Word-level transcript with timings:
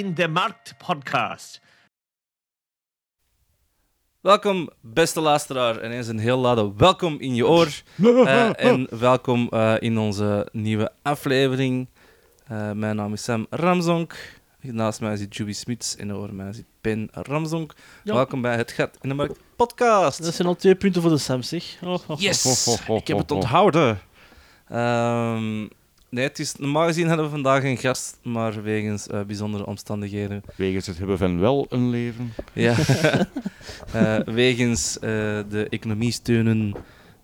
in 0.00 0.14
de 0.14 0.28
Markt 0.28 0.74
podcast. 0.86 1.60
Welkom, 4.20 4.70
beste 4.80 5.20
luisteraar. 5.20 5.76
En 5.78 5.90
eens 5.90 6.06
een 6.06 6.18
heel 6.18 6.38
lade 6.38 6.72
welkom 6.76 7.18
in 7.18 7.34
je 7.34 7.46
oor. 7.46 7.82
Eh, 8.02 8.50
en 8.70 8.86
welkom 8.98 9.48
eh, 9.48 9.74
in 9.78 9.98
onze 9.98 10.48
nieuwe 10.52 10.92
aflevering. 11.02 11.88
Eh, 12.46 12.70
mijn 12.72 12.96
naam 12.96 13.12
is 13.12 13.22
Sam 13.22 13.46
Ramzonk. 13.50 14.40
Naast 14.60 15.00
mij 15.00 15.16
zit 15.16 15.36
Juby 15.36 15.52
Smits 15.52 15.96
en 15.96 16.12
over 16.12 16.34
mij 16.34 16.52
zit 16.52 16.66
Ben 16.80 17.08
Ramzonk. 17.12 17.74
Ja. 18.04 18.14
Welkom 18.14 18.40
bij 18.40 18.56
Het 18.56 18.72
Gat 18.72 18.98
in 19.00 19.08
de 19.08 19.14
Markt 19.14 19.38
podcast. 19.56 20.24
Dat 20.24 20.34
zijn 20.34 20.48
al 20.48 20.56
twee 20.56 20.74
punten 20.74 21.02
voor 21.02 21.10
de 21.10 21.18
Sam, 21.18 21.42
zeg. 21.42 21.78
Oh, 21.82 21.90
oh, 21.90 22.00
oh. 22.06 22.20
Yes! 22.20 22.66
Ik 22.88 23.06
heb 23.06 23.18
het 23.18 23.30
onthouden. 23.30 24.00
Ehm, 24.68 25.66
nee, 26.10 26.24
het 26.24 26.38
is, 26.38 26.54
normaal 26.56 26.86
gezien 26.86 27.06
hadden 27.06 27.24
we 27.24 27.30
vandaag 27.30 27.64
een 27.64 27.76
gast, 27.76 28.18
maar 28.22 28.62
wegens 28.62 29.06
eh, 29.06 29.20
bijzondere 29.22 29.66
omstandigheden. 29.66 30.42
Wegens 30.56 30.86
het 30.86 30.98
hebben 30.98 31.18
van 31.18 31.40
wel 31.40 31.66
een 31.68 31.90
leven. 31.90 32.32
Ja. 32.52 32.74
Eh, 33.92 34.18
wegens 34.18 34.98
eh, 34.98 35.10
de 35.48 35.66
economie 35.70 36.12
steunen 36.12 36.74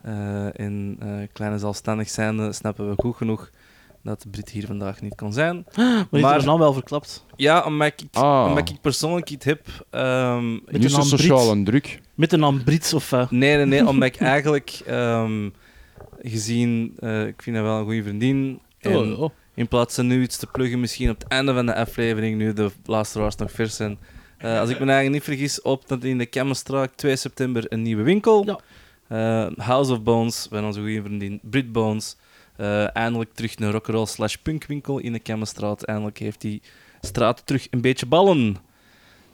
eh, 0.03 0.61
en 0.61 0.97
eh, 1.01 1.09
kleine 1.33 1.59
zelfstandig 1.59 2.09
zijnde, 2.09 2.53
snappen 2.53 2.89
we 2.89 2.95
goed 2.97 3.17
genoeg 3.17 3.51
dat 4.03 4.25
Brit 4.31 4.51
hier 4.51 4.67
vandaag 4.67 5.01
niet 5.03 5.15
kon 5.15 5.33
zijn. 5.33 5.57
Maar 5.77 6.07
Maar- 6.11 6.21
maar... 6.21 6.45
naam 6.45 6.59
wel 6.59 6.73
verklapt. 6.73 7.25
Ja, 7.37 7.65
omdat 7.65 7.87
ik, 7.87 8.03
Ah. 8.13 8.47
omdat 8.49 8.69
ik 8.69 8.81
persoonlijk 8.81 9.31
iets 9.31 9.45
heb. 9.45 9.67
ehm, 9.91 10.53
Met 10.53 10.83
de 10.83 10.89
zo 10.89 11.37
naam 11.37 11.51
en 11.59 11.65
druk. 11.65 12.01
Met 12.15 12.31
de 12.31 12.37
naam 12.37 12.65
Brits 12.65 12.95
of... 12.95 13.13
eh, 13.13 13.31
Nee, 13.31 13.57
nee, 13.57 13.67
nee, 13.67 13.87
omdat 13.89 14.09
ik 14.09 14.17
eigenlijk 14.35 14.81
ehm, 14.87 15.49
gezien, 16.23 16.95
eh, 16.99 17.27
ik 17.27 17.43
vind 17.43 17.57
dat 17.57 17.65
wel 17.65 17.79
een 17.79 17.85
goede 17.85 18.03
vriendin. 18.03 18.61
En 18.91 19.13
oh, 19.13 19.21
oh. 19.21 19.31
in 19.55 19.69
plaats 19.69 19.95
van 19.95 20.07
nu 20.07 20.23
iets 20.23 20.37
te 20.37 20.47
pluggen, 20.47 20.81
misschien 20.81 21.11
op 21.11 21.19
het 21.19 21.29
einde 21.29 21.55
van 21.55 21.67
de 21.67 21.75
aflevering, 21.75 22.39
nu 22.39 22.53
de 22.53 22.71
luisteraars 22.85 23.37
nog 23.37 23.51
vers 23.51 23.77
zijn. 23.77 23.99
Eh, 24.39 24.61
als 24.61 24.71
ik 24.71 24.79
me 24.79 24.85
eigenlijk 24.85 25.11
niet 25.11 25.37
vergis, 25.37 25.65
opent 25.65 26.05
in 26.05 26.19
de 26.19 26.27
Kemmenstraat 26.27 26.91
2 26.97 27.17
september 27.17 27.65
een 27.69 27.83
nieuwe 27.83 28.03
winkel. 28.03 28.45
Ja. 28.45 28.59
Eh, 29.09 29.53
House 29.57 29.93
of 29.93 30.03
Bones, 30.03 30.47
van 30.51 30.65
onze 30.65 30.81
goede 30.81 31.03
vriendin 31.03 31.41
Brit 31.43 31.73
Bones. 31.73 32.17
Eh, 32.57 32.97
eindelijk 32.97 33.35
terug 33.35 33.59
een 33.59 33.71
rock'n'roll 33.71 34.07
slash 34.07 34.35
punkwinkel 34.35 34.99
in 34.99 35.13
de 35.13 35.19
Kemmenstraat. 35.19 35.83
Eindelijk 35.83 36.19
heeft 36.19 36.41
die 36.41 36.63
straat 37.01 37.47
terug 37.47 37.67
een 37.71 37.81
beetje 37.81 38.07
ballen. 38.07 38.57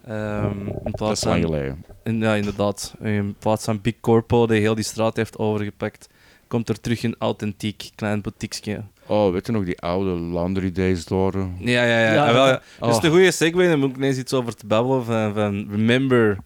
Ehm, 0.06 0.67
in 0.67 0.80
Dat 0.83 0.95
plaats 0.95 1.25
is 1.25 1.27
lang 1.27 1.77
Ja, 2.05 2.34
inderdaad. 2.34 2.95
In 3.00 3.34
plaats 3.39 3.64
van 3.64 3.80
Big 3.80 4.00
Corpo, 4.00 4.47
die 4.47 4.61
heel 4.61 4.75
die 4.75 4.84
straat 4.84 5.17
heeft 5.17 5.39
overgepakt, 5.39 6.08
komt 6.48 6.69
er 6.69 6.80
terug 6.80 7.03
een 7.03 7.17
authentiek 7.19 7.91
klein 7.95 8.20
boutiqueje. 8.20 8.83
Oh, 9.06 9.33
weet 9.33 9.47
je 9.47 9.53
nog 9.53 9.64
die 9.64 9.78
oude 9.81 10.11
laundry 10.20 10.72
days 10.72 11.05
door? 11.05 11.33
Ja, 11.58 11.84
ja, 11.84 11.98
ja. 12.00 12.12
Ja. 12.12 12.27
Ah, 12.27 12.33
wel, 12.33 12.47
ja. 12.47 12.62
Dat 12.78 12.89
is 12.89 13.08
Oh. 13.08 13.11
goede 13.14 13.31
segue, 13.31 13.67
daar 13.69 13.78
moet 13.78 13.91
ik 13.91 13.97
ineens 13.97 14.17
iets 14.19 14.33
over 14.33 14.55
te 14.56 14.67
babbelen. 14.67 15.05
Van, 15.05 15.34
van 15.34 15.67
remember, 15.70 16.39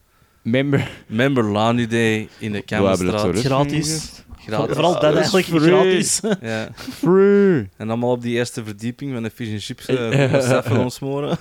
Member. 0.43 0.91
remember 1.09 1.53
Laundry 1.53 1.87
Day 1.87 2.29
in 2.39 2.53
de 2.53 2.62
We 2.67 2.75
hebben 2.75 2.89
het 2.89 2.99
zo 2.99 3.05
Kamerstraat. 3.17 3.39
Gratis. 3.44 4.12
Gratis. 4.47 4.75
Vooral 4.75 4.93
dat 5.00 5.03
is 5.12 5.17
eigenlijk 5.19 5.47
free. 5.47 5.61
gratis. 5.61 6.21
Ja. 6.41 6.69
Free. 6.75 7.69
En 7.77 7.89
allemaal 7.89 8.11
op 8.11 8.22
die 8.22 8.34
eerste 8.34 8.65
verdieping 8.65 9.12
van 9.12 9.23
de 9.23 9.31
fish 9.31 9.50
and 9.53 9.62
chips 9.65 9.88
uh, 9.88 10.33
even 10.59 10.78
omsmoren. 10.78 11.38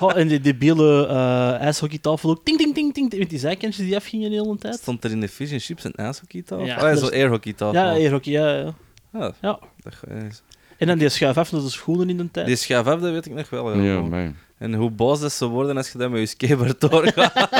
oh, 0.00 0.16
en 0.16 0.28
die 0.28 0.40
debiele 0.40 1.06
eh 1.06 1.60
ijshockeytafel 1.60 2.30
ook. 2.30 2.44
Ting, 2.44 2.58
ting, 2.58 2.74
ting, 2.74 2.94
ting. 2.94 3.18
Met 3.18 3.30
die 3.30 3.38
zijkantjes 3.38 3.86
die 3.86 3.96
afgingen 3.96 4.30
de 4.30 4.36
hele 4.36 4.56
tijd. 4.58 4.74
Stond 4.74 5.04
er 5.04 5.10
in 5.10 5.20
de 5.20 5.28
fish 5.28 5.52
and 5.52 5.62
chips 5.62 5.84
een 5.84 5.92
ijshockeytafel? 5.94 6.64
Ja, 6.64 6.70
Ja, 6.70 6.76
oh, 6.76 6.82
ja, 6.82 6.90
dat 6.90 6.98
zo 6.98 7.06
is- 7.06 7.12
airhockeytafel. 7.12 7.74
Ja, 7.80 7.90
airhockey, 7.90 8.32
ja, 8.32 8.54
ja. 8.56 8.74
Ah, 9.12 9.32
Ja. 9.40 9.58
dat 9.82 9.92
is- 10.28 10.42
En 10.78 10.86
dan 10.86 10.98
die 10.98 11.08
schuif 11.08 11.36
af 11.36 11.52
naar 11.52 11.60
de 11.60 11.70
schoenen 11.70 12.10
in 12.10 12.16
de 12.16 12.30
tijd. 12.30 12.46
Die 12.46 12.56
schuif 12.56 12.86
af, 12.86 13.00
dat 13.00 13.10
weet 13.12 13.26
ik 13.26 13.34
nog 13.34 13.50
wel. 13.50 13.72
Ja, 13.76 13.82
Ja, 13.92 14.00
man. 14.00 14.34
En 14.58 14.74
hoe 14.74 14.90
boos 14.90 15.20
dat 15.20 15.32
ze 15.32 15.46
worden 15.46 15.76
als 15.76 15.92
je 15.92 15.98
dat 15.98 16.10
met 16.10 16.20
je 16.20 16.26
skateboard 16.26 16.80
doorgaat. 16.80 17.32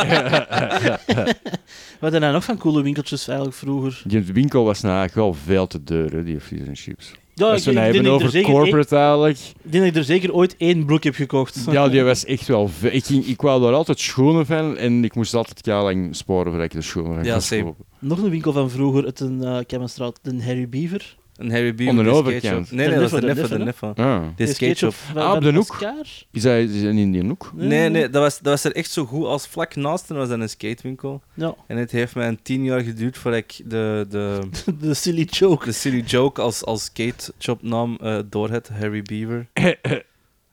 Wat 2.00 2.10
hadden 2.12 2.20
nou 2.20 2.32
nog 2.32 2.44
van 2.44 2.58
coole 2.58 2.82
winkeltjes 2.82 3.28
eigenlijk 3.28 3.58
vroeger? 3.58 4.02
Die 4.06 4.22
winkel 4.22 4.64
was 4.64 4.80
nou 4.80 4.96
eigenlijk 4.98 5.26
wel 5.26 5.42
veel 5.44 5.66
te 5.66 5.84
duur, 5.84 6.12
hè, 6.12 6.24
die 6.24 6.40
fish 6.40 6.66
and 6.68 6.78
chips. 6.78 7.12
Ja, 7.34 7.46
Als 7.50 7.64
we 7.64 7.70
het 7.70 7.80
denk 7.80 7.94
hebben 7.94 8.04
er 8.04 8.10
over 8.26 8.42
corporate 8.42 8.96
eigenlijk. 8.96 9.38
ik 9.38 9.72
denk 9.72 9.84
dat 9.84 9.92
ik 9.92 9.96
er 9.98 10.04
zeker 10.04 10.34
ooit 10.34 10.54
één 10.56 10.84
broek 10.84 11.04
heb 11.04 11.14
gekocht. 11.14 11.64
Ja, 11.70 11.88
die 11.88 12.02
was 12.02 12.24
echt 12.24 12.46
wel 12.46 12.68
veel. 12.68 12.90
Ik, 12.92 13.04
ging, 13.04 13.26
ik 13.26 13.40
wou 13.40 13.62
daar 13.62 13.72
altijd 13.72 14.00
schoenen 14.00 14.46
van 14.46 14.76
en 14.76 15.04
ik 15.04 15.14
moest 15.14 15.34
altijd 15.34 15.66
lang 15.66 16.16
sporen 16.16 16.44
voordat 16.46 16.64
ik 16.64 16.72
de 16.72 16.82
schoenen 16.82 17.14
van 17.14 17.24
Ja, 17.24 17.38
kon 17.48 17.62
kopen. 17.62 17.84
Nog 17.98 18.18
een 18.22 18.30
winkel 18.30 18.52
van 18.52 18.70
vroeger, 18.70 19.04
uit 19.04 19.20
een 19.20 19.38
uh, 19.42 19.58
Kemmenstraat, 19.66 20.18
de 20.22 20.42
Harry 20.44 20.68
Beaver. 20.68 21.16
Een 21.40 21.50
Harry 21.50 21.74
Beaver. 21.74 21.98
Onder 21.98 22.04
de 22.04 22.18
overkant. 22.18 22.70
Nee, 22.72 22.86
nee, 22.88 22.98
dat 22.98 23.12
is 23.12 23.20
de 23.20 23.26
neffe, 23.26 23.48
de 23.48 23.64
neffe. 23.64 23.86
Ah. 23.86 24.22
De 24.36 24.46
skateshop. 24.46 24.92
van- 24.94 25.16
Ah, 25.22 25.34
op 25.34 25.42
de 25.42 25.52
hoek? 25.52 25.58
Oscar? 25.70 26.06
Is 26.30 26.42
hij 26.42 26.64
in 26.64 27.12
die 27.12 27.24
hoek? 27.24 27.50
Nee, 27.54 27.88
nee, 27.88 28.10
dat 28.10 28.22
was, 28.22 28.34
dat 28.38 28.52
was 28.52 28.64
er 28.64 28.74
echt 28.76 28.90
zo 28.90 29.04
goed 29.04 29.24
als 29.24 29.46
vlak 29.46 29.76
naast 29.76 30.10
en 30.10 30.16
was 30.16 30.28
dat 30.28 30.40
een 30.40 30.48
skatewinkel. 30.48 31.22
Ja, 31.34 31.54
En 31.66 31.76
het 31.76 31.90
heeft 31.90 32.14
mij 32.14 32.28
een 32.28 32.42
tien 32.42 32.64
jaar 32.64 32.80
geduurd 32.80 33.18
voordat 33.18 33.40
ik 33.40 33.60
de, 33.70 34.06
de, 34.08 34.40
de 34.80 34.94
silly 34.94 35.22
joke. 35.30 35.64
de 35.64 35.72
silly 35.72 36.00
joke 36.00 36.40
als, 36.40 36.64
als 36.64 36.84
skate 36.84 37.32
shop 37.38 37.62
naam 37.62 37.96
eh 38.02 38.18
door 38.30 38.50
het 38.50 38.68
Harry 38.68 39.02
Beaver. 39.02 39.46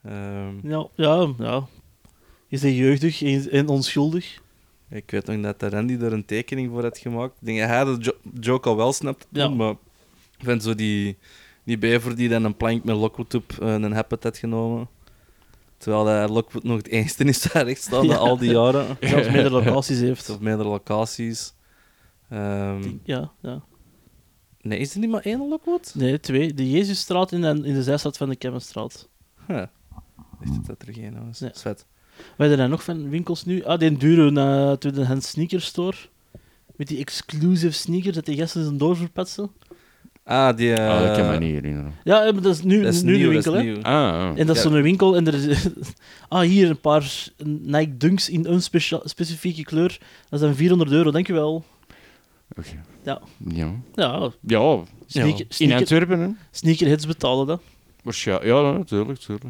Ehm, 0.04 0.68
Ja, 0.68 0.88
ja, 0.96 1.28
ja. 1.38 1.68
Is 2.50 2.62
hij 2.62 2.74
jeugdig 2.74 3.22
en, 3.24 3.52
en 3.52 3.68
onschuldig? 3.68 4.40
ik 4.90 5.12
weet 5.12 5.28
nog 5.28 5.42
dat 5.42 5.60
de 5.60 5.70
Randy 5.70 5.94
er 6.02 6.14
een 6.14 6.26
tekening 6.26 6.70
voor 6.72 6.82
had 6.84 6.98
gemaakt. 6.98 7.34
Ik 7.40 7.46
denk 7.46 7.60
dat 7.60 7.70
hij 7.70 7.86
de 7.86 7.98
jo- 8.00 8.32
joke 8.40 8.70
al 8.70 8.76
wel 8.76 8.94
snapt, 8.94 9.28
Ja. 9.32 9.48
maar 9.50 9.74
ik 10.38 10.44
vind 10.44 10.64
zo 10.64 10.76
die, 10.76 11.18
die 11.64 11.78
bever 11.78 12.16
die 12.16 12.30
dan 12.30 12.44
een 12.44 12.56
plank 12.58 12.84
met 12.84 12.96
Lockwood 12.96 13.34
op 13.34 13.52
eh, 13.62 13.74
een 13.74 13.94
happet 13.94 14.24
had 14.24 14.38
genomen. 14.38 14.88
Terwijl 15.78 16.30
Lockwood 16.30 16.64
nog 16.64 16.78
het 16.78 16.88
enige 16.88 17.24
is 17.24 17.42
daar 17.42 17.66
recht 17.66 17.82
staan 17.82 18.06
Ja. 18.12 18.16
al 18.16 18.38
die 18.38 18.52
jaren. 18.52 18.98
Zelfs 19.00 19.30
meerdere 19.30 19.50
locaties 19.64 20.00
heeft. 20.00 20.30
Op 20.30 20.42
meerdere 20.42 20.70
locaties. 20.70 21.54
Ehm, 22.30 22.90
Ja, 23.04 23.32
ja. 23.42 23.62
nee, 24.62 24.80
is 24.80 24.94
er 24.94 25.00
niet 25.00 25.10
maar 25.10 25.22
één 25.22 25.48
Lockwood? 25.48 25.92
Nee, 25.96 26.20
twee. 26.20 26.54
De 26.54 26.70
Jezusstraat 26.70 27.32
in 27.32 27.42
de, 27.42 27.48
in 27.48 27.74
de 27.74 27.84
zijstraat 27.84 28.18
van 28.18 28.30
de 28.30 28.36
Kemmenstraat. 28.36 29.10
Huh. 29.48 29.64
Ligt 30.40 30.56
het 30.56 30.66
dat 30.66 30.82
er 30.88 30.94
geen 30.94 31.26
was? 31.26 31.40
Ja. 31.40 31.52
Vet. 31.54 31.86
We 32.18 32.24
hebben 32.46 32.60
er 32.60 32.70
nog 32.70 32.84
van 32.84 33.10
winkels 33.10 33.46
nu. 33.46 33.64
Ah, 33.64 33.80
die 33.80 33.98
dure 33.98 34.32
uh, 34.32 34.72
tweedehands 34.72 35.30
sneaker 35.30 35.62
store. 35.62 35.98
Met 36.76 36.88
die 36.88 37.00
exclusive 37.00 37.72
sneakers 37.74 38.16
dat 38.16 38.26
die 38.26 38.38
gasten 38.38 38.64
zijn 38.64 38.78
doorverpetsen. 38.78 39.52
Ah, 40.28 40.58
die... 40.58 40.74
eh, 40.74 40.90
Ah, 40.90 41.02
dat 41.08 41.18
kan 41.18 41.30
me 41.30 41.38
niet 41.38 41.54
herinneren. 41.54 41.94
Ja, 42.04 42.20
maar 42.32 42.42
dat 42.42 42.56
is 42.56 42.64
nu, 42.64 42.82
Dat 42.84 42.94
is 42.94 43.02
nu 43.02 43.16
nieuw, 43.18 43.28
de 43.28 43.34
dat 43.34 43.46
is 43.46 43.52
winkel, 43.52 43.66
hè. 43.66 43.74
nieuw. 43.74 43.82
Ah, 43.84 44.30
ah. 44.32 44.40
En 44.40 44.48
dat 44.48 44.56
is 44.56 44.64
Ja. 44.64 44.70
zo'n 44.70 44.82
winkel 44.82 45.16
en 45.16 45.28
er 45.28 45.34
is... 45.34 45.68
ah, 46.30 46.42
hier 46.42 46.70
een 46.70 46.80
paar 46.80 47.28
Nike 47.44 47.98
Dunks 47.98 48.30
in 48.30 48.46
een 48.46 48.62
specia- 48.62 49.02
specifieke 49.04 49.64
kleur. 49.64 49.98
Dat 50.30 50.40
dan 50.40 50.56
400 50.56 50.92
euro, 50.92 51.12
dankjewel. 51.12 51.64
Oké. 52.58 52.84
Ja. 53.04 53.22
Ja. 53.48 53.72
Ja, 53.94 54.32
Ja, 54.42 54.84
sneaker, 55.08 55.40
in 55.40 55.46
sneaker, 55.50 55.78
Antwerpen, 55.78 56.20
hè? 56.20 56.28
sneakerheads 56.52 57.08
betalen 57.08 57.48
dat. 57.48 57.62
Waarschijnlijk. 58.04 58.48
Ja, 58.50 58.72
natuurlijk, 58.72 59.10
natuurlijk. 59.10 59.50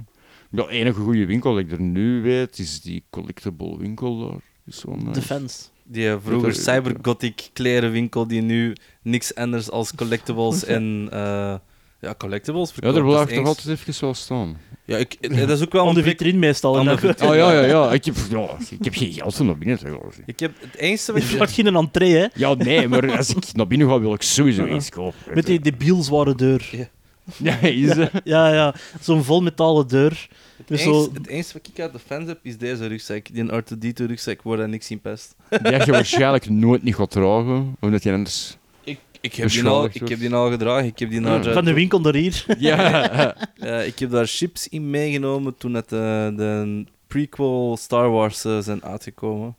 Ja, 0.52 0.68
enige 0.68 1.00
goede 1.02 1.26
winkel 1.26 1.54
dat 1.54 1.62
ik 1.64 1.72
er 1.72 1.82
nu 1.82 2.22
weet, 2.22 2.60
is 2.60 2.82
die 2.82 3.04
collectible 3.10 3.78
winkel 3.78 4.20
daar. 4.30 4.40
Is 4.66 4.80
zo 4.80 4.96
nice. 4.96 5.12
Defense. 5.12 5.64
Die 5.90 6.10
vroeger 6.24 6.48
Dat 6.50 6.58
er- 6.58 6.64
cybergothic 6.64 7.50
klerenwinkel 7.54 8.28
die 8.28 8.42
nu 8.42 8.76
niks 9.02 9.36
anders 9.36 9.72
als 9.72 9.96
collectibles 9.96 10.66
en... 10.66 11.08
eh, 11.12 11.56
ja, 12.02 12.16
collectibles 12.18 12.70
Ja, 12.70 12.74
verkoopt. 12.74 12.96
daar 12.96 13.04
Dat 13.04 13.12
is 13.20 13.24
blijft 13.26 13.34
toch 13.46 13.48
altijd 13.48 13.80
even 13.80 14.02
wel 14.02 14.14
staan. 14.14 14.58
Ja, 14.86 14.98
ik, 14.98 15.38
dat 15.38 15.50
is 15.50 15.62
ook 15.62 15.72
wel 15.72 15.82
Aan 15.82 15.88
een 15.88 15.94
de 15.96 16.04
vitrine 16.04 16.38
meestal. 16.38 16.84
de 16.84 16.98
vitrine. 16.98 17.32
Oh 17.32 17.36
ja, 17.38 17.52
ja, 17.52 17.62
ja. 17.66 17.92
Ik 17.92 18.06
heb, 18.06 18.16
ja, 18.30 18.48
ik 18.70 18.84
heb 18.84 18.94
geen 18.96 19.14
geld 19.14 19.40
om 19.40 19.46
naar 19.46 19.58
binnen 19.58 19.78
te 19.78 19.86
gaan. 19.86 20.24
Ik 20.26 20.40
heb 20.40 20.52
het 20.60 20.76
enige 20.76 21.12
wat 21.12 21.22
Je 21.22 21.28
ik... 21.30 21.36
vraagt 21.36 21.54
geen 21.54 21.76
entree, 21.76 22.16
hè. 22.16 22.26
Ja, 22.34 22.54
nee, 22.54 22.88
maar 22.88 23.18
als 23.18 23.30
ik 23.30 23.54
naar 23.54 23.68
binnen 23.68 23.88
ga, 23.90 24.00
wil 24.00 24.14
ik 24.14 24.22
sowieso 24.22 24.66
iets 24.66 24.90
kopen. 24.90 25.34
Met 25.34 25.46
die 25.46 25.60
debiel 25.60 26.04
zware 26.04 26.36
deur. 26.36 26.70
Ja, 26.72 26.88
is 27.62 27.96
het? 27.96 28.12
Ja, 28.24 28.54
ja. 28.54 28.76
Zo'n 29.02 29.24
vol 29.24 29.42
metalen 29.42 29.88
deur. 29.88 30.28
Het 30.58 30.68
Dus 30.68 30.82
enige, 30.82 30.96
zo... 31.04 31.14
het 31.14 31.28
enige 31.28 31.54
wat 31.54 31.68
ik 31.74 31.80
uit 31.80 31.94
de 31.94 32.00
fans 32.00 32.28
heb, 32.28 32.40
is 32.42 32.58
deze 32.58 32.88
rugzak. 32.88 33.26
Die 33.34 33.44
R2D2 33.52 34.06
rugzak 34.06 34.42
waar 34.42 34.58
dat 34.58 34.68
niks 34.68 34.92
in 34.92 35.00
past. 35.02 35.36
Die 35.64 35.72
je 35.86 35.92
waarschijnlijk 35.92 36.50
nooit 36.50 36.84
niet 36.84 36.96
gaat 36.96 37.12
dragen, 37.12 37.76
omdat 37.80 38.04
je 38.04 38.12
anders... 38.14 38.58
Ik, 38.84 39.00
ik, 39.22 39.34
heb 39.34 39.50
die 39.50 39.64
al, 39.66 39.86
ik 39.86 40.08
heb 40.08 40.20
die 40.20 40.34
al 40.34 40.50
gedragen. 40.50 40.86
Ik 40.86 41.00
heb 41.00 41.10
die 41.10 41.20
naar... 41.20 41.42
Ja. 41.44 41.48
eh, 41.48 41.54
Van 41.54 41.66
de 41.66 41.74
winkel 41.74 42.00
naar 42.00 42.14
hier. 42.16 42.46
Ja. 42.58 43.36
Eh, 43.56 43.88
ik 43.88 44.00
heb 44.00 44.12
daar 44.12 44.26
chips 44.28 44.68
in 44.68 44.90
meegenomen 44.90 45.58
toen 45.58 45.74
het, 45.74 45.92
eh, 45.92 46.00
de 46.36 46.86
prequel 47.08 47.78
Star 47.80 48.10
Wars 48.10 48.46
eh, 48.46 48.60
zijn 48.60 48.84
uitgekomen. 48.84 49.56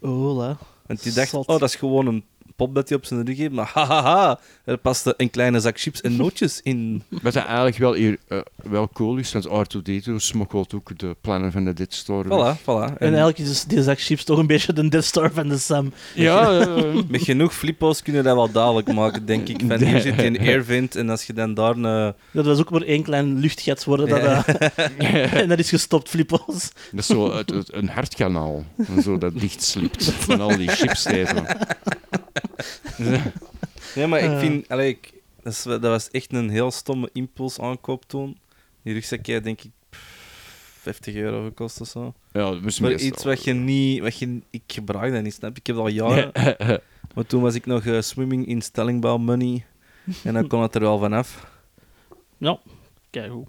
Oh, 0.00 0.36
la. 0.36 0.56
Want 0.86 1.02
die 1.02 1.12
dacht, 1.12 1.28
Zot. 1.28 1.46
oh, 1.46 1.58
dat 1.58 1.68
is 1.68 1.74
gewoon 1.76 2.06
een 2.06 2.24
pop 2.62 2.74
dat 2.74 2.88
hij 2.88 2.98
op 2.98 3.04
zijn 3.04 3.26
rug 3.26 3.36
heeft. 3.36 3.52
Maar 3.52 3.70
hahaha, 3.74 4.38
er 4.64 4.76
paste 4.76 5.14
een 5.16 5.30
kleine 5.30 5.60
zak 5.60 5.80
chips 5.80 6.00
en 6.00 6.16
nootjes 6.16 6.60
in. 6.62 7.02
Wat 7.22 7.32
dat 7.32 7.44
eigenlijk 7.44 7.76
wel, 7.76 7.92
hier, 7.94 8.18
eh, 8.28 8.38
wel 8.62 8.88
cool 8.92 9.16
is, 9.16 9.32
want 9.32 9.46
R2D2 9.48 10.12
smokkelt 10.16 10.74
ook 10.74 10.98
de 10.98 11.16
plannen 11.20 11.52
van 11.52 11.64
de 11.64 11.72
Dead 11.72 11.92
Star. 11.94 12.28
weg. 12.28 12.56
Voilà, 12.58 12.60
voilà. 12.60 12.96
En 12.98 13.06
eigenlijk 13.08 13.38
is 13.38 13.48
dus 13.48 13.64
die 13.64 13.82
zak 13.82 14.00
chips 14.00 14.24
toch 14.24 14.38
een 14.38 14.46
beetje 14.46 14.72
de 14.88 15.00
Star 15.00 15.30
van 15.32 15.48
de 15.48 15.58
Sam. 15.58 15.92
Ja, 16.14 16.66
Met 17.08 17.22
genoeg 17.22 17.54
flippo's 17.54 18.02
kunnen 18.02 18.24
dat 18.24 18.34
wel 18.34 18.50
dadelijk 18.50 18.92
maken, 18.92 19.26
denk 19.26 19.48
ik. 19.48 19.60
Van 19.68 19.82
hier 19.84 20.00
zit 20.00 20.14
je 20.14 20.22
in 20.24 20.38
Airvent 20.38 20.96
en 20.96 21.10
als 21.10 21.24
je 21.24 21.32
dan 21.32 21.54
daar 21.54 21.76
een... 21.76 22.14
Dat 22.30 22.44
was 22.44 22.58
ook 22.58 22.70
maar 22.70 22.82
één 22.82 23.02
klein 23.02 23.38
luchtgat 23.38 23.84
worden. 23.84 24.08
Dat, 24.08 24.44
eh, 24.46 25.34
en 25.42 25.48
dat 25.48 25.58
is 25.58 25.68
gestopt, 25.68 26.08
flippo's. 26.08 26.70
dat 26.90 27.00
is 27.00 27.06
zo 27.06 27.36
het, 27.36 27.50
het- 27.50 27.74
een 27.74 27.88
hartkanaal. 27.88 28.64
En 28.96 29.02
zo 29.02 29.18
dat 29.18 29.40
dichtslipt 29.40 30.04
van 30.04 30.40
al 30.40 30.56
die 30.56 30.68
chips 30.68 31.02
te 31.02 31.16
eten. 31.18 31.44
Nee, 33.94 34.06
maar 34.06 34.20
ik 34.20 34.38
vind... 34.38 34.68
Allee, 34.68 34.88
ik, 34.88 35.12
dat, 35.42 35.52
is, 35.52 35.62
dat 35.62 35.80
was 35.82 36.10
echt 36.10 36.32
een 36.32 36.50
heel 36.50 36.70
stomme 36.70 37.10
impuls 37.12 37.58
aankoop 37.60 38.04
toen. 38.06 38.38
Die 38.82 38.94
rugzak 38.94 39.26
heeft 39.26 39.44
denk 39.44 39.62
ik 39.62 39.70
pff, 39.90 40.00
50 40.80 41.14
euro 41.14 41.44
gekost 41.44 41.80
of 41.80 41.88
zo. 41.88 42.14
Ja, 42.32 42.50
dat 42.50 42.64
is 42.64 42.80
Maar 42.80 42.94
iets 42.94 43.24
wat 43.24 43.44
je 43.44 43.52
niet... 43.52 44.00
Wat 44.00 44.18
je, 44.18 44.40
ik 44.50 44.62
gebruik 44.66 45.12
dat 45.12 45.22
niet, 45.22 45.34
snap? 45.34 45.56
Ik 45.56 45.66
heb 45.66 45.76
dat 45.76 45.84
al 45.84 45.90
jaren. 45.90 46.32
Maar 47.14 47.26
toen 47.26 47.42
was 47.42 47.54
ik 47.54 47.66
nog 47.66 47.84
eh, 47.86 48.00
swimming 48.00 48.46
in 48.46 48.62
Stellingbouw 48.62 49.16
money. 49.16 49.64
En 50.24 50.34
dan 50.34 50.46
kon 50.46 50.62
het 50.62 50.74
er 50.74 50.80
wel 50.80 50.98
vanaf. 50.98 51.46
Ja, 52.38 52.58
kijk 53.10 53.30
hoe. 53.30 53.46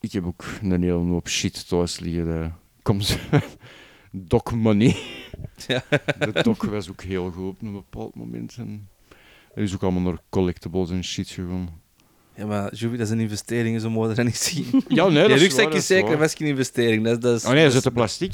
Ik 0.00 0.12
heb 0.12 0.26
ook 0.26 0.44
een 0.62 0.82
hele 0.82 0.92
hoop 0.92 1.28
shit 1.28 1.68
thuis 1.68 1.98
liggen. 1.98 2.42
eh. 2.42 2.50
Kom 2.82 3.00
ze. 3.00 3.18
Doc 4.10 4.50
Money. 4.52 4.96
Ja. 5.66 5.82
De 6.18 6.42
doc 6.42 6.62
was 6.62 6.90
ook 6.90 7.02
heel 7.02 7.30
goed 7.30 7.48
op 7.48 7.62
een 7.62 7.72
bepaald 7.72 8.14
moment. 8.14 8.54
En 8.58 8.88
er 9.54 9.62
is 9.62 9.74
ook 9.74 9.82
allemaal 9.82 10.02
naar 10.02 10.18
collectibles 10.28 10.90
en 10.90 11.04
shit 11.04 11.28
gegaan. 11.28 11.80
Ja, 12.34 12.46
maar 12.46 12.74
Jovi, 12.74 12.96
dat 12.96 13.06
is 13.06 13.12
een 13.12 13.20
investering, 13.20 13.80
zo 13.80 14.08
we 14.08 14.14
dat 14.14 14.24
niet 14.24 14.36
zien. 14.36 14.66
Ja, 14.88 15.08
nee, 15.08 15.28
dat 15.28 15.36
is 15.36 15.42
rugzak 15.42 15.72
is 15.74 15.86
zeker 15.86 16.18
best 16.18 16.36
geen 16.36 16.48
investering. 16.48 17.04
Dat, 17.04 17.14
is- 17.16 17.20
dat 17.22 17.36
is, 17.36 17.44
Oh 17.44 17.50
nee, 17.50 17.58
er 17.58 17.64
dat 17.64 17.72
zit 17.72 17.80
is- 17.84 17.88
de 17.88 17.94
plastic. 17.94 18.32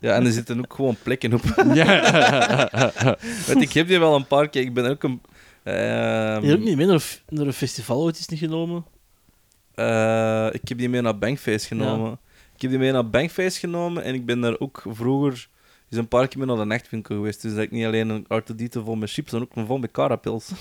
Ja, 0.00 0.14
en 0.14 0.26
er 0.26 0.32
zitten 0.32 0.58
ook 0.58 0.74
gewoon 0.74 0.96
plekken 1.02 1.32
op. 1.34 1.42
Ja. 1.74 2.92
Want 3.46 3.60
ik 3.62 3.72
heb 3.72 3.88
die 3.88 3.98
wel 3.98 4.14
een 4.14 4.26
paar 4.26 4.48
keer. 4.48 4.62
Ik 4.62 4.74
ben 4.74 4.90
ook 4.90 5.02
een. 5.02 5.20
ehm, 5.62 5.74
Je 5.76 6.46
hebt 6.48 6.52
ook 6.58 6.64
niet 6.64 6.76
mee 6.76 6.86
naar 6.86 6.94
een, 6.94 7.00
f- 7.00 7.22
naar 7.28 7.46
een 7.46 7.52
festival 7.52 8.00
ooit 8.02 8.18
is 8.18 8.26
niet 8.28 8.38
genomen. 8.38 8.84
eh, 9.74 10.48
ik 10.52 10.68
heb 10.68 10.78
die 10.78 10.88
mee 10.88 11.00
naar 11.00 11.18
Bankfeest 11.18 11.66
genomen. 11.66 12.18
Ik 12.56 12.62
heb 12.62 12.70
die 12.70 12.80
mee 12.80 12.92
naar 12.92 13.10
Bankfeest 13.10 13.56
genomen 13.56 14.02
en 14.02 14.14
ik 14.14 14.26
ben 14.26 14.40
daar 14.40 14.58
ook 14.58 14.84
vroeger 14.88 15.48
is 15.88 15.96
een 15.96 16.08
paar 16.08 16.28
keer 16.28 16.38
mee 16.38 16.46
naar 16.46 16.56
de 16.56 16.64
nachtwinkel 16.64 17.14
geweest. 17.14 17.42
Dus 17.42 17.54
dat 17.54 17.62
ik 17.62 17.70
niet 17.70 17.84
alleen 17.84 18.08
een 18.08 18.24
artedite 18.28 18.82
vol 18.82 18.94
met 18.94 19.12
chips, 19.12 19.32
maar 19.32 19.40
ook 19.40 19.56
een 19.56 19.66
vol 19.66 19.78
met 19.78 19.90
carapils. 19.90 20.50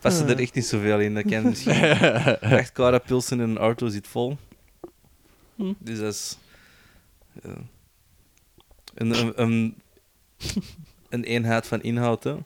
Passen 0.00 0.28
er 0.28 0.38
echt 0.38 0.54
niet 0.54 0.66
zoveel 0.66 1.00
in. 1.00 1.14
Dat 1.14 1.24
kan 1.24 1.42
misschien 1.42 1.72
echt 2.40 2.72
carapilsen 2.72 3.40
en 3.40 3.48
een 3.48 3.58
Arto 3.58 3.88
zit 3.88 4.06
vol. 4.06 4.36
Hm. 5.54 5.72
Dus 5.78 5.98
dat 5.98 6.12
is... 6.12 6.38
ja. 7.42 7.56
een, 8.94 9.10
een, 9.18 9.42
een, 9.42 9.76
een 11.08 11.24
eenheid 11.24 11.66
van 11.66 11.82
inhoud, 11.82 12.24
hè. 12.24 12.36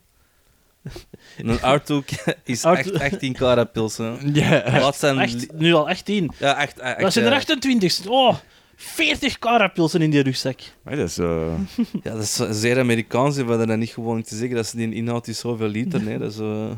Een 1.38 1.60
Arto 1.62 2.02
is 2.44 2.64
echt 2.64 3.00
18 3.00 3.32
carapilsen. 3.32 4.18
ja. 4.40 4.62
Laat 4.80 4.96
zijn... 4.96 5.18
Echt, 5.18 5.52
nu 5.52 5.72
al 5.74 5.88
18. 5.88 6.30
Ja, 6.38 6.60
echt. 6.60 6.78
echt 6.78 7.00
Dat 7.00 7.12
zijn 7.12 7.24
er 7.24 7.30
eh, 7.32 7.36
28. 7.38 8.06
Oh, 8.08 8.34
40 8.76 9.38
carapilsen 9.38 10.02
in 10.02 10.10
die 10.10 10.22
rugzak. 10.22 10.60
Maar 10.82 10.96
dat 10.96 11.08
is... 11.08 11.18
eh, 11.18 11.54
Ja, 12.02 12.12
dat 12.12 12.22
is 12.22 12.34
zeer 12.50 12.78
Amerikaans. 12.78 13.36
We 13.36 13.42
hadden 13.44 13.66
dat 13.66 13.78
niet 13.78 13.90
gewoon 13.90 14.22
te 14.22 14.36
zeggen. 14.36 14.56
Dat 14.56 14.66
ze 14.66 14.76
die 14.76 14.94
inhoud 14.94 15.28
is 15.28 15.38
zoveel 15.38 15.68
liter. 15.68 16.02
Nee, 16.02 16.18
dat 16.18 16.32
is... 16.32 16.38
eh 16.38 16.70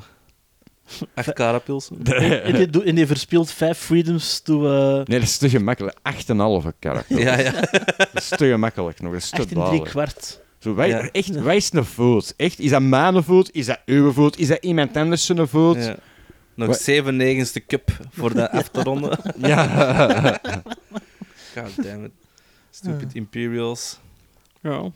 echt 1.15 1.33
carapilsen. 1.33 1.97
En 2.05 2.71
die, 2.71 2.83
en 2.85 2.95
die 2.95 3.07
verspeelt 3.07 3.51
5 3.51 3.79
freedoms 3.79 4.41
to 4.41 4.65
eh 4.67 4.95
Nee, 4.95 5.19
dat 5.19 5.29
is 5.29 5.37
te 5.39 5.49
gemakkelijk. 5.49 5.97
8,5 6.65 6.79
karakter. 6.79 7.19
Ja, 7.21 7.39
ja. 7.39 7.51
Dat 7.97 8.09
is 8.15 8.29
te 8.29 8.47
gemakkelijk 8.49 9.01
nog. 9.01 9.13
Dat 9.13 9.23
is 9.23 9.31
te 9.31 9.37
8 9.37 9.43
en 9.45 9.49
3 9.49 9.63
dadelijk. 9.63 9.91
kwart. 9.91 10.41
Zo, 10.59 10.75
wij, 10.75 10.89
Ja. 10.89 11.09
echt, 11.13 11.29
wij 11.43 11.57
is 11.57 11.73
een 11.73 11.85
voet. 11.85 12.35
Echt, 12.37 12.59
is 12.59 12.71
dat 12.71 12.83
mijn 12.83 13.23
voet? 13.23 13.55
Is 13.55 13.67
dat 13.67 13.81
uw 13.87 14.13
voet? 14.13 14.39
Is 14.39 14.49
dat 14.49 14.59
iemand 14.65 14.97
anders 14.97 15.27
zijn 15.27 15.49
voet? 15.49 15.77
ja. 15.77 15.97
Nog? 16.55 16.77
7 16.77 17.17
negenste 17.17 17.67
cup 17.67 17.91
voor 18.11 18.35
de 18.35 18.51
afterronde. 18.61 19.19
Ja. 19.37 19.65
God 21.55 21.85
damn 21.85 22.05
it. 22.05 22.11
Stupid 22.71 23.15
Imperials. 23.15 23.99
Ja. 24.61 24.91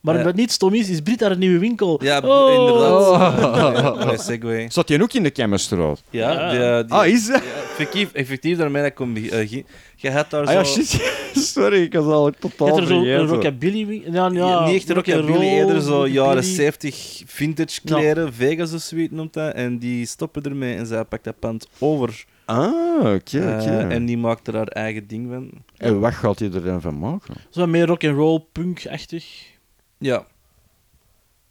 Maar 0.00 0.16
Eh. 0.16 0.24
wat 0.24 0.34
niet 0.34 0.52
stom 0.52 0.74
is, 0.74 0.88
is 0.88 1.00
Brit 1.00 1.18
daar 1.18 1.30
een 1.30 1.38
nieuwe 1.38 1.58
winkel. 1.58 2.04
Ja, 2.04 2.20
Oh. 2.20 2.52
inderdaad. 2.54 4.10
Oh. 4.12 4.18
segway. 4.18 4.66
Zat 4.70 4.88
je 4.88 5.02
ook 5.02 5.12
in 5.12 5.22
de 5.22 5.30
Kemmerstraat? 5.30 6.02
Ja, 6.10 6.32
Ja. 6.32 6.50
die- 6.78 6.88
die- 6.88 6.96
Ah, 6.98 7.06
is 7.06 7.26
dat? 7.26 7.42
ja, 7.42 7.50
effectief, 7.70 8.12
effectief 8.12 8.58
daarmee 8.58 8.82
dat 8.82 9.12
be- 9.14 9.30
eh, 9.30 9.62
Je 9.96 10.10
had 10.10 10.30
daar 10.30 10.46
Ah 10.46 10.52
ja, 10.52 10.64
zo... 10.64 10.82
shit. 10.82 11.18
Sorry, 11.54 11.82
ik 11.82 11.92
was 11.94 12.04
al 12.04 12.26
Je 12.26 12.34
totaal 12.38 12.66
hebt 12.66 12.78
er 12.80 12.86
zo 12.86 12.94
een 12.98 13.04
vergeten. 13.04 13.26
rockabilly 13.26 13.86
winkel. 13.86 14.12
Ja, 14.12 14.28
ja, 14.32 14.46
Ja, 14.48 14.64
niet 14.66 14.74
echt 14.74 14.88
een 14.88 14.94
rockabilly, 14.94 15.44
eerder 15.46 15.80
zo 15.80 16.06
jaren 16.06 16.24
rockabilly. 16.34 16.54
70 16.54 17.22
vintage 17.26 17.80
kleren, 17.84 18.32
Vegas 18.34 18.72
of 18.74 18.80
zoiets 18.80 19.12
noemt 19.12 19.32
dat. 19.32 19.54
En 19.54 19.78
die 19.78 20.06
stoppen 20.06 20.42
ermee 20.42 20.74
en 20.76 20.86
zij 20.86 21.04
pakt 21.04 21.24
dat 21.24 21.38
pand 21.38 21.66
over. 21.78 22.24
Ah, 22.44 23.14
oké, 23.14 23.38
Eh, 23.38 23.54
oké. 23.60 23.86
en 23.90 24.06
die 24.06 24.18
maakt 24.18 24.46
er 24.48 24.56
haar 24.56 24.66
eigen 24.68 25.06
ding 25.06 25.28
van. 25.32 25.50
En 25.76 26.00
wat 26.00 26.12
gaat 26.14 26.38
hij 26.38 26.50
er 26.52 26.64
dan 26.64 26.80
van 26.80 26.98
maken? 26.98 27.34
Zo 27.50 27.66
meer 27.66 27.86
rock'n'roll, 27.86 28.40
punk-achtig. 28.52 29.24
Ja. 30.00 30.26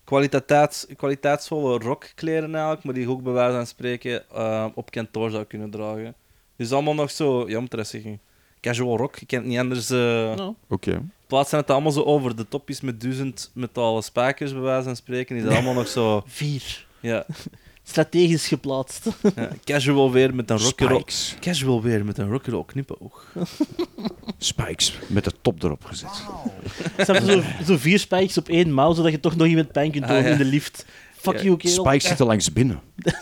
Kwaliteits, 0.04 0.86
kwaliteitsvolle 0.96 1.78
rockkleren 1.78 2.54
eigenlijk, 2.56 2.84
maar 2.84 2.94
die 2.94 3.04
je 3.04 3.10
ook 3.10 3.24
bij 3.24 3.34
wijze 3.34 3.56
van 3.56 3.68
spreken 3.68 4.30
eh, 4.30 4.66
op 4.74 4.92
kantoor 4.92 5.30
zou 5.30 5.44
kunnen 5.44 5.70
dragen. 5.70 6.16
Dus 6.56 6.72
allemaal 6.72 6.94
nog 6.94 7.12
zo, 7.12 7.50
ja, 7.50 7.60
moet 7.60 7.72
ik 7.72 7.78
dat 7.78 7.88
zeggen, 7.88 8.20
casual 8.62 8.98
rock. 8.98 9.18
Ik 9.18 9.28
kan 9.28 9.40
het 9.40 9.48
niet 9.48 9.58
anders... 9.58 9.90
eh 9.90 9.98
Nou, 10.36 10.54
Oké. 10.70 10.92
In 10.92 11.12
plaats 11.28 11.50
van 11.50 11.60
dat 11.60 11.68
het 11.68 11.70
allemaal 11.78 11.92
zo 11.92 12.04
over 12.04 12.36
de 12.36 12.48
top 12.48 12.70
is 12.70 12.82
met 12.82 13.02
duizend 13.02 13.52
metalen 13.54 14.04
spijkers, 14.04 14.52
bij 14.52 14.62
wijze 14.62 14.84
van 14.84 14.96
spreken, 14.96 15.36
is 15.36 15.44
dat 15.44 15.54
allemaal 15.54 15.74
nog 15.74 15.88
zo... 15.88 16.24
vier. 16.26 16.86
Ja, 17.00 17.26
Strategisch 17.90 18.48
geplaatst. 18.48 19.06
ja, 19.36 19.50
casual 19.64 20.12
weer 20.12 20.36
met 20.36 20.50
een 20.50 20.58
rock'n'roll... 20.58 20.98
Spikes. 21.00 21.36
Casual 21.40 21.82
weer 21.82 22.06
met 22.06 22.18
een 22.18 22.30
rock'n'roll 22.30 22.66
knipoog. 22.66 23.34
Spikes. 24.38 25.00
Met 25.08 25.24
de 25.24 25.32
top 25.42 25.64
erop 25.64 25.86
gezet. 25.86 26.10
Je, 26.98 27.04
zo, 27.06 27.64
zo 27.66 27.78
vier 27.78 28.00
spijkers 28.00 28.38
op 28.38 28.50
één 28.50 28.74
mouw, 28.74 28.94
zodat 28.94 29.12
je 29.12 29.20
toch 29.20 29.36
nog 29.36 29.48
iemand 29.48 29.72
pijn 29.72 29.92
kunt 29.92 30.04
Ah, 30.04 30.10
doen 30.10 30.24
ja. 30.24 30.30
in 30.30 30.38
de 30.38 30.46
lift. 30.46 30.86
Fuck 31.14 31.38
Ja, 31.38 31.42
you, 31.44 31.58
kerel. 31.58 31.86
Spikes 31.86 32.08
zitten 32.08 32.26
langs 32.26 32.54
binnen. 32.54 32.80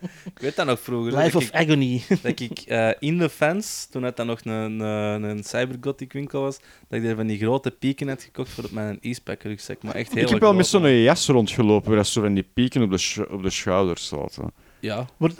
Ik 0.34 0.38
weet 0.38 0.56
dat 0.56 0.66
nog 0.66 0.80
vroeger. 0.80 1.12
Life 1.12 1.30
dat 1.30 1.34
of 1.34 1.48
ik, 1.48 1.54
agony. 1.54 2.02
dat 2.22 2.40
ik 2.40 2.58
eh, 2.60 2.90
in 2.98 3.18
de 3.18 3.28
fans, 3.28 3.86
toen 3.90 4.02
het 4.02 4.16
dan 4.16 4.26
nog 4.26 4.40
een, 4.44 4.80
een, 4.80 5.22
een 5.22 5.44
cybergothic 5.44 6.12
winkel 6.12 6.40
was, 6.40 6.58
dat 6.88 6.98
ik 6.98 7.04
daar 7.04 7.16
van 7.16 7.26
die 7.26 7.38
grote 7.38 7.70
pieken 7.70 8.08
had 8.08 8.22
gekocht 8.22 8.50
voor 8.50 8.64
op 8.64 8.70
mijn 8.70 8.98
e-spec 9.00 9.42
rugzak. 9.42 9.82
Maar 9.82 9.94
echt 9.94 10.14
heel 10.14 10.22
Ik 10.22 10.28
heb 10.28 10.40
wel 10.40 10.54
met 10.54 10.66
zo'n 10.66 11.02
jas 11.02 11.26
rondgelopen, 11.26 11.88
waar 11.88 11.96
dat 11.96 12.06
zo 12.06 12.20
van 12.20 12.34
die 12.34 12.48
pieken 12.54 12.82
op 12.82 12.90
de, 12.90 13.26
op 13.30 13.42
de 13.42 13.50
schouders 13.50 14.10
hè. 14.10 14.42
Ja, 14.80 15.06
Maar 15.16 15.30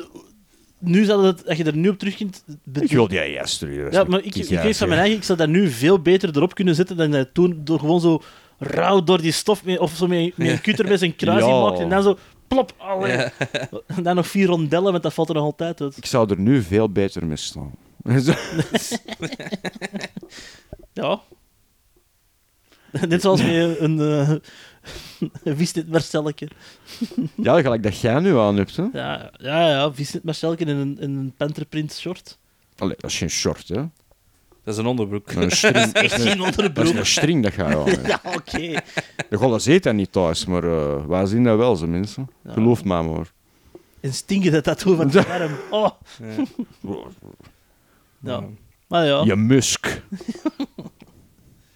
nu 0.78 1.04
zou 1.04 1.22
dat, 1.22 1.48
als 1.48 1.56
je 1.56 1.64
er 1.64 1.76
nu 1.76 1.88
op 1.88 1.98
terug 1.98 2.16
kunt... 2.16 2.44
Ik 2.72 2.90
wil 2.90 3.08
die 3.08 3.30
jas 3.30 3.58
terug. 3.58 3.92
Ja, 3.92 4.04
maar 4.04 4.24
ik, 4.24 4.34
ik 4.34 4.74
van 4.74 4.88
mijn 4.88 5.00
eigen, 5.00 5.18
ik 5.18 5.24
zou 5.24 5.38
dat 5.38 5.48
nu 5.48 5.68
veel 5.68 6.00
beter 6.00 6.36
erop 6.36 6.54
kunnen 6.54 6.74
zetten 6.74 6.96
dan 6.96 7.10
dat 7.10 7.28
toen 7.32 7.60
door 7.64 7.78
gewoon 7.78 8.00
zo 8.00 8.22
rauw 8.58 9.04
door 9.04 9.20
die 9.22 9.32
stof 9.32 9.64
mee, 9.64 9.80
of 9.80 9.92
zo 9.96 10.06
met, 10.06 10.36
met 10.36 10.48
een 10.48 10.60
kutter 10.60 10.88
met 10.88 10.98
zijn 10.98 11.16
kruis 11.16 11.44
Ja. 11.44 11.60
maakt 11.60 11.78
en 11.78 11.88
dan 11.88 12.02
zo 12.02 12.18
plop, 12.48 12.74
allee. 12.76 13.12
ja. 13.12 13.32
En 13.86 14.02
dan 14.02 14.14
nog 14.16 14.26
vier 14.26 14.46
rondellen, 14.46 14.90
want 14.90 15.02
dat 15.02 15.14
valt 15.14 15.28
er 15.28 15.34
nog 15.34 15.44
altijd 15.44 15.80
uit. 15.80 15.96
Ik 15.96 16.06
zou 16.06 16.30
er 16.30 16.38
nu 16.38 16.62
veel 16.62 16.90
beter 16.92 17.26
mee 17.26 17.36
staan. 17.36 17.72
Ja. 20.92 21.20
Net 23.08 23.22
zoals 23.22 23.42
met 23.42 23.80
een, 23.80 23.98
uh, 23.98 24.30
een 25.44 25.56
visnet 25.56 25.88
Marcelke. 25.88 26.48
ja, 27.34 27.60
gelijk 27.60 27.82
dat 27.82 28.00
jij 28.00 28.20
nu 28.20 28.38
aan 28.38 28.56
hebt. 28.56 28.76
Hè? 28.76 28.86
Ja, 28.92 29.30
ja, 29.36 29.68
ja 29.68 29.92
visnet 29.92 30.22
Marcelke 30.24 30.64
in 30.64 30.68
een, 30.76 30.98
in 31.00 31.16
een 31.16 31.32
panterprint 31.36 31.92
short. 31.92 32.38
Allee, 32.76 32.96
dat 32.98 33.10
is 33.10 33.18
geen 33.18 33.30
short, 33.30 33.68
hè? 33.68 33.84
Dat 34.68 34.76
is 34.76 34.82
een 34.82 34.88
onderbroek. 34.88 35.32
Een 35.32 35.50
string, 35.50 35.76
Echt 35.92 36.12
geen 36.12 36.38
dat 36.38 36.48
is 36.48 36.56
onderbroek. 36.56 36.94
een 36.94 37.06
string 37.06 37.42
dat 37.42 37.52
ga 37.52 37.68
je 37.70 37.76
aan. 37.76 38.02
Ja, 38.06 38.20
oké. 38.24 38.80
De 39.28 39.36
Golla 39.36 39.58
ziet 39.58 39.82
dat 39.82 39.94
niet 39.94 40.12
thuis, 40.12 40.46
maar 40.46 40.64
eh 40.64 41.06
wij 41.06 41.26
zien 41.26 41.44
dat 41.44 41.56
wel, 41.58 41.76
zo 41.76 41.86
mensen. 41.86 42.30
Ja. 42.44 42.52
Geloof 42.52 42.84
mij 42.84 43.02
maar. 43.02 43.32
En 44.00 44.12
stinken 44.12 44.52
dat 44.52 44.64
tattoo 44.64 44.94
van 44.96 45.06
het 45.10 45.26
arm. 45.28 45.52
Oh, 45.70 45.88
Ja. 46.20 46.44
ja. 48.20 48.44
Maar 48.88 49.06
ja. 49.06 49.22
Je 49.24 49.36
musk. 49.36 50.02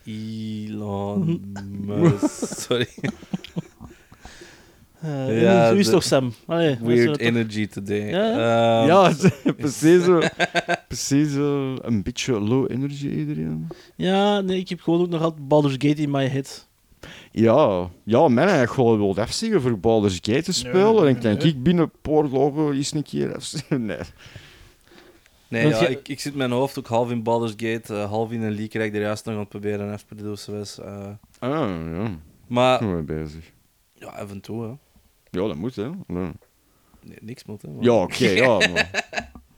Elon 0.05 1.55
Musk. 1.81 2.59
Sorry. 2.59 2.89
Eh, 5.03 5.43
Ja, 5.43 5.69
is 5.69 5.87
de- 5.87 5.93
toch, 5.93 6.03
Sam? 6.03 6.33
Allee, 6.47 6.71
is 6.71 6.79
Weird 6.81 7.05
wel 7.05 7.13
toch- 7.17 7.27
energy 7.27 7.67
today. 7.67 8.09
Ja? 8.09 8.31
Ehm, 8.83 8.87
ja, 8.89 9.13
precies 9.57 10.05
zo. 10.05 10.21
Precies 10.89 11.33
zo. 11.33 11.77
Een 11.83 12.03
beetje 12.03 12.41
low 12.41 12.71
energy 12.71 13.09
iedereen. 13.09 13.69
Ja, 13.97 14.41
nee, 14.41 14.59
ik 14.59 14.69
heb 14.69 14.81
gewoon 14.81 15.01
ook 15.01 15.09
nog 15.09 15.23
altijd 15.23 15.49
Baldur's 15.49 15.73
Gate 15.79 16.03
in 16.03 16.11
my 16.11 16.27
head. 16.29 16.69
Ja, 17.33 17.89
ja, 18.05 18.29
men 18.29 18.39
eigenlijk 18.43 18.73
gewoon 18.73 18.97
wil 18.99 19.17
afzeggen 19.17 19.61
voor 19.63 19.79
Baldur's 19.79 20.19
Gate 20.23 20.43
te 20.43 20.53
spelen. 20.53 20.95
Nee, 20.95 21.07
en 21.07 21.13
dan 21.13 21.21
kan 21.23 21.37
nee. 21.37 21.47
ik 21.55 21.63
binnen 21.63 21.91
Poorlogo 22.03 22.73
eens 22.73 22.93
een 22.95 23.03
keer. 23.03 23.37
Nee. 23.69 23.99
Nee, 25.49 25.69
ja, 25.69 25.81
je- 25.81 25.89
ik, 25.89 26.09
ik 26.09 26.21
zit 26.21 26.35
mijn 26.35 26.51
hoofd 26.51 26.79
ook 26.79 26.87
half 26.87 27.11
in 27.11 27.23
Baldur's 27.23 27.55
Gate, 27.57 27.95
eh, 27.95 28.11
half 28.11 28.31
in 28.33 28.43
een 28.43 28.53
leak 28.55 28.73
ik 28.75 28.95
er 28.95 29.01
juist 29.01 29.25
nog 29.25 29.35
aan 29.35 29.41
het 29.41 29.49
proberen 29.49 29.99
te 30.09 30.15
doen. 30.15 30.37
zoals, 30.37 30.79
eh. 30.81 31.07
Ah, 31.39 31.51
ja. 31.93 32.11
Maar, 32.47 32.97
we 32.97 33.03
bezig. 33.03 33.53
ja, 33.95 34.07
af 34.07 34.31
en 34.31 34.41
toe, 34.41 34.63
hè. 34.63 34.71
Ja, 35.33 35.47
dat 35.47 35.57
moet, 35.57 35.77
hè. 35.77 35.91
Nee, 36.07 36.33
niks 37.21 37.45
moet, 37.45 37.63
hè. 37.63 37.69
maar- 37.69 37.85
ja 37.85 37.93
oké, 38.03 38.29
ja, 38.29 38.59
maar... 38.73 38.91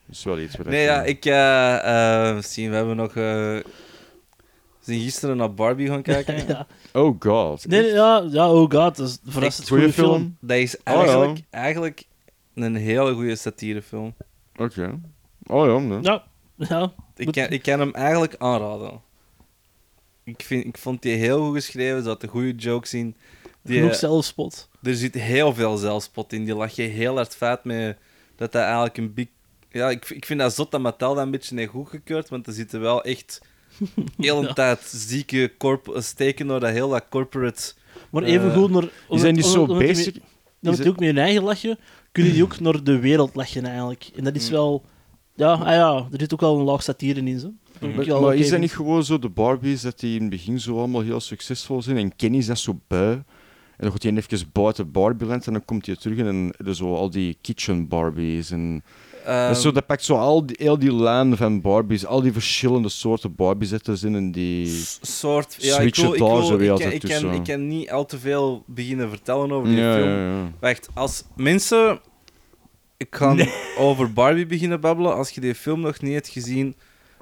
Dat 0.07 0.16
is 0.16 0.25
wel 0.25 0.38
iets 0.38 0.57
wat 0.57 0.66
Nee, 0.66 0.83
ja, 0.83 1.02
ik... 1.02 1.25
eh 1.25 2.28
eh, 2.31 2.43
zien, 2.43 2.71
we 2.71 2.76
hebben 2.76 2.97
nog... 2.97 3.09
eh, 3.09 3.14
we 3.14 3.64
zijn 4.81 5.00
gisteren 5.00 5.37
naar 5.37 5.54
Barbie 5.54 5.88
gaan 5.88 6.02
kijken. 6.02 6.47
ja. 6.49 6.66
Oh 6.93 7.16
god. 7.19 7.66
Nee, 7.66 7.81
nee, 7.83 7.90
ja, 7.93 8.26
ja, 8.31 8.50
oh 8.52 8.71
god, 8.71 8.97
dat 8.97 8.99
is 9.09 9.19
een 9.25 9.33
verrassend 9.33 9.69
goede 9.69 9.93
film. 9.93 10.09
film. 10.12 10.37
Dat 10.40 10.57
is 10.57 10.76
Oh, 10.76 10.83
ja. 10.85 10.95
eigenlijk, 10.95 11.40
eigenlijk 11.50 12.04
een 12.54 12.75
hele 12.75 13.14
goede 13.14 13.37
satirefilm. 13.37 14.14
Oké. 14.57 15.00
Oh 15.47 15.66
ja, 15.66 15.78
nee. 15.78 15.99
Ja, 16.02 16.25
ja. 16.57 16.93
Ik 17.16 17.33
kan, 17.33 17.49
ik 17.49 17.62
kan 17.62 17.81
hem 17.81 17.90
eigenlijk 17.95 18.35
aanraden. 18.38 19.00
Ik, 20.25 20.43
vind, 20.43 20.64
ik 20.64 20.78
vond 20.78 21.02
die 21.02 21.14
heel 21.16 21.45
goed 21.47 21.54
geschreven, 21.54 21.97
er 21.97 22.02
zaten 22.02 22.28
goede 22.28 22.54
jokes 22.54 22.95
in. 22.95 23.16
Die, 23.64 23.78
Genoeg 23.78 23.94
zelfspot. 23.94 24.68
er 24.83 24.94
zit 24.94 25.14
heel 25.14 25.54
veel 25.54 25.76
zelfspot 25.76 26.33
in. 26.33 26.44
Die 26.44 26.54
lag 26.54 26.73
je 26.76 26.83
heel 26.83 27.14
hard 27.16 27.37
feit 27.37 27.64
mee 27.64 27.94
dat 28.37 28.52
dat 28.52 28.62
eigenlijk 28.62 28.97
een 28.97 29.14
big... 29.14 29.26
Ja, 29.71 29.90
ik, 29.90 30.11
ik 30.11 30.25
vind 30.25 30.40
dat 30.40 30.54
zot 30.54 30.71
dat 30.71 30.80
Mattel 30.80 31.14
dat 31.14 31.25
een 31.25 31.30
beetje 31.30 31.56
heeft 31.56 31.71
goedgekeurd, 31.71 32.28
want 32.28 32.47
er 32.47 32.52
zitten 32.52 32.80
wel 32.80 33.02
echt 33.04 33.40
heel 34.16 34.44
een 34.49 34.54
tijd 34.54 34.80
zieke 34.83 35.52
corp 35.59 35.97
steken 35.99 36.47
door 36.47 36.61
dat 36.61 36.71
heel 36.71 36.88
dat 36.88 37.04
corporate... 37.11 37.73
Maar 38.11 38.23
Eh, 38.23 38.33
even 38.33 38.54
goed 38.54 38.71
naar... 38.71 38.88
Die 39.09 39.18
zijn 39.18 39.35
niet 39.35 39.44
zo 39.44 39.66
basic. 39.66 40.14
met- 40.14 40.23
omdat 40.62 40.76
die 40.80 40.88
ook 40.88 40.99
met 40.99 41.09
hun 41.09 41.18
eigen 41.18 41.42
lachje, 41.42 41.78
kunnen 42.12 42.33
die 42.33 42.42
ook 42.42 42.61
naar 42.61 42.83
de 42.85 42.99
wereld 42.99 43.35
lachen 43.35 43.64
eigenlijk. 43.64 44.11
En 44.16 44.25
dat 44.25 44.35
is 44.37 44.47
Mm. 44.47 44.52
wel... 44.52 44.85
Ja, 45.37 45.52
ah 45.52 45.71
ja, 45.73 45.97
er 46.12 46.21
zit 46.21 46.33
ook 46.33 46.40
wel 46.40 46.59
een 46.59 46.64
laag 46.64 46.83
satire 46.83 47.21
in, 47.21 47.38
zo. 47.40 47.52
Mm. 47.80 47.94
Maar, 47.94 48.21
maar 48.21 48.35
is 48.37 48.50
dat 48.50 48.61
niet 48.61 48.73
gewoon 48.75 49.04
zo, 49.04 49.18
de 49.18 49.28
Barbies, 49.28 49.83
dat 49.83 50.00
die 50.00 50.14
in 50.14 50.21
het 50.21 50.30
begin 50.30 50.61
zo 50.61 50.78
allemaal 50.78 51.00
heel 51.00 51.21
succesvol 51.21 51.83
zijn 51.83 51.97
en 51.97 52.16
Kenny 52.16 52.38
is 52.38 52.47
dat 52.47 52.59
zo 52.59 52.80
bui? 52.88 53.23
En 53.76 53.83
dan 53.85 53.90
gaat 53.93 54.02
hij 54.02 54.12
even 54.12 54.49
buiten 54.52 54.90
Barbieland 54.90 55.47
en 55.47 55.52
dan 55.52 55.64
komt 55.64 55.87
hij 55.87 55.97
terug 55.97 56.19
en 56.19 56.54
er 56.66 56.75
zo 56.75 56.95
al 56.95 57.11
die 57.11 57.37
kitchen 57.40 57.88
Barbies 57.88 58.50
en... 58.50 58.83
Ehm, 59.25 59.54
zo, 59.54 59.73
dat 59.73 59.87
pakt 59.87 60.04
zo 60.04 60.16
al 60.16 60.47
die, 60.47 60.57
heel 60.61 60.78
die 60.78 60.95
lijn 60.95 61.37
van 61.37 61.61
Barbies, 61.61 62.07
al 62.07 62.21
die 62.23 62.33
verschillende 62.33 62.88
soorten 62.88 63.35
Barbies 63.35 63.69
zitten 63.69 63.99
in 64.02 64.14
en 64.14 64.33
die... 64.33 64.83
soort... 65.00 65.57
Ja, 65.59 65.78
ik, 65.78 65.97
wil, 65.97 66.12
ik, 66.12 66.19
wil- 66.19 66.43
zo 66.43 66.57
weer 66.57 66.73
ik, 66.73 66.78
kan, 66.78 66.90
ik, 66.90 67.00
kan, 67.00 67.11
tussen. 67.11 67.33
ik 67.33 67.45
kan 67.45 67.69
niet 67.69 67.90
al 67.90 68.07
te 68.07 68.19
veel 68.19 68.62
beginnen 68.66 69.09
vertellen 69.09 69.52
over 69.52 69.69
die 69.69 69.78
Ja, 69.78 69.95
film. 69.95 70.09
ja, 70.09 70.28
ja. 70.28 70.50
Wacht, 70.61 70.88
als 70.95 71.25
mensen... 71.37 72.00
Ik 72.97 73.09
ga 73.16 73.37
over 73.78 74.12
Barbie 74.12 74.47
beginnen 74.47 74.81
babbelen. 74.81 75.14
Als 75.14 75.31
je 75.31 75.40
die 75.40 75.54
film 75.54 75.81
nog 75.81 76.00
niet 76.00 76.12
hebt 76.14 76.28
gezien, 76.28 76.75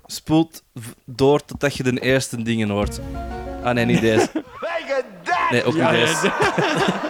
spoelt 0.07 0.63
door 1.05 1.45
totdat 1.45 1.77
je 1.77 1.83
de 1.83 2.01
eerste 2.01 2.43
dingen 2.43 2.69
hoort. 2.69 3.01
Ah, 3.63 3.75
nee, 3.75 3.85
niet 3.85 4.01
deze. 4.01 4.31
Nee, 5.51 5.65
ook 5.65 5.75
niet 5.75 5.91
deze. 5.91 6.33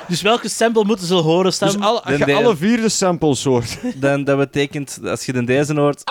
Dus 0.08 0.22
welke 0.22 0.48
sample 0.48 0.84
moeten 0.84 1.06
ze 1.06 1.14
horen, 1.14 1.52
Sam? 1.52 1.68
Dus 1.68 1.80
alle, 1.80 2.02
als 2.02 2.18
Dan 2.18 2.28
je 2.28 2.34
alle 2.34 2.56
vier 2.56 2.80
de 2.80 2.88
samples 2.88 3.44
hoort... 3.44 3.78
Dan, 3.94 4.24
dat 4.24 4.38
betekent, 4.38 4.98
als 5.04 5.24
je 5.24 5.32
de 5.32 5.44
deze 5.44 5.74
hoort... 5.74 6.02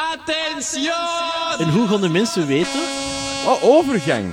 En 1.60 1.70
hoe 1.70 1.88
gaan 1.88 2.02
de 2.02 2.10
mensen 2.10 2.48
weten? 2.48 2.80
Oh, 3.46 3.64
overgang! 3.64 4.26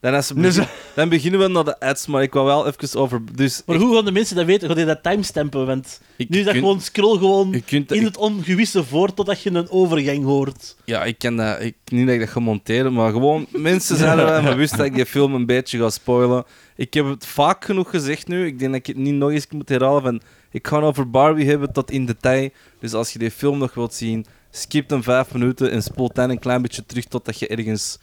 Dan, 0.00 0.14
als 0.14 0.28
Dus- 0.28 0.58
dan 0.94 1.08
beginnen 1.08 1.40
we 1.40 1.48
naar 1.48 1.64
de 1.64 1.80
ads, 1.80 2.06
maar 2.06 2.22
ik 2.22 2.32
wou 2.32 2.46
wel 2.46 2.66
even 2.66 3.00
over... 3.00 3.20
Dus 3.34 3.62
Maar 3.66 3.76
ik- 3.76 3.82
hoe 3.82 3.94
gaan 3.94 4.04
de 4.04 4.12
mensen 4.12 4.36
dat 4.36 4.44
weten? 4.46 4.66
Gaan 4.68 4.76
die 4.76 4.84
dat 4.86 5.02
timestampen? 5.02 5.66
Want 5.66 6.00
ik 6.16 6.28
nu 6.28 6.38
is 6.38 6.44
dat 6.44 6.52
kun- 6.52 6.62
gewoon 6.62 6.80
scroll 6.80 7.18
gewoon 7.18 7.62
in 7.86 8.04
het 8.04 8.16
ongewisse 8.16 8.84
voort 8.84 9.16
totdat 9.16 9.42
je 9.42 9.50
een 9.50 9.70
overgang 9.70 10.24
hoort. 10.24 10.76
Ja, 10.84 11.04
ik 11.04 11.18
kan 11.18 11.36
dat... 11.36 11.60
Ik, 11.60 11.74
niet 11.84 12.06
dat 12.06 12.14
ik 12.14 12.20
dat 12.20 12.28
ga 12.28 12.40
monteren, 12.40 12.92
maar 12.92 13.12
gewoon... 13.12 13.46
Mensen 13.50 13.96
zijn 13.96 14.18
er 14.18 14.24
wel 14.24 14.42
bewust 14.54 14.76
dat 14.76 14.86
ik 14.86 14.94
die 14.94 15.06
film 15.06 15.34
een 15.34 15.46
beetje 15.46 15.78
ga 15.78 15.90
spoilen. 15.90 16.44
Ik 16.76 16.94
heb 16.94 17.06
het 17.08 17.26
vaak 17.26 17.64
genoeg 17.64 17.90
gezegd 17.90 18.28
nu. 18.28 18.46
Ik 18.46 18.58
denk 18.58 18.70
dat 18.70 18.80
ik 18.80 18.86
het 18.86 18.96
niet 18.96 19.14
nog 19.14 19.30
eens 19.30 19.46
moet 19.50 19.68
herhalen 19.68 20.02
van... 20.02 20.20
Ik 20.50 20.66
ga 20.66 20.78
over 20.80 21.10
Barbie 21.10 21.48
hebben 21.48 21.72
tot 21.72 21.90
in 21.90 22.06
detail. 22.06 22.50
Dus 22.80 22.92
als 22.94 23.12
je 23.12 23.18
die 23.18 23.30
film 23.30 23.58
nog 23.58 23.74
wilt 23.74 23.94
zien, 23.94 24.26
skip 24.50 24.88
dan 24.88 25.02
vijf 25.02 25.32
minuten 25.32 25.70
en 25.70 25.82
spoel 25.82 26.10
dan 26.12 26.30
een 26.30 26.38
klein 26.38 26.62
beetje 26.62 26.86
terug 26.86 27.04
totdat 27.04 27.38
je 27.38 27.46
ergens... 27.48 27.98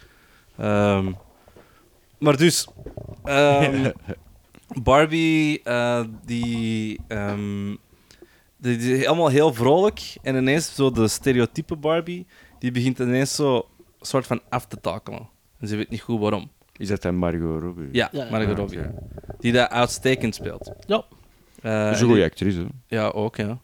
ehm, 0.57 1.11
Maar 2.23 2.37
dus... 2.37 2.67
ehm, 3.23 3.91
Barbie, 4.83 5.61
eh, 5.63 6.03
die... 6.25 6.99
ehm, 7.07 7.75
die, 8.57 8.77
die 8.77 8.93
is 8.93 8.99
helemaal 8.99 9.27
heel 9.27 9.53
vrolijk. 9.53 10.15
En 10.21 10.35
ineens 10.35 10.75
zo 10.75 10.91
de 10.91 11.07
stereotype 11.07 11.75
Barbie, 11.75 12.25
die 12.59 12.71
begint 12.71 12.99
ineens 12.99 13.35
zo 13.35 13.67
soort 14.01 14.27
van 14.27 14.41
af 14.49 14.65
te 14.67 14.79
takelen. 14.81 15.29
En 15.59 15.67
ze 15.67 15.75
weet 15.75 15.89
niet 15.89 16.01
goed 16.01 16.19
waarom. 16.19 16.51
Is 16.77 16.87
dat 16.87 17.01
dan 17.01 17.15
Margot 17.15 17.61
Robbie? 17.61 17.89
Ja, 17.91 18.09
Ja. 18.11 18.29
Margot 18.29 18.51
Ah, 18.51 18.57
Robbie. 18.57 18.79
oké. 18.79 18.93
Die 19.39 19.51
dat 19.51 19.69
uitstekend 19.69 20.35
speelt. 20.35 20.71
Ja. 20.87 21.03
Eh, 21.61 21.71
Dat 21.83 21.91
is 21.93 21.97
en 21.97 22.03
een 22.03 22.09
goede 22.09 22.23
actrice. 22.23 22.65
Ja, 22.87 23.07
ook, 23.07 23.35
ja. 23.35 23.59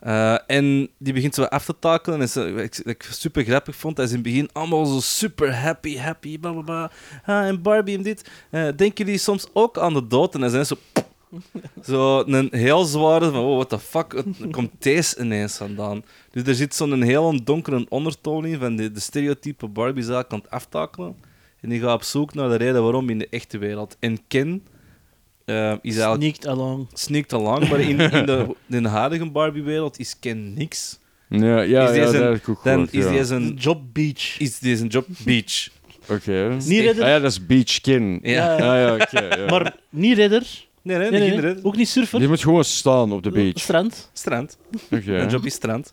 Eh, 0.00 0.38
en 0.46 0.88
die 0.98 1.12
begint 1.12 1.34
zo 1.34 1.42
af 1.42 1.64
te 1.64 1.74
takelen. 1.78 2.20
En 2.20 2.28
ze, 2.28 2.70
ik, 2.84 3.02
super 3.10 3.44
grappig 3.44 3.76
vond, 3.76 3.96
hij 3.96 4.06
is 4.06 4.12
in 4.12 4.18
het 4.18 4.26
begin 4.26 4.48
allemaal 4.52 4.86
zo 4.86 5.00
super 5.00 5.54
happy, 5.54 5.96
happy, 5.96 6.38
bla 6.38 6.52
bla 6.52 6.62
bla. 6.62 6.90
Ah, 7.24 7.46
en 7.46 7.62
Barbie 7.62 7.96
en 7.96 8.02
dit. 8.02 8.30
Eh, 8.50 8.62
denken 8.62 9.04
jullie 9.04 9.18
soms 9.18 9.46
ook 9.52 9.78
aan 9.78 9.94
de 9.94 10.06
dood? 10.06 10.34
En 10.34 10.40
dan 10.40 10.50
zijn 10.50 10.66
ze 10.66 10.76
zo... 10.94 11.02
Zo 11.84 12.24
een 12.26 12.48
heel 12.50 12.84
zware 12.84 13.30
van, 13.30 13.44
oh, 13.44 13.54
what 13.54 13.68
the 13.68 13.78
fuck, 13.78 14.12
het 14.12 14.50
komt 14.50 14.70
deze 14.78 15.20
ineens 15.20 15.56
vandaan. 15.56 16.04
Dus 16.30 16.42
er 16.42 16.54
zit 16.54 16.74
zo'n 16.74 17.02
heel 17.02 17.44
donkere 17.44 17.86
ondertoon 17.88 18.44
in 18.46 18.58
van 18.58 18.76
de, 18.76 18.92
de 18.92 19.00
stereotype 19.00 19.68
Barbie 19.68 20.02
zaak 20.02 20.32
aan 20.32 20.38
het 20.38 20.50
aftakelen. 20.50 21.16
En 21.60 21.68
die 21.68 21.80
gaat 21.80 21.94
op 21.94 22.02
zoek 22.02 22.34
naar 22.34 22.48
de 22.48 22.56
reden 22.56 22.82
waarom 22.82 23.10
in 23.10 23.18
de 23.18 23.28
echte 23.30 23.58
wereld. 23.58 23.96
En 24.00 24.18
Ken 24.28 24.62
eh, 25.50 25.72
is 25.82 25.98
eigenlijk 25.98 26.20
Sneaked 26.22 26.46
along. 26.46 26.86
sneakt 26.92 27.32
al 27.32 27.42
lang, 27.42 27.68
maar 27.68 27.80
in, 27.80 27.98
in, 28.00 28.26
de, 28.26 28.54
in 28.68 28.82
de 28.82 28.88
huidige 28.88 29.30
Barbie-wereld 29.30 29.98
is 29.98 30.16
Ken 30.20 30.54
niks. 30.54 30.98
Ja, 31.28 31.60
ja, 31.60 31.62
Is 31.62 31.70
ja 31.70 31.86
deze- 31.86 32.00
dat 32.12 32.22
heb 32.22 32.34
ik 32.34 32.48
ook 32.48 32.64
Dan 32.64 32.72
gehoord, 32.74 32.92
is 32.94 33.04
ja. 33.04 33.10
deze 33.10 33.34
een, 33.34 33.54
Job 33.58 33.82
Beach. 33.92 34.38
is 34.38 34.58
deze 34.58 34.82
een 34.82 34.88
job 34.88 35.06
beach. 35.24 35.68
Oké. 36.08 36.56
Niet 36.66 36.80
redder, 36.80 37.02
Ah 37.04 37.08
ja, 37.08 37.18
dat 37.18 37.30
is 37.30 37.46
Beach 37.46 37.80
Kin. 37.80 38.18
Ja. 38.22 38.52
Ah 38.52 38.58
ja, 38.58 38.94
oké. 38.94 39.34
ja. 39.36 39.46
maar 39.50 39.76
niet 39.90 40.16
redder. 40.16 40.42
Nee, 40.82 41.10
nee, 41.10 41.40
Nee. 41.40 41.64
Ook 41.64 41.76
niet 41.76 41.88
surfer. 41.88 42.20
Je 42.20 42.28
moet 42.28 42.40
gewoon 42.42 42.64
staan 42.64 43.12
op 43.12 43.22
de 43.22 43.30
beach. 43.30 43.58
Strand. 43.58 44.10
Strand. 44.12 44.58
Oké. 44.90 45.18
Een 45.18 45.28
job 45.28 45.44
is 45.44 45.54
strand. 45.54 45.90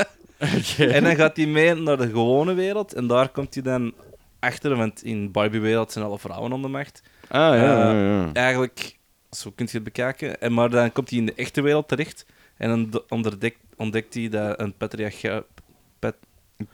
Oké. 0.58 0.84
En 0.84 1.04
dan 1.04 1.16
gaat 1.16 1.36
hij 1.36 1.46
mee 1.46 1.74
naar 1.74 1.96
de 1.96 2.06
gewone 2.06 2.54
wereld. 2.54 2.92
En 2.94 3.06
daar 3.06 3.28
komt 3.28 3.54
hij 3.54 3.62
dan 3.62 3.92
achter, 4.38 4.76
want 4.76 5.02
in 5.04 5.30
Barbie-wereld 5.32 5.92
zijn 5.92 6.04
alle 6.04 6.18
vrouwen 6.18 6.52
aan 6.52 6.62
de 6.62 6.68
macht. 6.68 7.02
Ah 7.28 7.38
ja, 7.40 7.54
ja, 7.92 7.92
ja. 7.92 8.30
Eigenlijk, 8.32 8.96
zo 9.30 9.50
kunt 9.54 9.70
je 9.70 9.74
het 9.74 9.84
bekijken. 9.84 10.40
En, 10.40 10.52
maar 10.54 10.70
dan 10.70 10.92
komt 10.92 11.10
hij 11.10 11.18
in 11.18 11.26
de 11.26 11.34
echte 11.34 11.60
wereld 11.60 11.88
terecht. 11.88 12.26
En 12.56 12.68
dan 12.68 12.90
de- 12.90 13.04
onderdekt, 13.08 13.58
ontdekt 13.76 14.14
hij 14.14 14.28
dat 14.28 14.60
een 14.60 14.74
patriarchaat... 14.76 15.44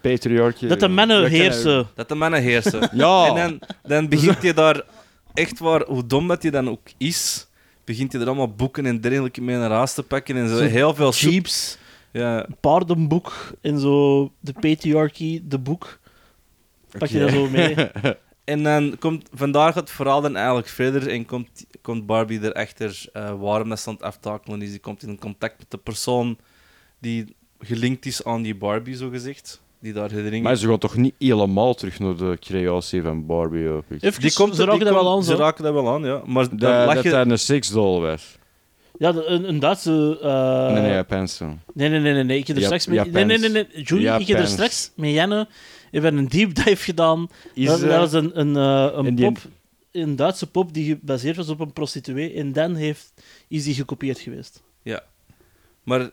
Patriarchie. 0.01 0.67
Dat 0.67 0.79
de 0.79 0.87
mannen 0.87 1.21
Dat 1.21 1.29
heersen. 1.31 1.87
Dat 1.95 2.09
de 2.09 2.15
mannen 2.15 2.41
heersen. 2.41 2.89
Ja. 2.97 3.25
En 3.27 3.35
dan, 3.35 3.59
dan 3.83 4.09
begint 4.09 4.41
hij 4.41 4.53
daar, 4.53 4.81
echt 5.33 5.59
waar, 5.59 5.83
hoe 5.85 6.05
dom 6.05 6.27
dat 6.27 6.41
hij 6.41 6.51
dan 6.51 6.69
ook 6.69 6.87
is, 6.97 7.47
begint 7.83 8.11
hij 8.11 8.21
er 8.21 8.27
allemaal 8.27 8.53
boeken 8.53 8.85
en 8.85 9.01
dergelijke 9.01 9.41
mee 9.41 9.57
naar 9.57 9.71
huis 9.71 9.93
te 9.93 10.03
pakken 10.03 10.35
en 10.35 10.47
zo. 10.49 10.57
Zo 10.57 10.63
Heel 10.63 10.93
veel. 10.93 11.11
Jeeps. 11.13 11.77
Ja, 12.11 12.45
Paardenboek. 12.59 13.33
En 13.61 13.79
zo 13.79 14.23
de 14.39 14.53
patriarchy, 14.59 15.41
de 15.43 15.57
boek. 15.59 15.99
Pak 16.97 17.07
je 17.09 17.19
dat 17.19 17.31
zo 17.31 17.49
mee. 17.49 17.75
en 18.47 18.63
dan 18.63 18.95
komt, 18.99 19.29
vandaar 19.33 19.73
gaat 19.73 19.81
het 19.87 19.91
verhaal 19.91 20.21
dan 20.21 20.35
eigenlijk 20.35 20.67
verder 20.67 21.09
en 21.09 21.25
komt, 21.25 21.65
komt 21.81 22.05
Barbie 22.05 22.39
erachter 22.43 23.05
eh 23.13 23.33
waarom 23.39 23.69
dat 23.69 23.79
ze 23.79 23.87
aan 23.89 23.93
het 23.95 24.03
aftakelen 24.03 24.61
is. 24.61 24.69
Die 24.69 24.79
komt 24.79 25.03
in 25.03 25.19
contact 25.19 25.57
met 25.57 25.71
de 25.71 25.77
persoon 25.77 26.37
die 26.99 27.35
gelinkt 27.59 28.05
is 28.05 28.23
aan 28.23 28.41
die 28.41 28.55
Barbie, 28.55 28.95
zogezegd. 28.95 29.61
Die 29.81 29.93
daar 29.93 30.09
herinnering 30.09 30.43
Maar 30.43 30.55
ze 30.55 30.67
gaan 30.67 30.77
toch 30.77 30.95
niet 30.95 31.13
helemaal 31.19 31.73
terug 31.73 31.99
naar 31.99 32.15
de 32.15 32.37
creatie 32.39 33.01
van 33.01 33.25
Barbie, 33.25 33.67
ik. 33.89 34.03
Even, 34.03 34.21
Die 34.21 34.33
komt, 34.33 34.55
ze 34.55 34.63
raken 34.65 34.85
dat 34.85 34.93
wel 34.93 35.15
aan, 35.15 35.23
Ze 35.23 35.31
zo. 35.31 35.37
raken 35.37 35.63
dat 35.63 35.73
wel 35.73 35.89
aan, 35.93 36.03
ja. 36.03 36.21
Maar 36.25 36.47
dan 36.49 36.57
Dat, 36.57 36.93
dat 36.93 37.03
je... 37.03 37.09
hij 37.09 37.25
een 37.25 37.39
seksdoll 37.39 37.99
was. 38.01 38.37
Ja, 38.97 39.11
de- 39.11 39.25
een, 39.25 39.49
een 39.49 39.59
Duitse... 39.59 40.19
eh, 40.21 40.73
nee, 40.73 40.81
nee, 40.81 40.93
Japanse. 40.93 41.45
nee, 41.73 41.89
nee, 41.89 41.99
nee, 41.99 42.13
nee, 42.13 42.23
nee. 42.23 42.37
Ik 42.37 42.47
heb 42.47 42.55
er 42.57 42.63
straks 42.63 42.87
met... 42.87 43.11
Nee, 43.11 43.25
nee, 43.25 43.37
nee, 43.37 43.49
nee. 43.49 43.67
Julie, 43.83 44.09
ik 44.19 44.27
heb 44.27 44.37
er 44.39 44.47
straks 44.47 44.91
met 44.95 45.09
Janne 45.11 45.47
even 45.91 46.17
een 46.17 46.27
deep 46.27 46.55
dive 46.55 46.83
gedaan. 46.83 47.29
Is, 47.53 47.67
dat, 47.67 47.81
eh, 47.81 47.89
dat 47.89 48.07
is 48.07 48.13
een, 48.13 48.39
een, 48.39 48.55
eh, 48.55 49.05
een 49.05 49.15
pop 49.15 49.37
een 49.91 50.15
Duitse 50.15 50.47
pop 50.47 50.73
die 50.73 50.85
gebaseerd 50.85 51.35
was 51.35 51.49
op 51.49 51.59
een 51.59 51.73
prostituee. 51.73 52.33
En 52.33 52.53
dan 52.53 52.75
heeft, 52.75 53.13
is 53.47 53.63
die 53.63 53.73
gekopieerd 53.73 54.19
geweest. 54.19 54.63
Maar 55.83 56.09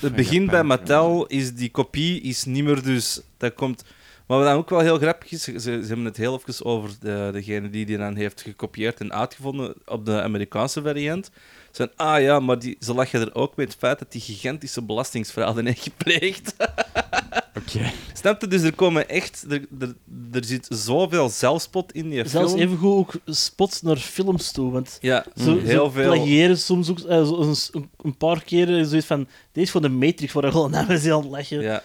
het 0.00 0.14
begin 0.14 0.46
bij 0.46 0.62
Mattel 0.62 1.26
is 1.26 1.54
die 1.54 1.70
kopie 1.70 2.20
is 2.20 2.44
niet 2.44 2.64
meer 2.64 2.82
dus. 2.82 3.20
Dat 3.36 3.54
komt. 3.54 3.84
Maar 4.26 4.38
wat 4.38 4.46
dan 4.46 4.56
ook 4.56 4.70
wel 4.70 4.80
heel 4.80 4.98
grappig 4.98 5.32
is, 5.32 5.42
ze, 5.42 5.60
ze 5.60 5.70
hebben 5.70 6.04
het 6.04 6.16
heel 6.16 6.42
even 6.46 6.64
over 6.64 6.90
de, 7.00 7.30
degene 7.32 7.70
die 7.70 7.86
die 7.86 7.96
dan 7.96 8.16
heeft 8.16 8.40
gekopieerd 8.40 9.00
en 9.00 9.12
uitgevonden 9.12 9.74
op 9.84 10.06
de 10.06 10.22
Amerikaanse 10.22 10.82
variant. 10.82 11.30
Zijn, 11.72 11.90
ah 11.96 12.20
ja, 12.20 12.40
maar 12.40 12.58
die, 12.58 12.76
ze 12.80 12.94
lachen 12.94 13.20
er 13.20 13.34
ook 13.34 13.56
met 13.56 13.68
het 13.68 13.76
feit 13.78 13.98
dat 13.98 14.12
die 14.12 14.20
gigantische 14.20 14.82
belastingsfraude 14.82 15.62
heeft 15.64 15.82
gepleegd. 15.82 16.54
Oké. 17.58 17.92
Snap 18.12 18.40
je? 18.40 18.46
Dus 18.46 18.62
er 18.62 18.74
komen 18.74 19.08
echt... 19.08 19.44
Er, 19.48 19.64
er, 19.80 19.94
er 20.32 20.44
zit 20.44 20.66
zoveel 20.70 21.28
zelfspot 21.28 21.92
in 21.92 22.10
die 22.10 22.28
Zelfs 22.28 22.52
film. 22.52 22.62
evengoed 22.62 22.96
ook 22.98 23.14
spots 23.26 23.82
naar 23.82 23.96
films 23.96 24.52
toe. 24.52 24.70
Want 24.72 24.98
Ja, 25.00 25.24
zo, 25.36 25.58
heel 25.58 25.70
zo 25.84 25.90
veel. 25.90 26.12
plagiëren 26.12 26.58
soms 26.58 26.90
ook 26.90 26.98
eh, 27.00 27.26
zo 27.26 27.36
een, 27.40 27.56
een- 27.72 27.90
een 28.02 28.16
paar 28.16 28.44
keren 28.44 28.86
zoiets 28.86 29.06
van... 29.06 29.26
Deze 29.52 29.66
is 29.66 29.70
voor 29.70 29.80
de 29.80 29.88
Matrix, 29.88 30.32
waar 30.32 30.50
gewoon 30.52 30.70
naar 30.70 30.96
ze 30.96 31.12
aan 31.14 31.20
het 31.22 31.30
lachen. 31.30 31.60
Ja. 31.60 31.82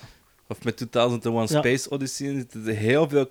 Of 0.48 0.64
met 0.64 0.78
2001 0.78 1.36
Ja. 1.36 1.46
Space 1.48 1.90
Odyssey 1.90 2.28
er 2.28 2.36
zitten 2.36 2.68
er 2.68 2.76
heel 2.76 3.10
veel 3.10 3.28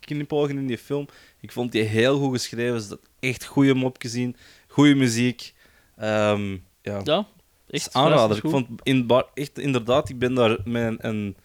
knipogen, 0.00 0.58
in 0.58 0.66
die 0.66 0.78
film. 0.78 1.06
Ik 1.40 1.52
vond 1.52 1.72
die 1.72 1.82
heel 1.82 2.18
goed 2.18 2.32
geschreven. 2.32 2.80
Ze 2.80 2.88
had 2.88 2.98
echt 3.20 3.44
goede 3.44 3.74
mop 3.74 3.96
gezien. 3.98 4.36
Goede 4.68 4.94
muziek. 4.94 5.54
Ehm, 5.96 6.56
ja, 6.82 7.00
Ja, 7.04 7.26
echt 7.68 7.94
aanrader. 7.94 8.36
Ik 8.36 8.50
vond 8.50 8.66
in, 8.82 9.10
echt, 9.34 9.58
inderdaad, 9.58 10.08
ik 10.08 10.18
ben 10.18 10.34
daar 10.34 10.58
met 10.64 10.82
een, 10.82 10.98
een 11.00 11.36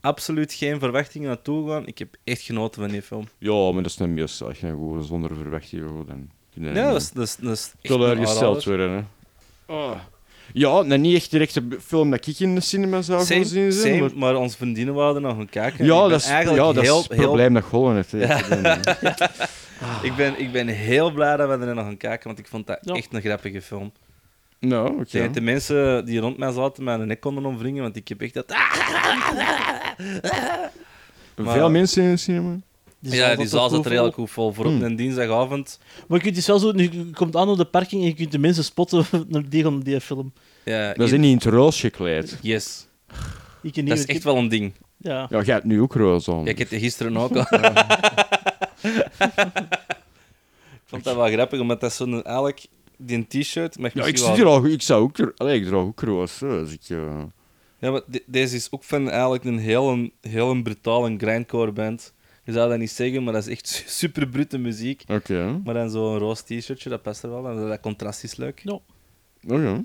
absoluut 0.00 0.52
geen 0.52 0.78
verwachtingen 0.78 1.28
naartoe 1.28 1.66
gegaan. 1.66 1.86
Ik 1.86 1.98
heb 1.98 2.16
echt 2.24 2.42
genoten 2.42 2.82
van 2.82 2.90
die 2.90 3.02
film. 3.02 3.28
Ja, 3.38 3.72
maar 3.72 3.82
dat 3.82 3.90
is 3.90 3.98
een 3.98 4.14
mis. 4.14 4.42
Als 4.42 4.58
je 4.58 4.66
gewoon 4.66 5.04
zonder 5.04 5.36
verwachtingen 5.36 6.06
dan... 6.06 6.30
je 6.50 6.60
Ja, 6.60 6.92
dat 6.92 7.00
is, 7.00 7.12
dat 7.12 7.24
is, 7.24 7.36
dat 7.36 7.52
is 7.52 7.72
echt 7.80 8.64
worden, 8.64 8.90
hè. 8.90 9.04
Oh. 9.74 10.00
Ja, 10.52 10.82
nou, 10.82 11.00
niet 11.00 11.14
echt 11.16 11.30
direct 11.30 11.56
een 11.56 11.74
film 11.84 12.10
dat 12.10 12.26
ik 12.26 12.38
in 12.38 12.54
de 12.54 12.60
cinema 12.60 13.02
zou 13.02 13.18
gaan 13.18 13.26
zien. 13.26 13.44
zijn, 13.44 13.72
same, 13.72 14.00
maar- 14.00 14.10
maar 14.16 14.36
onze 14.36 14.56
vriendinnen 14.56 14.94
wouden 14.94 15.22
nog 15.22 15.36
gaan 15.36 15.48
kijken. 15.48 15.84
Ja, 15.84 16.08
dat 16.08 16.20
is, 16.20 16.26
eigenlijk 16.26 16.64
ja, 16.66 16.72
dat 16.72 16.82
is 16.82 16.88
heel, 16.88 17.02
het 17.02 17.12
heel 17.12 17.22
probleem 17.22 17.54
dat 17.54 17.62
Gollen 17.64 17.94
heeft. 17.94 18.10
Ja. 19.80 20.00
Ik 20.02 20.16
ben, 20.16 20.40
ik 20.40 20.52
ben 20.52 20.66
heel 20.66 21.10
blij 21.10 21.36
dat 21.36 21.58
we 21.58 21.66
er 21.66 21.74
nog 21.74 21.84
gaan 21.84 21.96
kijken, 21.96 22.26
want 22.26 22.38
ik 22.38 22.46
vond 22.46 22.66
dat 22.66 22.78
Ja. 22.82 22.94
echt 22.94 23.14
een 23.14 23.20
grappige 23.20 23.62
film. 23.62 23.92
Nou, 24.60 24.88
oké. 24.90 25.00
Ik 25.00 25.10
denk 25.10 25.24
dat 25.24 25.34
de 25.34 25.40
mensen 25.40 26.04
die 26.04 26.20
rond 26.20 26.38
mij 26.38 26.52
zaten 26.52 26.84
mij 26.84 26.94
een 26.94 27.06
nek 27.06 27.20
konden 27.20 27.44
omwringen, 27.44 27.82
want 27.82 27.96
ik 27.96 28.08
heb 28.08 28.20
echt 28.20 28.34
dat... 28.34 28.48
maar- 31.36 31.54
Veel 31.54 31.70
mensen 31.70 32.02
in 32.02 32.10
de 32.10 32.16
cinema? 32.16 32.56
Die 33.00 33.14
ja, 33.14 33.34
die 33.36 33.46
zaal 33.46 33.64
er 33.64 33.70
zat 33.70 33.76
goed 33.76 33.84
er 33.86 33.92
vol. 33.96 34.02
heel 34.02 34.12
goed 34.12 34.30
vol. 34.30 34.52
Voor 34.52 34.64
op 34.64 34.70
Hmm. 34.72 34.82
een 34.82 34.96
dinsdagavond. 34.96 35.78
Maar 36.08 36.18
je 36.18 36.22
kunt 36.24 36.34
dus 36.34 36.46
wel 36.46 36.58
zo... 36.58 36.72
Je 36.76 37.10
komt 37.12 37.36
aan 37.36 37.48
op 37.48 37.56
de 37.56 37.64
parking 37.64 38.02
en 38.02 38.08
je 38.08 38.14
kunt 38.14 38.32
de 38.32 38.38
mensen 38.38 38.64
spotten 38.64 39.04
naar 39.28 39.48
die 39.48 39.62
van 39.62 39.80
die 39.80 40.00
film. 40.00 40.32
Ja, 40.64 40.92
Dat 40.94 41.06
is 41.06 41.12
ik- 41.12 41.18
niet 41.20 41.30
in 41.30 41.36
het 41.36 41.44
roos 41.44 41.80
gekleed. 41.80 42.38
Yes. 42.42 42.86
Ik 43.62 43.76
niet 43.76 43.88
Dat 43.88 43.98
is 43.98 44.06
echt 44.06 44.24
wel 44.24 44.36
een 44.36 44.48
ding. 44.48 44.72
Ja. 44.96 45.26
Ja, 45.30 45.42
jij 45.42 45.54
hebt 45.54 45.66
nu 45.66 45.80
ook 45.80 45.94
roos 45.94 46.28
aan. 46.28 46.44
Ja, 46.44 46.50
ik 46.50 46.58
heb 46.58 46.68
die 46.68 46.78
gisteren 46.80 47.16
ook 47.16 47.36
al. 47.36 47.46
ik 50.72 50.84
vond 50.84 51.04
dat 51.04 51.16
wel 51.16 51.26
grappig, 51.30 51.60
omdat 51.60 51.80
dat 51.80 51.92
zo'n 51.92 52.22
eigenlijk... 52.24 52.66
Die 53.00 53.26
t-shirt... 53.26 53.76
Ja, 53.80 53.86
ik, 53.86 53.94
misschien 53.94 54.16
zie 54.18 54.26
wel- 54.26 54.36
er 54.38 54.46
al, 54.46 54.64
ik 54.66 54.82
zou 54.82 55.02
ook... 55.02 55.18
er- 55.18 55.32
Allee, 55.36 55.60
ik 55.60 55.66
draag 55.66 55.80
ook 55.80 56.00
roos. 56.00 56.38
Dus 56.38 56.72
ik, 56.72 56.80
eh, 56.88 57.22
Ja, 57.78 57.90
maar 57.90 58.00
de- 58.06 58.22
deze 58.26 58.56
is 58.56 58.68
ook 58.70 58.84
van 58.84 59.10
eigenlijk 59.10 59.44
een 59.44 59.58
heel, 59.58 59.88
een, 59.88 60.12
heel 60.20 60.50
een 60.50 60.62
brutale 60.62 61.14
grindcore 61.18 61.72
band. 61.72 62.12
Je 62.48 62.54
zou 62.54 62.68
dat 62.70 62.78
niet 62.78 62.90
zeggen, 62.90 63.24
maar 63.24 63.32
dat 63.32 63.46
is 63.46 63.52
echt 63.52 63.66
su- 63.74 63.82
super 63.86 64.28
brute 64.28 64.58
muziek. 64.58 65.02
Oké. 65.08 65.60
Maar 65.64 65.74
dan 65.74 65.90
zo'n 65.90 66.18
roze 66.18 66.42
t-shirtje, 66.44 66.88
dat 66.90 67.02
past 67.02 67.22
er 67.22 67.30
wel. 67.30 67.42
Dat, 67.42 67.68
dat 67.68 67.80
contrast 67.80 68.24
is 68.24 68.36
leuk. 68.36 68.62
Oké. 69.48 69.84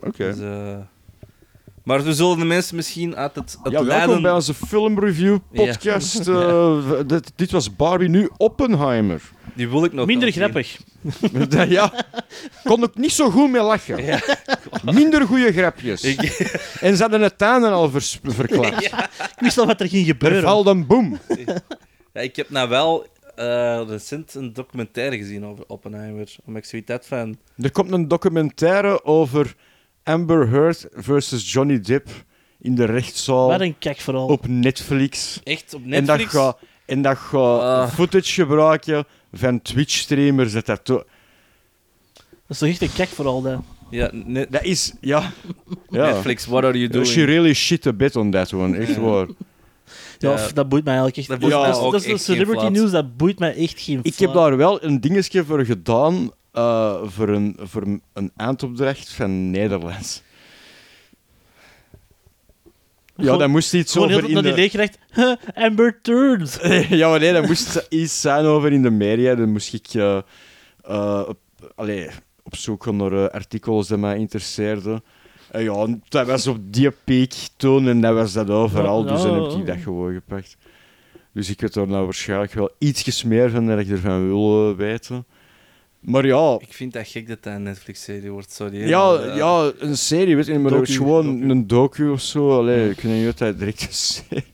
Oké. 0.00 0.24
Dus, 0.34 0.38
eh, 0.40 0.76
Maar 1.84 2.02
we 2.04 2.12
zullen 2.14 2.38
de 2.38 2.44
mensen 2.44 2.76
misschien 2.76 3.16
uit 3.16 3.34
het, 3.34 3.58
het 3.62 3.72
Ja, 3.72 3.84
welkom 3.84 4.22
bij 4.22 4.32
onze 4.32 4.54
filmreview 4.54 5.38
podcast. 5.52 6.28
Eh, 6.28 7.00
dit, 7.06 7.32
dit 7.36 7.50
was 7.50 7.76
Barbie, 7.76 8.08
nu 8.08 8.30
Oppenheimer. 8.36 9.22
Die 9.54 9.68
wil 9.68 9.84
ik 9.84 9.92
nog 9.92 10.06
Minder 10.06 10.32
zien. 10.32 10.42
grappig. 10.42 10.78
ja, 11.68 12.04
kon 12.64 12.82
ook 12.82 12.94
niet 12.96 13.12
zo 13.12 13.30
goed 13.30 13.50
mee 13.50 13.62
lachen. 13.62 14.04
Ja. 14.04 14.20
Minder 14.84 15.26
goede 15.26 15.52
grapjes. 15.52 16.02
Ik, 16.04 16.20
En 16.80 16.96
ze 16.96 17.02
hadden 17.02 17.20
het 17.22 17.38
tuinen 17.38 17.70
al 17.72 17.90
vers- 17.90 18.18
verklapt. 18.22 18.84
Ik 18.84 18.92
wist 19.38 19.58
al 19.58 19.66
wat 19.66 19.80
er 19.80 19.88
ging 19.88 20.02
Er 20.08 20.12
gebeuren. 20.12 20.42
valt 20.42 20.66
een 20.66 20.86
boom. 20.86 21.18
Ja, 22.14 22.20
ik 22.20 22.36
heb 22.36 22.50
nou 22.50 22.68
wel 22.68 23.06
eh, 23.36 23.82
recent 23.88 24.34
een 24.34 24.52
documentaire 24.52 25.16
gezien 25.16 25.44
over 25.46 25.64
Oppenheimer. 25.66 26.34
Omdat 26.44 26.62
ik 26.62 26.68
zoiets 26.68 26.90
had 26.90 27.06
van... 27.06 27.38
Er 27.56 27.70
komt 27.70 27.92
een 27.92 28.08
documentaire 28.08 29.04
over 29.04 29.54
Amber 30.02 30.48
Heard 30.48 30.86
versus 30.92 31.52
Johnny 31.52 31.80
Depp 31.80 32.08
in 32.60 32.74
de 32.74 32.84
rechtszaal 32.84 33.48
Wat 33.48 33.60
een 33.60 33.78
kek 33.78 34.00
vooral. 34.00 34.26
op 34.26 34.46
Netflix. 34.48 35.40
Echt, 35.44 35.74
op 35.74 35.82
En 35.84 35.90
dat 35.90 36.00
Netflix... 36.18 36.32
gaat 36.32 36.58
en 36.86 37.02
dat 37.02 37.16
gaat 37.16 37.60
Ah. 37.60 37.88
footage 37.92 38.32
gebruiken 38.42 39.04
van 39.32 39.62
Twitch-streamers. 39.62 40.52
Dat, 40.52 40.66
dat, 40.66 40.86
Dat 40.86 41.04
is 42.48 42.58
toch 42.58 42.68
echt 42.68 42.82
een 42.82 42.92
kek 42.92 43.08
vooral, 43.08 43.42
dat. 43.42 43.60
Ja, 43.90 44.10
net, 44.12 44.52
dat 44.52 44.62
is... 44.64 44.92
Ja. 45.00 45.32
ja. 45.90 46.06
Netflix, 46.12 46.46
what 46.46 46.64
are 46.64 46.78
you 46.78 46.88
doing? 46.90 47.06
She 47.08 47.24
really 47.24 47.54
shit 47.54 47.82
the 47.82 47.94
bed 47.94 48.16
on 48.16 48.30
that 48.30 48.52
one. 48.52 48.76
Echt 48.76 48.96
waar. 49.06 49.26
Ja, 50.30 50.36
Ja. 50.36 50.48
dat 50.54 50.68
boeit 50.68 50.84
mij 50.84 50.94
eigenlijk 50.94 51.16
echt. 51.16 51.28
Dat 51.28 51.38
boeit 51.38 51.52
mij 51.52 51.62
dat 51.66 51.76
is, 51.76 51.82
ook 51.82 51.92
dat 51.92 52.00
is 52.00 52.06
echt 52.06 52.18
de 52.18 52.24
geen 52.24 52.34
celebrity 52.34 52.60
flaat. 52.60 52.72
news, 52.82 52.90
dat 52.90 53.16
boeit 53.16 53.38
mij 53.38 53.54
echt 53.56 53.80
geen 53.80 53.98
Ik 54.02 54.18
heb 54.18 54.30
flaat. 54.30 54.48
daar 54.48 54.56
wel 54.56 54.84
een 54.84 55.00
dingetje 55.00 55.44
voor 55.44 55.64
gedaan. 55.64 56.30
eh, 56.52 57.02
voor, 57.04 57.28
een, 57.28 57.56
voor 57.60 57.82
een- 58.12 58.32
eindopdracht 58.36 59.12
van 59.12 59.50
Nederlands. 59.50 60.22
Ja, 63.16 63.22
Gewoon- 63.24 63.38
dat 63.38 63.48
moest 63.48 63.74
iets 63.74 63.92
Gewoon 63.92 64.08
heel 64.08 64.16
over 64.16 64.28
in 64.30 64.34
die 64.42 64.50
de... 64.50 64.54
leerkracht. 64.58 64.98
Huh, 65.12 65.34
Amber 65.54 65.98
Turns. 66.02 66.58
ja, 66.88 67.08
maar 67.08 67.20
nee, 67.20 67.32
dat 67.32 67.46
moest 67.46 67.86
iets 67.88 68.20
zijn 68.20 68.44
over 68.44 68.72
in 68.72 68.82
de 68.82 68.90
media. 68.90 69.34
Dan 69.34 69.52
moest 69.52 69.74
ik 69.74 69.86
eh, 69.94 70.18
eh, 70.82 71.22
op, 71.28 71.38
allee, 71.74 72.08
op 72.42 72.56
zoek 72.56 72.84
gaan 72.84 72.96
naar 72.96 73.12
eh, 73.12 73.28
artikels 73.28 73.88
die 73.88 73.96
mij 73.96 74.16
interesseerden. 74.18 75.02
En 75.54 75.62
ja, 75.64 75.86
dat 76.08 76.26
was 76.26 76.46
op 76.46 76.58
die 76.70 76.90
piek 77.04 77.34
toen 77.56 77.88
en 77.88 78.00
dat 78.00 78.14
was 78.14 78.32
dat 78.32 78.50
overal. 78.50 79.02
Dus 79.04 79.22
dan 79.22 79.42
heb 79.42 79.58
ik 79.60 79.66
dat 79.66 79.76
gewoon 79.78 80.14
gepakt. 80.14 80.56
Dus 81.32 81.50
ik 81.50 81.60
weet 81.60 81.74
er 81.74 81.88
nou 81.88 82.04
waarschijnlijk 82.04 82.52
wel 82.52 82.70
iets 82.78 83.22
meer 83.24 83.50
van 83.50 83.66
dat 83.66 83.78
ik 83.78 83.88
ervan 83.88 84.26
wil 84.26 84.70
eh, 84.70 84.76
weten. 84.76 85.24
Maar 86.00 86.26
ja, 86.26 86.56
Ik 86.60 86.72
vind 86.72 86.92
dat 86.92 87.08
gek 87.08 87.28
dat 87.28 87.42
dat 87.42 87.54
een 87.54 87.62
Netflix-serie 87.62 88.30
wordt, 88.30 88.52
sorry. 88.52 88.78
hè, 88.80 88.86
ja, 88.88 89.10
maar, 89.12 89.28
eh, 89.28 89.36
ja, 89.36 89.72
een 89.78 89.96
serie, 89.96 90.36
weet 90.36 90.46
je, 90.46 90.58
maar 90.58 90.70
Docu, 90.70 90.92
gewoon 90.92 91.32
docu. 91.40 91.50
een 91.50 91.66
docu 91.66 92.08
of 92.10 92.20
zo. 92.20 92.58
Allee, 92.58 92.90
ik 92.90 93.00
weet 93.00 93.14
niet 93.20 93.28
of 93.28 93.34
dat 93.34 93.58
direct 93.58 93.80
een 93.82 93.92
serie 93.92 94.44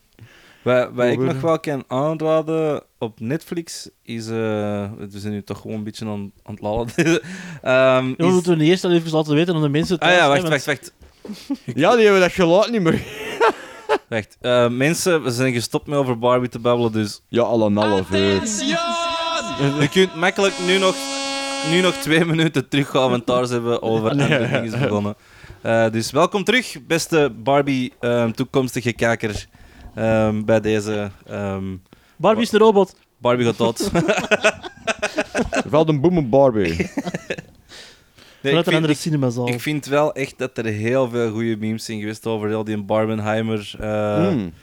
Wat, 0.61 0.89
wat 0.93 1.05
ik 1.05 1.19
nog 1.19 1.41
wel 1.41 1.59
kan 1.59 1.83
aanraden 1.87 2.83
op 2.99 3.19
Netflix 3.19 3.89
is. 4.03 4.27
eh, 4.27 4.33
we 4.97 5.07
zijn 5.19 5.33
nu 5.33 5.43
toch 5.43 5.61
gewoon 5.61 5.77
een 5.77 5.83
beetje 5.83 6.05
aan, 6.05 6.31
aan 6.43 6.53
het 6.53 6.61
lallen. 6.61 6.87
Ehm, 6.95 8.07
Ja, 8.07 8.13
we 8.17 8.25
is- 8.25 8.31
moeten 8.33 8.61
eerst 8.61 8.83
al 8.83 8.91
even 8.91 9.11
laten 9.11 9.35
weten 9.35 9.55
om 9.55 9.61
de 9.61 9.69
mensen 9.69 9.99
ah 9.99 10.11
ja, 10.11 10.27
wacht, 10.27 10.47
wacht, 10.47 10.65
wacht. 10.65 10.93
Ja, 11.75 11.93
die 11.95 12.03
hebben 12.03 12.21
dat 12.21 12.31
gelaten 12.31 12.71
niet 12.71 12.81
meer. 12.81 13.01
wacht. 14.09 14.37
Eh, 14.41 14.69
mensen, 14.69 15.23
we 15.23 15.31
zijn 15.31 15.53
gestopt 15.53 15.87
met 15.87 15.97
over 15.97 16.19
Barbie 16.19 16.49
te 16.49 16.59
babbelen, 16.59 16.91
dus 16.91 17.21
Ja, 17.27 17.41
al 17.41 17.65
een 17.65 17.75
half 17.77 18.11
uur. 18.11 18.41
je 19.79 19.87
kunt 19.91 20.15
makkelijk 20.15 20.53
nu 20.67 20.77
nog, 20.77 20.95
nu 21.69 21.81
nog 21.81 21.95
twee 21.95 22.25
minuten 22.25 22.67
daar 23.25 23.45
zijn 23.45 23.63
we 23.69 23.81
over 23.81 24.09
andere 24.09 24.47
dingen 24.61 24.79
begonnen. 24.79 25.15
Eh, 25.61 25.89
dus 25.91 26.11
welkom 26.11 26.43
terug, 26.43 26.77
beste 26.87 27.31
Barbie 27.43 27.93
ehm, 27.99 28.31
toekomstige 28.31 28.93
kijker, 28.93 29.47
ehm, 29.95 30.43
bij 30.43 30.59
deze 30.61 31.11
ehm, 31.27 31.75
Barbie 32.17 32.43
is 32.43 32.49
de 32.49 32.57
robot. 32.57 32.95
Barbie 33.17 33.45
gaat 33.45 33.57
dood. 33.57 33.89
Valt 35.67 35.89
een 35.89 36.01
boom 36.01 36.17
op 36.17 36.29
Barbie. 36.31 36.67
Nee, 36.67 36.77
ik 36.77 36.89
Vanuit 38.41 38.57
een 38.57 38.63
vind- 38.63 38.75
andere 38.75 38.93
ik- 38.93 38.99
cinemazaal. 38.99 39.47
Ik 39.47 39.59
vind 39.61 39.85
wel 39.85 40.13
echt 40.13 40.37
dat 40.37 40.57
er 40.57 40.65
heel 40.65 41.09
veel 41.09 41.31
goede 41.31 41.57
memes 41.57 41.85
zijn 41.85 41.99
geweest 41.99 42.25
over 42.27 42.47
heel 42.47 42.63
die 42.63 42.83
Barbenheimer. 42.83 43.73
eh, 43.79 44.27
Hmm. 44.27 44.53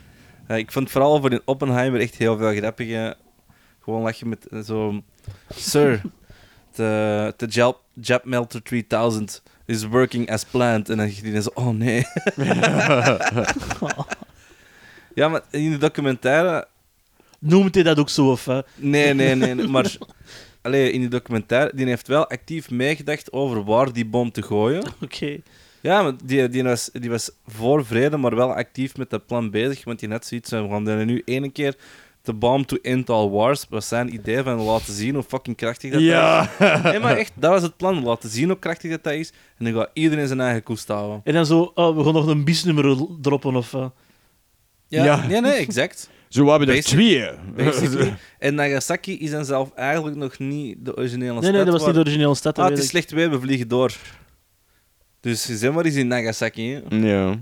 eh, 0.47 0.57
ik 0.57 0.71
vond 0.71 0.91
vooral 0.91 1.13
over 1.13 1.29
die 1.29 1.41
Oppenheimer 1.45 1.99
echt 2.01 2.15
heel 2.15 2.37
veel 2.37 2.55
grappige. 2.55 3.15
Gewoon 3.83 4.01
lag 4.01 4.15
je 4.15 4.25
met 4.25 4.47
eh, 4.47 4.59
zo. 4.59 5.01
Sir, 5.55 6.01
the, 6.71 7.33
the 7.37 7.45
Jap, 7.45 7.81
Jap 8.01 8.25
Melter 8.25 8.61
3000 8.63 9.43
is 9.65 9.85
working 9.85 10.31
as 10.31 10.43
planned. 10.45 10.89
En 10.89 10.97
dan 10.97 11.09
ging 11.09 11.31
hij 11.33 11.41
zo, 11.41 11.49
oh 11.53 11.67
nee. 11.69 12.05
ja, 15.19 15.27
maar 15.29 15.41
in 15.51 15.71
de 15.71 15.77
documentaire. 15.77 16.67
Noemt 17.39 17.75
hij 17.75 17.83
dat 17.83 17.99
ook 17.99 18.09
zo, 18.09 18.31
of... 18.31 18.45
hè? 18.45 18.59
Nee, 18.75 19.13
nee, 19.13 19.35
nee. 19.35 19.53
nee, 19.55 19.67
maar. 19.67 19.97
Allee, 20.61 20.91
in 20.91 20.99
die 20.99 21.09
documentaire, 21.09 21.71
die 21.75 21.85
heeft 21.85 22.07
wel 22.07 22.27
actief 22.29 22.69
meegedacht 22.69 23.31
over 23.31 23.63
waar 23.63 23.93
die 23.93 24.05
bom 24.05 24.31
te 24.31 24.41
gooien. 24.41 24.83
Oké. 25.01 25.37
Ja, 25.81 26.01
maar 26.01 26.13
die, 26.23 26.49
die, 26.49 26.63
was, 26.63 26.89
die 26.93 27.09
was 27.09 27.31
voor 27.47 27.85
vrede, 27.85 28.17
maar 28.17 28.35
wel 28.35 28.53
actief 28.53 28.97
met 28.97 29.09
dat 29.09 29.25
plan 29.25 29.49
bezig. 29.49 29.83
Want 29.83 29.99
die 29.99 30.09
net 30.09 30.25
zoiets 30.25 30.49
van, 30.49 30.63
we 30.63 30.69
gaan 30.69 30.87
er 30.87 31.05
nu 31.05 31.21
één 31.25 31.51
keer 31.51 31.75
The 32.21 32.33
bomb 32.33 32.65
to 32.67 32.77
end 32.81 33.09
all 33.09 33.29
wars 33.29 33.65
was 33.69 33.87
zijn 33.87 34.13
idee 34.13 34.43
van 34.43 34.61
laten 34.61 34.93
zien 34.93 35.13
hoe 35.13 35.23
fucking 35.23 35.55
krachtig 35.55 35.91
dat 35.91 36.01
Ja. 36.01 36.49
dat 36.59 36.75
is. 36.75 36.81
Nee, 36.81 36.99
maar 36.99 37.17
echt, 37.17 37.31
dat 37.35 37.51
was 37.51 37.61
het 37.61 37.77
plan. 37.77 38.03
Laten 38.03 38.29
zien 38.29 38.47
hoe 38.47 38.59
krachtig 38.59 38.91
dat, 38.91 39.03
dat 39.03 39.13
is. 39.13 39.31
En 39.57 39.65
dan 39.65 39.73
gaat 39.73 39.89
iedereen 39.93 40.27
zijn 40.27 40.41
eigen 40.41 40.63
koest 40.63 40.87
houden. 40.87 41.21
En 41.23 41.33
dan 41.33 41.45
zo, 41.45 41.71
oh, 41.75 41.97
we 41.97 42.03
gaan 42.03 42.13
nog 42.13 42.27
een 42.27 42.43
biesnummer 42.43 42.97
droppen 43.21 43.55
of... 43.55 43.73
eh. 43.73 43.85
Ja, 44.89 45.03
Ja. 45.03 45.27
Nee, 45.27 45.41
nee, 45.41 45.51
exact. 45.53 46.09
Zo 46.29 46.47
hebben 46.49 46.67
we 46.67 46.73
er 46.75 46.83
twee. 46.83 47.29
Basically. 47.55 48.15
en 48.39 48.55
Nagasaki 48.55 49.19
is 49.19 49.31
dan 49.31 49.45
zelf 49.45 49.73
eigenlijk 49.73 50.15
nog 50.17 50.39
niet 50.39 50.85
de 50.85 50.95
originele 50.97 51.31
Nee, 51.31 51.41
stad. 51.41 51.51
nee, 51.53 51.63
dat 51.63 51.73
was 51.73 51.81
waar- 51.81 51.93
niet 51.93 51.97
de 52.03 52.09
originele 52.09 52.35
stad. 52.35 52.59
Ah, 52.59 52.69
het 52.69 52.77
is 52.77 52.83
ik. 52.83 52.89
slecht 52.89 53.11
weer, 53.11 53.29
we 53.29 53.39
vliegen 53.39 53.67
door. 53.67 53.95
Dus 55.19 55.45
zeg 55.59 55.71
maar 55.73 55.85
eens 55.85 55.95
in 55.95 56.07
Nagasaki. 56.07 56.73
Hè. 56.73 56.95
Ja. 56.95 57.39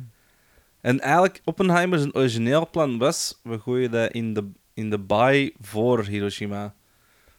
En 0.81 0.99
eigenlijk, 0.99 1.41
Oppenheimer 1.43 1.99
zijn 1.99 2.15
origineel 2.15 2.69
plan 2.69 2.97
was, 2.97 3.39
we 3.43 3.59
gooien 3.59 3.91
dat 3.91 4.11
in 4.11 4.33
de, 4.33 4.49
in 4.73 4.89
de 4.89 4.97
baai 4.97 5.53
voor 5.61 6.05
Hiroshima. 6.05 6.73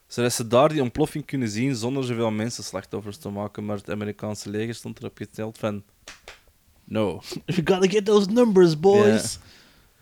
Zodat 0.06 0.32
ze 0.32 0.46
daar 0.46 0.68
die 0.68 0.82
ontploffing 0.82 1.24
kunnen 1.26 1.48
zien 1.48 1.74
zonder 1.74 2.04
zoveel 2.04 2.30
mensen 2.30 2.64
slachtoffers 2.64 3.16
te 3.16 3.28
maken. 3.28 3.64
Maar 3.64 3.76
het 3.76 3.90
Amerikaanse 3.90 4.50
leger 4.50 4.74
stond 4.74 4.98
erop 4.98 5.16
gesteld 5.16 5.58
van... 5.58 5.82
No. 6.84 7.20
We 7.46 7.54
gotta 7.64 7.88
get 7.88 8.04
those 8.04 8.30
numbers, 8.30 8.80
boys. 8.80 9.38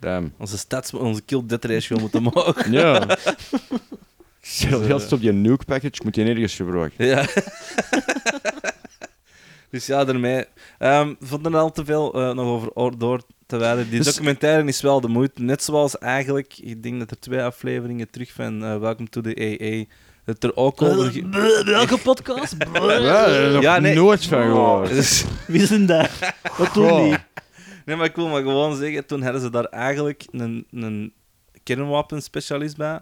Damn. 0.00 0.32
Onze, 0.38 0.58
stats, 0.58 0.92
onze 0.94 1.22
kill 1.22 1.42
death 1.46 1.64
ratio 1.64 1.98
moeten 1.98 2.18
omhoog. 2.26 2.66
Ja. 2.70 3.06
Stel 4.40 4.80
heel 4.80 5.00
op 5.10 5.20
die 5.20 5.32
nuke 5.32 5.64
package 5.64 6.00
moet 6.04 6.14
je 6.16 6.22
nergens 6.24 6.54
gebruiken. 6.54 7.06
Ja. 7.06 7.24
dus 9.70 9.86
ja, 9.86 10.04
daarmee. 10.04 10.44
Ehm 10.78 11.14
vond 11.20 11.46
er 11.46 11.56
al 11.56 11.72
te 11.72 11.84
veel 11.84 12.14
eh, 12.14 12.34
nog 12.34 12.46
over 12.46 12.70
oor- 12.74 12.98
door 12.98 13.20
te 13.46 13.56
wijden. 13.56 13.90
Die 13.90 13.98
Dus- 14.02 14.14
documentaire 14.14 14.64
is 14.68 14.80
wel 14.80 15.00
de 15.00 15.08
moeite. 15.08 15.42
Net 15.42 15.62
zoals 15.62 15.98
eigenlijk, 15.98 16.54
ik 16.60 16.82
denk 16.82 16.98
dat 16.98 17.10
er 17.10 17.18
twee 17.18 17.42
afleveringen 17.42 18.10
terug 18.10 18.32
van 18.32 18.64
eh, 18.64 18.78
Welcome 18.78 19.08
to 19.08 19.20
the 19.20 19.58
AA. 19.60 19.96
Dat 20.24 20.42
er 20.44 20.56
ook 20.56 20.82
over. 20.82 21.06
Eh, 21.30 21.64
Welke 21.64 21.98
podcast? 21.98 22.54
Ja, 23.60 23.78
nee. 23.78 23.94
nooit 23.94 24.26
van 24.26 24.42
gehoord. 24.42 24.88
Dus- 24.88 25.24
Wie 25.46 25.66
zijn 25.66 25.86
daar? 25.86 26.34
Wat 26.58 26.74
doen 26.74 27.02
die? 27.04 27.16
Nee, 27.86 27.96
maar 27.96 28.06
ik 28.06 28.16
wil 28.16 28.28
maar 28.28 28.42
gewoon 28.42 28.76
zeggen, 28.76 29.06
toen 29.06 29.22
hadden 29.22 29.40
ze 29.40 29.50
daar 29.50 29.64
eigenlijk 29.64 30.24
een, 30.30 30.66
een 30.70 31.12
kernwapenspecialist 31.62 32.76
bij. 32.76 33.00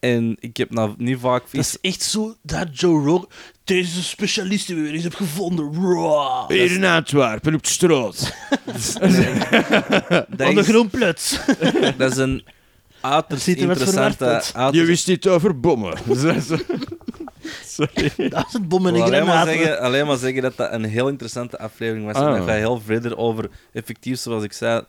En 0.00 0.36
ik 0.40 0.56
heb 0.56 0.70
nou 0.70 0.94
niet 0.96 1.18
vaak 1.20 1.42
Dat 1.50 1.60
is 1.60 1.80
echt 1.80 2.02
zo, 2.02 2.34
dat 2.42 2.80
Joe 2.80 3.04
Rogan... 3.04 3.28
Deze 3.64 4.02
specialist 4.02 4.66
die 4.66 4.76
we 4.76 4.82
weer 4.82 4.92
eens 4.92 5.02
heb 5.02 5.14
gevonden. 5.14 5.74
Raw. 5.74 6.50
Hier 6.50 6.72
in 6.72 6.84
Antwerpen 6.84 7.54
op 7.54 7.62
de 7.62 7.68
straat. 7.68 8.16
De 10.36 10.54
dat 11.96 12.10
is 12.12 12.16
een 12.16 12.44
uiterst 13.00 13.46
er 13.46 13.58
interessante. 13.58 14.42
Je 14.70 14.84
wist 14.84 15.06
niet 15.06 15.28
over 15.28 15.60
bommen. 15.60 15.98
Sorry. 17.76 18.28
Dat 18.28 18.46
is 18.46 18.52
het 18.52 18.68
bom 18.68 18.86
en 18.86 18.94
een 18.94 19.00
alleen 19.02 19.26
maar, 19.26 19.46
zeggen, 19.46 19.80
alleen 19.80 20.06
maar 20.06 20.16
zeggen 20.16 20.42
dat 20.42 20.56
dat 20.56 20.72
een 20.72 20.84
heel 20.84 21.08
interessante 21.08 21.58
aflevering 21.58 22.04
was. 22.06 22.14
En 22.16 22.22
Ah. 22.22 22.36
dat 22.36 22.44
gaat 22.46 22.56
heel 22.56 22.80
verder 22.80 23.16
over, 23.16 23.50
effectief 23.72 24.18
zoals 24.18 24.42
ik 24.44 24.52
zei, 24.52 24.82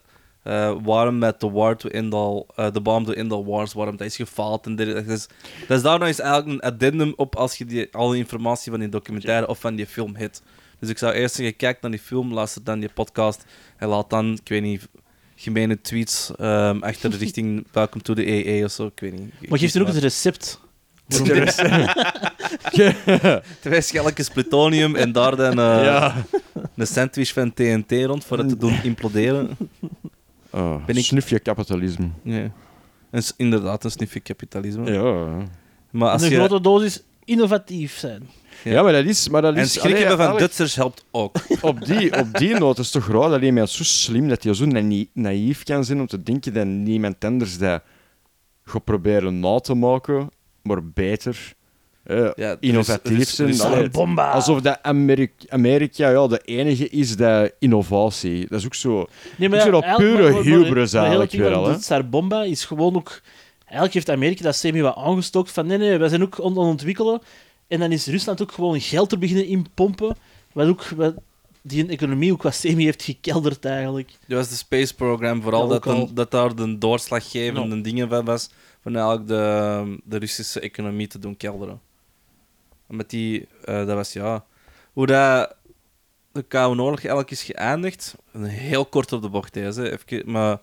eh, 0.44 0.76
waarom 0.84 1.18
met 1.18 1.40
de 1.40 1.50
war 1.50 1.76
to 1.78 1.90
end 1.90 2.14
all, 2.14 2.44
eh, 2.56 2.72
de 2.72 2.82
bomb 2.82 3.06
to 3.06 3.14
end 3.14 3.32
all 3.32 3.44
wars, 3.44 3.74
waarom 3.74 3.98
dat 3.98 4.08
is 4.08 4.16
gefaald. 4.16 4.66
En 4.66 4.76
dit- 4.76 4.94
dat, 4.94 5.08
is, 5.08 5.28
dat 5.68 5.78
is 5.78 5.84
daar 5.84 6.00
nog 6.00 6.08
eens 6.08 6.20
eigenlijk 6.20 6.52
een 6.64 6.70
addendum 6.72 7.14
op 7.16 7.36
als 7.36 7.58
je 7.58 7.66
die, 7.66 7.88
al 7.92 8.10
die 8.10 8.18
informatie 8.20 8.72
van 8.72 8.80
die 8.80 8.90
documentaire 8.90 9.48
of 9.48 9.60
van 9.60 9.76
die 9.76 9.88
film 9.88 10.16
hebt. 10.16 10.42
Dus 10.80 10.90
ik 10.90 10.98
zou 10.98 11.14
eerst 11.14 11.36
zeggen, 11.36 11.56
kijk 11.56 11.82
naar 11.82 11.92
die 11.92 12.00
film, 12.00 12.34
luister 12.34 12.64
dan 12.64 12.80
die 12.80 12.90
podcast 12.94 13.44
en 13.78 13.88
laat 13.88 14.10
dan, 14.10 14.32
ik 14.34 14.50
weet 14.50 14.62
niet, 14.62 14.88
gemene 15.36 15.82
tweets 15.82 16.32
ehm, 16.38 16.78
achter 16.82 17.10
richting 17.20 17.68
Welcome 17.72 18.04
to 18.04 18.14
the 18.14 18.26
AA 18.60 18.66
of 18.66 18.72
zo, 18.72 18.86
ik 18.86 19.00
weet 19.00 19.20
niet. 19.20 19.50
Maar 19.50 19.60
geeft 19.60 19.76
er 19.76 19.82
ook 19.82 19.88
het 19.88 19.98
recept. 19.98 20.60
Twee 23.60 23.82
schelletjes 23.82 24.30
plutonium 24.30 24.96
en 24.96 25.12
daar 25.12 25.36
dan 25.36 25.52
eh, 25.60 25.84
Ja. 25.84 26.16
een 26.76 26.88
sandwich 26.88 27.34
van 27.34 27.54
TNT 27.54 27.92
rond 27.92 28.26
voor 28.26 28.38
het 28.38 28.50
te 28.50 28.58
doen 28.58 28.80
imploderen. 28.84 29.58
Oh, 30.50 30.86
Ben 30.86 30.96
ik- 30.98 31.06
Snufje 31.06 31.40
kapitalisme. 31.40 32.10
Nee. 32.22 32.52
En 33.12 33.24
s- 33.24 33.34
inderdaad, 33.38 33.84
een 33.84 33.92
snifje 33.92 34.20
kapitalisme. 34.20 34.92
Ja. 34.92 35.28
Maar 35.90 36.10
als 36.10 36.22
een 36.22 36.30
je... 36.30 36.36
grote 36.36 36.62
dosis 36.62 37.04
innovatief 37.26 37.98
zijn. 37.98 38.30
Ja, 38.64 38.82
maar 38.84 38.92
dat 38.94 39.06
is... 39.06 39.30
Maar 39.30 39.42
dat 39.42 39.56
En 39.56 39.62
is 39.62 39.72
schrik 39.72 39.84
allee, 39.84 39.98
hebben 39.98 40.18
van 40.18 40.26
eigenlijk- 40.26 40.56
Duitsers 40.58 40.76
helpt 40.76 41.06
ook. 41.12 41.36
op 41.62 41.86
die, 41.86 42.18
op 42.20 42.38
die 42.38 42.54
noot 42.56 42.78
is 42.80 42.90
toch 42.92 43.08
raar 43.08 43.30
dat 43.30 43.42
iemand 43.42 43.70
zo 43.70 43.84
slim, 43.84 44.28
dat 44.28 44.44
hij 44.44 44.54
zo 44.54 44.66
na- 44.66 45.04
naïef 45.14 45.64
kan 45.64 45.86
zijn 45.86 46.00
om 46.00 46.08
te 46.08 46.24
denken 46.24 46.54
dat 46.54 46.66
niemand 46.66 47.26
anders 47.26 47.58
dat 47.58 47.82
gaat 48.66 48.84
proberen 48.84 49.40
na 49.40 49.60
te 49.60 49.74
maken, 49.74 50.30
maar 50.64 50.84
beter, 50.86 51.54
Ja, 52.06 52.34
is- 52.36 52.56
innovatief 52.60 53.20
is- 53.20 53.36
zijn. 53.36 53.62
Allee, 53.62 54.18
alsof 54.18 54.62
dat 54.62 54.80
Amerika, 54.82 55.34
Amerika 55.50 56.10
ja, 56.10 56.28
de 56.28 56.40
enige 56.46 56.90
is 56.90 57.16
dat 57.16 57.52
innovatie. 57.60 58.48
Dat 58.48 58.60
is 58.60 58.66
ook 58.66 58.74
zo. 58.76 58.90
Nee, 59.38 59.50
Ik 59.50 59.62
vind 59.62 59.72
dat 59.72 59.96
pure 59.96 60.14
maar- 60.14 60.22
maar- 60.22 60.32
maar- 60.34 60.44
hubris 60.44 60.92
maar 60.94 61.02
heel 61.02 61.20
eigenlijk 61.20 61.32
weer 61.32 61.54
al, 61.54 61.78
Tsar 61.80 62.10
Bomba 62.10 62.44
is 62.44 62.66
gewoon 62.66 62.96
ook... 62.96 63.22
Eigenlijk 63.60 63.94
heeft 63.94 64.10
Amerika 64.10 64.44
dat 64.44 64.56
semi 64.56 64.82
wat 64.82 64.96
aangestookt 64.96 65.52
van 65.52 65.66
nee, 65.68 65.78
nee, 65.78 65.98
wij 65.98 66.10
zijn 66.10 66.22
ook 66.22 66.40
aan 66.40 66.48
het 66.50 66.58
ontwikkelen. 66.58 67.22
En 67.68 67.80
dan 67.80 67.92
is 67.92 68.06
Rusland 68.08 68.42
ook 68.42 68.52
gewoon 68.52 68.82
geld 68.82 69.12
er 69.12 69.18
beginnen 69.18 69.46
inpompen, 69.48 70.16
wat 70.54 70.68
ook 70.68 70.84
wat 70.84 71.14
die 71.62 71.88
economie 71.88 72.32
ook 72.32 72.44
wat 72.44 72.56
semi 72.56 72.84
heeft 72.84 73.04
gekelderd 73.04 73.66
eigenlijk. 73.66 74.12
Dat 74.28 74.38
was 74.38 74.50
de 74.50 74.56
Space 74.56 74.96
Program, 74.96 75.42
vooral 75.42 75.64
Ja, 75.64 75.68
dat, 75.70 75.84
dan- 75.84 76.10
dat 76.14 76.32
daar 76.32 76.56
de 76.56 76.78
doorslaggevende 76.78 77.82
dingen 77.82 78.10
van 78.10 78.26
was, 78.26 78.50
van 78.84 78.96
eigenlijk 78.96 79.28
de, 79.28 79.98
de 80.04 80.18
Russische 80.18 80.60
economie 80.60 81.08
te 81.08 81.20
doen 81.20 81.38
kelderen. 81.38 81.82
En 82.88 82.96
Met 82.96 83.10
die, 83.10 83.48
eh, 83.66 83.76
dat 83.86 83.96
was 83.96 84.14
ja, 84.14 84.46
hoe 84.94 85.06
dat 85.06 85.56
de 86.32 86.44
Koude 86.44 86.82
Oorlog 86.82 87.00
eigenlijk 87.00 87.32
is 87.32 87.44
geëindigd. 87.44 88.16
Een 88.32 88.44
heel 88.44 88.86
kort 88.86 89.12
op 89.12 89.22
de 89.22 89.30
bocht 89.30 89.54
deze, 89.54 89.92
even, 89.92 90.32
maar 90.32 90.60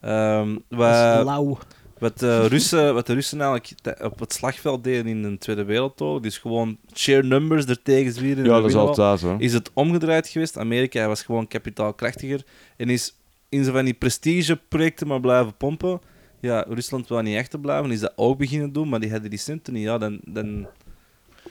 ehm, 0.00 0.48
Dat 0.68 0.94
is 0.94 1.16
wat, 1.16 1.24
lauw. 1.24 1.58
wat, 1.98 2.18
de 2.18 2.46
Russen, 2.48 2.94
wat 2.94 3.06
de 3.06 3.14
Russen 3.14 3.40
eigenlijk 3.40 4.02
op 4.02 4.18
het 4.18 4.32
slagveld 4.32 4.84
deden 4.84 5.06
in 5.06 5.22
de 5.22 5.38
Tweede 5.38 5.64
Wereldoorlog, 5.64 6.20
dus 6.20 6.38
gewoon 6.38 6.78
sheer 6.94 7.24
numbers 7.24 7.66
er 7.66 7.82
tegen 7.82 8.12
zwieren. 8.12 8.44
Ja, 8.44 8.60
dat 8.60 8.70
is 8.70 8.74
altijd 8.74 9.20
zo. 9.20 9.36
Is 9.38 9.52
het 9.52 9.70
omgedraaid 9.74 10.28
geweest? 10.28 10.58
Amerika 10.58 11.06
was 11.06 11.22
gewoon 11.22 11.48
kapitaalkrachtiger 11.48 12.44
en 12.76 12.90
is 12.90 13.14
in 13.48 13.64
zo 13.64 13.72
van 13.72 13.84
die 13.84 13.94
prestigeprojecten 13.94 15.06
maar 15.06 15.20
blijven 15.20 15.56
pompen. 15.56 16.00
Ja, 16.44 16.64
Rusland 16.68 17.08
wil 17.08 17.20
niet 17.20 17.38
achter 17.38 17.60
blijven, 17.60 17.90
is 17.90 18.00
dat 18.00 18.12
ook 18.16 18.38
beginnen 18.38 18.72
doen, 18.72 18.88
maar 18.88 19.00
die 19.00 19.10
hadden 19.10 19.30
die 19.30 19.38
centen 19.38 19.72
niet. 19.72 19.82
Ja, 19.82 19.98
dan, 19.98 20.20
dan 20.24 20.66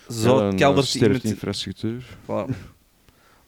zo 0.10 0.36
Ja, 0.36 0.40
dan, 0.40 0.52
eh, 0.52 0.58
keldert 0.58 0.88
sterft 0.88 1.24
met... 1.24 1.32
infrastructuur. 1.32 2.04
Voilà. 2.24 2.56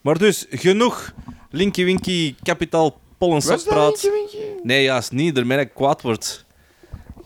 Maar 0.02 0.18
dus, 0.18 0.46
genoeg 0.50 1.14
Linky 1.50 1.84
Winky 1.86 2.36
kapitaal 2.44 3.00
Pollensoppraat. 3.18 4.10
Nee, 4.64 4.84
juist 4.84 5.12
niet, 5.12 5.36
daarmee 5.36 5.58
dat 5.58 5.66
ik 5.66 5.74
kwaad 5.74 6.02
word. 6.02 6.46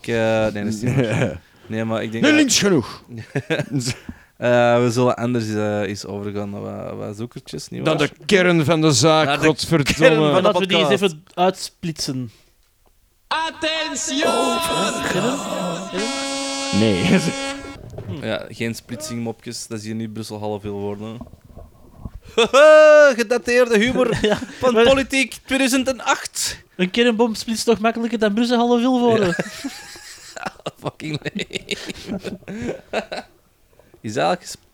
Ik, 0.00 0.06
eh, 0.06 0.46
nee, 0.52 0.64
dat 0.64 0.72
is 0.74 0.82
niet 0.82 0.94
waar. 0.94 1.40
Nee, 1.66 1.84
maar 1.84 2.02
ik 2.02 2.12
denk... 2.12 2.22
Nee, 2.24 2.32
dat- 2.32 2.40
links 2.40 2.58
genoeg. 2.58 3.04
eh, 4.36 4.82
we 4.82 4.88
zullen 4.90 5.16
anders 5.16 5.48
eh, 5.48 5.80
eens 5.80 6.06
overgaan 6.06 6.50
naar 6.50 6.60
wat, 6.60 6.96
wat 6.96 7.16
zoekertjes, 7.16 7.68
niet 7.68 7.84
Dan 7.84 7.96
de 7.96 8.10
kern 8.26 8.64
van 8.64 8.80
de 8.80 8.92
zaak, 8.92 9.26
Naar 9.26 9.40
de 9.40 9.46
godverdomme. 9.46 10.40
dat 10.40 10.58
we 10.58 10.66
die 10.66 10.76
eens 10.76 10.88
even 10.88 11.24
uitsplitsen. 11.34 12.30
Nee. 16.78 17.18
Ja, 18.22 18.46
geen 18.48 18.74
splitsingmopjes, 18.74 19.66
dat 19.66 19.78
is 19.78 19.84
hier 19.84 19.94
niet 19.94 20.12
Brussel 20.12 20.38
half 20.38 20.60
veel 20.62 20.72
worden. 20.78 21.18
Haha, 22.34 23.12
Gedateerde 23.16 23.78
humor 23.78 24.18
Ja, 24.26 24.38
van 24.58 24.74
maar- 24.74 24.84
Politiek 24.84 25.36
2008. 25.46 26.62
Een 26.76 26.90
kernbom 26.90 27.34
splitst 27.34 27.64
toch 27.64 27.78
makkelijker 27.78 28.18
dan 28.18 28.34
Brussel 28.34 28.56
halve 28.58 28.80
wil 28.80 29.00
worden. 29.00 29.34
Fucking 30.80 31.20
nee. 31.32 31.76
Is 34.00 34.12
dat 34.12 34.24
eigenlijk... 34.24 34.42
gesp- 34.42 34.68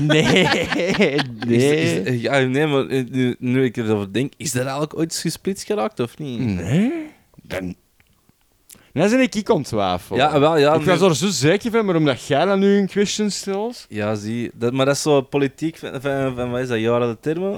Nee. 0.00 0.42
Is, 0.44 1.22
Nee. 1.46 2.02
is- 2.02 2.20
ja, 2.20 2.38
nee, 2.38 2.66
maar 2.66 2.86
eh, 2.86 3.04
nu, 3.10 3.36
nu 3.38 3.64
ik 3.64 3.76
erover 3.76 4.12
denk, 4.12 4.32
is 4.36 4.52
dat 4.52 4.62
eigenlijk 4.62 4.98
ooit 4.98 5.16
gesplitst 5.16 5.66
geraakt 5.66 6.00
of 6.00 6.18
niet? 6.18 6.40
Nee? 6.40 7.14
Dan... 7.46 7.74
Dan 8.92 9.10
ben 9.10 9.20
ik 9.20 9.34
ik 9.34 9.50
aan 9.50 9.56
het 9.56 9.66
twijfelen. 9.66 10.18
Ja, 10.18 10.40
wel, 10.40 10.56
ja. 10.56 10.74
ik 10.74 10.84
was 10.84 11.00
er 11.00 11.16
zo 11.16 11.28
zeker 11.28 11.70
van, 11.70 11.84
maar 11.84 11.96
omdat 11.96 12.26
jij 12.26 12.44
dat 12.44 12.58
nu 12.58 12.78
in 12.78 12.86
question 12.86 13.30
stelt... 13.30 13.86
Ja, 13.88 14.14
zie. 14.14 14.50
Dat, 14.54 14.72
maar 14.72 14.86
dat 14.86 14.94
is 14.94 15.02
zo 15.02 15.20
politiek 15.20 15.76
van, 15.76 16.00
van, 16.00 16.34
van 16.34 16.50
wat 16.50 16.60
is 16.60 16.68
dat, 16.68 16.78
jaren 16.78 17.08
de 17.08 17.20
termen? 17.20 17.52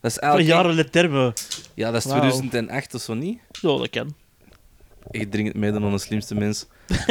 Dat 0.00 0.10
is 0.10 0.14
Van 0.14 0.22
eigenlijk... 0.22 0.48
jaren 0.48 0.76
de 0.76 0.90
termen. 0.90 1.32
Ja, 1.74 1.90
dat 1.90 2.04
is 2.04 2.10
Wauw. 2.10 2.20
2008 2.30 2.94
of 2.94 3.00
zo 3.00 3.14
niet. 3.14 3.38
Ja, 3.60 3.76
dat 3.76 3.90
kan. 3.90 4.14
Ik 5.10 5.30
drink 5.30 5.46
het 5.48 5.56
mee 5.56 5.72
dan 5.72 5.90
de 5.90 5.98
slimste 5.98 6.34
mens. 6.34 6.66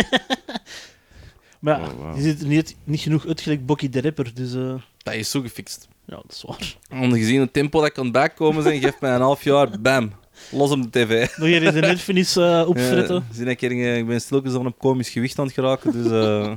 Maar 1.59 1.79
ja, 1.79 1.87
Oh, 1.87 2.15
je 2.15 2.21
ziet 2.21 2.41
er 2.41 2.47
niet, 2.47 2.75
niet 2.83 2.99
genoeg 2.99 3.27
uit 3.27 3.41
gelijk 3.41 3.65
Bokkie 3.65 3.89
de 3.89 4.01
Rapper, 4.01 4.33
dus 4.33 4.53
eh, 4.53 4.73
Dat 4.97 5.13
is 5.13 5.29
zo 5.31 5.41
gefixt. 5.41 5.87
ja, 6.05 6.15
dat 6.15 6.31
is 6.31 6.43
waar. 6.47 7.01
Om 7.01 7.11
gezien 7.13 7.39
het 7.41 7.53
tempo 7.53 7.81
dat 7.81 7.91
kan 7.91 8.11
bijkomen 8.11 8.63
zijn, 8.63 8.81
geeft 8.81 8.99
mij 9.01 9.15
een 9.15 9.21
half 9.21 9.43
jaar, 9.43 9.81
bam. 9.81 10.11
Los 10.51 10.71
op 10.71 10.81
de 10.83 10.89
tv. 10.89 11.37
Nog 11.37 11.47
hier 11.47 11.59
de 11.73 11.79
erfenis 11.79 12.35
eh 12.37 12.63
opfritten. 12.67 13.25
Ja, 13.31 13.45
ik, 13.49 13.61
eh, 13.61 13.97
ik 13.97 14.07
ben 14.07 14.21
stilletjes 14.21 14.53
aan 14.53 14.65
op 14.67 14.79
komisch 14.79 15.09
gewicht 15.09 15.39
aan 15.39 15.45
het 15.45 15.53
geraken, 15.53 15.91
dus 16.03 16.11
eh 16.11 16.51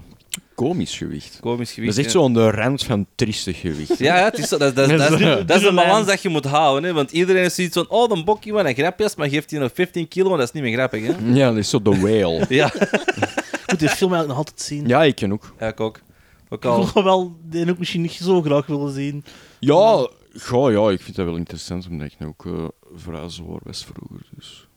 Komisch 0.54 0.96
gewicht. 0.96 1.38
komisch 1.40 1.66
Dat 1.66 1.74
gewicht. 1.74 1.92
is 1.98 2.04
echt 2.04 2.12
ja. 2.12 2.18
zo 2.20 2.24
aan 2.24 2.32
de 2.32 2.50
rand 2.50 2.82
van 2.84 3.06
triestig 3.14 3.60
gewicht. 3.60 3.98
Ja, 3.98 4.16
ja 4.18 4.24
het 4.24 4.38
is 4.38 4.48
zo, 4.48 4.58
dat, 4.58 4.76
dat, 4.76 4.88
dat, 4.88 4.98
dat, 5.10 5.20
is- 5.20 5.46
dat 5.46 5.60
is 5.60 5.66
een 5.66 5.74
balans 5.74 6.06
dat 6.06 6.22
je 6.22 6.28
moet 6.28 6.44
houden. 6.44 6.84
Hè? 6.88 6.92
Want 6.94 7.10
iedereen 7.10 7.44
is 7.44 7.54
zoiets 7.54 7.74
van: 7.76 7.88
oh, 7.88 8.08
dan 8.08 8.24
bokkie 8.24 8.52
wat 8.52 8.64
een 8.64 8.74
grap 8.74 9.00
is, 9.00 9.14
maar 9.14 9.28
geeft 9.28 9.50
hij 9.50 9.60
nog 9.60 9.70
15 9.74 10.08
kilo, 10.08 10.28
maar 10.28 10.38
dat 10.38 10.46
is 10.46 10.52
niet 10.52 10.62
meer 10.62 10.72
grappig. 10.72 11.06
Hè? 11.06 11.12
Ja, 11.32 11.48
dat 11.48 11.56
is 11.56 11.68
zo 11.70 11.82
de 11.82 11.90
whale. 12.00 12.44
Ja, 12.60 12.72
Ik 12.74 13.66
moet 13.66 13.78
die 13.78 13.88
film 13.88 14.12
eigenlijk 14.12 14.26
nog 14.28 14.36
altijd 14.36 14.60
zien. 14.60 14.86
Ja, 14.88 15.02
ik 15.04 15.14
ken 15.14 15.32
ook. 15.32 15.54
ja 15.60 15.66
ik 15.68 15.80
ook. 15.80 16.00
Ook 16.48 16.58
Ik 16.64 16.70
al. 16.70 16.90
wil 16.94 17.04
wel 17.04 17.36
die 17.44 17.70
ook 17.70 17.78
misschien 17.78 18.00
niet 18.02 18.12
zo 18.12 18.42
graag 18.42 18.66
willen 18.66 18.92
zien. 18.94 19.24
Ja, 19.60 20.08
goh, 20.38 20.72
ja, 20.72 20.90
ik 20.94 21.00
vind 21.00 21.16
dat 21.16 21.26
wel 21.26 21.36
interessant, 21.36 21.86
omdat 21.90 22.06
ik 22.06 22.18
nu 22.18 22.26
ook 22.26 22.46
eh 22.46 22.64
vrij 22.94 23.28
zwaar 23.28 23.58
was 23.62 23.84
vroeger. 23.84 24.26
Dus. 24.36 24.68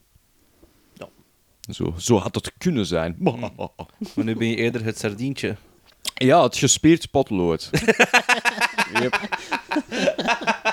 Ja. 0.94 1.08
Zo, 1.74 1.94
zo 1.98 2.18
had 2.18 2.36
het 2.36 2.52
kunnen 2.58 2.86
zijn. 2.86 3.16
Maar 4.16 4.26
nu 4.26 4.36
ben 4.36 4.48
je 4.48 4.56
eerder 4.56 4.84
het 4.84 5.00
sardientje. 5.00 5.56
Ja, 6.16 6.44
het 6.44 6.58
gespierd 6.58 7.12
potlood. 7.12 7.70
yep. 9.02 9.20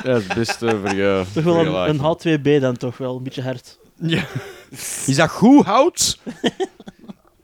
Dat 0.02 0.16
is 0.20 0.26
het 0.26 0.34
beste 0.34 0.78
voor 0.80 0.94
je. 0.94 1.24
Toch 1.34 1.44
wel 1.44 1.54
een, 1.58 1.64
vergelijking. 1.64 2.00
een 2.24 2.38
H2B 2.58 2.60
dan 2.60 2.76
toch 2.76 2.96
wel, 2.98 3.16
een 3.16 3.22
beetje 3.22 3.42
hard. 3.42 3.78
Ja. 3.96 4.24
Is 5.06 5.16
dat 5.16 5.30
goed 5.30 5.64
hout? 5.64 6.18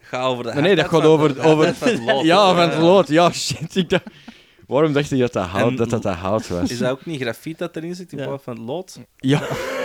Ga 0.00 0.22
over 0.24 0.44
de 0.44 0.52
Nee, 0.52 0.62
nee, 0.62 0.76
dat 0.76 0.88
gaat 0.88 1.02
over- 1.02 1.44
over- 1.44 1.74
van 1.74 1.88
het 1.88 2.02
lood. 2.04 2.24
Ja, 2.24 2.54
van 2.54 2.68
het 2.70 2.78
lood. 2.78 3.08
Ja, 3.08 3.30
shit. 3.32 3.76
Ik 3.76 3.88
dacht... 3.88 4.04
Waarom 4.66 4.92
dacht 4.92 5.08
je 5.08 5.16
dat 5.16 5.32
dat 5.32 5.46
hout, 5.46 5.70
En- 5.70 5.76
dat, 5.76 5.90
dat, 5.90 6.02
dat 6.02 6.14
hout 6.14 6.48
was? 6.48 6.70
Is 6.70 6.78
dat 6.78 6.90
ook 6.90 7.06
niet 7.06 7.20
grafiet 7.20 7.58
dat 7.58 7.76
erin 7.76 7.94
zit 7.94 8.12
in 8.12 8.18
Ja. 8.18 8.26
plaats 8.26 8.42
van 8.42 8.56
het 8.56 8.62
lood? 8.64 8.98
Ja. 9.16 9.42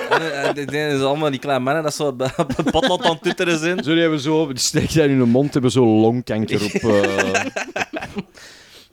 En, 0.10 0.56
en 0.67 0.96
is 0.96 1.02
allemaal 1.02 1.30
die 1.32 1.39
kleine 1.39 1.63
mannen 1.63 1.84
dat 1.84 1.94
zo 1.94 2.08
op 2.08 2.20
het 2.58 2.72
potlood 2.72 3.04
aan 3.04 3.12
het 3.13 3.22
tutteren 3.24 3.60
zijn. 3.60 3.84
Zo, 3.84 3.91
die 3.91 4.02
hebben 4.02 4.20
zo... 4.20 4.48
Die 4.48 4.58
steken 4.58 4.96
dat 4.96 5.06
in 5.10 5.17
hun 5.17 5.30
mond, 5.30 5.54
hebben 5.54 5.72
zo 5.72 5.86
longkanker 5.86 6.63
op... 6.63 6.72
eh, 6.74 7.46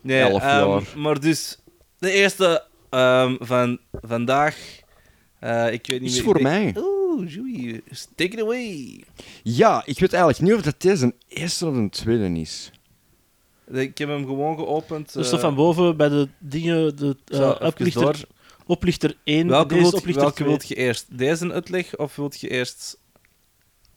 Nee, 0.01 0.21
Elf 0.21 0.43
ehm, 0.43 0.69
jaar. 0.69 0.83
maar 0.97 1.21
dus, 1.21 1.59
de 1.99 2.11
eerste 2.11 2.65
ehm, 2.91 3.37
van 3.41 3.79
vandaag. 3.91 4.57
eh, 5.41 5.73
ik 5.73 5.87
weet 5.87 6.01
niet 6.01 6.11
is 6.11 6.17
meer. 6.17 6.25
voor 6.25 6.37
ik 6.39 6.45
denk- 6.45 6.75
mij. 6.75 6.83
Oeh, 6.85 7.35
Joey, 7.35 7.81
take 8.15 8.31
it 8.31 8.41
away. 8.41 9.03
Ja, 9.43 9.83
ik 9.87 9.99
weet 9.99 10.13
eigenlijk 10.13 10.43
niet 10.43 10.55
of 10.55 10.63
dat 10.63 10.75
deze 10.81 11.05
een 11.05 11.15
eerste 11.29 11.67
of 11.67 11.75
een 11.75 11.91
tweede 11.91 12.41
is. 12.41 12.71
Ik 13.73 13.99
heb 13.99 14.09
hem 14.09 14.25
gewoon 14.27 14.57
geopend. 14.57 15.13
Dus 15.13 15.29
toch 15.31 15.41
van 15.41 15.55
boven 15.55 15.97
bij 15.97 16.09
de 16.09 16.29
dingen, 16.39 16.97
de 16.97 17.17
eh 17.25 17.39
even 17.39 17.67
oplichter, 17.67 18.03
door. 18.03 18.17
oplichter 18.67 19.17
1, 19.25 19.49
Welke, 19.49 19.69
deze 19.69 19.81
wilt, 19.81 19.95
oplichter 19.95 20.23
welke 20.23 20.37
2. 20.37 20.49
wilt 20.49 20.69
je 20.69 20.75
eerst? 20.75 21.19
Deze 21.19 21.53
uitleg 21.53 21.97
of 21.97 22.17
wilt 22.17 22.41
je 22.41 22.49
eerst. 22.49 22.99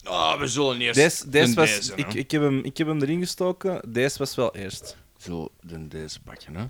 Ah, 0.03 0.39
we 0.39 0.47
zullen 0.47 0.81
eerst... 0.81 0.95
Deze, 0.95 1.29
deze 1.29 1.49
de 1.49 1.55
was, 1.55 1.69
deze, 1.75 1.93
ik, 1.95 2.13
ik, 2.13 2.31
heb 2.31 2.41
hem, 2.41 2.59
ik 2.63 2.77
heb 2.77 2.87
hem 2.87 3.01
erin 3.01 3.19
gestoken. 3.19 3.81
Deze 3.93 4.17
was 4.17 4.35
wel 4.35 4.55
eerst. 4.55 4.97
Zo, 5.17 5.49
dan 5.61 5.87
deze 5.87 6.19
pakken, 6.21 6.55
hè. 6.55 6.65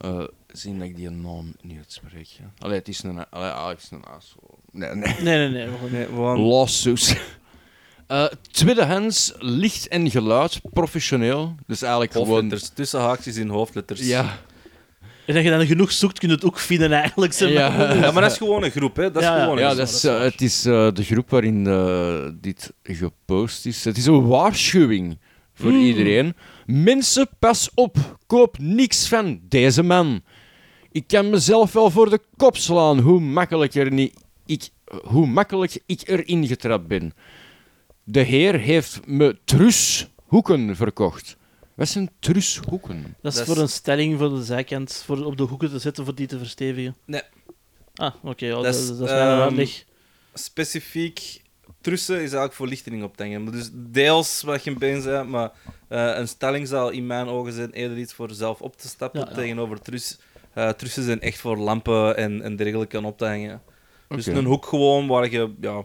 Eh, 0.00 0.26
zien 0.46 0.78
dat 0.78 0.88
ik 0.88 0.96
die 0.96 1.10
naam 1.10 1.54
niet 1.62 1.76
uitspreek. 1.76 2.28
hè. 2.28 2.44
Allee, 2.58 2.78
het 2.78 2.88
is 2.88 3.02
een... 3.02 3.28
Allee, 3.30 3.50
Alex 3.50 3.90
een 3.90 4.04
asshole. 4.04 4.54
Nee, 4.72 4.94
nee. 4.94 5.14
Nee, 5.22 5.36
nee, 5.36 5.48
nee. 5.48 5.66
gewoon- 5.76 5.90
Nee, 5.92 6.06
gewoon. 6.06 6.40
Lawsuits. 6.40 7.14
Eh 8.08 8.24
tweedehands, 8.50 9.32
licht 9.38 9.88
en 9.88 10.10
geluid, 10.10 10.60
professioneel. 10.72 11.54
Dus 11.66 11.82
eigenlijk 11.82 12.12
gewoon... 12.12 12.28
Hoofdletters, 12.28 12.68
tussen 12.74 13.00
haakjes 13.00 13.36
in 13.36 13.48
hoofdletters. 13.48 14.00
Ja. 14.00 14.38
En 15.26 15.34
als 15.34 15.44
je 15.44 15.50
dan 15.50 15.66
genoeg 15.66 15.92
zoekt, 15.92 16.18
kun 16.18 16.28
je 16.28 16.34
het 16.34 16.44
ook 16.44 16.58
vinden 16.58 16.92
eigenlijk. 16.92 17.32
zeg 17.32 17.48
maar. 17.54 17.78
Ja. 17.78 17.92
Ja, 17.94 18.10
maar 18.12 18.22
dat 18.22 18.30
is 18.30 18.36
gewoon 18.36 18.64
een 18.64 18.70
groep, 18.70 18.96
hè? 18.96 19.10
Dat 19.10 19.22
is 19.22 19.28
Ja, 19.28 19.34
ja. 19.36 19.42
gewoon 19.42 19.56
een 19.58 19.62
Ja, 19.62 19.74
dat 19.74 19.88
is, 19.88 20.04
eh, 20.04 20.20
het 20.20 20.40
is 20.40 20.64
eh, 20.64 20.88
de 20.92 21.02
groep 21.04 21.30
waarin 21.30 21.66
eh, 21.66 22.28
dit 22.40 22.72
gepost 22.82 23.66
is. 23.66 23.84
Het 23.84 23.96
is 23.96 24.06
een 24.06 24.26
waarschuwing 24.26 25.18
voor 25.54 25.70
Mm. 25.70 25.80
iedereen. 25.80 26.34
Mensen, 26.66 27.28
pas 27.38 27.70
op. 27.74 28.18
Koop 28.26 28.58
niks 28.58 29.08
van 29.08 29.40
deze 29.48 29.82
man. 29.82 30.22
Ik 30.92 31.04
kan 31.06 31.30
mezelf 31.30 31.72
wel 31.72 31.90
voor 31.90 32.10
de 32.10 32.20
kop 32.36 32.56
slaan 32.56 32.98
hoe 32.98 33.20
makkelijk, 33.20 33.74
er 33.74 33.92
niet, 33.92 34.14
ik, 34.46 34.68
hoe 35.04 35.26
makkelijk 35.26 35.78
ik 35.86 36.00
erin 36.04 36.46
getrapt 36.46 36.86
ben. 36.86 37.12
De 38.10 38.20
heer 38.20 38.58
heeft 38.58 39.00
me 39.06 39.38
trushoeken 39.44 40.76
verkocht. 40.76 41.36
Wat 41.74 41.88
zijn 41.88 42.10
trushoeken? 42.18 43.16
Dat 43.22 43.32
is 43.32 43.38
Dat 43.38 43.46
voor 43.46 43.56
is- 43.56 43.62
een 43.62 43.68
stelling 43.68 44.18
voor 44.18 44.28
de 44.28 44.44
zijkant, 44.44 45.02
voor 45.06 45.24
op 45.24 45.36
de 45.36 45.42
hoeken 45.42 45.70
te 45.70 45.78
zetten, 45.78 46.04
voor 46.04 46.14
die 46.14 46.26
te 46.26 46.38
verstevigen. 46.38 46.96
Nee. 47.04 47.20
Ah, 47.94 48.14
oké, 48.22 48.46
ja, 48.46 48.54
dat, 48.54 48.64
Dat 48.64 48.72
dat 48.72 48.82
is, 48.82 48.90
is 48.90 48.98
mijn 48.98 49.10
ehm, 49.30 49.40
uitleg. 49.40 49.84
specifiek 50.34 51.42
trussen 51.80 52.14
is 52.14 52.20
eigenlijk 52.20 52.52
voor 52.54 52.66
lichtering 52.66 53.02
op 53.02 53.16
te 53.16 53.22
hangen. 53.22 53.52
Dus 53.52 53.70
deels 53.72 54.42
wat 54.42 54.64
je 54.64 54.74
been 54.74 55.02
zei, 55.02 55.24
maar 55.28 55.50
eh, 55.88 56.12
een 56.16 56.28
stelling 56.28 56.68
zal 56.68 56.90
in 56.90 57.06
mijn 57.06 57.26
ogen 57.26 57.52
zijn 57.52 57.70
eerder 57.72 57.98
iets 57.98 58.12
voor 58.12 58.30
zelf 58.30 58.60
op 58.60 58.76
te 58.76 58.88
stappen 58.88 59.20
Ja, 59.20 59.26
ja. 59.28 59.34
tegenover 59.34 59.80
trus. 59.80 60.18
Eh, 60.54 60.68
trussen 60.70 61.02
zijn 61.02 61.20
echt 61.20 61.38
voor 61.38 61.56
lampen 61.58 62.16
en, 62.16 62.42
en 62.42 62.56
dergelijke 62.56 62.96
aan 62.96 63.04
op 63.04 63.18
te 63.18 63.24
hangen. 63.26 63.62
Dus 64.08 64.28
Oké. 64.28 64.38
een 64.38 64.44
hoek 64.44 64.66
gewoon 64.66 65.06
waar 65.06 65.30
je 65.30 65.54
ja, 65.60 65.84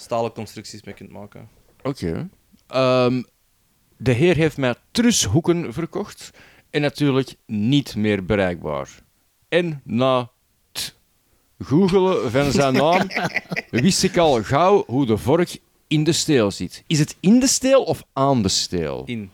stalen 0.00 0.32
constructies 0.32 0.82
mee 0.82 0.94
kunt 0.94 1.10
maken. 1.10 1.48
Oké. 1.82 2.28
Ehm, 2.66 3.22
de 3.96 4.12
heer 4.12 4.36
heeft 4.36 4.56
mij 4.56 4.74
trushoeken 4.90 5.72
verkocht 5.72 6.30
en 6.70 6.80
natuurlijk 6.80 7.34
niet 7.46 7.96
meer 7.96 8.24
bereikbaar. 8.24 9.02
En 9.48 9.80
na 9.84 10.30
het 10.72 10.96
googelen 11.58 12.30
van 12.30 12.52
zijn 12.52 12.74
naam 12.82 13.06
wist 13.70 14.02
ik 14.02 14.16
al 14.16 14.42
gauw 14.42 14.84
hoe 14.86 15.06
de 15.06 15.16
vork 15.16 15.58
in 15.86 16.04
de 16.04 16.12
steel 16.12 16.50
zit. 16.50 16.84
Is 16.86 16.98
het 16.98 17.16
in 17.20 17.40
de 17.40 17.46
steel 17.46 17.82
of 17.82 18.02
aan 18.12 18.42
de 18.42 18.48
steel? 18.48 19.02
In. 19.06 19.30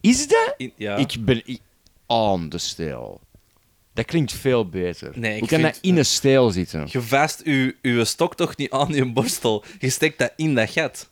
Is 0.00 0.28
dat? 0.28 0.54
in 0.56 0.72
ja. 0.76 0.96
Ik 0.96 1.16
ben 1.24 1.42
aan 2.06 2.48
de 2.48 2.58
steel. 2.58 3.20
Dat 3.98 4.06
klinkt 4.06 4.32
veel 4.32 4.68
beter. 4.68 5.10
Nee, 5.14 5.32
ik 5.34 5.38
Hoe 5.38 5.48
kan 5.48 5.60
vind- 5.60 5.74
dat 5.74 5.82
in 5.84 5.96
een 5.96 6.04
steel 6.04 6.50
zitten? 6.50 6.86
Je 6.90 7.00
vast 7.02 7.40
je, 7.44 7.76
je 7.82 8.04
stok 8.04 8.34
toch 8.36 8.56
niet 8.56 8.70
aan 8.70 8.92
je 8.94 9.12
borstel. 9.12 9.64
Je 9.78 9.90
steekt 9.90 10.18
dat 10.18 10.32
in 10.36 10.54
dat 10.54 10.70
gat. 10.70 11.10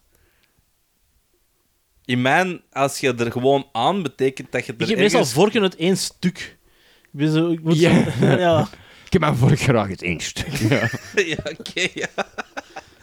In 2.05 2.23
mijn, 2.23 2.61
als 2.73 2.99
je 3.01 3.15
er 3.15 3.33
gewoon 3.33 3.67
aan 3.73 4.03
betekent 4.03 4.53
dat 4.53 4.67
je 4.67 4.73
er 4.73 4.81
Ik 4.83 4.89
heb 4.89 4.99
meestal 4.99 5.19
ergens- 5.21 5.37
vorken 5.39 5.63
uit 5.63 5.77
één 5.77 5.97
stuk. 5.97 6.57
Ik 7.03 7.09
ben 7.11 7.33
zo... 7.33 7.51
Ik 7.51 7.63
moet 7.63 7.79
Ja. 7.79 8.11
zo- 8.21 8.27
ja. 8.47 8.69
Ik 9.07 9.13
heb 9.13 9.21
mijn 9.21 9.37
vork 9.37 9.61
graag 9.61 9.89
het 9.89 10.03
één 10.03 10.21
stuk. 10.21 10.55
Ja. 10.71 10.89
ja, 11.15 11.37
oké, 11.59 11.89
ja. 11.95 12.09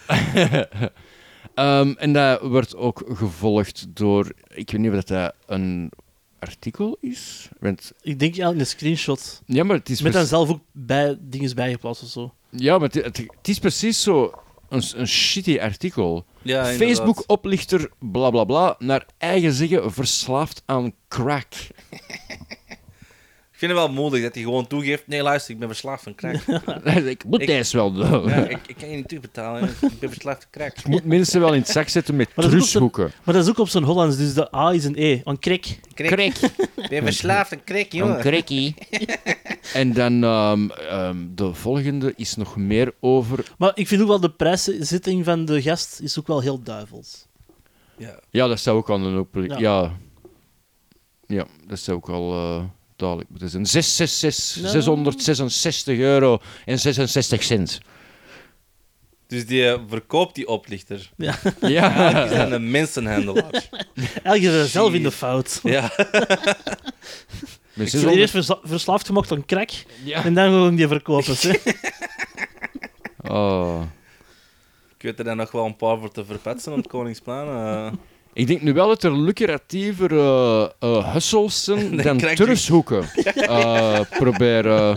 Ehm, 1.56 1.94
en 1.98 2.14
dat 2.14 2.42
wordt 2.42 2.76
ook 2.76 3.04
gevolgd 3.08 3.86
door, 3.90 4.32
ik 4.48 4.72
weet 4.72 4.82
niet 4.82 4.92
of 4.92 5.04
dat 5.04 5.34
een 5.46 5.92
artikel 6.48 6.98
is. 7.02 7.50
Want, 7.60 7.92
Ik 8.02 8.20
denk 8.20 8.36
ja, 8.36 8.48
een 8.50 8.66
screenshot. 8.68 9.42
ja, 9.46 9.64
maar 9.64 9.76
het 9.78 9.90
is, 9.90 10.02
Met 10.02 10.14
dan 10.14 10.26
zelf 10.26 10.50
ook 10.50 10.60
bij, 10.72 11.18
dingen 11.20 11.56
bijgeplaatst 11.56 12.04
of 12.04 12.10
zo. 12.10 12.34
ja, 12.50 12.78
maar 12.78 12.90
het, 12.90 13.04
het, 13.06 13.18
het 13.18 13.48
is 13.48 13.60
precies 13.60 14.02
zo 14.04 14.34
een, 14.70 14.84
een 14.96 15.08
shitty 15.08 15.58
artikel. 15.60 16.26
ja. 16.42 16.66
Facebook-oplichter, 16.66 17.90
bla 18.00 18.30
bla 18.30 18.44
bla, 18.44 18.76
naar 18.80 19.06
eigen 19.18 19.54
zeggen 19.54 19.92
verslaafd 19.94 20.64
aan 20.66 20.94
crack. 21.08 21.54
Vind 23.64 23.76
het 23.76 23.86
wel 23.86 23.94
moedig 24.04 24.22
dat 24.22 24.34
hij 24.34 24.44
gewoon 24.44 24.68
toegeeft. 24.68 25.08
Nee, 25.08 25.22
luister, 25.22 25.54
ik 25.54 25.60
ben 25.60 25.68
verslaafd 25.68 26.04
van 26.04 26.16
crack. 26.16 26.36
ik 27.06 27.24
moet 27.26 27.42
Ik- 27.42 27.48
deze 27.48 27.78
wel 27.78 27.92
doen. 27.94 28.28
Ja, 28.30 28.48
ik, 28.48 28.60
ik 28.68 28.76
kan 28.78 28.90
je 28.90 28.96
niet 28.96 29.08
terugbetalen. 29.08 29.70
Ik 29.82 30.00
ben 30.00 30.10
verslaafd 30.10 30.42
van 30.42 30.52
crack. 30.52 30.78
Ik 30.78 30.88
moet 30.88 31.06
mensen 31.06 31.40
wel 31.40 31.54
in 31.54 31.60
het 31.60 31.70
zak 31.70 31.88
zetten 31.88 32.16
met 32.16 32.30
trushoeken. 32.36 33.12
Maar 33.24 33.34
dat 33.34 33.44
is 33.44 33.50
ook 33.50 33.58
op 33.58 33.70
zijn 33.70 33.84
Hollands, 33.84 34.18
dus 34.18 34.34
de 34.34 34.56
A 34.56 34.72
is 34.74 34.86
een 34.86 34.94
E. 34.98 35.22
Een 35.24 35.40
krik. 35.40 35.80
Crack. 35.94 36.20
Ik 36.20 36.90
ben 36.90 37.04
verslaafd 37.04 37.54
aan 37.54 37.64
crack, 37.64 37.92
Een 37.94 37.98
jongen. 37.98 38.20
crackie. 38.20 38.76
en 39.74 39.94
dan 39.94 40.24
ehm, 40.24 40.70
ehm, 40.70 41.18
de 41.36 41.54
volgende 41.54 42.14
is 42.16 42.36
nog 42.36 42.56
meer 42.56 42.94
over 43.00 43.54
Maar 43.58 43.72
ik 43.76 43.88
vind 43.88 44.02
ook 44.02 44.08
wel 44.08 44.20
de 44.20 44.32
prijszitting 44.32 45.26
van 45.26 45.46
de 45.46 45.62
gast 45.62 46.00
is 46.00 46.20
ook 46.20 46.28
wel 46.28 46.42
heel 46.42 46.64
duivels. 46.64 47.26
Ja. 47.98 48.20
Ja, 48.30 48.48
dat 48.48 48.60
zou 48.60 48.78
ook 48.78 48.90
al 48.90 49.00
een 49.00 49.18
open... 49.18 49.44
Ja. 49.48 49.58
Ja. 49.60 49.92
ja. 51.28 51.46
dat 51.68 51.80
zou 51.80 51.98
ook 51.98 52.10
al 52.10 52.32
eh, 52.34 52.64
duidelijk 52.96 53.30
moeten 53.30 53.50
zijn. 53.50 53.66
666, 53.66 54.64
Ja. 54.64 54.70
666 54.70 55.98
euro 55.98 56.40
en 56.66 56.80
66 56.80 57.44
cent. 57.44 57.80
Dus 59.28 59.46
die 59.46 59.68
eh, 59.70 59.80
verkoopt 59.88 60.36
die 60.36 60.48
oplichter. 60.48 61.12
Ja. 61.18 61.36
Die 61.60 61.70
Ja. 61.70 62.28
zijn 62.36 62.52
een 62.52 62.72
mensenhandelaar. 62.72 63.52
Eigenlijk 64.24 64.64
is 64.66 64.72
zelf 64.72 64.94
in 64.94 65.04
de 65.04 65.12
fout. 65.12 65.60
Ja. 65.64 65.84
Ik 67.76 67.90
600 67.90 68.04
ben 68.14 68.22
eerst 68.22 68.34
versla- 68.34 68.60
verslaafd 68.64 69.06
gemaakt 69.06 69.32
aan 69.32 69.46
crack 69.46 69.70
Ja. 70.04 70.24
en 70.26 70.34
dan 70.34 70.46
gewoon 70.46 70.76
die 70.76 70.88
verkopen. 70.88 71.36
hè. 71.40 71.54
Oh. 73.34 73.82
Ik 74.98 75.02
weet 75.02 75.20
er 75.20 75.26
dan 75.26 75.38
nog 75.38 75.52
wel 75.52 75.66
een 75.66 75.76
paar 75.76 75.98
voor 76.00 76.12
te 76.12 76.26
verpetsen 76.26 76.72
op 76.72 76.78
het 76.78 76.88
Koningsplein. 76.88 77.48
eh. 77.48 77.92
Ik 78.34 78.48
denk 78.48 78.62
nu 78.62 78.74
wel 78.74 78.88
dat 78.88 79.04
er 79.04 79.18
lucratiever 79.20 80.12
eh 80.12 80.70
eh 80.80 81.14
hustles 81.14 81.64
zijn 81.64 81.98
Dan 81.98 82.18
dan 82.18 82.36
trushoeken. 82.36 83.04
Eh 83.36 84.00
probeer... 84.10 84.68
eh, 84.68 84.96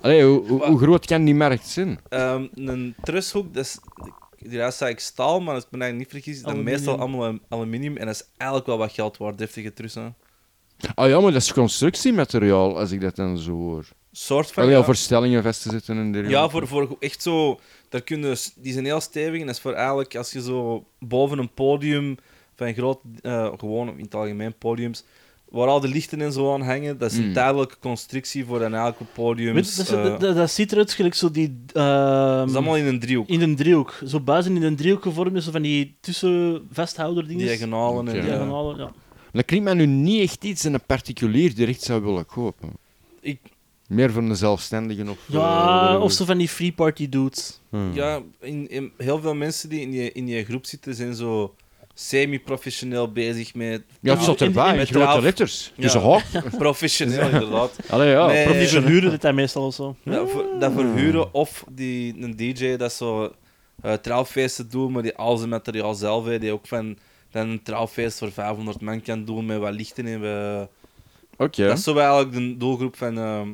Allee, 0.00 0.24
hoe, 0.24 0.46
hoe, 0.46 0.66
hoe 0.66 0.78
groot 0.78 1.06
kan 1.06 1.24
die 1.24 1.34
markt 1.34 1.66
zijn? 1.66 2.00
Ehm, 2.08 2.46
een 2.54 2.94
trushoek, 3.02 3.54
dat 3.54 3.64
is... 3.64 3.78
Zei 4.76 4.90
ik 4.90 5.00
staal, 5.00 5.40
maar 5.40 5.54
als 5.54 5.64
ik 5.64 5.70
me 5.70 5.78
eigenlijk 5.78 6.12
niet 6.12 6.22
vergis, 6.22 6.40
is 6.40 6.46
dat 6.46 6.62
meestal 6.64 6.98
allemaal 6.98 7.38
aluminium. 7.48 7.96
En 7.96 8.06
dat 8.06 8.14
is 8.14 8.24
eigenlijk 8.36 8.68
wel 8.68 8.78
wat 8.78 8.92
geld 8.92 9.16
waard, 9.16 9.38
deftige 9.38 9.72
trussen. 9.72 10.14
Ah 10.94 11.08
ja, 11.08 11.20
maar 11.20 11.32
dat 11.32 11.42
is 11.42 11.52
constructiemateriaal, 11.52 12.78
als 12.78 12.90
ik 12.90 13.00
dat 13.00 13.16
dan 13.16 13.38
zo 13.38 13.52
hoor. 13.52 13.84
Soort 14.12 14.50
van... 14.52 14.62
Allee, 14.62 14.74
ja. 14.74 14.80
ja, 14.80 14.84
voor 14.84 14.96
stellingen 14.96 15.42
vast 15.42 15.62
te 15.62 15.70
zitten 15.70 15.96
en 15.96 16.12
dergelijke. 16.12 16.42
Ja, 16.42 16.48
voor, 16.48 16.66
voor 16.66 16.96
echt 17.00 17.22
zo... 17.22 17.60
Daar 17.88 18.02
kun 18.02 18.22
je, 18.22 18.34
s- 18.34 18.52
die 18.56 18.72
zijn 18.72 18.84
heel 18.84 19.00
stevig 19.00 19.40
en 19.40 19.46
dat 19.46 19.54
is 19.54 19.60
voor 19.60 19.72
eigenlijk 19.72 20.16
als 20.16 20.32
je 20.32 20.42
zo 20.42 20.84
boven 20.98 21.38
een 21.38 21.52
podium 21.54 22.16
van 22.54 22.66
een 22.66 22.74
groot, 22.74 22.98
eh, 23.22 23.52
gewoon 23.58 23.88
in 23.88 24.04
het 24.04 24.14
algemeen 24.14 24.54
podiums, 24.58 25.04
waar 25.50 25.68
al 25.68 25.80
de 25.80 25.88
lichten 25.88 26.20
en 26.20 26.32
zo 26.32 26.52
aan 26.54 26.62
hangen, 26.62 26.98
dat 26.98 27.10
is 27.10 27.16
een 27.18 27.26
Mm. 27.26 27.32
tijdelijke 27.32 27.76
constructie 27.80 28.44
voor 28.44 28.60
een 28.62 28.74
eigenlijk 28.74 29.12
podium. 29.12 29.54
Dat, 29.54 29.78
eh, 29.78 30.02
dat, 30.02 30.20
dat, 30.20 30.36
dat 30.36 30.50
ziet 30.50 30.72
eruit 30.72 30.92
gelijk 30.92 31.14
zo 31.14 31.30
die... 31.30 31.58
ehm, 31.72 32.36
dat 32.38 32.48
is 32.48 32.54
allemaal 32.54 32.76
in 32.76 32.86
een 32.86 32.98
driehoek. 33.00 33.28
In 33.28 33.40
een 33.40 33.56
driehoek. 33.56 34.00
Zo 34.06 34.20
buizen 34.20 34.56
in 34.56 34.62
een 34.62 34.76
driehoek 34.76 35.02
gevormd, 35.02 35.36
is 35.36 35.44
zo 35.44 35.50
van 35.50 35.62
die 35.62 35.96
tussenvesthouder-dingen. 36.00 37.46
Diagonalen 37.46 38.08
en... 38.08 38.16
Oké. 38.18 38.26
ja. 38.26 38.74
Ja. 38.78 38.92
Dat 39.32 39.44
klinkt 39.44 39.64
mij 39.64 39.74
nu 39.74 39.86
niet 39.86 40.22
echt 40.22 40.44
iets 40.44 40.62
dat 40.62 40.72
een 40.72 40.84
particulier 40.86 41.54
direct 41.54 41.82
zou 41.82 42.02
willen 42.02 42.26
kopen. 42.26 42.68
Ik- 43.20 43.40
Meer 43.88 44.10
voor 44.12 44.22
een 44.22 44.36
zelfstandige 44.36 45.10
of... 45.10 45.18
Ja, 45.26 45.88
eh, 45.94 46.02
of 46.02 46.12
zo 46.12 46.24
van 46.24 46.38
die 46.38 46.48
free 46.48 46.72
party 46.72 47.08
dudes. 47.08 47.60
Hmm. 47.68 47.92
Ja, 47.94 48.20
in, 48.40 48.68
in, 48.70 48.92
heel 48.96 49.20
veel 49.20 49.34
mensen 49.34 49.68
die 49.68 49.80
in 49.80 49.92
je, 49.92 50.12
in 50.12 50.26
je 50.26 50.44
groep 50.44 50.66
zitten 50.66 50.94
zijn 50.94 51.14
zo 51.14 51.54
semi-professioneel 51.94 53.12
bezig 53.12 53.54
met... 53.54 53.82
Ja, 54.00 54.14
het 54.14 54.22
zat 54.24 54.40
in- 54.40 54.46
erbij, 54.46 54.70
in- 54.70 54.76
met 54.76 54.88
grote 54.88 55.20
letters. 55.20 55.72
Ja. 55.76 55.82
Dus 55.82 55.94
een 55.94 56.00
hoog. 56.00 56.22
Professioneel, 56.58 57.28
inderdaad. 57.28 57.76
Allee, 57.88 58.10
ja. 58.10 58.26
Nee. 58.26 58.34
Die 58.36 58.44
professioneel. 58.44 58.82
verhuren 58.86 59.10
dit 59.10 59.20
dan 59.20 59.34
meestal 59.34 59.66
of 59.66 59.74
zo. 59.74 59.96
Dat, 60.04 60.30
voor, 60.30 60.44
dat 60.58 60.72
verhuren 60.72 61.34
of 61.34 61.64
die, 61.70 62.14
een 62.22 62.36
DJ 62.36 62.76
dat 62.76 62.92
zo 62.92 63.32
eh, 63.82 63.92
trouwfeesten 63.92 64.70
doet, 64.70 64.90
maar 64.90 65.02
die 65.02 65.16
al 65.16 65.36
zijn 65.36 65.48
materiaal 65.50 65.94
zelf 65.94 66.24
heeft, 66.24 66.40
die 66.40 66.52
ook 66.52 66.66
van 66.66 66.98
dan 67.30 67.48
een 67.48 67.62
trouwfeest 67.62 68.18
voor 68.18 68.32
500 68.32 68.80
man 68.80 69.02
kan 69.02 69.24
doen 69.24 69.46
met 69.46 69.58
wat 69.58 69.72
lichten 69.74 70.06
en 70.06 70.20
wat- 70.20 70.68
Oké. 71.36 71.66
Dat 71.66 71.78
is 71.78 71.84
zo 71.84 71.96
eigenlijk 71.96 72.32
de 72.32 72.56
doelgroep 72.56 72.96
van... 72.96 73.18
ehm, 73.18 73.48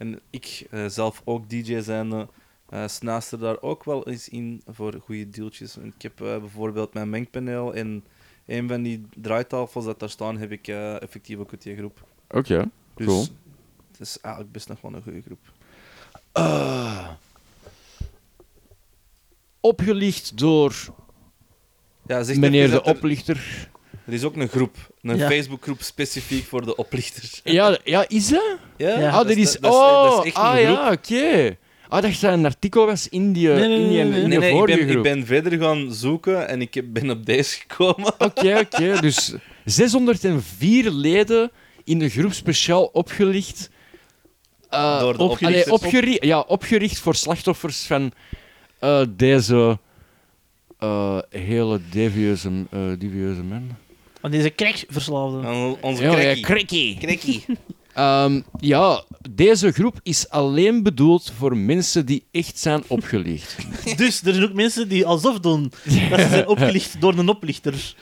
en 0.00 0.20
ik 0.30 0.66
eh, 0.70 0.86
zelf 0.86 1.22
ook 1.24 1.48
DJ 1.50 1.80
zijn, 1.80 2.28
eh 2.68 2.88
snaast 2.88 3.32
er 3.32 3.38
daar 3.38 3.60
ook 3.62 3.84
wel 3.84 4.08
eens 4.08 4.28
in 4.28 4.62
voor 4.66 5.00
goede 5.04 5.28
deeltjes. 5.30 5.76
Ik 5.76 6.02
heb 6.02 6.20
eh, 6.20 6.38
bijvoorbeeld 6.38 6.94
mijn 6.94 7.10
mengpaneel 7.10 7.74
en 7.74 8.04
een 8.46 8.68
van 8.68 8.82
die 8.82 9.06
draaitafels 9.16 9.84
dat 9.84 10.00
daar 10.00 10.10
staan, 10.10 10.38
heb 10.38 10.50
ik 10.52 10.68
eh, 10.68 11.02
effectief 11.02 11.38
ook 11.38 11.50
uit 11.52 11.62
die 11.62 11.76
groep. 11.76 12.04
Oké. 12.30 12.70
Dus 12.94 13.06
Cool. 13.06 13.26
het 13.90 14.00
is 14.00 14.20
eigenlijk 14.20 14.52
best 14.54 14.68
nog 14.68 14.80
wel 14.80 14.94
een 14.94 15.02
goede 15.02 15.22
groep. 15.22 15.52
Ah. 16.32 17.08
opgelicht 19.60 20.38
door 20.38 20.74
Ja, 22.06 22.22
zeg 22.22 22.36
meneer 22.36 22.68
de 22.70 22.74
er- 22.74 22.82
oplichter. 22.82 23.68
Er 24.10 24.16
is 24.16 24.24
ook 24.24 24.36
een 24.36 24.48
groep, 24.48 24.76
een 25.02 25.16
Ja. 25.16 25.28
Facebookgroep 25.28 25.82
specifiek 25.82 26.44
voor 26.44 26.64
de 26.64 26.76
oplichters. 26.76 27.40
Ja, 27.44 27.78
ja, 27.84 28.04
is 28.08 28.28
dat? 28.28 28.56
Ja, 28.76 28.98
Ja. 28.98 29.08
ah, 29.10 29.16
dat 29.26 29.36
is... 29.36 29.56
dat 29.60 29.72
oh, 29.72 30.02
dat 30.02 30.24
is 30.24 30.32
echt 30.32 30.36
een 30.36 30.42
ah 30.42 30.52
groep. 30.52 30.62
ja, 30.66 30.92
oké. 30.92 31.56
Ah, 31.88 32.02
dat 32.02 32.20
dat 32.20 32.32
een 32.32 32.44
artikel 32.44 32.86
was 32.86 33.08
in 33.08 33.32
die, 33.32 33.48
Nee, 33.48 33.68
nee, 33.68 33.78
in 33.80 33.88
die, 33.88 33.96
nee, 34.02 34.04
nee. 34.04 34.22
in 34.22 34.28
die 34.30 34.38
Nee, 34.38 34.38
nee, 34.38 34.48
ik 34.50 34.56
vorige 34.56 34.76
ben, 34.78 34.86
ik 34.86 34.90
groep. 34.92 35.02
ben 35.02 35.26
verder 35.26 35.58
gaan 35.58 35.92
zoeken 35.92 36.48
en 36.48 36.60
ik 36.60 36.74
heb- 36.74 36.84
ben 36.88 37.10
op 37.10 37.26
deze 37.26 37.56
gekomen. 37.68 38.12
Oké, 38.18 38.58
oké. 38.72 39.00
Dus 39.00 39.34
604 39.64 40.90
leden 40.90 41.50
in 41.84 41.98
de 41.98 42.08
groep 42.08 42.32
speciaal 42.32 42.84
opgelicht. 42.84 43.70
Eh, 44.70 45.00
Door 45.00 45.16
de 45.16 45.22
op- 45.22 45.30
oplichters. 45.30 45.64
allee, 45.66 45.72
opgeri- 45.92 46.18
ja, 46.20 46.40
opgericht 46.40 46.98
voor 46.98 47.14
slachtoffers 47.14 47.82
van 47.86 48.12
eh, 48.78 49.02
deze 49.10 49.78
eh, 50.78 51.18
hele 51.30 51.80
devieuze, 51.90 52.50
eh 52.70 52.80
devieuze 52.98 53.42
man. 53.42 53.76
Want 54.20 54.34
deze 54.34 54.54
crackverslaafde. 54.54 55.76
Onze 55.80 56.02
Ja, 56.02 56.18
ja. 56.18 56.34
Ehm, 57.94 58.40
ja, 58.60 59.04
deze 59.30 59.72
groep 59.72 60.00
is 60.02 60.28
alleen 60.28 60.82
bedoeld 60.82 61.32
voor 61.38 61.56
mensen 61.56 62.06
die 62.06 62.26
echt 62.30 62.58
zijn 62.58 62.82
opgelicht. 62.86 63.56
Dus 63.96 64.22
er 64.22 64.34
zijn 64.34 64.44
ook 64.48 64.52
mensen 64.52 64.88
die 64.88 65.06
alsof 65.06 65.38
doen 65.40 65.72
dat 66.10 66.20
ze 66.20 66.28
zijn 66.28 66.48
opgelicht 66.54 67.00
door 67.00 67.18
een 67.18 67.28
oplichter. 67.28 67.94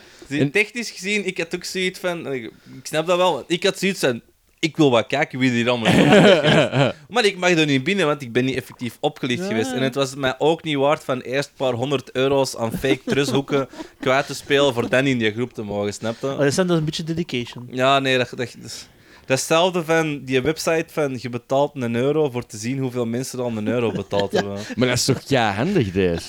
Technisch 0.52 0.90
gezien, 0.90 1.26
ik 1.26 1.38
had 1.38 1.54
ook 1.54 1.64
zoiets 1.64 1.98
van... 1.98 2.32
Ik 2.32 2.44
ik 2.44 2.86
snap 2.86 3.06
dat 3.06 3.16
wel. 3.16 3.32
want 3.32 3.44
Ik 3.46 3.62
had 3.64 3.78
zoiets 3.78 4.00
van... 4.00 4.20
Ik 4.60 4.76
wil 4.76 4.90
wat 4.90 5.06
kijken 5.06 5.38
wie 5.38 5.50
die 5.50 5.68
allemaal 5.68 5.92
is. 5.92 6.92
Maar 7.08 7.24
ik 7.24 7.36
mag 7.38 7.50
er 7.50 7.66
niet 7.66 7.84
binnen, 7.84 8.06
want 8.06 8.22
ik 8.22 8.32
ben 8.32 8.44
niet 8.44 8.56
effectief 8.56 8.96
opgelicht 9.00 9.40
Ja. 9.42 9.46
geweest. 9.46 9.72
En 9.72 9.82
het 9.82 9.94
was 9.94 10.14
mij 10.14 10.34
ook 10.38 10.62
niet 10.62 10.76
waard 10.76 11.04
van 11.04 11.20
eerst 11.20 11.48
een 11.48 11.54
paar 11.56 11.72
honderd 11.72 12.10
euro's 12.12 12.56
aan 12.56 12.72
fake 12.72 13.00
trusthoeken 13.06 13.68
kwijt 14.00 14.26
te 14.26 14.34
spelen 14.34 14.74
voor 14.74 14.88
dan 14.88 15.06
in 15.06 15.18
die 15.18 15.32
groep 15.32 15.52
te 15.52 15.62
mogen, 15.62 15.92
snap 15.94 16.16
je? 16.20 16.26
Oh, 16.26 16.36
dat 16.38 16.46
is 16.46 16.54
dan 16.54 16.70
een 16.70 16.84
beetje 16.84 17.04
dedication. 17.04 17.68
Ja, 17.70 17.98
nee, 17.98 18.16
dat, 18.18 18.28
dat, 18.36 18.54
dat. 18.62 18.88
Datzelfde 19.26 19.84
van 19.84 20.24
die 20.24 20.40
website 20.42 20.84
van 20.86 21.18
je 21.20 21.28
betaalt 21.28 21.70
een 21.74 21.94
euro 21.94 22.30
voor 22.30 22.46
te 22.46 22.56
zien 22.56 22.78
hoeveel 22.78 23.06
mensen 23.06 23.38
dan 23.38 23.56
een 23.56 23.68
euro 23.68 23.92
betaald 23.92 24.32
hebben. 24.36 24.58
Maar 24.76 24.88
dat 24.88 24.96
is 24.96 25.04
toch 25.04 25.20
ja 25.26 25.52
handig, 25.52 25.92
deze? 25.92 26.26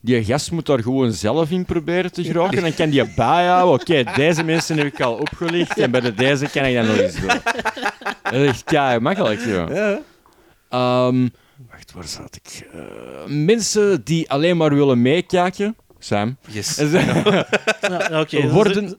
Die 0.00 0.24
gast 0.24 0.50
moet 0.50 0.66
daar 0.66 0.82
gewoon 0.82 1.12
zelf 1.12 1.50
in 1.50 1.64
proberen 1.64 2.12
te 2.12 2.24
geraken. 2.24 2.62
Dan 2.62 2.74
kan 2.74 2.90
die 2.90 3.14
bijhouden. 3.14 3.80
Oké, 3.80 4.12
deze 4.16 4.42
mensen 4.44 4.76
heb 4.76 4.86
ik 4.86 5.00
al 5.00 5.14
opgelicht. 5.14 5.78
En 5.78 5.90
bij 5.90 6.00
de 6.00 6.14
deze 6.14 6.46
kan 6.50 6.64
ik 6.64 6.74
dat 6.74 6.86
nog 6.86 6.96
eens 6.96 7.14
doen. 7.20 7.28
Dat 8.22 8.32
is 8.32 8.48
echt 8.48 8.70
ja, 8.70 8.98
makkelijk, 8.98 9.40
joh. 9.44 9.68
Ja. 9.74 10.00
Ehm, 10.68 11.28
wacht, 11.70 11.92
waar 11.92 12.04
zat 12.06 12.36
ik? 12.42 12.68
Eh, 12.72 12.80
mensen 13.26 14.04
die 14.04 14.30
alleen 14.30 14.56
maar 14.56 14.74
willen 14.74 15.02
meekijken. 15.02 15.76
Sam. 15.98 16.36
Yes. 16.48 16.76
Ja, 16.76 18.06
ja, 18.10 18.20
oké. 18.20 18.40
Ze- 18.40 18.48
Worden- 18.48 18.88
Ze, 18.88 18.96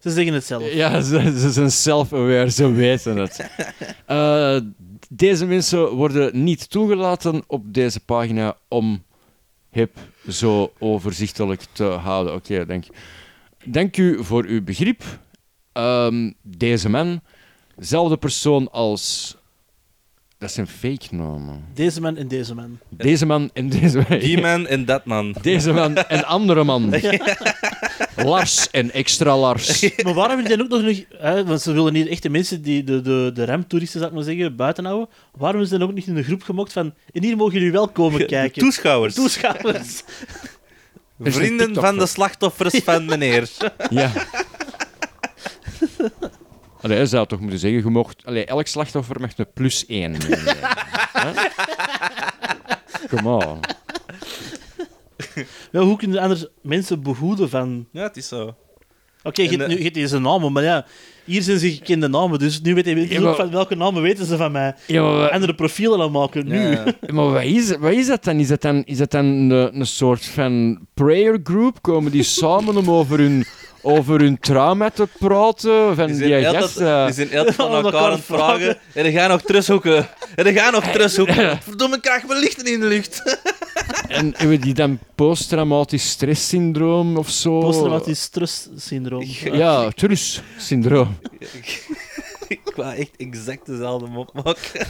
ze 0.00 0.10
zeggen 0.10 0.34
het 0.34 0.44
zelf. 0.44 0.72
Ja, 0.72 1.00
ze, 1.00 1.38
ze 1.38 1.50
zijn 1.50 1.70
self-aware, 1.70 2.50
ze 2.50 2.72
weten 2.72 3.16
het. 3.16 3.40
Eh, 4.06 4.56
deze 5.08 5.46
mensen 5.46 5.88
worden 5.90 6.44
niet 6.44 6.70
toegelaten 6.70 7.42
op 7.46 7.74
deze 7.74 8.00
pagina 8.00 8.56
om 8.68 9.02
hip 9.70 9.96
zo 10.28 10.72
overzichtelijk 10.78 11.62
te 11.72 11.84
houden. 11.84 12.34
Oké, 12.34 12.66
dank. 12.66 12.84
Dank 13.64 13.96
u 13.96 14.24
voor 14.24 14.44
uw 14.44 14.62
begrip. 14.62 15.02
Ehm, 15.72 16.30
deze 16.42 16.88
man, 16.88 17.20
dezelfde 17.76 18.16
persoon 18.16 18.70
als... 18.70 19.36
Dat 20.38 20.52
zijn 20.52 20.66
fake 20.66 21.14
namen. 21.14 21.64
Deze 21.74 22.00
man 22.00 22.16
en 22.16 22.28
deze 22.28 22.54
man. 22.54 22.78
Deze 22.88 23.26
man 23.26 23.50
en 23.52 23.68
deze 23.68 24.04
man. 24.08 24.18
Die 24.18 24.40
man 24.40 24.66
en 24.66 24.84
dat 24.84 25.04
man. 25.04 25.34
Deze 25.42 25.72
man 25.72 25.96
en 25.96 26.24
andere 26.24 26.64
man. 26.64 26.90
Lars 28.16 28.70
en 28.70 28.90
extra 28.92 29.36
Lars. 29.38 29.88
Maar 30.04 30.14
waarom 30.14 30.40
die 30.44 30.48
dan 30.56 30.60
ook 30.60 30.68
nog... 30.68 30.82
niet- 30.82 31.06
Hè, 31.18 31.44
want 31.44 31.60
ze 31.62 31.72
willen 31.72 31.92
niet 31.92 32.06
echt 32.06 32.22
de 32.22 32.28
mensen, 32.30 32.62
die, 32.62 32.84
de, 32.84 33.00
de, 33.00 33.30
de 33.34 33.44
ramtoeristen, 33.44 33.98
zou 34.00 34.10
ik 34.12 34.16
maar 34.16 34.26
zeggen, 34.26 34.56
buiten 34.56 34.84
houden. 34.84 35.08
Waarom 35.36 35.60
is 35.60 35.68
ze 35.68 35.78
dan 35.78 35.88
ook 35.88 35.94
niet 35.94 36.06
in 36.06 36.16
een 36.16 36.24
groep 36.24 36.42
gemokt 36.42 36.72
van... 36.72 36.94
En 37.12 37.22
hier 37.22 37.36
mogen 37.36 37.54
jullie 37.54 37.72
wel 37.72 37.88
komen 37.88 38.26
kijken. 38.36 38.62
Toeschouwers. 38.62 39.14
Toeschouwers. 39.14 40.02
Vrienden 41.20 41.74
van 41.74 41.98
de 41.98 42.06
slachtoffers 42.06 42.80
van 42.84 43.04
meneer. 43.04 43.48
Ja. 43.90 44.12
Allee, 46.80 46.96
hij 46.96 47.06
zou 47.06 47.26
toch 47.26 47.40
moeten 47.40 47.58
zeggen, 47.58 47.80
je 47.82 47.90
mocht, 47.90 48.22
allee, 48.26 48.44
elk 48.44 48.66
slachtoffer 48.66 49.20
mag 49.20 49.30
een 49.36 49.46
plus 49.54 49.86
één. 49.86 50.16
Come 53.08 53.28
on. 53.46 53.60
Ja, 55.72 55.80
hoe 55.80 55.96
kunnen 55.96 56.18
anders 56.18 56.46
mensen 56.62 57.02
behoeden 57.02 57.48
van... 57.50 57.86
Ja, 57.92 58.02
het 58.02 58.16
is 58.16 58.28
zo. 58.28 58.54
Oké, 59.22 59.42
je 59.42 59.56
nu- 59.56 59.68
je 59.76 59.82
hebt 59.82 59.94
deze 59.94 60.18
namen, 60.18 60.52
maar 60.52 60.62
ja... 60.62 60.86
Hier 61.24 61.42
zijn 61.42 61.58
ze 61.58 61.72
gekende 61.72 62.08
namen, 62.08 62.38
dus 62.38 62.60
nu 62.60 62.74
weten 62.74 62.94
we 62.94 63.08
Ja, 63.08 63.16
ook 63.18 63.24
maar- 63.24 63.34
van 63.34 63.50
welke 63.50 63.74
namen 63.74 64.02
weten 64.02 64.26
ze 64.26 64.36
van 64.36 64.52
mij. 64.52 64.74
Ja, 64.86 65.02
maar, 65.02 65.30
Andere 65.30 65.54
profielen 65.54 66.00
aan 66.00 66.10
maken, 66.12 66.46
nu. 66.46 66.58
Ja. 66.70 66.84
maar 67.12 67.30
wat, 67.30 67.42
is, 67.42 67.76
wat 67.76 67.92
is 67.92 68.06
dat 68.06 68.24
dan? 68.24 68.38
Is 68.38 68.48
dat 68.48 68.60
dan, 68.62 68.82
is 68.84 68.96
dat 68.98 69.10
dan 69.10 69.24
een, 69.24 69.50
een 69.80 69.86
soort 69.86 70.24
van 70.24 70.78
prayer 70.94 71.40
group? 71.44 71.82
Komen 71.82 72.12
die 72.12 72.22
samen 72.42 72.76
om 72.76 72.90
over 72.90 73.18
hun, 73.18 73.44
over 73.82 74.20
hun 74.20 74.38
trauma 74.38 74.90
te 74.90 75.08
praten? 75.18 75.94
Van 75.96 76.06
Die 76.06 76.16
die, 76.16 76.28
zijn 76.28 76.40
die 77.28 77.38
altijd 77.38 77.54
van 77.54 77.66
elkaar 77.70 77.84
elkaar 77.84 78.00
aan 78.02 78.10
het 78.12 78.24
vragen. 78.24 78.78
En 78.94 79.02
dan 79.02 79.12
gaan 79.12 79.28
nog 79.30 79.42
terugzoeken. 79.42 80.08
En 80.34 80.44
dan 80.44 80.52
gaan 80.52 80.72
nog 80.72 80.84
terugzoeken. 80.84 81.58
Verdomme, 81.62 81.96
ik 81.96 82.02
krijg 82.02 82.22
wel 82.22 82.38
lichten 82.40 82.66
in 82.72 82.80
de 82.80 82.86
lucht. 82.86 83.38
En 84.08 84.34
hebben 84.36 84.60
die 84.60 84.74
dan 84.74 84.98
posttraumatisch 85.14 86.10
stresssyndroom 86.10 87.16
of 87.16 87.30
zo? 87.30 87.58
Posttraumatisch 87.58 88.20
stresssyndroom. 88.22 89.24
Ja, 89.52 89.90
trus-syndroom. 89.90 91.16
ik 92.48 92.72
wou 92.76 92.94
echt 92.94 93.16
exact 93.16 93.66
dezelfde 93.66 94.06
mop 94.06 94.30
maken. 94.44 94.86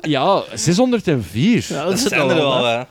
Ja, 0.00 0.42
604. 0.54 1.66
Ja, 1.68 1.84
Dat 1.84 1.92
is 1.92 2.02
zijn 2.02 2.20
al 2.20 2.30
er 2.30 2.36
wel, 2.36 2.62
wel, 2.62 2.64
hè. 2.64 2.82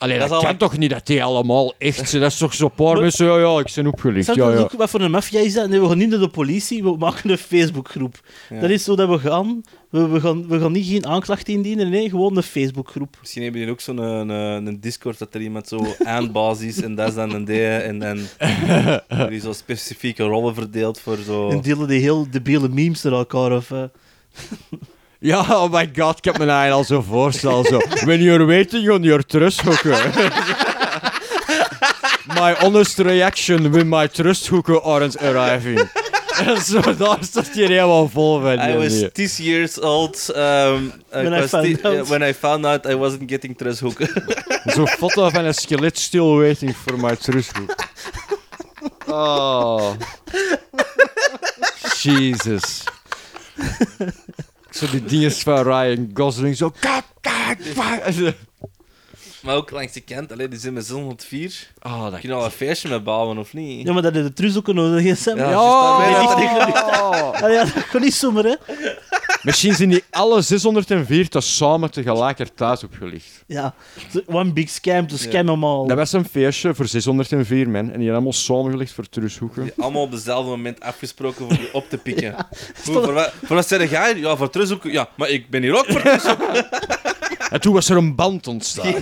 Allee, 0.00 0.18
Dat 0.18 0.28
dat, 0.28 0.38
is 0.38 0.44
al- 0.44 0.50
kan 0.50 0.58
toch 0.58 0.78
niet 0.78 0.90
dat 0.90 1.06
die 1.06 1.24
allemaal 1.24 1.74
echt 1.78 2.08
zijn? 2.08 2.22
Dat 2.22 2.30
is 2.30 2.38
toch 2.38 2.54
zo'n 2.54 2.70
paar 2.72 3.00
mensen, 3.00 3.26
ja, 3.26 3.38
ja, 3.38 3.58
ik 3.58 3.72
ben 3.74 3.86
opgelicht. 3.86 4.34
Ja, 4.34 4.50
ja. 4.50 4.58
ook 4.58 4.72
wat 4.72 4.90
voor 4.90 5.00
een 5.00 5.10
maffia 5.10 5.40
is 5.40 5.54
dat? 5.54 5.68
Nee, 5.68 5.80
we 5.80 5.88
gaan 5.88 5.98
niet 5.98 6.08
naar 6.10 6.18
de 6.18 6.28
politie, 6.28 6.82
we 6.82 6.96
maken 6.98 7.30
een 7.30 7.38
Facebookgroep. 7.38 8.20
Ja. 8.50 8.60
Dat 8.60 8.70
is 8.70 8.84
zo 8.84 8.96
dat 8.96 9.08
we 9.08 9.18
gaan. 9.18 9.62
We, 9.90 10.08
we 10.08 10.20
gaan. 10.20 10.48
we 10.48 10.60
gaan 10.60 10.72
niet 10.72 10.86
geen 10.86 11.06
aanklacht 11.06 11.48
indienen, 11.48 11.90
nee, 11.90 12.08
gewoon 12.10 12.36
een 12.36 12.42
Facebookgroep. 12.42 13.16
Misschien 13.20 13.42
hebben 13.42 13.60
jullie 13.60 13.74
ook 13.74 13.80
zo'n 13.80 13.98
een, 13.98 14.28
een, 14.28 14.66
een 14.66 14.80
Discord 14.80 15.18
dat 15.18 15.34
er 15.34 15.40
iemand 15.40 15.68
zo 15.68 15.86
aanbasis 16.04 16.66
is 16.76 16.82
en 16.82 16.94
dat 16.94 17.08
is 17.08 17.14
dan 17.14 17.34
een 17.34 17.44
D 17.44 17.50
en 17.50 17.98
dan 17.98 18.18
jullie 19.24 19.40
zo 19.40 19.52
specifieke 19.52 20.22
rollen 20.22 20.54
verdeeld 20.54 21.00
voor 21.00 21.16
zo. 21.26 21.48
En 21.50 21.60
delen 21.60 21.88
die 21.88 22.00
heel 22.00 22.26
debiele 22.30 22.68
memes 22.68 23.02
naar 23.02 23.12
elkaar. 23.12 23.52
Of, 23.56 23.70
eh. 23.70 23.82
Ja, 25.22 25.40
oh 25.48 25.72
my 25.72 25.90
god, 25.96 26.18
ik 26.18 26.24
heb 26.24 26.38
me 26.38 26.46
eigenlijk 26.46 26.72
al 26.72 26.84
zo 26.84 27.02
voorstel. 27.02 27.64
Zo. 27.64 27.78
When 28.04 28.22
you're 28.22 28.44
waiting 28.44 28.90
on 28.90 29.02
your 29.02 29.26
trust 29.26 29.60
hooker. 29.60 30.10
my 32.40 32.54
honest 32.60 32.98
reaction 32.98 33.70
when 33.70 33.88
my 33.88 34.08
trust 34.08 34.48
hooker 34.48 34.80
aren't 34.80 35.18
arriving. 35.18 35.90
En 36.44 36.60
zo, 36.60 36.80
daar 36.96 37.18
stond 37.20 37.54
je 37.54 37.66
helemaal 37.66 38.08
vol 38.08 38.40
van. 38.40 38.58
I 38.58 38.76
was 38.76 38.92
niet. 38.92 39.14
10 39.14 39.30
years 39.44 39.80
old 39.80 40.32
um, 40.36 40.92
When 41.10 41.32
I 41.42 41.48
found 41.48 41.84
out. 41.84 42.08
when 42.08 42.22
I 42.22 42.34
found 42.34 42.64
out 42.64 42.86
I 42.86 42.94
wasn't 42.94 43.30
getting 43.30 43.56
trust 43.56 43.80
hoeken. 43.80 44.08
Zo'n 44.74 44.88
foto 44.88 45.30
van 45.30 45.44
een 45.44 45.54
skelet 45.54 45.98
still 45.98 46.36
waiting 46.36 46.76
for 46.76 46.98
my 46.98 47.16
trust 47.16 47.56
hooker. 47.56 47.88
Oh. 49.06 49.92
Jesus. 52.02 52.84
Zo 54.80 54.90
die 54.90 55.04
dingen 55.04 55.32
van 55.32 55.62
Ryan 55.62 56.10
Gosling, 56.14 56.56
zo... 56.56 56.72
Kak, 56.80 57.04
kak, 57.20 57.58
kak. 57.74 58.34
maar 59.42 59.56
ook 59.56 59.70
langs 59.70 59.92
de 59.92 60.00
kant, 60.00 60.32
alleen 60.32 60.50
die 60.50 60.58
zijn 60.58 60.72
met 60.72 60.86
604. 60.86 61.70
Oh, 61.82 62.10
dat 62.10 62.20
Kun 62.20 62.28
je 62.28 62.34
al 62.34 62.44
een 62.44 62.50
feestje 62.50 62.88
met 62.88 63.04
bouwen 63.04 63.38
of 63.38 63.52
niet? 63.52 63.86
Ja, 63.86 63.92
maar 63.92 64.02
dat 64.02 64.16
is 64.16 64.22
de 64.22 64.32
truus 64.32 64.56
ook 64.56 64.66
nodig? 64.72 65.24
Ja. 65.24 65.34
Ja, 65.36 65.74
dat 66.34 66.74
dat-. 66.74 67.42
Ah, 67.42 67.50
ja, 67.52 67.64
dat 67.64 67.88
kan 67.88 68.00
niet 68.00 68.14
zomaar, 68.14 68.44
hè? 68.44 68.54
Misschien 69.42 69.74
zijn 69.74 69.88
die 69.88 70.04
alle 70.10 70.42
604 70.42 71.28
samen 71.38 71.90
tegelijkertijd 71.90 72.84
opgelicht. 72.84 73.44
Ja, 73.46 73.74
one 74.26 74.52
big 74.52 74.68
scam 74.70 75.06
to 75.06 75.16
scam 75.16 75.46
them 75.46 75.64
all. 75.64 75.86
Dat 75.86 75.96
was 75.96 76.12
een 76.12 76.24
feestje 76.24 76.74
voor 76.74 76.86
604 76.86 77.68
men 77.68 77.80
en 77.80 77.86
die 77.86 77.92
hebben 77.92 78.12
allemaal 78.12 78.32
samengelicht 78.32 78.92
voor 78.92 79.08
terughoeken. 79.08 79.62
Die 79.62 79.72
allemaal 79.76 80.02
op 80.02 80.10
dezelfde 80.10 80.50
moment 80.50 80.80
afgesproken 80.80 81.46
voor 81.46 81.56
die 81.56 81.74
op 81.74 81.88
te 81.88 81.98
pikken. 81.98 82.34
Voor, 82.74 83.12
wat, 83.12 83.32
voor 83.44 83.56
wat 83.56 83.68
jij? 83.68 84.16
Ja, 84.16 84.36
voor 84.36 84.50
terugzoeken. 84.50 84.92
Ja, 84.92 85.08
maar 85.16 85.28
ik 85.28 85.50
ben 85.50 85.62
hier 85.62 85.78
ook 85.78 85.86
voor 85.86 86.00
terugzoeken. 86.00 86.68
En 87.50 87.60
toen 87.60 87.72
was 87.74 87.88
er 87.88 87.96
een 87.96 88.14
band 88.14 88.46
ontstaan. 88.46 88.94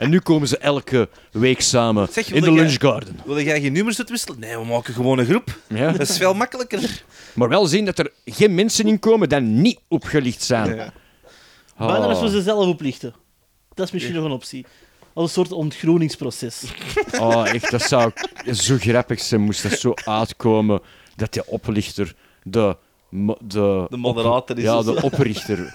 En 0.00 0.10
nu 0.10 0.18
komen 0.20 0.48
ze 0.48 0.58
elke 0.58 1.08
week 1.32 1.60
samen 1.60 2.08
Zeg, 2.10 2.26
in 2.28 2.34
de 2.34 2.40
wilde 2.40 2.54
jij- 2.56 2.64
Lunch 2.64 2.80
Garden. 2.80 3.20
Wil 3.24 3.40
jij 3.40 3.60
geen 3.60 3.72
nummers 3.72 3.98
uitwisselen? 3.98 4.38
Nee, 4.38 4.56
we 4.58 4.64
maken 4.64 4.94
gewoon 4.94 5.18
een 5.18 5.26
groep. 5.26 5.58
Ja. 5.68 5.90
Dat 5.92 6.08
is 6.08 6.16
veel 6.16 6.34
makkelijker. 6.34 7.02
Maar 7.34 7.48
wel 7.48 7.66
zien 7.66 7.84
dat 7.84 7.98
er 7.98 8.12
geen 8.24 8.54
mensen 8.54 8.86
in 8.86 8.98
komen 8.98 9.28
die 9.28 9.40
niet 9.40 9.80
opgelicht 9.88 10.42
zijn. 10.42 10.74
Ja. 10.74 10.92
Oh. 11.78 11.86
Buiten 11.86 12.08
als 12.08 12.20
we 12.20 12.30
ze 12.30 12.42
zelf 12.42 12.66
oplichten. 12.66 13.14
Dat 13.74 13.86
is 13.86 13.92
misschien 13.92 14.14
nog 14.14 14.24
een 14.24 14.30
optie. 14.30 14.66
Als 15.12 15.24
een 15.24 15.32
soort 15.32 15.52
ontgroeningsproces. 15.52 16.62
Oh, 17.18 17.48
echt, 17.54 17.70
dat 17.70 17.82
zou 17.82 18.12
zo 18.52 18.76
grappig 18.78 19.20
zijn, 19.20 19.40
moest 19.40 19.62
dat 19.62 19.78
zo 19.78 19.92
uitkomen 20.04 20.80
dat 21.16 21.32
die 21.32 21.46
oplichter 21.46 22.14
de... 22.42 22.76
De, 23.42 23.86
De 23.90 23.96
moderator 23.96 24.56
is 24.58 24.62
Ja, 24.64 24.82
de 24.82 25.02
oprichter. 25.02 25.74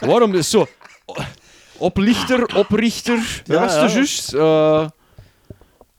Waarom 0.00 0.34
is 0.34 0.50
zo... 0.50 0.66
Oplichter, 1.82 2.56
oprichter, 2.56 3.42
dat 3.44 3.60
was 3.60 3.74
ja. 3.74 3.82
het 3.82 3.92
juist. 3.92 4.32
Eh, 4.34 4.88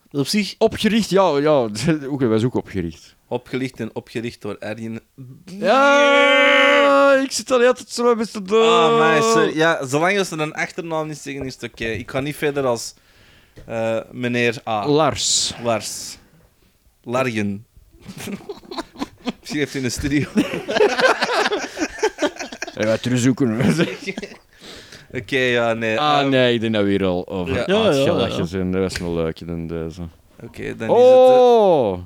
Dat 0.09 0.21
op 0.21 0.27
zich... 0.27 0.55
opgericht, 0.57 1.09
ja, 1.09 1.37
ja, 1.37 1.69
oké, 2.13 2.27
was 2.27 2.43
ook 2.43 2.55
opgericht. 2.55 3.15
Opgelicht 3.27 3.79
en 3.79 3.95
opgericht 3.95 4.41
door 4.41 4.55
Erjen. 4.59 4.99
Ja, 5.45 7.13
ik 7.23 7.31
zit 7.31 7.51
al 7.51 7.65
altijd 7.65 7.89
zo 7.89 8.15
met 8.15 8.31
de... 8.31 8.55
Ah, 8.55 8.99
meisje. 8.99 9.51
Ja, 9.55 9.85
zolang 9.85 10.17
als 10.17 10.27
ze 10.27 10.37
een 10.37 10.53
achternaam 10.53 11.07
niet 11.07 11.17
zeggen, 11.17 11.45
is 11.45 11.53
het 11.53 11.63
oké. 11.63 11.85
Ik 11.85 12.11
ga 12.11 12.19
niet 12.19 12.35
verder 12.35 12.65
als 12.65 12.93
eh, 13.65 13.99
meneer 14.11 14.61
A. 14.67 14.87
Lars. 14.87 15.53
Lars. 15.63 16.17
Largen. 17.03 17.65
Misschien 19.39 19.59
heeft 19.59 19.73
hij 19.73 19.81
in 19.81 19.87
de 19.87 19.89
studio. 19.89 20.29
Ja, 22.75 22.85
wat 22.85 23.01
terugzoeken. 23.01 23.57
Oké, 25.13 25.37
ja, 25.37 25.73
nee. 25.73 25.99
ah, 25.99 26.19
ehm, 26.19 26.29
nee, 26.29 26.53
ik 26.53 26.61
denk 26.61 26.73
dat 26.73 26.83
we 26.83 26.89
hier 26.89 27.05
al 27.05 27.27
over 27.27 27.55
Ja. 27.55 27.63
Ja, 27.65 27.91
ja, 27.91 28.45
zijn. 28.45 28.71
Dat 28.71 28.81
was 28.81 28.97
wel 28.97 29.13
leuker 29.13 29.45
dan 29.47 29.67
deze. 29.67 30.01
Oké, 30.43 30.75
dan 30.75 30.87
is 30.89 30.95
het... 30.95 31.29
eh, 31.29 31.37
Oh! 31.37 31.97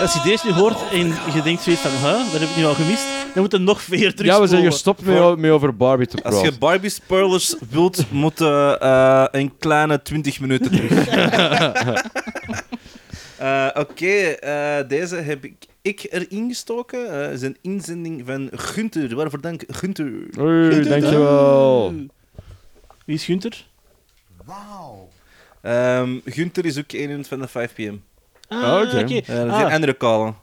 Als 0.00 0.12
je 0.14 0.20
deze 0.24 0.46
nu 0.46 0.52
hoort 0.52 0.76
en 0.92 1.06
je 1.34 1.42
denkt 1.44 1.62
zoiets 1.62 1.82
van, 1.82 1.90
huh, 2.10 2.32
wat 2.32 2.40
heb 2.40 2.48
ik 2.48 2.56
nu 2.56 2.64
al 2.64 2.74
gemist? 2.74 3.04
Dan 3.34 3.42
moet 3.42 3.52
er 3.52 3.60
nog 3.60 3.82
veel 3.82 4.12
terug 4.12 4.32
Ja, 4.32 4.40
we 4.40 4.46
zijn 4.46 4.64
gestopt 4.64 5.04
met, 5.04 5.16
Voor- 5.16 5.38
met 5.38 5.50
over 5.50 5.76
Barbie 5.76 6.06
te 6.06 6.22
Als 6.22 6.34
je 6.34 6.40
praten. 6.40 6.58
Barbie 6.58 6.90
spoilers 6.90 7.54
wilt, 7.70 8.04
moeten 8.10 8.80
eh, 8.80 9.24
een 9.30 9.52
kleine 9.58 10.02
20 10.02 10.40
minuten 10.40 10.70
terug. 10.70 11.06
Eh, 13.38 13.68
Oké, 13.74 14.16
eh, 14.20 14.88
deze 14.88 15.16
heb 15.16 15.44
ik, 15.44 15.54
ik 15.82 16.06
erin 16.10 16.48
gestoken. 16.48 17.22
Eh, 17.26 17.32
is 17.32 17.42
een 17.42 17.56
inzending 17.60 18.22
van 18.26 18.48
Gunther. 18.52 19.14
Waarvoor 19.16 19.40
dank, 19.40 19.62
Gunther. 19.68 20.12
Hoi, 20.36 20.82
dankjewel. 20.88 21.94
Wie 23.04 23.14
is 23.14 23.24
Gunther? 23.24 23.66
Ehm 25.62 26.18
Gunther 26.24 26.64
is 26.64 26.78
ook 26.78 26.92
een 26.92 27.24
van 27.24 27.40
de 27.40 27.48
5pm. 27.48 27.94
Ah, 28.48 28.80
oké. 28.86 28.98
oké. 28.98 29.14
Is 29.14 29.28
Ah, 29.28 29.60
een 29.60 29.72
andere 29.72 29.96
callen. 29.96 30.34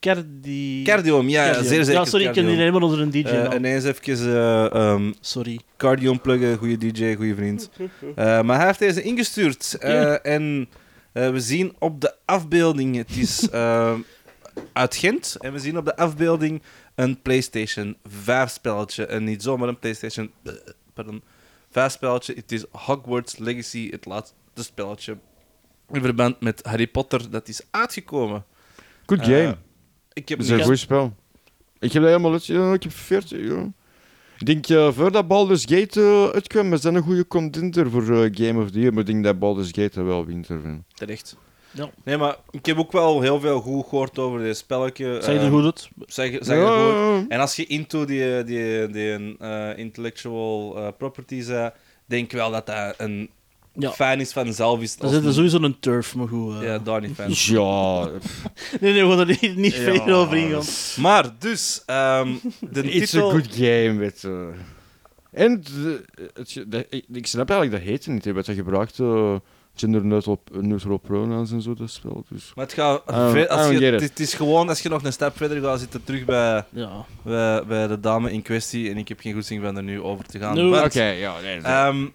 Cardi... 0.00 0.82
Cardium, 0.84 1.28
ja, 1.28 1.44
Cardium. 1.44 1.64
zeer 1.68 1.84
zeker. 1.84 2.00
Ja, 2.00 2.06
sorry, 2.06 2.26
ik 2.26 2.32
ken 2.32 2.46
die 2.46 2.56
helemaal 2.56 2.82
onder 2.82 3.00
een 3.00 3.10
DJ. 3.10 3.18
Eh, 3.28 3.42
naam. 3.42 3.52
ineens 3.52 3.84
even 3.84 4.34
eh, 4.34 4.74
ehm, 4.74 5.12
Sorry. 5.20 5.58
Cardium 5.76 6.20
pluggen, 6.20 6.56
goede 6.56 6.76
DJ, 6.76 7.14
goede 7.14 7.34
vriend. 7.34 7.70
Eh, 8.14 8.42
maar 8.42 8.56
hij 8.56 8.66
heeft 8.66 8.78
deze 8.78 9.02
ingestuurd. 9.02 9.76
eh, 9.80 10.26
en 10.26 10.68
eh, 11.14 11.30
we 11.30 11.40
zien 11.40 11.76
op 11.78 12.00
de 12.00 12.14
afbeelding, 12.24 12.96
het 12.96 13.16
is 13.16 13.48
eh, 13.50 13.94
uit 14.72 14.96
Gent, 14.96 15.36
en 15.40 15.52
we 15.52 15.58
zien 15.58 15.78
op 15.78 15.84
de 15.84 15.96
afbeelding 15.96 16.62
een 16.94 17.22
PlayStation 17.22 17.96
5 18.04 18.50
spelletje. 18.50 19.06
En 19.06 19.24
niet 19.24 19.42
zomaar 19.42 19.68
een 19.68 19.78
PlayStation 19.78 20.30
eh, 20.42 20.52
pardon, 20.94 21.22
5 21.70 21.92
spelletje. 21.92 22.34
Het 22.34 22.52
is 22.52 22.64
Hogwarts 22.70 23.36
Legacy, 23.36 23.90
het 23.90 24.04
laatste 24.06 24.34
spelletje. 24.54 25.16
In 25.92 26.00
verband 26.02 26.40
met 26.40 26.60
Harry 26.62 26.86
Potter, 26.86 27.30
dat 27.30 27.48
is 27.48 27.60
uitgekomen. 27.70 28.44
Good 29.06 29.20
Eh, 29.20 29.24
game. 29.26 29.56
ik 30.12 30.28
heb 30.28 30.38
Dat 30.38 30.48
is 30.48 30.52
een 30.52 30.64
goed 30.64 30.78
spel. 30.78 31.14
Ik 31.78 31.92
heb 31.92 32.02
dat 32.02 32.10
helemaal 32.10 32.74
ik 32.74 32.82
heb 32.82 32.92
40, 32.92 33.40
ja. 33.40 33.72
Ik 34.38 34.46
denk, 34.46 34.68
eh 34.68 34.92
voordat 34.92 35.28
Baldur's 35.28 35.64
Gate 35.68 36.00
eh, 36.00 36.34
uitkwam, 36.34 36.72
is 36.72 36.80
dat 36.80 36.94
een 36.94 37.02
goede 37.02 37.26
contender 37.26 37.90
voor 37.90 38.02
eh, 38.02 38.30
Game 38.32 38.62
of 38.62 38.70
the 38.70 38.78
Year. 38.78 38.92
Maar 38.92 39.00
ik 39.00 39.06
denk 39.06 39.24
dat 39.24 39.38
Baldur's 39.38 39.70
Gate 39.72 40.00
er 40.00 40.06
wel 40.06 40.24
wint 40.26 40.48
ervan. 40.48 40.84
Terecht. 40.94 41.36
Ja. 41.70 41.90
Nee, 42.04 42.16
maar 42.16 42.36
ik 42.50 42.66
heb 42.66 42.78
ook 42.78 42.92
wel 42.92 43.20
heel 43.20 43.40
veel 43.40 43.60
goed 43.60 43.84
gehoord 43.88 44.18
over 44.18 44.40
dit 44.42 44.56
spelletje. 44.56 45.18
Zeg 45.20 45.32
je 45.32 45.38
er 45.38 45.44
Ehm, 45.44 45.52
goed 45.54 45.64
uit? 45.64 45.88
Zeg, 46.06 46.30
zeg 46.40 46.56
Ja, 46.56 46.76
er 46.76 47.16
goed. 47.18 47.30
En 47.30 47.40
als 47.40 47.56
je 47.56 47.66
into 47.66 48.04
die, 48.04 48.44
die, 48.44 48.88
die 48.88 49.36
eh, 49.38 49.78
intellectual 49.78 50.92
properties 50.98 51.48
eh, 51.48 51.66
denk 52.06 52.32
wel 52.32 52.50
dat 52.50 52.66
dat 52.66 52.94
een 52.98 53.30
Ja. 53.76 53.90
fijn 53.92 54.20
is 54.20 54.32
van 54.32 54.52
zelf 54.52 54.80
is. 54.80 54.96
Dan 54.96 55.06
als 55.06 55.14
zit 55.16 55.24
er 55.26 55.32
sowieso 55.32 55.58
een 55.58 55.80
turf, 55.80 56.14
maar 56.14 56.28
goed. 56.28 56.54
eh. 56.54 56.62
Ja, 56.62 56.78
daar 56.78 57.00
niet 57.00 57.14
fijn. 57.14 57.30
Ja, 57.34 58.02
Nee, 58.80 58.92
nee, 58.92 59.04
we 59.04 59.08
gaan 59.16 59.18
er 59.28 59.38
niet, 59.40 59.56
niet 59.56 59.74
Ja. 59.74 59.82
verder 59.82 60.14
over 60.14 60.36
ingaan. 60.36 60.62
Maar 61.02 61.30
dus, 61.38 61.82
ehm, 61.86 62.32
de 62.70 62.82
it's 62.90 63.10
titel... 63.10 63.28
a 63.28 63.32
good 63.32 63.48
game, 63.54 63.94
weet 63.94 64.20
je. 64.20 64.50
En 65.32 65.60
de, 65.60 66.04
het, 66.34 66.64
de- 66.68 66.86
ik, 66.90 67.04
ik 67.12 67.26
snap 67.26 67.50
eigenlijk 67.50 67.82
dat 67.82 67.90
heet 67.92 68.06
niet, 68.06 68.24
hè, 68.24 68.32
wat 68.32 68.46
hij 68.46 68.54
gebruikt. 68.54 69.00
eh 69.00 69.34
gender 69.76 70.04
neutral, 70.50 70.96
pronouns 70.98 71.50
en 71.52 71.62
zo, 71.62 71.74
dat 71.74 71.90
spel. 71.90 72.24
Dus. 72.28 72.52
Maar 72.54 72.64
het, 72.64 72.74
gaat 72.74 73.06
als 73.06 73.68
je, 73.70 73.72
get 73.78 73.82
it. 73.82 74.00
het, 74.00 74.02
het 74.02 74.20
is 74.20 74.34
gewoon, 74.34 74.68
als 74.68 74.80
je 74.80 74.88
nog 74.88 75.04
een 75.04 75.12
stap 75.12 75.36
verder 75.36 75.62
gaat, 75.62 75.80
zit 75.80 75.92
het 75.92 76.06
terug 76.06 76.24
bij, 76.24 76.64
Ja. 76.70 77.04
bij, 77.22 77.64
bij 77.66 77.86
de 77.86 78.00
dame 78.00 78.32
in 78.32 78.42
kwestie. 78.42 78.90
En 78.90 78.96
ik 78.96 79.08
heb 79.08 79.20
geen 79.20 79.32
goed 79.34 79.44
zin 79.46 79.60
van 79.60 79.76
er 79.76 79.82
nu 79.82 80.00
over 80.00 80.24
te 80.24 80.38
gaan. 80.38 80.56
No. 80.56 80.70
Want- 80.70 80.84
Oké, 80.84 81.04
ja. 81.04 81.34
Nee, 81.42 81.54
nee. 81.60 81.72
Ehm, 81.72 82.06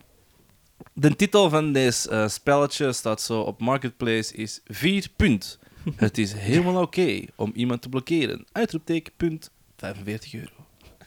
de 0.99 1.15
titel 1.15 1.49
van 1.49 1.71
deze 1.71 2.09
eh, 2.09 2.27
spelletje 2.27 2.93
staat 2.93 3.21
zo 3.21 3.39
op 3.41 3.59
Marketplace 3.61 4.33
is 4.35 4.61
4 4.65 5.07
punt. 5.15 5.59
Het 5.95 6.17
is 6.17 6.33
helemaal 6.33 6.81
oké 6.81 7.21
om 7.35 7.51
iemand 7.55 7.81
te 7.81 7.89
blokkeren. 7.89 8.45
Uitroepteken 8.51 9.13
punt 9.17 9.51
45 9.77 10.33
euro. 10.33 10.51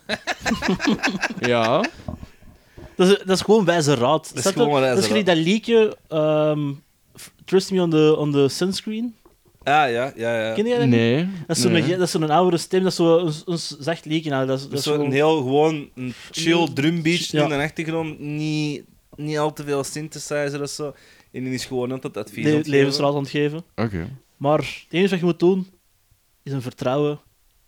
ja. 1.53 1.85
Dat 2.97 3.09
is, 3.09 3.19
dat 3.19 3.37
is 3.37 3.41
gewoon 3.41 3.65
wijze 3.65 3.95
raad. 3.95 4.33
is 4.35 4.41
Snap 4.41 4.55
je? 4.55 4.61
gewoon 4.61 4.81
wijze 4.81 4.95
Dat 4.95 5.03
is 5.03 5.09
gelijk 5.09 5.27
dat 5.27 5.37
liedje 5.37 5.97
ehm, 6.09 6.73
Trust 7.45 7.71
Me 7.71 7.83
on 7.83 7.91
the, 7.91 8.17
on 8.19 8.33
the 8.33 8.49
Sunscreen. 8.49 9.15
Ah 9.63 9.91
ja, 9.91 10.13
ja, 10.17 10.43
ja. 10.47 10.55
Ken 10.55 10.67
je 10.67 10.71
dat 10.77 10.81
niet? 10.87 10.91
Nee. 10.91 11.29
Dat 11.47 11.57
is 11.57 11.63
zo'n 11.63 11.73
nee. 11.73 11.89
dat 11.89 12.01
is 12.01 12.11
zo'n 12.11 12.31
oudere 12.31 12.57
stem, 12.59 12.83
dat 12.83 12.91
is 12.91 12.97
zo 12.97 13.19
een, 13.19 13.33
een 13.45 13.59
zacht 13.59 14.05
liedje. 14.05 14.31
Nou, 14.31 14.47
dat 14.47 14.59
is, 14.59 14.69
dat 14.69 14.79
is 14.79 14.85
zo 14.85 14.93
gewoon- 14.93 15.07
een 15.07 15.13
heel 15.13 15.37
gewoon 15.37 15.89
een 15.95 16.15
chill 16.31 16.69
drumbeat 16.75 17.27
Ja. 17.27 17.43
in 17.43 17.49
de 17.49 17.55
achtergrond. 17.57 18.19
Niet 18.21 18.83
niet 19.17 19.39
al 19.39 19.53
te 19.53 19.65
veel 19.65 19.85
synthesizer 19.85 20.63
of 20.63 20.69
zo. 20.71 20.95
En 21.33 21.45
die 21.45 21.53
is 21.55 21.65
gewoon 21.65 21.93
altijd 21.93 22.17
advies 22.17 22.45
Le 22.45 22.51
aan 22.51 22.57
het 22.57 22.65
geven. 22.67 22.79
levensraad 22.79 23.15
aan 23.15 23.21
het 23.21 23.31
geven. 23.31 23.65
Oké. 23.77 24.09
Maar 24.37 24.59
het 24.59 24.87
enige 24.91 25.11
wat 25.11 25.19
je 25.19 25.25
moet 25.25 25.39
doen, 25.39 25.67
is 26.43 26.53
een 26.53 26.63
vertrouwen 26.63 27.21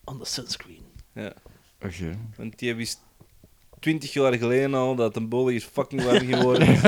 aan 0.05 0.19
de 0.19 0.25
sunscreen. 0.25 0.83
Ja, 1.15 1.33
Oké. 1.85 2.19
want 2.37 2.59
die 2.59 2.75
wist 2.75 3.01
20 3.81 4.13
jaar 4.13 4.33
geleden 4.35 4.75
al 4.75 4.95
dat 4.95 5.17
een 5.17 5.29
bolle 5.29 5.55
is 5.55 5.65
fucking 5.65 6.03
warm 6.03 6.27
geworden. 6.27 6.69
is. 6.69 6.81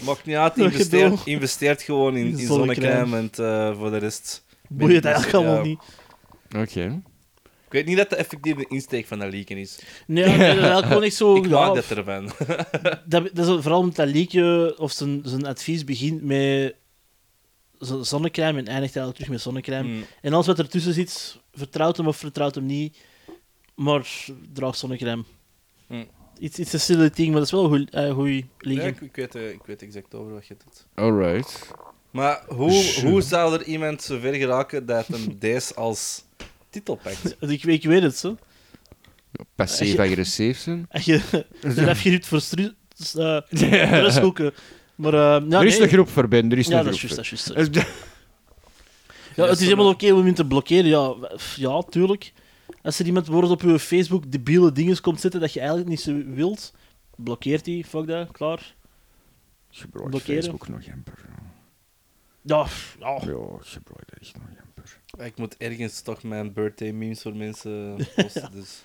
Maakt 0.06 0.24
niet 0.24 0.36
uit, 0.36 0.56
investeert, 0.58 1.26
investeert 1.26 1.82
gewoon 1.82 2.16
in, 2.16 2.26
In 2.38 2.46
zonnecrème. 2.46 3.16
en 3.16 3.30
eh, 3.36 3.76
voor 3.78 3.90
de 3.90 3.96
rest... 3.96 4.44
Boeit 4.68 4.94
het 4.94 5.04
eigenlijk 5.04 5.36
Ja. 5.36 5.48
allemaal 5.50 5.64
niet. 5.66 5.80
Oké. 6.56 7.02
Ik 7.72 7.78
weet 7.78 7.86
niet 7.86 7.96
dat 7.96 8.10
de 8.10 8.16
effectieve 8.16 8.66
insteek 8.68 9.06
van 9.06 9.18
dat 9.18 9.30
leaken 9.32 9.56
is. 9.56 9.78
Nee, 10.06 10.24
dat 10.24 10.34
is 10.34 10.40
eigenlijk 10.40 10.86
gewoon 10.86 11.02
echt 11.02 11.14
zo... 11.14 11.36
ik 11.36 11.44
ja, 11.46 11.50
maak 11.50 11.74
dat 11.74 11.90
ervan. 11.90 12.24
dat, 13.06 13.30
dat 13.34 13.48
is 13.48 13.62
vooral 13.62 13.82
met 13.84 13.96
dat 13.96 14.08
liedje, 14.08 14.74
of 14.78 14.92
zijn, 14.92 15.20
zijn 15.24 15.46
advies 15.46 15.84
begint 15.84 16.22
met 16.22 16.74
zo- 17.80 18.02
zonnecrème 18.02 18.58
en 18.58 18.66
eindigt 18.66 18.96
eigenlijk 18.96 19.14
terug 19.14 19.28
met 19.30 19.40
zonnecrème. 19.40 19.88
Mm. 19.88 20.04
En 20.20 20.32
alles 20.32 20.46
wat 20.46 20.58
ertussen 20.58 20.92
zit, 20.92 21.38
vertrouwt 21.52 21.96
hem 21.96 22.06
of 22.06 22.16
vertrouwt 22.16 22.54
hem 22.54 22.66
niet, 22.66 22.96
maar 23.74 24.06
draag 24.52 24.76
zonnecrème. 24.76 25.24
Mm. 25.88 26.06
Iets 26.38 26.58
is 26.58 26.72
een 26.72 26.80
silly 26.80 27.10
ding, 27.10 27.28
maar 27.28 27.36
dat 27.38 27.46
is 27.46 27.50
wel 27.52 27.62
een 27.64 27.68
goeie- 27.68 27.90
eh, 27.90 28.14
goeie 28.14 28.36
Ja, 28.36 28.44
liedje. 28.58 28.86
ik, 28.88 29.00
ik, 29.00 29.16
weet, 29.16 29.34
eh, 29.34 29.50
ik 29.50 29.62
weet 29.66 29.82
exact 29.82 30.14
over 30.14 30.32
wat 30.32 30.46
je 30.46 30.56
doet. 30.64 30.86
Alright. 30.94 31.68
Maar 32.10 32.42
hoe, 32.48 33.00
hoe 33.04 33.22
zou 33.22 33.54
er 33.54 33.64
iemand 33.64 34.02
zo 34.02 34.18
ver 34.18 34.34
geraken 34.34 34.86
dat 34.86 35.06
hem 35.06 35.36
deze 35.38 35.74
als 35.74 36.24
titel 36.72 36.96
pakt? 37.02 37.36
Ik, 37.50 37.62
ik 37.64 37.84
weet 37.84 38.02
het, 38.02 38.16
zo. 38.16 38.36
Passief-agressief 39.54 40.58
zijn. 40.58 40.86
Als 40.90 41.04
je 41.04 41.44
een 41.62 41.88
afgeruut 41.88 42.26
voor 42.28 42.40
stru- 42.40 42.74
eh, 43.16 43.40
stresshoeken. 43.50 44.52
Maar, 44.94 45.14
eh, 45.14 45.48
ja, 45.48 45.60
er 45.60 45.66
is 45.66 45.72
nee. 45.74 45.82
een 45.82 45.88
groep 45.88 46.08
verbinden, 46.08 46.50
er 46.52 46.58
is 46.58 46.66
Ja, 46.66 46.78
een 46.78 46.84
dat 46.84 46.94
is 46.94 46.98
groep. 46.98 47.10
juist, 47.10 47.46
dat 47.48 47.56
is 47.56 47.68
juist. 47.74 47.90
Ja, 49.36 49.46
het 49.46 49.58
is 49.60 49.64
helemaal 49.64 49.88
oké 49.88 50.12
om 50.12 50.24
hem 50.24 50.34
te 50.34 50.46
blokkeren. 50.46 50.86
Ja, 50.86 51.14
ja, 51.56 51.82
tuurlijk. 51.82 52.32
Als 52.82 52.98
er 52.98 53.06
iemand 53.06 53.26
wordt 53.26 53.50
op 53.50 53.62
je 53.62 53.78
Facebook 53.78 54.32
debiele 54.32 54.72
dingen 54.72 55.00
komt 55.00 55.20
zetten 55.20 55.40
dat 55.40 55.52
je 55.52 55.58
eigenlijk 55.58 55.88
niet 55.88 56.00
zo 56.00 56.22
wilt, 56.26 56.74
blokkeert 57.16 57.66
hij. 57.66 57.84
Fuck 57.88 58.06
dat, 58.06 58.30
klaar. 58.30 58.74
Gebruik 59.70 60.10
Blokkeren. 60.10 60.42
Facebook 60.42 60.68
nog. 60.68 60.84
Ja, 60.84 60.94
ja. 62.42 62.66
Ja, 62.98 63.18
dat 63.18 63.30
echt 64.20 64.36
nog. 64.36 64.61
Ik 65.18 65.36
moet 65.36 65.56
ergens 65.58 66.00
toch 66.00 66.22
mijn 66.22 66.52
birthday 66.52 66.90
memes 66.90 67.22
voor 67.22 67.36
mensen 67.36 67.96
posten. 68.16 68.48
Dus. 68.52 68.82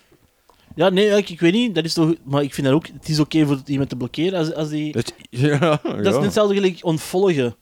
ja 0.74 0.88
nee, 0.88 1.06
ik, 1.16 1.28
ik 1.30 1.40
weet 1.40 1.52
niet. 1.52 1.74
Dat 1.74 1.84
is 1.84 1.92
toch, 1.94 2.14
maar 2.24 2.42
ik 2.42 2.54
vind 2.54 2.66
dat 2.66 2.76
ook. 2.76 2.86
Het 2.86 3.08
is 3.08 3.18
oké 3.20 3.46
voor 3.46 3.60
iemand 3.66 3.88
te 3.88 3.96
blokkeren. 3.96 4.38
Als, 4.38 4.54
als 4.54 4.68
die, 4.68 4.92
Dat, 4.92 5.12
ja, 5.30 5.58
dat 5.58 5.80
is 5.84 5.90
ja. 6.04 6.10
net 6.10 6.22
hetzelfde 6.22 6.54
gelijk 6.54 6.78
ontvolgen 6.84 7.56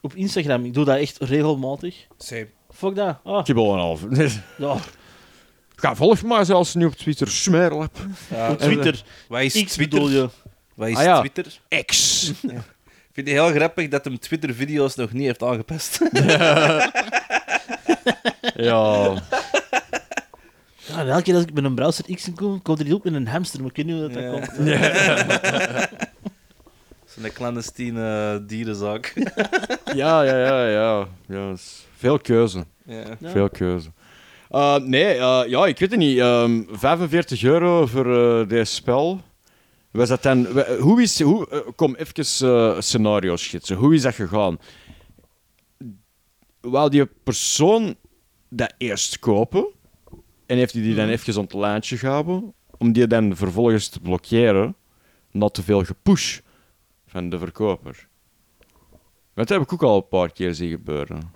op 0.00 0.14
Instagram. 0.14 0.64
Ik 0.64 0.74
doe 0.74 0.84
dat 0.84 0.98
echt 0.98 1.18
regelmatig. 1.18 2.06
Same. 2.18 2.48
Fuck 2.74 2.94
dat. 2.94 3.18
Ah, 3.24 3.38
Ik 3.40 3.46
heb 3.46 3.56
al 3.56 3.72
een 3.72 3.78
half. 3.78 4.00
ja. 4.58 4.76
Ga 5.76 5.94
volg 5.94 6.22
mij 6.22 6.44
zelfs 6.44 6.74
nu 6.74 6.84
op 6.86 6.94
Twitter. 6.94 7.28
Smerlap. 7.28 7.96
Ja, 8.30 8.50
Op 8.50 8.58
Twitter. 8.58 9.02
wat 9.28 9.40
is 9.40 9.64
X 9.64 9.72
Twitter? 9.72 10.00
bedoel 10.00 10.10
je. 10.14 10.28
Wat 10.74 10.88
is 10.88 10.96
Ah, 10.96 11.02
ja. 11.04 11.18
Twitter? 11.20 11.60
X. 11.84 12.28
Ik 12.42 13.24
vind 13.24 13.28
het 13.28 13.36
heel 13.46 13.48
grappig 13.58 13.88
dat 13.88 14.04
hem 14.04 14.18
Twitter-video's 14.18 14.94
nog 14.94 15.12
niet 15.12 15.26
heeft 15.26 15.42
aangepast. 15.42 15.98
Ja. 18.54 19.14
Ja, 20.88 20.98
en 20.98 21.08
elke 21.08 21.22
keer 21.22 21.34
als 21.34 21.42
ik 21.42 21.52
met 21.52 21.64
een 21.64 21.74
browser 21.74 22.14
X 22.14 22.28
kom, 22.34 22.62
komt 22.62 22.78
er 22.78 22.84
die 22.84 22.94
ook 22.94 23.04
met 23.04 23.14
een 23.14 23.26
hamster. 23.26 23.60
Maar 23.60 23.70
ik 23.70 23.76
weet 23.76 23.86
niet 23.86 23.96
hoe 23.96 24.08
dat, 24.08 24.22
Ja. 24.22 24.30
dat 25.26 25.88
komt. 25.88 25.98
Zo'n 27.04 27.32
clandestine 27.32 28.42
dierenzaak. 28.46 29.12
Ja, 29.94 30.22
ja, 30.22 30.38
ja, 30.38 30.68
ja. 30.68 31.08
ja 31.28 31.50
is 31.52 31.86
veel 31.96 32.18
keuze. 32.18 32.64
ja. 32.84 33.04
Ja. 33.18 33.30
Veel 33.30 33.48
keuze. 33.48 33.90
Uh, 34.50 34.76
nee, 34.76 35.16
uh, 35.16 35.42
ja, 35.46 35.66
ik 35.66 35.78
weet 35.78 35.90
het 35.90 35.98
niet. 35.98 36.18
Ehm 36.18 36.62
45 36.70 37.42
euro 37.42 37.86
voor 37.86 38.06
uh, 38.06 38.48
dit 38.48 38.68
spel. 38.68 39.20
Was 39.90 40.08
dat 40.08 40.22
dan, 40.22 40.46
hoe 40.78 41.02
is, 41.02 41.20
hoe, 41.22 41.48
uh, 41.52 41.58
kom 41.76 41.94
even 41.94 42.48
uh, 42.48 42.80
scenario 42.80 43.36
schetsen. 43.36 43.76
Hoe 43.76 43.94
is 43.94 44.02
dat 44.02 44.14
gegaan? 44.14 44.58
Wou 46.60 46.90
die 46.90 47.06
persoon 47.06 47.96
dat 48.56 48.74
eerst 48.78 49.18
kopen 49.18 49.66
en 50.46 50.56
heeft 50.56 50.72
hij 50.72 50.82
die 50.82 50.94
dan 50.94 51.08
even 51.08 51.34
aan 51.36 51.42
het 51.42 51.52
lijntje 51.54 51.96
gehouden 51.96 52.52
om 52.78 52.92
die 52.92 53.06
dan 53.06 53.36
vervolgens 53.36 53.88
te 53.88 54.00
blokkeren 54.00 54.76
na 55.30 55.48
te 55.48 55.62
veel 55.62 55.84
gepush 55.84 56.38
van 57.06 57.28
de 57.28 57.38
verkoper? 57.38 58.08
Dat 59.34 59.48
heb 59.48 59.60
ik 59.62 59.72
ook 59.72 59.82
al 59.82 59.96
een 59.96 60.08
paar 60.08 60.32
keer 60.32 60.54
zien 60.54 60.70
gebeuren. 60.70 61.32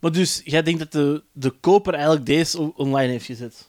Maar 0.00 0.12
dus, 0.12 0.40
jij 0.44 0.62
denkt 0.62 0.78
dat 0.78 0.92
de, 0.92 1.22
de 1.32 1.50
koper 1.50 1.94
eigenlijk 1.94 2.26
deze 2.26 2.72
online 2.76 3.10
heeft 3.12 3.24
gezet? 3.24 3.68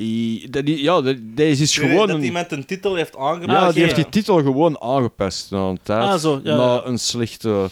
I- 0.00 0.50
dat 0.50 0.66
die- 0.66 0.82
ja, 0.82 1.00
dat- 1.00 1.16
deze 1.20 1.62
is 1.62 1.76
gewoon 1.78 2.06
dat 2.06 2.16
een... 2.16 2.24
iemand 2.24 2.52
een 2.52 2.64
titel 2.66 2.94
heeft 2.94 3.16
aangepast. 3.16 3.58
Ja, 3.58 3.72
die 3.72 3.82
heeft 3.82 3.94
die 3.94 4.08
titel 4.08 4.42
gewoon 4.42 4.80
aangepast 4.80 5.50
na 5.50 5.58
een 5.68 5.78
tijd. 5.82 6.02
Ah, 6.08 6.18
zo, 6.18 6.40
ja, 6.44 6.56
na 6.56 6.74
ja. 6.74 6.84
een 6.84 6.98
slechte, 6.98 7.70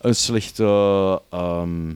een 0.00 0.14
slechte 0.14 0.64
ehm, 1.30 1.92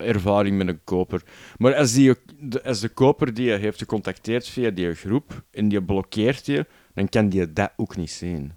ervaring 0.00 0.56
met 0.56 0.68
een 0.68 0.80
koper. 0.84 1.22
Maar 1.58 1.74
als, 1.74 1.92
die, 1.92 2.14
de, 2.40 2.64
als 2.64 2.80
de 2.80 2.88
koper 2.88 3.34
die 3.34 3.46
je 3.46 3.56
heeft 3.56 3.78
gecontacteerd 3.78 4.48
via 4.48 4.70
die 4.70 4.94
groep 4.94 5.42
en 5.50 5.68
die 5.68 5.82
blokkeert 5.82 6.46
je, 6.46 6.66
dan 6.94 7.08
kan 7.08 7.28
die 7.28 7.52
dat 7.52 7.72
ook 7.76 7.96
niet 7.96 8.10
zien. 8.10 8.52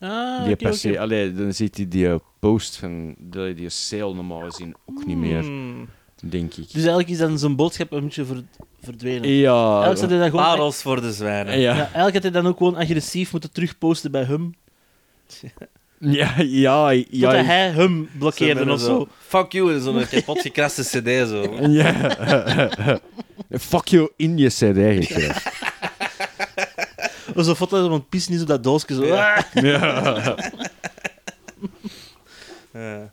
Ah, 0.00 0.44
die 0.44 0.52
oké, 0.54 0.64
per 0.64 0.74
se- 0.74 0.88
oké. 0.90 1.00
allee, 1.00 1.32
dan 1.32 1.52
ziet 1.54 1.76
hij 1.76 1.88
die 1.88 2.08
post 2.38 2.76
van 2.76 3.14
die, 3.18 3.54
die 3.54 3.68
sale 3.68 4.14
normaal 4.14 4.40
gezien 4.50 4.74
ook 4.86 5.06
niet 5.06 5.16
meer, 5.16 5.42
Hmm. 5.42 5.88
denk 6.24 6.50
ik. 6.54 6.64
Dus 6.66 6.74
eigenlijk 6.74 7.08
is 7.08 7.18
dan 7.18 7.38
zijn 7.38 7.56
boodschap 7.56 7.92
een 7.92 8.04
beetje 8.04 8.24
ver- 8.24 8.42
verdwenen. 8.80 9.28
Ja, 9.30 9.64
Eigenlijk 9.70 9.98
zou 9.98 10.10
hij 10.10 10.20
dan 10.20 10.30
gewoon... 10.30 10.44
Parels 10.44 10.82
voor 10.82 11.00
de 11.00 11.12
zwijnen. 11.12 11.58
Ja. 11.60 11.74
ja, 11.74 11.80
eigenlijk 11.82 12.14
had 12.14 12.22
hij 12.22 12.32
dan 12.32 12.46
ook 12.46 12.56
gewoon 12.56 12.76
agressief 12.76 13.32
moeten 13.32 13.52
terugposten 13.52 14.10
bij 14.10 14.24
hem. 14.24 14.54
ja, 15.40 15.48
ja, 16.00 16.34
ja, 16.38 16.94
Totdat 17.10 17.44
hij 17.44 17.70
hem 17.70 18.08
blokkeerde 18.18 18.72
of 18.72 18.80
zo. 18.80 19.08
Fuck 19.18 19.52
you, 19.52 19.74
en 19.74 19.80
zo'n 19.80 20.06
kapot 20.10 20.40
gekraste 20.40 20.82
cd 20.82 21.28
zo. 21.28 21.56
Ja. 21.80 23.00
Fuck 23.50 23.86
you 23.88 24.10
in 24.16 24.38
je 24.38 24.48
CD 24.48 25.04
gekregen. 25.06 25.34
Of 27.34 27.44
zo'n 27.44 27.56
foto 27.56 27.82
van 27.82 27.92
een 27.92 28.08
pissen 28.08 28.34
is 28.34 28.40
op 28.40 28.46
dat 28.46 28.64
doosje. 28.64 28.94
Zo. 28.94 29.04
Ja. 29.04 29.46
Ja. 29.54 30.36
Ja, 32.72 33.12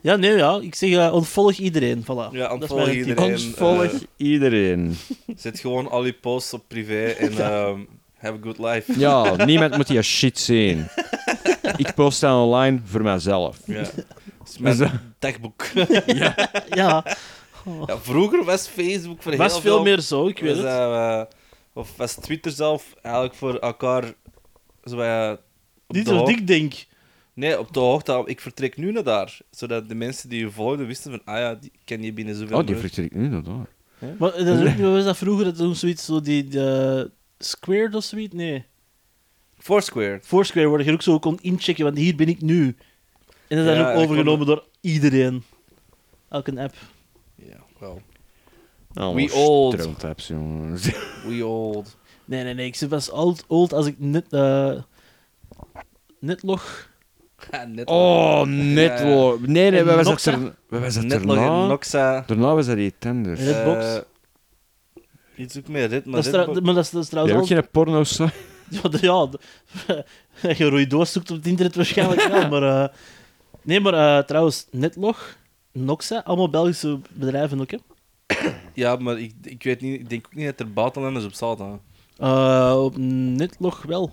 Ja, 0.00 0.16
nee, 0.16 0.36
ja. 0.36 0.58
Ik 0.62 0.74
zeg, 0.74 0.90
eh, 0.90 1.12
ontvolg 1.12 1.52
iedereen. 1.52 2.02
Voilà. 2.02 2.30
ja 2.32 2.48
Dat 2.48 2.52
ontvolg 2.52 2.88
iedereen. 2.88 3.32
Ontvolg 3.32 3.82
eh, 3.82 4.00
iedereen. 4.16 4.96
zet 5.36 5.60
gewoon 5.60 5.90
al 5.90 6.04
je 6.04 6.12
posts 6.12 6.52
op 6.52 6.64
privé 6.68 7.04
en 7.04 7.38
ehm, 7.38 7.80
have 8.26 8.38
a 8.38 8.42
good 8.42 8.58
life. 8.58 8.98
Ja, 8.98 9.36
niemand 9.44 9.76
moet 9.76 9.86
die 9.86 10.02
shit 10.02 10.38
zien. 10.38 10.86
Ik 11.76 11.94
post 11.94 12.20
dat 12.20 12.32
online 12.44 12.80
voor 12.84 13.02
mezelf. 13.02 13.58
Ja. 13.66 13.82
Dat 14.38 14.48
is 14.54 14.58
mijn 14.58 14.76
Dus, 14.76 14.88
dagboek. 15.18 15.64
Ja, 16.06 16.34
Ja, 16.74 17.04
vroeger 17.86 18.44
was 18.44 18.66
Facebook 18.68 19.22
voor 19.22 19.36
was 19.36 19.52
heel 19.52 19.60
veel 19.60 19.82
meer 19.82 20.00
zo, 20.00 20.26
ik 20.28 20.38
weet 20.38 20.48
was, 20.54 20.64
het. 20.64 20.66
eh, 20.66 21.20
eh, 21.20 21.26
of 21.72 21.96
was 21.96 22.14
Twitter 22.14 22.52
zelf 22.52 22.94
eigenlijk 23.02 23.34
voor 23.34 23.54
elkaar 23.58 24.04
zo, 24.84 24.96
op 24.96 25.94
Niet 25.94 26.08
hoogte- 26.08 26.32
ik 26.32 26.46
denk. 26.46 26.74
Nee, 27.34 27.58
op 27.58 27.72
de 27.72 27.80
hoogte. 27.80 28.22
Ik 28.24 28.40
vertrek 28.40 28.76
nu 28.76 28.92
naar 28.92 29.02
daar. 29.02 29.38
Zodat 29.50 29.88
de 29.88 29.94
mensen 29.94 30.28
die 30.28 30.40
je 30.40 30.50
volgden 30.50 30.86
wisten 30.86 31.10
van, 31.10 31.20
ah 31.24 31.38
ja, 31.38 31.54
die 31.54 31.72
ken 31.84 32.02
je 32.02 32.12
binnen 32.12 32.34
zoveel 32.34 32.58
Oh, 32.58 32.66
die 32.66 32.76
vertrekt 32.76 33.14
nu 33.14 33.30
dat 33.30 33.44
daar. 33.44 33.66
Maar 34.18 34.30
dat 34.30 34.40
is 34.46 34.58
ook 34.58 34.64
niet, 34.64 34.80
wat 34.80 34.92
was 34.92 35.04
dat 35.04 35.16
vroeger? 35.16 35.44
Dat 35.44 35.56
toen 35.56 35.74
zoiets, 35.74 36.04
zo 36.04 36.20
die, 36.20 36.48
de 36.48 37.10
Squared 37.38 37.94
of 37.94 38.04
zoiets? 38.04 38.34
Nee. 38.34 38.64
Foursquare. 39.58 40.20
Foursquare, 40.22 40.68
waar 40.68 40.84
je 40.84 40.92
ook 40.92 41.02
zo 41.02 41.18
kon 41.18 41.38
inchecken, 41.40 41.84
want 41.84 41.96
hier 41.96 42.16
ben 42.16 42.28
ik 42.28 42.40
nu. 42.40 42.76
En 43.48 43.56
dat 43.56 43.66
is 43.66 43.72
Ja, 43.72 43.82
dan 43.82 43.92
ook 43.94 44.02
overgenomen 44.02 44.46
door 44.46 44.64
iedereen. 44.80 45.42
Elke 46.28 46.60
app. 46.60 46.74
Ja, 47.34 47.56
wel. 47.78 48.02
We 49.14 49.32
old. 49.34 49.76
We 51.26 51.46
old. 51.46 51.96
Nee, 52.24 52.44
nee, 52.44 52.54
nee. 52.54 52.66
Ik 52.66 52.76
ben 52.80 52.88
pas 52.88 53.10
old, 53.10 53.44
old 53.46 53.72
als 53.72 53.86
ik 53.86 53.94
net, 53.98 54.32
eh 54.32 54.72
netlog... 56.20 56.88
Ja, 57.50 57.64
net 57.64 57.88
Oh, 57.88 58.42
netlo. 58.46 59.38
Nee, 59.40 59.70
nee, 59.70 59.84
wij 59.84 59.96
was 59.96 60.04
dat 60.04 60.12
Noxa? 60.12 60.32
er... 60.32 60.54
wij 60.68 60.80
was 60.80 60.94
dat 60.94 61.04
Netlog 61.04 61.36
en 61.36 61.42
daarna? 61.42 61.66
Noxa. 61.66 62.24
Daarna 62.26 62.54
was 62.54 62.66
dat 62.66 62.76
die 62.76 62.94
tender. 62.98 63.42
Ja. 63.42 64.04
Iets 65.36 65.58
ook 65.58 65.68
meer 65.68 65.88
rit, 65.88 66.04
maar 66.04 66.22
Dat 66.22 66.26
is, 66.56 66.60
maar 66.60 66.74
dat 66.74 66.84
is, 66.84 66.90
dat 66.90 67.02
is 67.02 67.08
Die 67.08 67.18
ook 67.20 67.26
trouwens 67.26 67.50
al... 67.50 67.56
geen 67.56 67.70
porno 67.70 68.04
site? 68.04 68.32
Ja, 68.82 68.88
de- 68.88 68.98
ja 69.00 69.26
de- 69.26 70.04
je 70.58 70.68
rode 70.68 70.86
doos 70.86 71.12
zoekt 71.12 71.30
op 71.30 71.36
het 71.36 71.46
internet 71.46 71.74
waarschijnlijk 71.76 72.22
wel, 72.28 72.48
maar... 72.60 72.82
eh, 72.84 72.88
nee, 73.62 73.80
maar 73.80 74.18
eh, 74.18 74.24
trouwens, 74.24 74.66
Netlog, 74.70 75.36
Noxa, 75.72 76.22
allemaal 76.24 76.50
Belgische 76.50 76.98
bedrijven 77.12 77.60
ook, 77.60 77.70
hè. 77.70 77.78
Ja, 78.74 78.96
maar 78.96 79.18
ik, 79.18 79.34
ik 79.42 79.62
weet 79.62 79.80
niet, 79.80 80.00
ik 80.00 80.08
denk 80.10 80.26
ook 80.26 80.34
niet 80.34 80.46
dat 80.46 80.60
er 80.60 80.72
buitenlanders 80.72 81.24
op 81.24 81.32
zaten. 81.34 81.80
Eh, 82.16 82.74
op 82.84 82.96
Netlog 82.96 83.82
wel. 83.82 84.10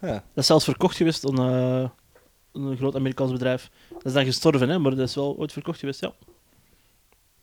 Ja. 0.00 0.12
Dat 0.12 0.22
is 0.34 0.46
zelfs 0.46 0.64
verkocht 0.64 0.96
geweest 0.96 1.26
aan 1.28 1.38
eh, 1.38 1.88
een 2.52 2.76
groot 2.76 2.94
Amerikaans 2.94 3.32
bedrijf. 3.32 3.70
Dat 3.92 4.04
is 4.04 4.12
dan 4.12 4.24
gestorven, 4.24 4.68
hè, 4.68 4.78
maar 4.78 4.94
dat 4.96 5.08
is 5.08 5.14
wel 5.14 5.36
ooit 5.38 5.52
verkocht 5.52 5.78
geweest, 5.78 6.00
ja. 6.00 6.12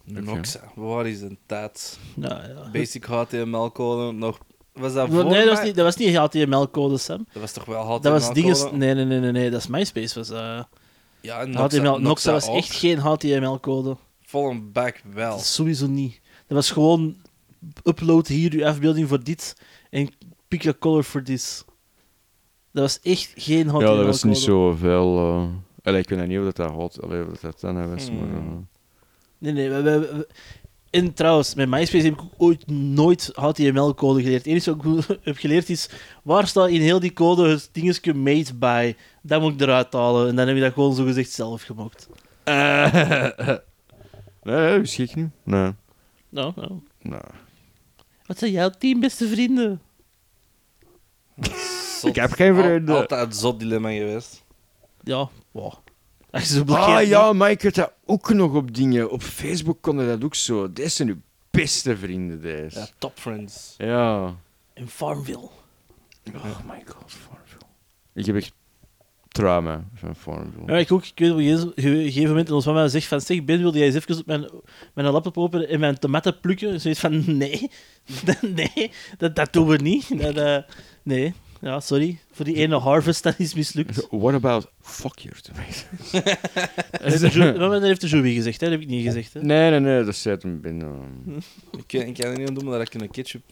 Noxa, 0.08 0.72
waar 0.76 1.08
is 1.08 1.22
een 1.22 1.38
tijd? 1.46 2.00
ja, 2.16 2.44
ja. 2.48 2.70
Basic 2.72 3.06
HTML-code 3.06 4.12
nog. 4.12 4.38
Was 4.74 4.94
dat 4.94 5.10
Nee, 5.10 5.22
voor 5.22 5.34
dat 5.34 5.46
was 5.46 5.64
niet, 5.64 5.76
dat 5.76 5.86
was 5.86 5.96
niet 5.96 6.16
HTML-code, 6.16 6.98
Sam. 6.98 7.26
Dat 7.34 7.42
was 7.42 7.52
toch 7.52 7.66
wel 7.66 7.82
HTML? 7.82 8.02
Dat 8.02 8.12
was 8.12 8.34
dinges... 8.34 8.64
Nee, 8.72 8.94
nee, 8.94 9.06
nee, 9.06 9.20
nee, 9.20 9.32
nee, 9.32 9.50
dat 9.50 9.60
is 9.60 9.68
MySpace. 9.68 10.20
Was, 10.20 10.30
eh 10.30 10.64
Ja, 11.22 11.40
en 11.40 11.50
Noxa, 11.50 11.78
HTML. 11.78 12.00
Noxa 12.00 12.32
was 12.32 12.48
ook. 12.48 12.56
echt 12.56 12.72
geen 12.72 12.98
HTML-code. 12.98 13.98
Vol 14.22 14.50
een 14.50 14.72
bak 14.72 15.02
wel. 15.14 15.36
Dat 15.36 15.46
Sowieso 15.46 15.88
niet. 15.88 16.22
Dat 16.48 16.58
was 16.58 16.72
gewoon 16.72 17.16
upload 17.84 18.28
hier 18.28 18.56
je 18.56 18.68
afbeelding 18.68 19.08
voor 19.08 19.24
dit 19.24 19.56
en 19.90 20.10
pick 20.48 20.68
a 20.68 20.74
color 20.80 21.04
voor 21.04 21.24
dit. 21.24 21.66
Dat 22.72 22.84
was 22.84 23.00
echt 23.02 23.34
geen 23.36 23.68
HTML. 23.68 23.82
Ja, 23.82 23.96
dat 23.96 24.06
was 24.06 24.24
niet 24.24 24.38
zoveel. 24.38 25.18
eh 25.18 25.48
allee, 25.84 26.02
ik 26.02 26.10
weet 26.10 26.28
niet 26.28 26.38
of 26.40 26.44
dat 26.44 26.56
dat 26.56 26.72
had. 26.72 27.00
Of 27.02 27.40
dat 27.40 27.60
dan 27.60 27.90
was, 27.90 28.12
maar... 28.12 28.28
Hmm. 28.28 28.68
Eh, 29.42 29.54
Nee, 29.54 29.54
nee. 29.54 29.70
We, 29.70 29.82
we- 29.82 30.00
we- 30.00 30.28
en 30.90 31.14
trouwens, 31.14 31.56
met 31.56 31.70
MySpace 31.70 32.04
heb 32.06 32.14
ik 32.14 32.22
ook 32.22 32.34
ooit 32.38 32.68
nooit 32.72 33.32
HTML-code 33.34 34.22
geleerd. 34.22 34.46
Het 34.46 34.52
enige 34.52 34.76
wat 34.76 35.10
ik 35.10 35.20
heb 35.24 35.38
geleerd 35.38 35.70
is, 35.70 35.90
waar 36.24 36.48
staat 36.48 36.70
in 36.70 36.82
heel 36.82 37.00
die 37.00 37.14
code 37.14 37.50
het 37.50 37.70
dingetje 37.72 38.14
made 38.14 38.54
by? 38.54 38.96
Dat 39.22 39.42
moet 39.42 39.54
ik 39.54 39.62
eruit 39.62 39.94
halen. 39.94 40.30
En 40.30 40.36
dan 40.36 40.48
heb 40.48 40.56
je 40.56 40.62
dat 40.62 40.74
gewoon 40.74 40.96
zogezegd 40.96 41.32
zelf 41.32 41.62
gemaakt. 41.62 42.08
nee, 44.44 44.82
dat 44.82 44.98
ik 44.98 45.16
niet. 45.16 45.30
Nee. 45.44 45.72
Nou, 46.30 46.52
nou. 46.56 46.72
nee. 47.02 47.20
Wat 48.26 48.38
zijn 48.38 48.52
jouw 48.52 48.70
tien 48.70 49.00
beste 49.00 49.28
vrienden? 49.28 49.82
Zot. 52.00 52.10
Ik 52.10 52.16
heb 52.16 52.32
geen 52.32 52.56
vrienden. 52.56 52.96
altijd 52.96 53.26
een 53.28 53.34
zot 53.34 53.60
dilemma 53.60 53.90
geweest. 53.92 54.44
Ja, 55.04 55.30
wow. 55.52 55.74
Zo. 56.34 56.64
Ah 56.66 57.08
ja, 57.08 57.34
maar 57.34 57.52
ik 57.52 57.62
had 57.62 57.74
dat 57.74 57.92
ook 58.06 58.34
nog 58.34 58.54
op 58.54 58.76
dingen. 58.76 59.12
Op 59.12 59.22
Facebook 59.22 59.82
kon 59.82 60.00
je 60.00 60.08
dat 60.08 60.24
ook 60.24 60.36
zo. 60.36 60.74
Deze 60.74 60.90
zijn 60.90 61.08
uw 61.10 61.18
beste 61.52 61.98
vrienden, 61.98 62.42
deze. 62.42 62.80
Ja, 62.80 62.88
top 62.98 63.20
friends. 63.20 63.74
Ja. 63.78 64.36
In 64.74 64.88
Farmville. 64.88 65.50
Oh 66.36 66.60
my 66.70 66.84
god, 66.86 67.12
Farmville. 67.12 67.62
Ik 68.14 68.26
heb 68.26 68.36
echt 68.36 68.52
trauma 69.28 69.84
van 69.94 70.16
Farmville. 70.16 70.66
Ja, 70.72 70.78
ik 70.78 70.92
ook. 70.92 71.06
Ik 71.06 71.12
weet 71.20 71.32
op 71.32 71.38
een 71.38 71.44
gegeven- 71.44 71.72
ge- 71.76 72.04
gegeven 72.04 72.28
moment, 72.30 72.48
en 72.48 72.54
ons 72.54 72.66
mama 72.66 72.88
zegt 72.88 73.08
van, 73.08 73.22
zeg, 73.22 73.44
Ben, 73.44 73.60
wilde 73.60 73.78
jij 73.78 73.88
eens 73.88 73.96
even 73.96 74.18
op 74.18 74.26
mijn, 74.26 74.50
mijn 74.94 75.08
laptop 75.12 75.38
openen 75.38 75.70
en 75.70 75.80
mijn 75.80 76.00
tomaten 76.00 76.40
plukken? 76.40 76.70
En 76.72 76.82
zoiets 76.82 77.00
van, 77.00 77.38
nee, 77.38 77.70
nee, 78.56 78.92
dat, 79.18 79.36
dat 79.36 79.54
doen 79.54 79.68
we 79.68 79.76
niet. 79.78 80.22
Dat, 80.22 80.36
eh, 80.38 80.58
nee, 81.04 81.34
ja, 81.62 81.80
sorry. 81.80 82.20
Voor 82.32 82.46
die 82.46 82.56
ene 82.56 82.76
harvest, 82.76 83.24
dat 83.24 83.40
is 83.40 83.54
mislukt. 83.54 84.08
What 84.12 84.34
about 84.34 84.72
fuck 84.82 85.20
your 85.20 85.42
tomato? 85.42 86.32
Dat 86.92 87.02
heeft 87.02 87.22
de 87.22 87.30
Ju- 87.30 87.58
maar 87.58 87.70
dat 87.70 87.82
heeft 87.82 88.02
de 88.02 88.08
Joey 88.08 88.34
gezegd, 88.34 88.60
hè? 88.62 88.70
dat 88.70 88.80
heb 88.80 88.88
ik 88.90 88.94
niet 88.96 89.06
gezegd. 89.06 89.34
Hè? 89.34 89.42
nee, 89.42 89.70
nee, 89.70 89.80
nee, 89.80 90.04
dat 90.04 90.16
zei 90.16 90.38
hem 90.42 90.62
binnen. 90.62 90.96
Ik, 91.78 91.84
kan- 91.88 92.02
ik 92.02 92.14
kan 92.14 92.32
er 92.32 92.38
niet 92.38 92.48
aan 92.48 92.54
doen, 92.54 92.66
maar 92.66 92.78
dat 92.78 92.94
ik 92.94 93.02
een 93.02 93.10
ketchup... 93.12 93.44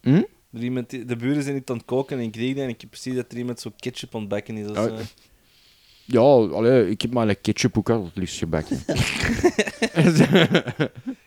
Hm? 0.00 0.22
Er 0.52 0.62
iemand, 0.62 0.90
de 0.90 1.16
buren 1.16 1.42
zijn 1.42 1.54
niet 1.54 1.70
aan 1.70 1.76
het 1.76 1.84
koken 1.84 2.18
en 2.18 2.24
ik 2.24 2.32
kreeg 2.32 2.54
die 2.54 2.62
en 2.62 2.68
ik 2.68 2.80
heb 2.80 2.90
precies 2.90 3.14
dat 3.14 3.32
er 3.32 3.38
iemand 3.38 3.60
zo 3.60 3.72
ketchup 3.76 4.14
aan 4.14 4.20
het 4.20 4.28
bakken 4.28 4.56
is. 4.56 4.66
Oh. 4.70 4.98
Ja, 6.10 6.20
allee, 6.20 6.90
ik 6.90 7.02
heb 7.02 7.12
mijn 7.12 7.40
ketchup 7.40 7.78
ook 7.78 7.90
al 7.90 8.04
het 8.04 8.16
liefst 8.16 8.38
gebakken. 8.38 8.80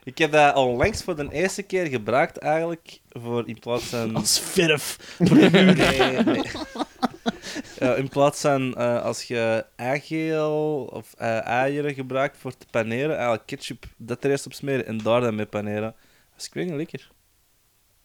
ik 0.04 0.18
heb 0.18 0.32
dat 0.32 0.56
onlangs 0.56 1.04
voor 1.04 1.16
de 1.16 1.28
eerste 1.32 1.64
keer 1.64 1.86
gebruikt 1.86 2.38
eigenlijk, 2.38 3.00
voor 3.10 3.48
in 3.48 3.60
plaats 3.60 3.84
van... 3.84 4.16
Als 4.16 4.40
verf. 4.40 5.16
Nee, 5.18 5.50
nee. 5.50 6.42
Ja, 7.80 7.96
in 7.96 8.10
plaats 8.10 8.42
van 8.42 8.76
eh, 8.76 9.04
als 9.04 9.24
je 9.24 9.66
eigeel 9.76 10.90
of 10.94 11.14
eh, 11.18 11.46
eieren 11.46 11.94
gebruikt 11.94 12.38
voor 12.38 12.58
te 12.58 12.66
paneren, 12.72 13.16
eigenlijk 13.16 13.46
ketchup 13.46 13.86
dat 13.98 14.24
er 14.24 14.30
eerst 14.30 14.46
op 14.46 14.54
smeren 14.54 14.86
en 14.86 14.98
daar 14.98 15.22
dan 15.22 15.36
mee 15.36 15.46
paneren. 15.46 15.96
Dat 16.32 16.42
is 16.42 16.50
niet 16.54 16.70
lekker. 16.70 17.12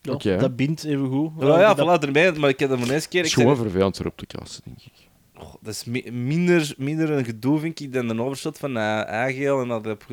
Ja, 0.00 0.12
Oké. 0.12 0.36
Dat 0.36 0.56
bindt 0.56 0.84
even 0.84 1.08
goed. 1.08 1.32
Ja, 1.38 1.60
ja, 1.60 1.74
dat, 1.74 2.00
voilà, 2.00 2.02
ermee, 2.04 2.32
maar 2.32 2.50
ik 2.50 2.58
heb 2.58 2.68
dat 2.68 2.78
voor 2.78 2.86
de 2.86 2.92
eerste 2.92 3.08
keer... 3.08 3.22
Het 3.22 3.30
Ik 3.30 3.36
is 3.36 3.42
gewoon 3.42 3.56
vervelend 3.56 4.00
erop 4.00 4.16
te 4.16 4.26
kasten, 4.26 4.62
denk 4.64 4.78
ik. 4.78 5.05
Oh, 5.38 5.54
dat 5.60 5.72
is 5.74 5.84
mi- 5.84 6.10
minder, 6.12 6.74
minder 6.76 7.10
een 7.10 7.24
gedoe, 7.24 7.58
vind 7.60 7.80
ik, 7.80 7.92
dan 7.92 8.08
een 8.08 8.20
overshot 8.20 8.58
van 8.58 8.76
eigeel 8.76 9.60
en 9.62 9.68
dat... 9.68 9.84
heb. 9.84 10.04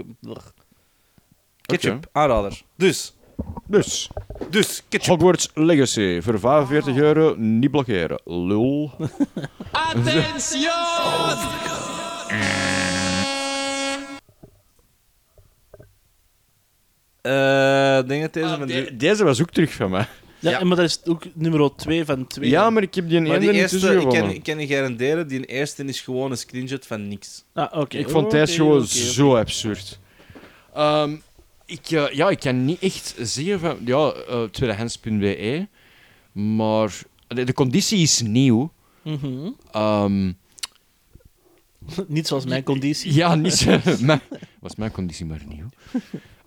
Ketchup, 1.61 1.95
Oké. 1.95 2.07
aanrader. 2.11 2.61
Dus, 2.75 3.13
Dus, 3.67 4.09
dus, 4.49 4.83
ketchup. 4.89 5.09
Hogwarts 5.11 5.49
Legacy. 5.53 6.21
Voor 6.21 6.39
45 6.39 6.95
euro, 6.95 7.35
niet 7.37 7.71
blokkeren. 7.71 8.19
Lul. 8.25 8.91
Eh, 17.21 18.01
denk 18.07 18.21
dat 18.21 18.33
deze 18.33 18.65
De- 18.65 18.95
deze 18.95 19.23
was 19.23 19.41
ook 19.41 19.49
terug 19.49 19.73
van 19.73 19.89
mij. 19.89 20.07
Ja, 20.43 20.51
ja. 20.51 20.59
en 20.59 20.67
maar 20.67 20.77
dat 20.77 20.85
is 20.85 20.99
ook 21.05 21.23
nummer 21.33 21.75
2 21.75 22.05
van 22.05 22.27
2. 22.27 22.49
Ja, 22.49 22.69
maar 22.69 22.83
ik 22.83 22.95
heb 22.95 23.07
die 23.09 23.17
een 23.17 23.23
Maar 23.23 23.35
ene 23.35 23.45
niet 23.45 23.55
eerste, 23.55 23.79
tussen 23.79 24.01
ik 24.01 24.09
kan, 24.09 24.29
ik 24.29 24.43
kan 24.43 24.59
je 24.59 24.67
garanderen, 24.67 25.27
die 25.27 25.45
eerste 25.45 25.83
is 25.83 26.01
gewoon 26.01 26.31
een 26.31 26.37
screenshot 26.37 26.85
van 26.85 27.07
niks. 27.07 27.43
Ah, 27.53 27.79
oké. 27.79 27.97
Ik 27.97 28.09
vond 28.09 28.31
deze 28.31 28.53
gewoon 28.55 28.85
zo 28.87 29.35
absurd. 29.35 29.99
Ehm, 30.73 31.15
ik, 31.65 31.91
eh, 31.91 32.09
ja, 32.11 32.29
ik 32.29 32.39
kan 32.39 32.65
niet 32.65 32.79
echt 32.79 33.15
zeggen 33.21 33.59
van... 33.59 33.77
Ja, 33.85 34.11
eh 34.11 34.43
tweedehands.be. 34.43 35.67
Maar 36.31 37.01
de, 37.27 37.43
de 37.43 37.53
conditie 37.53 37.99
is 37.99 38.21
nieuw. 38.21 38.71
Mhm. 39.01 39.49
Ehm, 39.71 40.31
Niet 42.07 42.27
zoals 42.27 42.45
mijn 42.45 42.63
conditie. 42.63 43.13
ja, 43.13 43.35
niet 43.35 43.53
zo... 43.53 43.79
mijn- 44.01 44.21
was 44.59 44.75
mijn 44.75 44.91
conditie 44.91 45.25
maar 45.25 45.41
nieuw. 45.47 45.69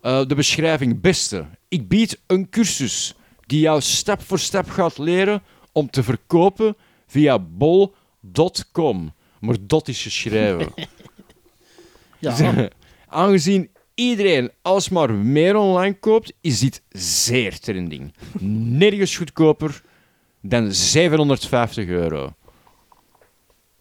Eh, 0.00 0.26
de 0.26 0.34
beschrijving 0.34 1.00
beste. 1.00 1.46
Ik 1.68 1.88
bied 1.88 2.18
een 2.26 2.48
cursus 2.48 3.14
die 3.46 3.60
jou 3.60 3.80
stap 3.80 4.22
voor 4.22 4.38
stap 4.38 4.68
gaat 4.70 4.98
leren 4.98 5.42
om 5.72 5.90
te 5.90 6.02
verkopen 6.02 6.76
via 7.06 7.38
bol.com. 7.38 9.12
Maar 9.40 9.56
dot 9.60 9.88
is 9.88 10.02
geschreven. 10.02 10.72
Ja, 12.18 12.68
Aangezien 13.08 13.68
iedereen 13.94 14.50
alsmaar 14.62 15.12
meer 15.14 15.56
online 15.56 15.94
koopt, 15.94 16.32
is 16.40 16.60
dit 16.60 16.82
zeer 16.88 17.58
trending. 17.58 18.14
Nergens 18.40 19.16
goedkoper 19.16 19.82
dan 20.40 20.72
750 20.72 21.86
euro. 21.86 22.32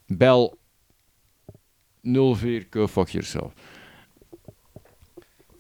Bel 0.07 0.57
04 2.01 2.67
go 2.69 2.87
fuck 2.87 3.09
yourself. 3.09 3.53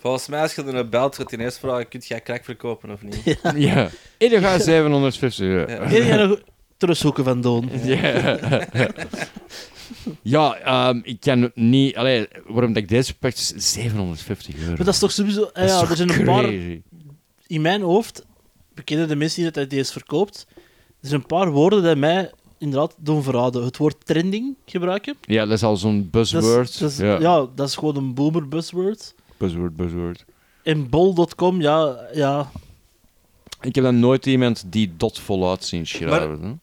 Volgens 0.05 0.27
mij, 0.27 0.41
als 0.41 0.55
je 0.55 0.63
er 0.63 0.73
naar 0.73 0.89
belt, 0.89 1.15
gaat 1.15 1.31
hij 1.31 1.39
eerst 1.39 1.57
vragen: 1.59 1.87
kun 1.87 2.01
jij 2.03 2.21
crack 2.21 2.43
verkopen 2.43 2.89
of 2.91 3.01
niet? 3.01 3.39
Ja, 3.67 3.89
ieder 4.17 4.39
gaat 4.41 4.63
750 4.63 5.45
euro. 5.45 5.71
Ja. 5.71 5.89
Jij 5.91 6.25
nog 6.27 6.39
terugzoeken 6.77 7.23
van 7.23 7.41
Doon? 7.41 7.69
Ja, 7.83 8.37
ja 10.21 10.55
ehm, 10.89 10.99
ik 11.03 11.19
kan 11.19 11.51
niet... 11.53 11.95
Allee, 11.95 12.27
waarom 12.47 12.73
dat 12.73 12.83
ik 12.83 12.89
deze 12.89 13.17
pak, 13.17 13.33
is 13.33 13.47
750 13.55 14.55
euro. 14.55 14.67
Maar 14.67 14.77
dat 14.77 14.87
is 14.93 14.99
toch 14.99 15.11
sowieso... 15.11 15.43
ah 15.43 15.53
Dat 15.53 15.63
is 15.63 15.71
ja, 15.71 15.79
toch 15.79 15.89
er 15.89 15.95
zijn 15.95 16.09
een 16.09 16.25
paar... 16.25 16.43
crazy? 16.43 16.81
In 17.47 17.61
mijn 17.61 17.81
hoofd, 17.81 18.25
bekenden 18.73 19.07
de 19.07 19.15
mensen 19.15 19.35
die 19.35 19.45
dat 19.45 19.55
hij 19.55 19.67
deze 19.67 19.91
verkoopt, 19.91 20.45
er 21.01 21.07
zijn 21.07 21.21
een 21.21 21.27
paar 21.27 21.51
woorden 21.51 21.83
die 21.83 21.95
mij 21.95 22.31
inderdaad 22.57 22.95
doen 22.97 23.23
verraden. 23.23 23.63
Het 23.63 23.77
woord 23.77 24.05
trending 24.05 24.55
gebruiken. 24.65 25.15
Ja, 25.21 25.45
dat 25.45 25.53
is 25.53 25.63
al 25.63 25.77
zo'n 25.77 26.07
Dat 26.11 26.25
is- 26.25 26.31
buzzword. 26.31 26.79
dat 26.79 26.91
is- 26.91 26.97
ja. 26.97 27.19
ja. 27.19 27.47
dat 27.55 27.67
is 27.67 27.75
gewoon 27.75 27.95
een 27.95 28.13
boomer 28.13 28.47
buzzword. 28.47 29.14
Buzzword, 29.37 29.75
buzzword. 29.75 30.25
En 30.63 30.89
bol.com, 30.89 31.61
ja, 31.61 32.07
ja, 32.13 32.51
Ik 33.61 33.75
heb 33.75 33.83
dan 33.83 33.99
nooit 33.99 34.25
iemand 34.25 34.63
die 34.67 34.93
dot 34.97 35.19
voluit 35.19 35.63
zien 35.63 35.87
schrijven. 35.87 36.59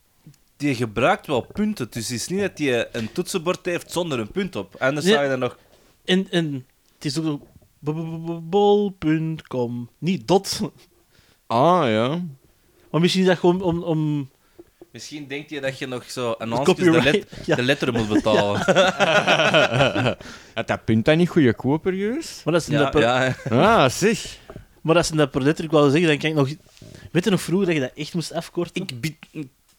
Die 0.57 0.75
gebruikt 0.75 1.27
wel 1.27 1.41
punten, 1.53 1.87
dus 1.91 2.09
het 2.09 2.17
is 2.19 2.29
niet 2.29 2.41
dat 2.41 2.59
hij 2.59 2.89
een 2.93 3.13
toetsenbord 3.13 3.65
heeft 3.67 3.93
zonder 3.93 4.19
een 4.19 4.31
punt 4.31 4.57
op. 4.57 4.75
Anders 4.79 5.05
Nee. 5.05 5.15
zou 5.15 5.25
je 5.25 5.31
dan 5.31 5.39
nog. 5.39 5.59
En, 6.05 6.31
en 6.31 6.67
het 6.95 7.05
is 7.05 7.21
ook 7.21 7.43
bol.com. 8.43 9.89
Niet 9.99 10.29
dot. 10.29 10.61
Ah, 11.47 11.85
ja. 11.91 12.25
Maar 12.91 13.01
misschien 13.01 13.23
is 13.23 13.29
dat 13.29 13.39
gewoon 13.39 13.63
om... 13.63 13.83
om 13.83 14.31
Misschien 14.93 15.27
denkt 15.27 15.51
je 15.51 15.61
dat 15.61 15.79
je 15.79 15.87
nog 15.87 16.11
zo 16.11 16.35
een 16.39 16.51
de 16.51 16.57
de, 16.57 16.63
copyright... 16.63 17.05
let, 17.05 17.27
ja. 17.45 17.57
de 17.57 17.63
letter 17.63 17.93
moet 17.93 18.09
betalen. 18.09 18.61
Had 20.55 20.67
dat 20.73 20.85
punt 20.85 21.05
dan 21.05 21.17
niet 21.17 21.29
goedkoper 21.29 21.93
geweest? 21.93 22.45
Maar 22.45 22.53
dat 22.53 22.63
is 22.63 22.69
ja, 22.69 22.79
dat 22.79 22.91
per, 22.91 23.01
ja, 23.01 23.35
Ah, 23.51 23.91
zeg. 23.91 24.39
maar 24.81 24.95
dat 24.95 25.05
is 25.05 25.11
dat 25.11 25.31
per 25.31 25.43
letter, 25.43 25.65
ik 25.65 25.71
wou 25.71 25.91
zeggen, 25.91 26.09
dan 26.09 26.19
kan 26.19 26.31
ik 26.31 26.37
nog... 26.37 26.49
Weet 27.11 27.25
je 27.25 27.31
nog 27.31 27.41
vroeger 27.41 27.67
dat 27.67 27.75
je 27.75 27.81
dat 27.81 27.91
echt 27.95 28.15
moest 28.15 28.33
afkorten? 28.33 28.83
Ik 28.83 29.01
bied. 29.01 29.17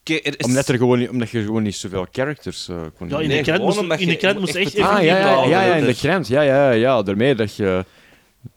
Er 0.04 0.38
is... 0.38 0.44
Omdat, 0.44 0.68
er 0.68 0.76
gewoon 0.78 0.98
niet, 0.98 1.08
omdat 1.08 1.30
je 1.30 1.42
gewoon 1.42 1.62
niet 1.62 1.74
zoveel 1.74 2.06
characters 2.12 2.68
eh, 2.68 2.76
kon 2.98 3.08
Ja, 3.08 3.20
in 3.20 3.28
Nee, 3.28 3.36
de 3.36 3.42
krant 3.42 3.58
gewoon 3.72 3.86
moest, 3.86 4.00
in 4.00 4.08
de 4.08 4.16
krant 4.16 4.38
moest 4.38 4.54
echt. 4.54 4.78
Ah, 4.78 5.02
ja, 5.02 5.18
ja, 5.18 5.44
ja, 5.44 5.62
ja, 5.62 5.74
in 5.74 5.84
de 5.84 5.94
krant. 5.94 6.28
Ja, 6.28 6.42
ja, 6.42 6.70
ja. 6.70 7.02
Daarmee 7.02 7.34
dat 7.34 7.56
je... 7.56 7.84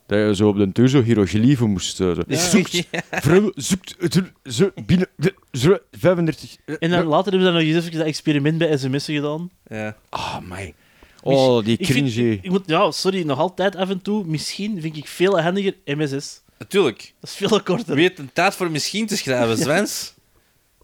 Dat 0.06 0.18
je 0.18 0.34
zo 0.34 0.48
op 0.48 0.56
de 0.56 0.72
deur 0.72 0.88
zo 0.88 1.02
hieroglyphen 1.02 1.70
moest... 1.70 2.00
eh, 2.00 2.14
zo. 2.14 2.22
Ja. 2.26 2.36
Zoekt, 2.38 2.86
vrouw, 3.24 3.52
zoekt, 3.54 3.96
zo, 4.44 4.70
binnen, 4.86 5.08
de, 5.16 5.34
zo, 5.52 5.78
35... 5.92 6.56
En 6.78 6.90
dan 6.90 7.04
later 7.06 7.32
hebben 7.32 7.40
ze 7.48 7.52
dan 7.52 7.62
nog 7.66 7.74
eens 7.74 7.84
even 7.86 7.98
dat 7.98 8.06
experiment 8.06 8.58
bij 8.58 8.76
sms'en 8.76 9.14
gedaan. 9.14 9.50
Ja. 9.66 9.96
Ah, 10.08 10.38
my. 10.48 10.74
Oh, 11.22 11.64
die 11.64 11.78
Ik 11.78 11.86
vind- 11.86 12.12
cringe. 12.12 12.30
ik, 12.32 12.44
ik 12.44 12.50
moet, 12.50 12.62
ja, 12.66 12.90
sorry, 12.90 13.22
nog 13.22 13.38
altijd 13.38 13.76
af 13.76 13.88
en 13.90 14.02
toe. 14.02 14.24
Misschien 14.26 14.80
vind 14.80 14.96
ik 14.96 15.06
veel 15.06 15.40
handiger 15.40 15.74
MSS. 15.84 16.40
Natuurlijk. 16.58 17.14
Dat 17.20 17.30
is 17.30 17.36
veel 17.36 17.62
korter. 17.62 17.94
Wie 17.94 18.06
heeft 18.06 18.18
een 18.18 18.30
tijd 18.32 18.54
voor 18.54 18.70
misschien 18.70 19.06
te 19.06 19.16
schrijven, 19.16 19.56
Zwens? 19.64 20.14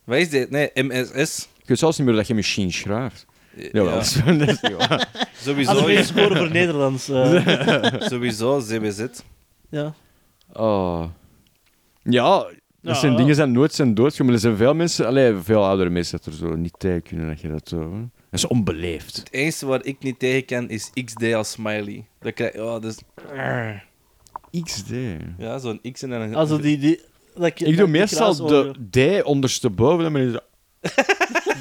Wat 0.05 0.19
is 0.19 0.31
dit? 0.31 0.51
Nee, 0.51 0.71
MSS. 0.75 1.49
Ik 1.63 1.69
weet 1.71 1.79
zelfs 1.79 1.99
niet 1.99 2.07
meer 2.07 2.17
dat 2.17 2.27
je 2.27 2.35
machine 2.35 2.73
schrijft. 2.73 3.27
Jawel, 3.57 3.85
Ja, 3.85 3.95
dat 3.95 4.03
is- 4.03 4.17
is 4.17 4.61
niet 4.61 4.77
waar. 4.77 5.09
sowieso, 5.45 5.85
we 5.87 6.03
scoren 6.05 6.37
voor 6.37 6.51
Nederlands. 6.51 7.09
eh, 7.09 7.85
sowieso 8.11 8.61
ZBZ. 8.61 9.05
ja. 9.69 9.95
Oh. 10.53 11.05
Ja, 12.03 12.39
dat 12.39 12.53
Ja, 12.81 12.95
zijn 12.95 13.13
ja. 13.13 13.19
dingen 13.19 13.35
zijn 13.35 13.53
nooit 13.53 13.73
zijn 13.75 13.95
doodgegaan. 13.95 14.27
Maar 14.27 14.35
er 14.35 14.41
zijn 14.41 14.57
veel 14.57 14.75
mensen, 14.75 15.07
allee, 15.07 15.35
veel 15.37 15.65
oudere 15.65 15.91
mensen, 15.91 16.19
dat 16.19 16.27
er 16.27 16.33
zo 16.39 16.55
niet 16.57 16.75
tegen 16.79 17.03
kunnen 17.03 17.29
dat 17.29 17.41
je 17.41 17.49
dat 17.49 17.69
zo... 17.69 17.79
hè. 17.93 17.99
Dat 18.01 18.43
is 18.43 18.47
onbeleefd. 18.47 19.17
Het 19.17 19.33
enige 19.33 19.67
waar 19.67 19.85
ik 19.85 19.97
niet 20.03 20.19
tegen 20.19 20.45
kan 20.45 20.69
is 20.69 20.91
XD 21.05 21.33
als 21.35 21.51
smiley. 21.51 22.05
Dat 22.21 22.33
krijg 22.33 22.55
oh, 22.57 22.81
dus, 22.81 22.99
XD. 24.65 24.91
ja, 25.39 25.59
zo'n 25.59 25.81
X 25.93 26.03
en 26.03 26.11
een... 26.11 26.35
Also 26.35 26.59
die, 26.59 26.79
die, 26.79 27.01
dat 27.35 27.47
Ik 27.47 27.67
dat 27.67 27.77
doe 27.77 27.87
meestal 27.87 28.35
kraasogen. 28.35 28.89
de 28.91 29.21
D 29.21 29.25
ondersteboven, 29.25 30.05
en 30.07 30.13
dan 30.13 30.13
ben 30.13 30.23
je 30.23 30.31
zo... 30.31 30.39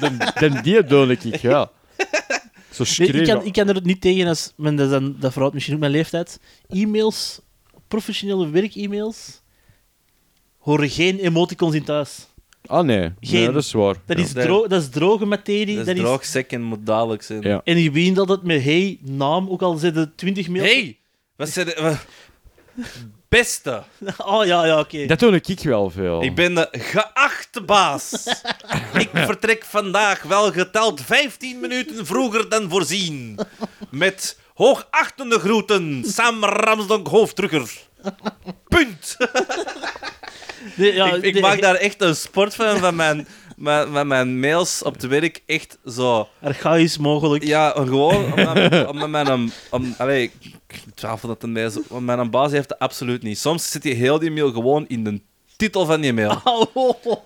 de, 0.00 0.32
de 0.48 0.60
die 0.62 0.84
doe 0.84 1.06
ik, 1.12 1.22
ja. 1.36 1.70
Zo 2.70 2.84
Nee, 2.98 3.08
ik, 3.08 3.26
kan, 3.26 3.44
ik 3.44 3.52
kan 3.52 3.68
er 3.68 3.80
niet 3.82 4.00
tegen 4.00 4.26
als... 4.26 4.52
Men, 4.56 4.76
dat, 4.76 4.90
dan, 4.90 5.16
dat 5.20 5.30
verhoudt 5.30 5.54
misschien 5.54 5.74
ook 5.74 5.80
mijn 5.80 5.92
leeftijd. 5.92 6.40
E-mails, 6.68 7.40
professionele 7.88 8.48
werk-e-mails, 8.50 9.42
horen 10.58 10.88
geen 10.90 11.18
emoticons 11.18 11.74
in 11.74 11.84
thuis. 11.84 12.26
Ah, 12.66 12.84
nee. 12.84 13.12
Geen. 13.20 13.40
nee. 13.42 13.50
Dat 13.52 13.62
is 13.62 13.72
waar. 13.72 13.96
Dat, 14.06 14.18
Ja. 14.18 14.24
is, 14.24 14.32
Nee. 14.32 14.44
dro 14.44 14.66
dat 14.66 14.82
is 14.82 14.88
droge 14.88 15.24
materie. 15.24 15.76
Dat 15.76 15.86
dat 15.86 15.94
is 15.94 16.00
droog, 16.00 16.24
sec 16.24 16.50
en 16.52 16.62
moet 16.62 16.86
dadelijk 16.86 17.22
zijn. 17.22 17.42
Ja. 17.42 17.60
En 17.64 17.78
je 17.78 17.90
begint 17.90 18.18
altijd 18.18 18.42
met 18.42 18.62
hey, 18.64 18.98
naam, 19.00 19.48
ook 19.48 19.62
al 19.62 19.76
zitten 19.76 20.12
20 20.16 20.48
mails. 20.48 20.66
Hey! 20.68 20.98
Wat 21.36 21.48
zei 21.48 21.64
de... 21.66 21.78
wat- 21.82 22.06
Beste! 23.34 23.82
Oh 24.16 24.44
ja, 24.44 24.66
ja, 24.66 24.78
oké. 24.78 25.06
Dat 25.06 25.18
doe 25.18 25.40
ik 25.44 25.60
wel 25.60 25.90
veel. 25.90 26.22
Ik 26.22 26.34
ben 26.34 26.54
de 26.54 26.68
geachte 26.70 27.60
baas. 27.60 28.12
ik 29.04 29.08
vertrek 29.12 29.64
vandaag 29.64 30.22
wel 30.22 30.52
geteld 30.52 31.00
15 31.00 31.60
minuten 31.60 32.06
vroeger 32.06 32.48
dan 32.48 32.70
voorzien. 32.70 33.38
Met 33.90 34.38
hoogachtende 34.54 35.38
groeten, 35.38 36.04
Sam 36.06 36.44
Ramsdonk 36.44 37.06
hoofdrugger. 37.06 37.70
Punt. 38.68 39.16
Nee, 40.74 40.94
ja, 40.94 41.12
ik 41.12 41.22
ik 41.22 41.32
nee, 41.32 41.42
maak 41.42 41.60
daar 41.60 41.74
echt 41.74 42.02
een 42.02 42.16
sport 42.16 42.54
van, 42.54 42.78
van 42.78 42.96
mijn, 42.96 43.26
mijn, 43.56 43.92
met 43.92 44.06
mijn 44.06 44.40
mails 44.40 44.82
op 44.82 44.92
het 44.92 45.06
werk. 45.06 45.42
Echt 45.46 45.78
zo... 45.86 46.28
Archaïs 46.42 46.98
mogelijk. 46.98 47.44
Ja, 47.44 47.70
gewoon 47.70 48.32
omdat, 48.32 48.86
omdat 48.86 49.08
mijn... 49.08 49.52
Om, 49.70 49.94
allee, 49.98 50.22
ik 50.22 50.82
twijfel 50.94 51.28
dat 51.28 51.42
een 51.42 51.52
mail 51.52 51.66
is, 51.66 51.78
want 51.88 52.04
mijn 52.04 52.30
baas 52.30 52.50
heeft 52.50 52.70
het 52.70 52.78
absoluut 52.78 53.22
niet. 53.22 53.38
Soms 53.38 53.70
zit 53.70 53.82
die 53.82 53.94
heel 53.94 54.18
die 54.18 54.30
mail 54.30 54.52
gewoon 54.52 54.84
in 54.88 55.04
de 55.04 55.20
titel 55.56 55.86
van 55.86 56.00
die 56.00 56.12
mail. 56.12 56.40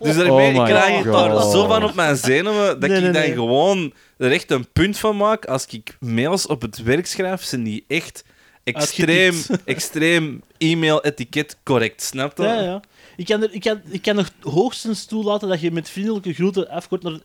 Dus 0.01 0.16
daarmee 0.16 0.55
Oh 0.55 0.66
ik 0.68 0.74
krijg 0.74 1.05
ik 1.05 1.12
daar 1.12 1.43
zo 1.51 1.66
van 1.66 1.85
op 1.85 1.95
mijn 1.95 2.16
zenuwen 2.16 2.81
dat 2.81 2.91
Nee, 2.91 2.99
ik 2.99 3.03
nee, 3.03 3.12
nee. 3.12 3.33
gewoon 3.33 3.93
er 4.16 4.33
echt 4.33 4.51
een 4.51 4.72
punt 4.72 4.99
van 4.99 5.16
maak. 5.16 5.45
Als 5.45 5.66
ik 5.66 5.97
mails 6.01 6.47
op 6.47 6.62
het 6.62 6.83
werk 6.83 7.07
schrijf, 7.07 7.43
zijn 7.43 7.62
die 7.62 7.85
echt 7.89 8.24
extreem, 8.64 9.35
extreem 9.64 10.43
e-mail-etiket 10.59 11.57
correct. 11.62 12.03
Snap 12.03 12.37
je? 12.39 12.43
Ja, 12.43 12.61
ja. 12.61 12.81
Ik 13.19 13.27
kan, 13.27 13.43
er, 13.43 13.53
ik, 13.53 13.61
kan, 13.61 13.81
ik 13.91 14.03
kan 14.03 14.14
nog 14.16 14.29
hoogstens 14.41 15.05
toelaten 15.05 15.49
dat 15.49 15.61
je 15.61 15.71
met 15.71 15.91
vriendelijke 15.91 16.33
groeten 16.33 16.69
afkort 16.71 17.03
naar 17.03 17.19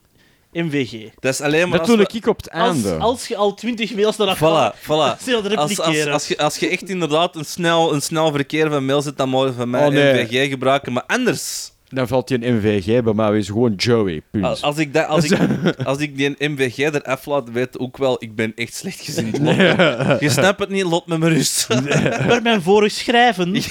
MVG. 0.52 1.10
Dat 1.20 1.34
is 1.34 1.42
alleen 1.42 1.70
maar 1.70 1.80
als 1.80 1.88
we- 1.96 2.08
ik 2.12 2.28
op 2.28 2.38
het 2.38 2.52
Als, 2.52 2.62
einde. 2.84 2.98
als 2.98 3.28
je 3.28 3.36
al 3.36 3.54
20 3.54 3.96
mails 3.96 4.18
naar 4.18 4.38
Voilà, 4.38 4.80
voilà. 4.80 4.86
Dat 4.88 4.98
Als, 4.98 5.28
als, 5.28 5.48
repliceren. 5.48 6.14
als, 6.14 6.28
je, 6.28 6.38
als 6.38 6.58
je 6.58 6.70
echt 6.70 6.90
inderdaad 6.90 7.36
een 7.36 7.46
snel, 7.46 7.94
een 7.94 8.02
snel 8.02 8.32
verkeer 8.32 8.70
van 8.70 8.86
mails 8.86 9.04
zit, 9.04 9.18
dan 9.18 9.30
moet 9.30 9.48
je 9.48 9.54
van 9.54 9.70
mij 9.70 9.86
Oh, 9.86 9.92
nee. 9.94 10.24
MVG 10.24 10.50
gebruiken. 10.50 10.94
Maar 10.94 11.04
anders, 11.08 11.72
Dan 11.94 12.08
valt 12.08 12.30
hij 12.30 12.38
een 12.42 12.56
MVG 12.56 13.04
bij 13.04 13.14
mij, 13.14 13.38
is 13.38 13.48
gewoon 13.48 13.74
Joey. 13.74 14.22
Punt. 14.32 14.44
als, 14.44 14.62
als, 14.62 14.78
ik, 14.78 14.94
dat, 14.94 15.08
als, 15.08 15.32
ik, 15.32 15.40
als 15.84 15.98
ik 15.98 16.18
die 16.18 16.36
MVG 16.38 16.78
eraf 16.78 17.26
laat, 17.26 17.52
weet 17.52 17.80
ook 17.80 17.98
wel, 17.98 18.16
ik 18.20 18.36
ben 18.36 18.52
echt 18.56 18.74
slecht 18.74 19.02
gezind. 19.02 19.38
Je 20.26 20.30
snapt 20.30 20.60
het 20.60 20.70
niet, 20.70 20.84
lot 20.84 21.08
me 21.08 21.18
maar 21.18 21.32
rust. 21.32 21.68
per 22.28 22.42
mijn 22.42 22.62
vorig 22.62 22.92
schrijven. 22.92 23.62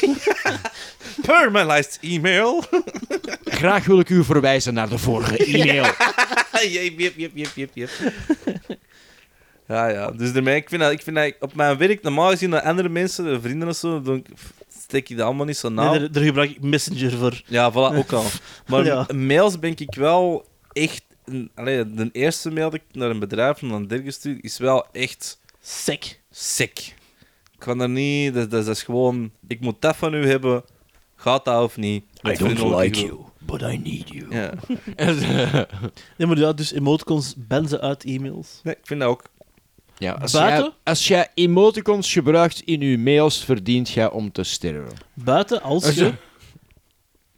Permalijst 1.23 1.99
e-mail. 2.01 2.65
Graag 3.45 3.85
wil 3.85 3.99
ik 3.99 4.09
u 4.09 4.25
verwijzen 4.25 4.75
naar 4.75 4.89
de 4.89 4.99
vorige 4.99 5.37
e-mail. 5.37 5.85
Jep, 6.71 6.99
jep, 6.99 7.15
jep, 7.17 7.31
jep, 7.35 7.51
jep, 7.55 7.71
jep. 7.75 7.91
Ja, 9.69 9.89
ja. 9.89 10.11
Dus 10.11 10.33
daarmee, 10.33 10.57
ik 10.57 10.69
vind 10.69 10.81
dat, 10.81 10.93
ik 10.93 11.03
vind 11.03 11.17
dat 11.17 11.25
ik 11.25 11.37
op 11.41 11.55
mijn 11.55 11.79
werk, 11.79 12.03
normaal 12.03 12.31
gezien, 12.31 12.51
naar 12.51 12.61
andere 12.61 12.89
mensen, 12.89 13.25
de 13.25 13.41
vrienden 13.41 13.69
of 13.69 13.77
zo, 13.77 14.03
dan 14.03 14.25
steek 14.93 15.09
ik 15.09 15.17
dat 15.17 15.27
allemaal 15.27 15.47
niet 15.47 15.57
zo 15.57 15.69
nauw. 15.69 15.91
Nee, 15.91 15.99
daar, 16.01 16.13
daar 16.13 16.23
gebruik 16.23 16.51
ik 16.51 16.61
Messenger 16.63 17.11
voor. 17.11 17.43
Ja, 17.47 17.71
voilà, 17.73 17.97
ook 17.97 18.13
al. 18.13 18.25
Maar 18.69 18.85
Ja. 18.85 19.07
mails 19.15 19.59
ben 19.59 19.71
ik 19.77 19.95
wel 19.95 20.47
echt... 20.73 21.03
een- 21.25 21.51
Allee, 21.55 21.93
de 21.95 22.09
eerste 22.13 22.51
mail 22.51 22.71
dat 22.71 22.81
ik 22.81 22.85
naar 22.97 23.11
een 23.11 23.19
bedrijf 23.19 23.59
van 23.59 23.73
een 23.73 23.87
Dirk 23.89 24.05
gestuurd, 24.05 24.45
is 24.45 24.59
wel 24.59 24.87
echt 24.93 25.39
Sec. 25.61 26.21
sick. 26.31 26.79
Ik 27.53 27.59
kan 27.59 27.81
er 27.81 27.89
niet... 27.89 28.35
Dat, 28.35 28.51
dat, 28.51 28.65
dat 28.67 28.77
is 28.77 28.83
gewoon... 28.83 29.31
Ik 29.49 29.61
moet 29.61 29.81
dat 29.81 29.97
van 29.97 30.15
u 30.15 30.27
hebben. 30.29 30.65
Gaat 31.17 31.45
dat 31.45 31.63
of 31.63 31.77
niet? 31.77 32.05
Met 32.23 32.39
vriendelijke 32.39 32.99
groet. 32.99 33.21
but 33.39 33.61
I 33.61 33.79
need 33.79 34.09
you. 34.09 34.27
Ja. 34.31 34.53
Nee, 36.17 36.27
maar 36.27 36.39
ja, 36.39 36.53
dus 36.53 36.73
emoticons, 36.73 37.35
ban 37.37 37.69
ze 37.69 37.81
uit 37.81 38.05
e-mails. 38.05 38.61
Nee, 38.63 38.75
ik 38.75 38.87
vind 38.87 39.01
dat 39.01 39.09
ook. 39.09 39.23
Ja, 40.03 40.13
als, 40.13 40.33
Buiten? 40.33 40.63
jij, 40.65 40.73
als 40.85 41.09
jij 41.09 41.29
emoticons 41.35 42.13
gebruikt 42.13 42.61
in 42.61 42.81
je 42.81 42.99
mails, 42.99 43.45
verdient 43.45 43.91
jij 43.91 44.11
om 44.11 44.33
te 44.33 44.43
sterven. 44.43 44.93
Buiten 45.15 45.63
als 45.63 45.85
Als 45.85 45.95
je 45.95 46.05
je- 46.05 46.13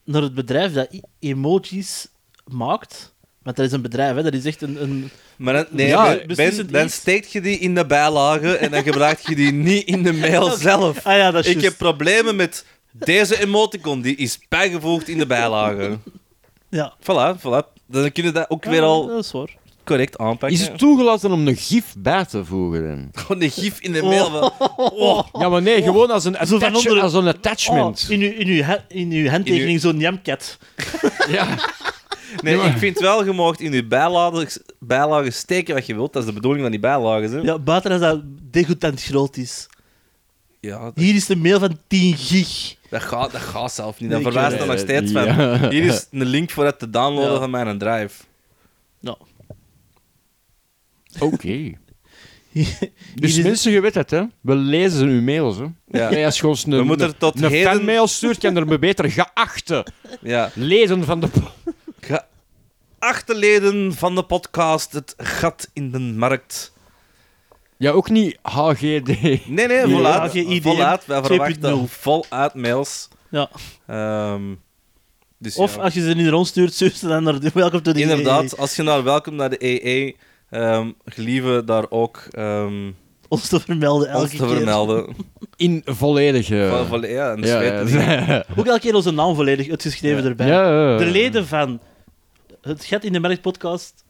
naar 0.05 0.23
het 0.23 0.35
bedrijf 0.35 0.73
dat 0.73 0.89
e- 0.91 1.01
emojis 1.29 2.07
maakt. 2.51 3.15
Want 3.43 3.57
dat 3.57 3.67
is 3.67 3.73
een 3.73 3.83
bedrijf, 3.83 4.17
hè? 4.17 4.23
dat 4.23 4.35
is 4.35 4.45
echt 4.45 4.63
een. 4.63 4.83
een 4.83 5.11
Maar 5.37 5.55
dan, 5.55 5.67
nee, 5.71 5.87
Ja, 5.87 6.05
Ben, 6.17 6.27
beslissend 6.27 6.73
dan 6.73 6.85
iets. 6.85 6.95
steekt 6.95 7.33
je 7.33 7.41
die 7.41 7.59
in 7.59 7.75
de 7.75 7.87
bijlage 7.87 8.57
en 8.57 8.71
dan 8.71 8.83
gebruik 8.83 9.19
je 9.29 9.35
die 9.35 9.53
niet 9.53 9.87
in 9.87 10.03
de 10.03 10.13
mail 10.13 10.51
zelf. 10.69 11.07
ah 11.07 11.17
ja, 11.17 11.31
dat 11.31 11.45
is 11.47 11.55
Ik 11.55 11.61
heb 11.63 11.77
problemen 11.77 12.37
met 12.37 12.67
deze 12.93 13.41
emoticon, 13.41 14.01
die 14.01 14.17
is 14.17 14.39
bijgevoegd 14.49 15.09
in 15.09 15.19
de 15.19 15.27
bijlage. 15.27 15.99
Ja. 16.69 16.95
Voilà, 17.01 17.39
voilà. 17.41 17.73
Dan 17.87 18.13
kun 18.13 18.25
je 18.25 18.33
dat 18.33 18.51
ook 18.51 18.65
weer 18.65 18.83
al 18.83 19.07
Dat 19.07 19.25
is 19.25 19.33
waar. 19.33 19.57
Correct 19.85 20.19
aanpakken. 20.19 20.59
Is 20.59 20.67
het 20.67 20.79
toegelaten 20.79 21.33
om 21.33 21.47
een 21.49 21.57
gif 21.57 21.95
bij 21.99 22.25
te 22.25 22.45
voegen? 22.45 22.83
dan? 22.89 23.09
Gewoon 23.23 23.43
een 23.43 23.51
gif 23.51 23.81
in 23.81 23.93
de 23.93 24.03
mail. 24.03 24.31
van- 24.31 24.53
Oh. 24.77 25.27
Ja, 25.41 25.49
maar 25.49 25.63
nee, 25.63 25.83
gewoon 25.83 26.11
als 26.11 26.25
een, 26.25 26.35
Zo 26.47 26.59
van 26.59 26.69
attach- 26.69 26.87
onder- 26.87 27.03
als 27.03 27.13
een 27.13 27.27
attachment. 27.29 28.03
Oh, 28.05 28.11
in, 28.11 28.21
uw, 28.21 28.31
in, 28.33 28.47
uw, 28.49 28.63
ha- 28.63 28.85
in 28.89 29.11
uw 29.11 29.29
handtekening 29.29 29.69
In 29.69 29.75
uw- 29.75 29.79
zo'n 29.81 29.99
jamcat. 29.99 30.59
Ja. 31.29 31.49
Nee, 32.43 32.57
ik 32.57 32.77
vind 32.79 32.99
wel, 32.99 33.25
je 33.25 33.33
mag 33.33 33.57
in 33.59 33.73
je 33.73 33.85
bijlage, 33.85 34.63
bijlage 34.79 35.31
steken 35.31 35.75
wat 35.75 35.87
je 35.87 35.95
wilt. 35.95 36.13
Dat 36.13 36.23
is 36.23 36.29
de 36.29 36.35
bedoeling 36.35 36.63
van 36.63 36.71
die 36.71 36.81
bijlagen. 36.81 37.31
Hè? 37.31 37.39
Ja, 37.41 37.59
buiten 37.59 37.91
als 37.91 38.01
dat 38.01 38.21
degoutant 38.51 39.03
groot 39.03 39.37
is. 39.37 39.67
Ja, 40.61 40.79
dat, 40.83 40.93
Hier 40.95 41.15
is 41.15 41.27
de 41.27 41.37
mail 41.37 41.59
van 41.59 41.79
10 41.87 42.17
gig. 42.17 42.75
dat 42.91 43.03
gaat, 43.03 43.33
dat 43.33 43.41
gaat 43.41 43.73
zelf 43.73 44.01
niet. 44.01 44.11
Nee, 44.11 44.23
Dan 44.23 44.33
ik 44.33 44.39
verwijst 44.39 44.67
nog 44.67 44.79
steeds 44.79 45.13
van. 45.13 45.25
Ja. 45.25 45.69
Hier 45.71 45.85
is 45.85 46.07
een 46.11 46.25
link 46.25 46.51
voor 46.51 46.65
het 46.65 46.79
te 46.79 46.91
downloaden 46.91 47.33
Ja. 47.33 47.39
van 47.39 47.51
mijn 47.51 47.79
drive. 47.79 48.23
Nou. 49.01 49.17
Oké. 51.21 51.73
Dus 53.15 53.37
is- 53.37 53.43
mensen, 53.45 53.73
je 53.73 53.81
weet 53.81 53.95
het, 53.95 54.11
hè. 54.11 54.23
We 54.41 54.55
lezen 54.55 55.09
uw 55.09 55.23
mails, 55.23 55.57
hè. 55.57 55.65
Ja. 55.89 56.11
Ja, 56.11 56.25
als 56.25 56.39
je 56.39 56.47
ons 56.49 56.65
We 56.65 56.77
een, 56.77 56.87
moeten 56.87 57.07
er 57.07 57.17
tot 57.17 57.43
een 57.43 57.51
heden- 57.51 57.73
fanmail 57.73 58.07
stuurt, 58.07 58.39
kan 58.39 58.57
er 58.57 58.67
me 58.67 58.79
beter 58.79 59.11
geachte 59.11 59.87
Ja. 60.23 60.51
leden 60.55 61.05
van 61.05 61.21
de... 61.21 61.29
Geachte 62.01 63.35
leden 63.35 63.93
van 63.95 64.15
de 64.15 64.23
podcast, 64.23 64.93
het 64.93 65.15
gat 65.17 65.69
in 65.73 65.91
de 65.91 65.99
markt. 65.99 66.73
Ja, 67.77 67.91
ook 67.91 68.11
niet 68.11 68.39
HGD. 68.43 69.07
Nee, 69.07 69.43
nee, 69.47 69.69
Ja, 69.69 69.89
voluit. 69.89 70.31
geen 70.33 70.63
voluit. 70.63 71.07
Wij 71.07 71.21
2.0. 71.21 71.25
verwachten 71.27 71.89
voluit 71.89 72.55
mails. 72.55 73.09
Ja. 73.31 73.51
Ehm, 73.87 74.43
dus 75.39 75.57
Of 75.57 75.77
ja. 75.77 75.83
als 75.83 75.95
je 75.95 76.01
ze 76.01 76.15
niet 76.15 76.29
rondstuurt, 76.29 76.73
stuur 76.75 76.91
ze 76.91 77.07
dan 77.09 77.23
naar 77.23 77.41
de 77.41 77.51
Welcome 77.55 77.83
to 77.83 77.93
the 77.93 78.01
Inderdaad, 78.01 78.59
als 78.59 78.77
je 78.77 78.83
naar 78.83 79.03
welkom 79.03 79.35
naar 79.35 79.51
de 79.51 79.65
EE, 79.65 80.17
ehm 80.55 80.91
gelieve 81.05 81.63
daar 81.65 81.87
ook 81.91 82.23
ehm, 82.31 82.91
Ons 83.29 83.49
te 83.49 83.61
vermelden 83.61 84.09
elke 84.09 84.23
ons 84.23 84.31
te 84.31 84.37
keer. 84.37 84.49
vermelden. 84.57 85.15
In 85.57 85.83
volledige... 85.85 86.67
Van- 86.71 86.87
van- 86.87 87.01
ja, 87.11 87.33
en 87.33 87.43
ja, 87.43 87.61
ja, 87.61 87.81
ja. 87.81 88.45
Ook 88.57 88.67
elke 88.67 88.81
keer 88.81 88.95
onze 88.95 89.11
naam 89.11 89.35
volledig 89.35 89.71
uitgeschreven 89.71 90.23
Ja. 90.23 90.29
erbij. 90.29 90.47
Ja, 90.47 90.69
ja, 90.69 90.91
ja. 90.91 90.97
De 90.99 91.07
leden 91.07 91.47
van 91.47 91.81
het 92.61 92.85
Gat 92.85 93.05
in 93.05 93.13
de 93.13 93.21
Markt 93.21 93.41
podcast, 93.41 94.05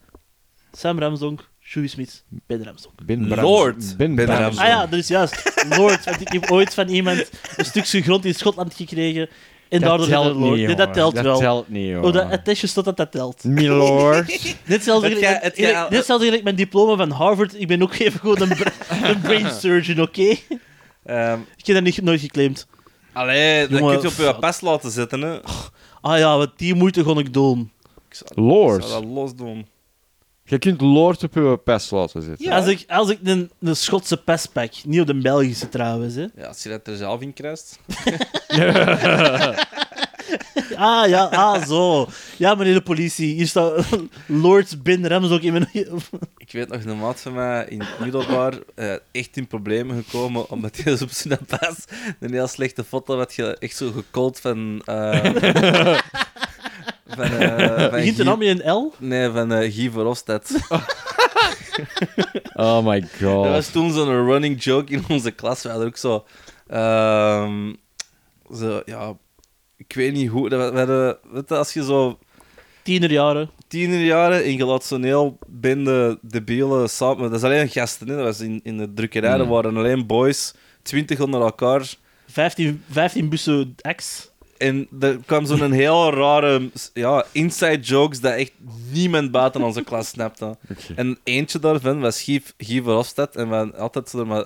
Sam 0.72 0.99
Ramsdonk, 0.99 1.49
Joey 1.61 1.86
Smith, 1.86 2.24
Ben 2.47 2.64
Ramsdonk. 2.64 2.95
Ben 3.07 3.26
Brams- 3.28 3.42
Lord 3.42 3.97
Ben 3.97 4.14
Ben 4.14 4.26
Ramsdonk. 4.26 4.59
Ah 4.68 4.72
ja, 4.74 4.86
dat 4.86 4.99
is 4.99 5.09
juist. 5.09 5.53
Lord, 5.76 6.05
want 6.05 6.20
ik 6.20 6.28
heb 6.32 6.51
ooit 6.51 6.74
van 6.74 6.88
iemand 6.88 7.30
een 7.57 7.64
stukje 7.64 8.03
grond 8.03 8.24
in 8.24 8.34
Schotland 8.34 8.74
gekregen. 8.74 9.28
En 9.75 9.81
Dat 9.81 9.89
daardoor 9.89 10.07
telt 10.07 10.39
niet, 10.39 10.66
nee, 10.66 10.75
dat 10.77 10.95
telt 10.95 11.14
dat 11.14 11.25
wel. 11.25 11.39
telt 11.39 11.68
niet, 11.68 11.89
joh. 11.89 12.05
Oh, 12.05 12.12
dat 12.12 12.31
attestje 12.31 12.66
staat 12.66 12.85
dat 12.85 12.97
dat 12.97 13.12
telt. 13.12 13.45
Milord. 13.45 14.27
Net 14.66 14.83
zelfs 14.85 15.03
Het 15.03 15.12
het 16.03 16.09
eigenlijk 16.11 16.43
mijn 16.43 16.57
diploma 16.57 16.97
van 16.97 17.11
Harvard. 17.11 17.61
Ik 17.61 17.66
ben 17.66 17.83
ook 17.83 17.95
even 17.95 18.20
gewoon 18.20 18.41
een, 18.41 18.49
bra- 18.57 18.72
een 19.11 19.20
brain 19.20 19.51
surgeon, 19.51 20.01
oké? 20.01 20.35
Ehm, 21.05 21.39
Ik 21.57 21.66
heb 21.66 21.75
dat 21.75 21.83
niet, 21.85 22.03
nooit 22.03 22.20
geclaimd. 22.20 22.66
allee, 23.12 23.61
dat 23.68 23.79
Jongen, 23.79 23.93
kun 24.01 24.03
je 24.03 24.09
op 24.29 24.35
je 24.35 24.41
pas 24.41 24.61
laten 24.61 24.91
zitten, 24.91 25.20
hè. 25.20 25.39
Ah 26.01 26.18
ja, 26.18 26.37
wat 26.37 26.53
die 26.57 26.75
moeite 26.75 27.03
kon 27.03 27.18
ik 27.18 27.33
doen. 27.33 27.72
Ik 28.09 28.16
ik 28.77 28.83
zou 28.89 29.03
dat 29.03 29.05
los 29.12 29.35
doen. 29.35 29.66
Je 30.47 30.59
kunt 30.59 30.80
Lord 30.80 31.22
op 31.22 31.34
je 31.34 31.61
pest 31.64 31.90
laten 31.90 32.22
zitten. 32.22 32.47
Ja. 32.47 32.57
Als 32.57 32.66
ik, 32.66 32.84
als 32.88 33.11
ik 33.11 33.18
een, 33.22 33.51
een 33.61 33.76
Schotse 33.76 34.16
pest 34.16 34.53
pak, 34.53 34.72
niet 34.84 35.01
op 35.01 35.07
de 35.07 35.20
Belgische 35.20 35.68
trouwens, 35.68 36.14
hè. 36.14 36.26
Ja, 36.36 36.47
als 36.47 36.62
je 36.62 36.68
dat 36.68 36.86
er 36.86 36.97
zelf 36.97 37.20
in 37.20 37.32
kruist. 37.32 37.78
Ah 40.76 41.09
ja, 41.09 41.24
ah 41.24 41.66
zo. 41.66 42.09
Ja, 42.36 42.55
meneer 42.55 42.74
de 42.74 42.82
politie, 42.82 43.34
hier 43.34 43.47
staat 43.47 43.86
Lord 44.26 44.82
Ben 44.82 45.09
Rams 45.09 45.30
ook 45.30 45.40
in 45.40 45.53
mijn... 45.53 45.68
Ik 46.36 46.53
weet 46.53 46.68
nog, 46.68 46.84
een 46.84 46.99
maat 46.99 47.20
van 47.20 47.32
mij 47.32 47.66
in 47.68 47.80
het 47.80 47.99
middelbaar 48.01 48.55
eh, 48.74 48.95
echt 49.12 49.36
in 49.36 49.47
problemen 49.47 50.03
gekomen 50.05 50.51
omdat 50.51 50.76
hij 50.76 50.92
op 50.92 51.11
zijn 51.11 51.38
pas 51.47 51.84
een 52.20 52.32
heel 52.32 52.47
slechte 52.47 52.84
foto 52.84 53.16
had 53.18 53.34
je 53.34 53.57
echt 53.59 53.76
zo 53.76 53.90
gekold 53.90 54.40
van... 54.40 54.82
eh 54.84 55.99
van, 57.07 57.24
eh 57.24 57.59
van 57.80 57.90
Begint 57.90 58.16
de 58.16 58.22
Guy- 58.22 58.24
naam 58.24 58.42
in 58.42 58.61
een 58.64 58.72
L? 58.72 58.92
Nee, 58.98 59.30
van 59.30 59.52
eh 59.52 59.72
Guy 59.74 59.90
Verhofstadt. 59.90 60.52
Oh 62.57 62.86
my 62.86 63.00
Dat 63.00 63.11
god. 63.20 63.46
was 63.46 63.68
toen 63.70 63.92
zo'n 63.92 64.26
running 64.26 64.62
joke 64.62 64.92
in 64.92 65.05
onze 65.09 65.30
klas. 65.30 65.62
We 65.62 65.68
hadden 65.68 65.86
ook 65.86 65.96
zo... 65.96 66.24
ehm, 66.66 67.72
zo, 68.55 68.82
ja... 68.84 69.16
Ik 69.76 69.92
weet 69.94 70.12
niet 70.12 70.28
hoe... 70.30 70.48
dat 70.48 70.72
We 70.72 70.78
hadden, 70.78 71.18
weet 71.32 71.48
je, 71.48 71.57
als 71.57 71.72
je 71.72 71.84
zo 71.84 72.18
Tienerjaren. 72.82 73.50
tienerjaren 73.68 74.44
en 74.44 74.57
je 74.57 74.64
laat 74.64 74.84
zo'n 74.84 75.02
heel 75.02 75.38
bende 75.46 76.18
debielen 76.22 76.88
samen... 76.90 77.22
Dat 77.30 77.38
is 77.38 77.42
alleen 77.44 77.68
gasten, 77.68 78.09
hè. 78.09 78.16
Dat 78.16 78.24
was 78.24 78.40
in, 78.40 78.61
in 78.62 78.76
de 78.76 78.92
drukkerij. 78.94 79.36
Dat 79.36 79.46
waren 79.46 79.76
alleen 79.76 80.07
boys. 80.07 80.55
Twintig 80.82 81.20
onder 81.20 81.40
elkaar. 81.40 81.94
15, 82.26 82.84
15 82.90 83.28
bussen 83.28 83.74
X. 83.96 84.30
En 84.57 84.88
er 85.00 85.18
kwam 85.26 85.46
zo'n 85.46 85.72
heel 85.72 86.12
rare 86.12 86.70
ja, 86.92 87.24
inside 87.32 87.80
jokes 87.80 88.20
dat 88.20 88.32
echt 88.32 88.52
niemand 88.90 89.30
buiten 89.30 89.62
onze 89.62 89.82
klas 89.82 90.09
snapte. 90.09 90.57
En 90.96 91.18
eentje 91.24 91.59
daarvan 91.59 92.00
was 92.00 92.22
Guy, 92.22 92.42
Guy 92.59 92.82
Verhofstadt. 92.82 93.36
En 93.36 93.48
we 93.48 93.55
hadden 93.55 93.78
altijd 93.78 94.09
zo 94.09 94.24
maar, 94.24 94.44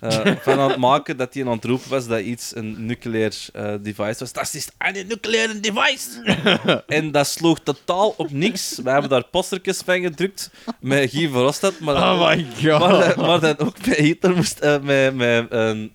eh, 0.00 0.36
van 0.40 0.58
aan 0.60 0.68
het 0.70 0.78
maken 0.78 1.16
dat 1.16 1.34
hij 1.34 1.42
aan 1.46 1.50
het 1.52 1.64
roepen 1.64 1.90
was 1.90 2.06
dat 2.06 2.20
iets 2.20 2.56
een 2.56 2.86
nucleair 2.86 3.34
eh, 3.52 3.74
device 3.80 4.16
was. 4.18 4.32
Dat 4.32 4.54
is 4.54 4.68
een 4.78 5.06
nucleaire 5.06 5.60
device! 5.60 6.08
en 6.86 7.10
dat 7.10 7.26
sloeg 7.26 7.58
totaal 7.60 8.14
op 8.16 8.30
niks. 8.30 8.78
We 8.84 8.90
hebben 8.90 9.10
daar 9.10 9.24
postertjes 9.24 9.82
van 9.84 10.00
gedrukt 10.00 10.50
met 10.80 11.10
Guy 11.10 11.28
Verhofstadt. 11.28 11.80
Maar, 11.80 11.94
Oh 11.94 12.28
my 12.28 12.46
god. 12.62 12.78
maar, 12.80 13.14
dan- 13.14 13.26
maar 13.26 13.40
dan 13.40 13.58
ook 13.58 13.86
met 13.86 13.96
Hitler 13.96 14.34
moest 14.36 14.58
eh, 14.58 14.80
met, 14.80 15.14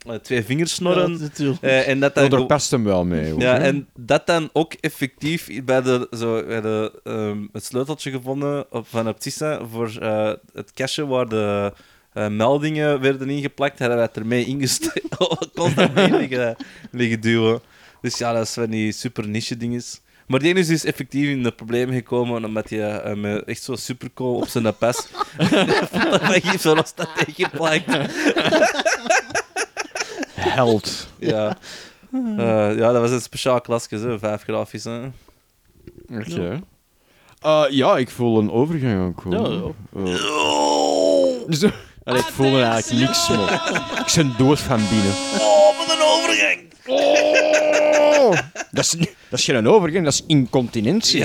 met 0.05 0.23
twee 0.23 0.43
vingers 0.43 0.73
snorren. 0.73 1.31
Eh, 1.61 1.87
en 1.87 1.99
dat 1.99 2.09
Oh, 2.09 2.15
dan 2.15 2.29
daar 2.29 2.39
go- 2.39 2.45
pest 2.45 2.71
hem 2.71 2.83
wel 2.83 3.05
mee. 3.05 3.31
hoor. 3.31 3.41
ja, 3.41 3.57
en 3.57 3.87
dat 3.95 4.27
dan 4.27 4.49
ook 4.53 4.73
effectief 4.73 5.63
bij 5.63 5.81
de, 5.81 6.07
zo, 6.17 6.43
bij 6.45 6.61
de, 6.61 6.99
ehm, 7.03 7.37
het 7.51 7.65
sleuteltje 7.65 8.11
gevonden 8.11 8.65
op, 8.71 8.87
van 8.89 9.07
Optissa 9.07 9.59
voor 9.71 9.91
eh, 9.99 10.31
het 10.53 10.73
cache 10.73 11.07
waar 11.07 11.27
de 11.27 11.73
eh, 12.13 12.27
meldingen 12.27 13.01
werden 13.01 13.29
ingeplakt, 13.29 13.79
hadden 13.79 13.97
wij 13.97 14.05
het 14.05 14.17
ermee 14.17 14.45
ingestoken. 14.45 15.09
constant 15.55 15.93
mee 15.93 16.11
liggen, 16.11 16.55
liggen 16.91 17.21
duwen. 17.21 17.61
Dus 18.01 18.17
ja, 18.17 18.33
dat 18.33 18.43
is 18.43 18.53
van 18.53 18.69
die 18.69 18.91
super 18.91 19.27
niche 19.27 19.57
dinges. 19.57 20.01
Maar 20.31 20.39
die 20.39 20.49
ene 20.49 20.59
is 20.59 20.67
dus 20.67 20.83
effectief 20.83 21.29
in 21.29 21.43
de 21.43 21.51
problemen 21.51 21.95
gekomen 21.95 22.45
omdat 22.45 22.69
hij 22.69 22.99
eh, 22.99 23.15
met 23.15 23.43
echt 23.43 23.63
zo 23.63 23.75
supercool 23.75 24.35
op 24.35 24.47
zijn 24.47 24.77
pas 24.77 25.07
van 25.91 26.41
Guy 26.41 26.59
Verhofstadt 26.59 27.25
tegenplakt. 27.25 27.85
Held. 30.35 31.07
Ja. 31.19 31.57
Eh, 32.11 32.77
ja, 32.77 32.91
dat 32.91 33.01
was 33.01 33.11
een 33.11 33.21
speciaal 33.21 33.61
klasje, 33.61 33.97
hè, 33.97 34.19
vijf 34.19 34.43
grafisch. 34.43 34.85
Oké. 36.09 36.61
Eh, 37.39 37.65
ja, 37.69 37.97
ik 37.97 38.09
voel 38.09 38.39
een 38.39 38.51
overgang 38.51 38.99
aankomen. 38.99 39.73
Ja, 39.95 40.13
ja. 41.47 41.71
Allee, 42.03 42.19
ik 42.19 42.25
voel 42.25 42.57
er 42.57 42.63
eigenlijk 42.63 43.05
niks 43.05 43.25
van. 43.25 43.49
Ik 44.05 44.13
ben 44.15 44.33
dood 44.37 44.59
van 44.59 44.81
binnen. 44.89 45.13
Oh, 45.39 45.77
wat 45.77 45.89
een 45.89 46.01
overgang! 46.01 46.73
Oh, 46.85 48.31
dat, 48.71 48.85
is, 48.85 48.91
dat 49.29 49.39
is 49.39 49.45
geen 49.45 49.67
overgang, 49.67 50.03
dat 50.03 50.13
is 50.13 50.23
incontinentie. 50.27 51.23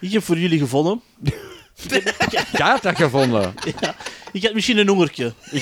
Ik 0.00 0.12
heb 0.12 0.22
voor 0.22 0.38
jullie 0.38 0.58
gevonden. 0.58 1.02
Jij 2.52 2.78
dat 2.80 2.96
gevonden. 2.96 3.54
Ja, 3.80 3.94
ik 4.32 4.42
had 4.42 4.54
misschien 4.54 4.78
een 4.78 4.88
hongertje. 4.88 5.32
Ik 5.50 5.60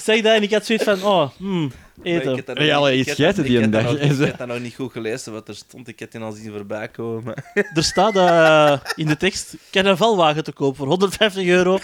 zeg 0.00 0.22
dat 0.22 0.34
en 0.36 0.42
ik 0.42 0.52
had 0.52 0.66
zoiets 0.66 0.84
van, 0.84 1.02
oh, 1.02 1.28
hmm, 1.36 1.72
eten. 2.02 2.30
Ik 2.30 2.36
heb 2.36 2.46
dat 2.46 2.58
Ja, 2.58 2.64
nog 2.64 2.74
allee, 2.76 2.96
niet- 2.96 3.06
iets 3.08 3.18
ik 3.18 3.36
dat- 3.36 3.44
die 3.46 3.58
ik 3.58 3.64
een 3.64 3.70
dag. 3.70 3.82
nog- 3.82 3.94
Ik 3.94 4.18
heb 4.18 4.38
dat 4.38 4.46
nog 4.46 4.60
niet 4.60 4.74
goed 4.74 4.92
gelezen 4.92 5.32
wat 5.32 5.48
er 5.48 5.54
stond. 5.56 5.88
Ik 5.88 5.98
heb 5.98 6.10
die 6.12 6.20
al 6.20 6.32
zien 6.32 6.52
voorbij 6.52 6.88
komen. 6.88 7.34
Er 7.74 7.84
staat 7.84 8.16
eh, 8.16 8.78
in 8.96 9.06
de 9.06 9.16
tekst 9.16 9.54
carnavalwagen 9.70 10.44
te 10.44 10.52
koop 10.52 10.76
voor 10.76 10.86
150 10.86 11.46
euro. 11.46 11.78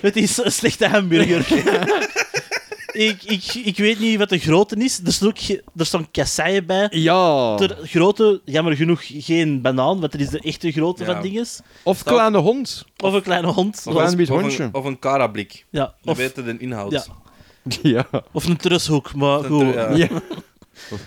Het 0.00 0.16
is 0.16 0.36
een 0.36 0.52
slechte 0.52 0.86
hamburger. 0.88 1.46
ik, 2.92 3.22
ik, 3.22 3.44
ik 3.54 3.76
weet 3.76 3.98
niet 3.98 4.18
wat 4.18 4.28
de 4.28 4.38
grootte 4.38 4.76
is. 4.76 5.00
Er 5.04 5.12
staan 5.12 5.28
ook 5.28 5.38
ge- 5.38 5.62
er 5.76 5.86
staan 5.86 6.10
kasseien 6.10 6.66
bij. 6.66 6.86
Ja. 6.90 7.56
De 7.56 7.76
grootte, 7.82 8.40
jammer 8.44 8.76
genoeg, 8.76 9.00
geen 9.04 9.60
banaan, 9.62 10.00
want 10.00 10.12
dat 10.12 10.20
is 10.20 10.28
de 10.28 10.40
echte 10.40 10.72
grootte 10.72 11.04
Ja. 11.04 11.12
van 11.12 11.22
dinges. 11.22 11.60
Of 11.82 12.02
kleine 12.02 12.38
hond. 12.38 12.84
Of 13.02 13.12
een 13.12 13.22
kleine 13.22 13.46
hond. 13.52 13.76
Of 13.86 13.92
zoals- 13.92 14.10
een 14.10 14.16
wit 14.16 14.30
Of 14.30 14.40
hondje. 14.40 14.62
een, 14.62 14.74
of 14.74 14.84
een 14.84 14.98
karablik. 14.98 15.64
ja, 15.70 15.80
Dan 16.02 16.12
of, 16.12 16.16
weten 16.16 16.44
de 16.44 16.56
inhoud. 16.58 16.92
ja. 16.92 17.04
Ja. 17.82 18.06
of 18.32 18.44
een 18.46 18.56
trushoek, 18.56 19.14
maar 19.14 19.38
Een 19.38 19.44
goed. 19.44 19.58
tru- 19.72 19.80
ja. 19.80 19.94
ja. 19.96 20.08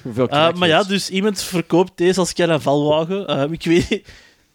Hoeveel 0.04 0.30
Eh, 0.30 0.54
maar 0.54 0.68
ja, 0.68 0.84
dus 0.84 1.10
iemand 1.10 1.42
verkoopt 1.44 1.92
deze 1.96 2.20
als 2.20 2.34
carnavalwagen. 2.34 3.28
Eh, 3.28 3.52
ik 3.52 3.64
weet 3.64 4.02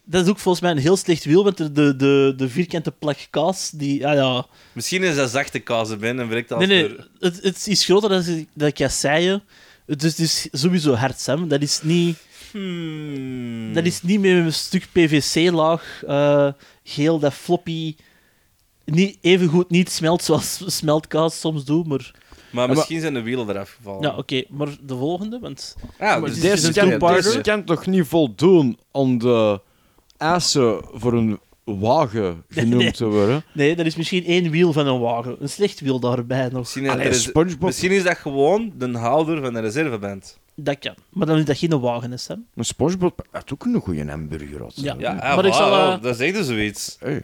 Dat 0.04 0.24
is 0.24 0.30
ook 0.30 0.38
volgens 0.38 0.62
mij 0.64 0.72
een 0.72 0.78
heel 0.78 0.96
slecht 0.96 1.24
wiel, 1.24 1.44
want 1.44 1.56
de, 1.56 1.72
de, 1.72 1.96
de, 1.96 2.34
de 2.36 2.48
vierkante 2.48 2.90
plak 2.90 3.16
kaas, 3.30 3.70
die... 3.70 4.06
Ah 4.06 4.14
ja... 4.14 4.46
Misschien 4.72 5.02
is 5.02 5.16
dat 5.16 5.30
zachte 5.30 5.58
kaas 5.58 5.96
ben 5.96 6.20
en 6.20 6.28
werkt 6.28 6.48
dat 6.48 6.58
Nee, 6.58 6.66
nee, 6.68 6.96
het, 7.20 7.42
het 7.42 7.66
is 7.66 7.84
groter 7.84 8.08
dan 8.08 8.46
dat 8.52 8.72
kasseien. 8.72 9.42
Het 9.86 10.02
is, 10.02 10.10
het 10.10 10.18
is 10.20 10.48
sowieso 10.52 10.94
hard, 10.94 11.20
Sam. 11.20 11.48
Dat 11.48 11.62
is 11.62 11.80
niet, 11.82 12.16
Hmm. 12.50 13.72
dat 13.74 13.84
is 13.84 14.02
niet 14.02 14.20
met 14.20 14.30
een 14.30 14.52
stuk 14.52 14.86
PVC-laag, 14.92 16.02
eh, 16.06 16.48
geel, 16.84 17.18
dat 17.18 17.34
floppy... 17.34 17.94
Niet, 18.84 19.18
even 19.20 19.48
goed 19.48 19.70
niet 19.70 19.90
smelt 19.90 20.22
zoals 20.22 20.62
smeltkaas 20.76 21.40
soms 21.40 21.64
doet, 21.64 21.86
maar... 21.86 22.10
Maar 22.50 22.66
maar- 22.66 22.76
misschien 22.76 23.00
zijn 23.00 23.14
de 23.14 23.22
wielen 23.22 23.48
eraf 23.48 23.70
gevallen. 23.76 24.02
Ja, 24.02 24.16
oké, 24.16 24.42
maar 24.48 24.68
de 24.82 24.96
volgende, 24.96 25.38
want... 25.38 25.76
Ja, 25.98 26.20
dus 26.20 26.30
is 26.30 26.40
Deze 26.40 26.66
een 26.66 26.72
kan, 26.72 26.88
two-parter. 26.88 27.22
deze 27.22 27.40
kan 27.40 27.64
toch 27.64 27.86
niet 27.86 28.06
voldoen 28.06 28.78
om 28.90 29.18
de 29.18 29.60
eisen 30.16 30.84
voor 30.92 31.12
een 31.12 31.38
wagen 31.64 32.44
genoemd 32.48 32.96
te 32.96 33.06
worden? 33.06 33.44
Nee, 33.54 33.76
dat 33.76 33.86
is 33.86 33.96
misschien 33.96 34.24
één 34.24 34.50
wiel 34.50 34.72
van 34.72 34.86
een 34.86 35.00
wagen. 35.00 35.36
Een 35.40 35.48
slecht 35.48 35.80
wiel 35.80 35.98
daarbij 36.00 36.48
nog. 36.48 36.58
Misschien, 36.58 36.88
Allee, 36.88 37.08
is, 37.08 37.22
SpongeBob. 37.22 37.60
misschien 37.60 37.90
is 37.90 38.02
dat 38.02 38.16
gewoon 38.16 38.72
de 38.78 38.98
houder 38.98 39.40
van 39.42 39.52
de 39.52 39.60
reserveband. 39.60 40.38
Dat 40.54 40.78
kan. 40.78 40.94
Maar 41.08 41.26
dan 41.26 41.38
is 41.38 41.44
dat 41.44 41.58
geen 41.58 41.80
wagen, 41.80 42.10
hè, 42.10 42.16
Sam. 42.16 42.44
Maar 42.54 42.64
SpongeBob 42.64 43.26
had 43.30 43.52
ook 43.52 43.64
een 43.64 43.80
goede 43.80 44.04
hamburger. 44.10 44.62
had. 44.62 44.72
Ja. 44.74 44.94
Ja, 44.98 45.12
Maar 45.36 45.44
ik 45.44 45.52
zal, 45.52 45.72
eh, 45.72 46.02
dat 46.02 46.20
is 46.20 46.32
echt 46.34 46.46
zoiets. 46.46 46.96
Hey. 47.00 47.22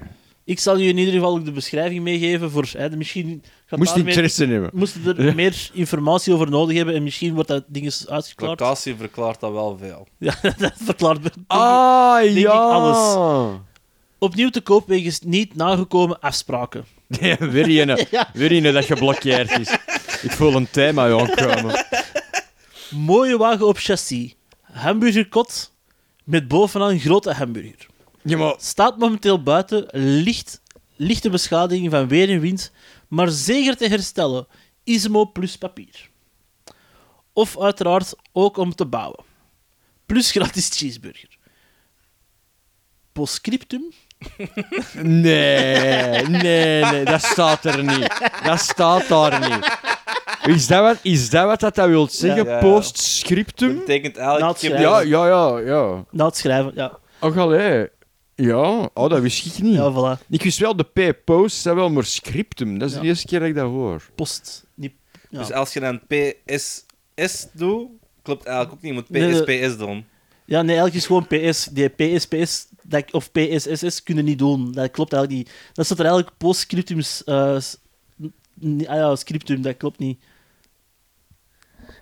Ik 0.48 0.58
zal 0.60 0.76
je 0.76 0.88
in 0.88 0.98
ieder 0.98 1.14
geval 1.14 1.30
ook 1.36 1.44
de 1.44 1.52
beschrijving 1.52 2.02
meegeven 2.02 2.50
voor... 2.50 2.68
Hè, 2.72 2.90
de, 2.90 2.96
misschien 2.96 3.42
gaat 3.66 3.78
Moest 3.78 3.94
daarmee- 3.94 4.12
interesse 4.12 4.46
nemen. 4.46 4.70
moesten 4.72 5.06
er 5.16 5.24
Ja. 5.24 5.34
meer 5.34 5.70
informatie 5.72 6.32
over 6.34 6.50
nodig 6.50 6.76
hebben 6.76 6.94
en 6.94 7.02
misschien 7.02 7.34
wordt 7.34 7.48
dat 7.48 7.64
ding 7.66 7.84
eens 7.84 8.08
uitgeklaard. 8.08 8.60
Locatie 8.60 8.94
verklaart 8.96 9.40
dat 9.40 9.52
wel 9.52 9.78
veel. 9.80 10.06
Ja, 10.18 10.34
dat 10.58 10.72
verklaart 10.76 11.22
denk 11.22 11.34
Ah, 11.46 12.24
ik 12.24 12.36
ja. 12.36 12.50
alles. 12.50 13.52
Opnieuw 14.18 14.48
te 14.50 14.60
koop 14.60 14.86
wegens 14.88 15.20
niet 15.20 15.54
nagekomen 15.54 16.20
afspraken. 16.20 16.84
Ja, 17.20 17.36
weer 17.38 17.88
een, 17.88 18.06
Ja. 18.10 18.30
weer 18.32 18.72
dat 18.72 18.84
geblokkeerd 18.84 19.58
is. 19.58 19.70
Ik 20.22 20.30
voel 20.30 20.54
een 20.54 20.70
thema 20.70 21.10
aankomen. 21.10 21.84
Mooie 22.90 23.36
wagen 23.38 23.66
op 23.66 23.78
chassis. 23.78 24.34
Hamburgerkot 24.62 25.72
met 26.24 26.48
bovenaan 26.48 26.98
grote 26.98 27.32
hamburger. 27.32 27.86
Ja, 28.28 28.36
maar... 28.36 28.54
Staat 28.58 28.98
momenteel 28.98 29.42
buiten, 29.42 29.86
licht, 30.22 30.60
lichte 30.96 31.30
beschadiging 31.30 31.90
van 31.90 32.08
weer 32.08 32.28
en 32.30 32.40
wind, 32.40 32.72
maar 33.08 33.28
zeker 33.28 33.76
te 33.76 33.88
herstellen. 33.88 34.46
Ismo 34.84 35.26
plus 35.26 35.58
papier. 35.58 36.08
Of 37.32 37.60
uiteraard 37.60 38.14
ook 38.32 38.56
om 38.56 38.74
te 38.74 38.86
bouwen. 38.86 39.24
Plus 40.06 40.30
gratis 40.30 40.68
cheeseburger. 40.72 41.36
Postscriptum. 43.12 43.82
Nee, 45.02 46.22
nee, 46.26 46.82
nee, 46.84 47.04
dat 47.04 47.22
staat 47.22 47.64
er 47.64 47.82
niet. 47.84 48.20
Dat 48.44 48.60
staat 48.60 49.08
daar 49.08 49.50
niet. 49.50 49.78
Is 50.54 50.66
dat 50.66 50.80
wat, 50.82 50.98
is 51.02 51.30
dat, 51.30 51.44
wat 51.46 51.60
dat, 51.60 51.74
dat 51.74 51.88
wil 51.88 52.08
zeggen? 52.08 52.44
Ja. 52.44 52.58
Postscriptum? 52.58 53.68
Dat 53.68 53.78
betekent 53.78 54.16
eigenlijk... 54.16 54.44
Na 54.44 54.50
ik 54.50 54.60
het 54.60 54.62
heb- 54.62 54.80
schrijven. 54.80 55.08
Ja, 55.08 55.26
ja, 55.26 55.58
ja, 55.58 55.58
ja. 55.58 56.04
Na 56.10 56.24
het 56.24 56.36
schrijven, 56.36 56.72
ja. 56.74 56.98
Och, 57.20 57.36
allee. 57.36 57.88
Ja, 58.40 58.90
oh, 58.94 59.08
dat 59.10 59.20
wist 59.20 59.46
ik 59.46 59.62
niet. 59.62 59.74
Ja, 59.74 59.92
voilà. 59.92 60.26
Ik 60.28 60.42
wist 60.42 60.58
wel 60.58 60.76
de 60.76 60.84
P-post, 60.84 61.64
dat 61.64 61.74
wel, 61.74 61.90
maar 61.90 62.04
scriptum. 62.04 62.78
Dat 62.78 62.88
is 62.88 62.94
Ja. 62.94 63.00
de 63.00 63.06
eerste 63.06 63.26
keer 63.26 63.38
dat 63.38 63.48
ik 63.48 63.54
dat 63.54 63.66
hoor. 63.70 64.02
Post. 64.14 64.66
Niet... 64.74 64.92
Ja. 65.30 65.38
Dus 65.38 65.52
als 65.52 65.72
je 65.72 65.80
dan 65.80 66.00
PSS 66.06 67.46
doet, 67.52 67.88
klopt 68.22 68.44
eigenlijk 68.44 68.76
ook 68.76 68.82
niet. 68.82 68.94
Je 68.94 68.98
moet 69.00 69.10
Nee, 69.46 69.66
PSPS 69.68 69.76
doen. 69.78 70.04
Ja, 70.44 70.62
nee, 70.62 70.76
eigenlijk 70.76 70.94
is 70.96 71.06
gewoon 71.06 71.26
PS. 71.26 71.64
Die 71.64 71.88
PSPS 71.88 72.66
dat, 72.82 73.12
of 73.12 73.32
PSSS 73.32 74.02
kunnen 74.02 74.24
niet 74.24 74.38
doen. 74.38 74.72
Dat 74.72 74.90
klopt 74.90 75.12
eigenlijk 75.12 75.44
niet. 75.46 75.56
Dat 75.72 75.84
staat 75.86 75.98
er 75.98 76.04
eigenlijk 76.04 76.36
postscriptums. 76.38 77.24
eh, 77.24 77.58
s- 77.60 77.76
n- 78.64 78.86
ah 78.86 78.96
ja, 78.96 79.16
scriptum, 79.16 79.62
dat 79.62 79.76
klopt 79.76 79.98
niet. 79.98 80.18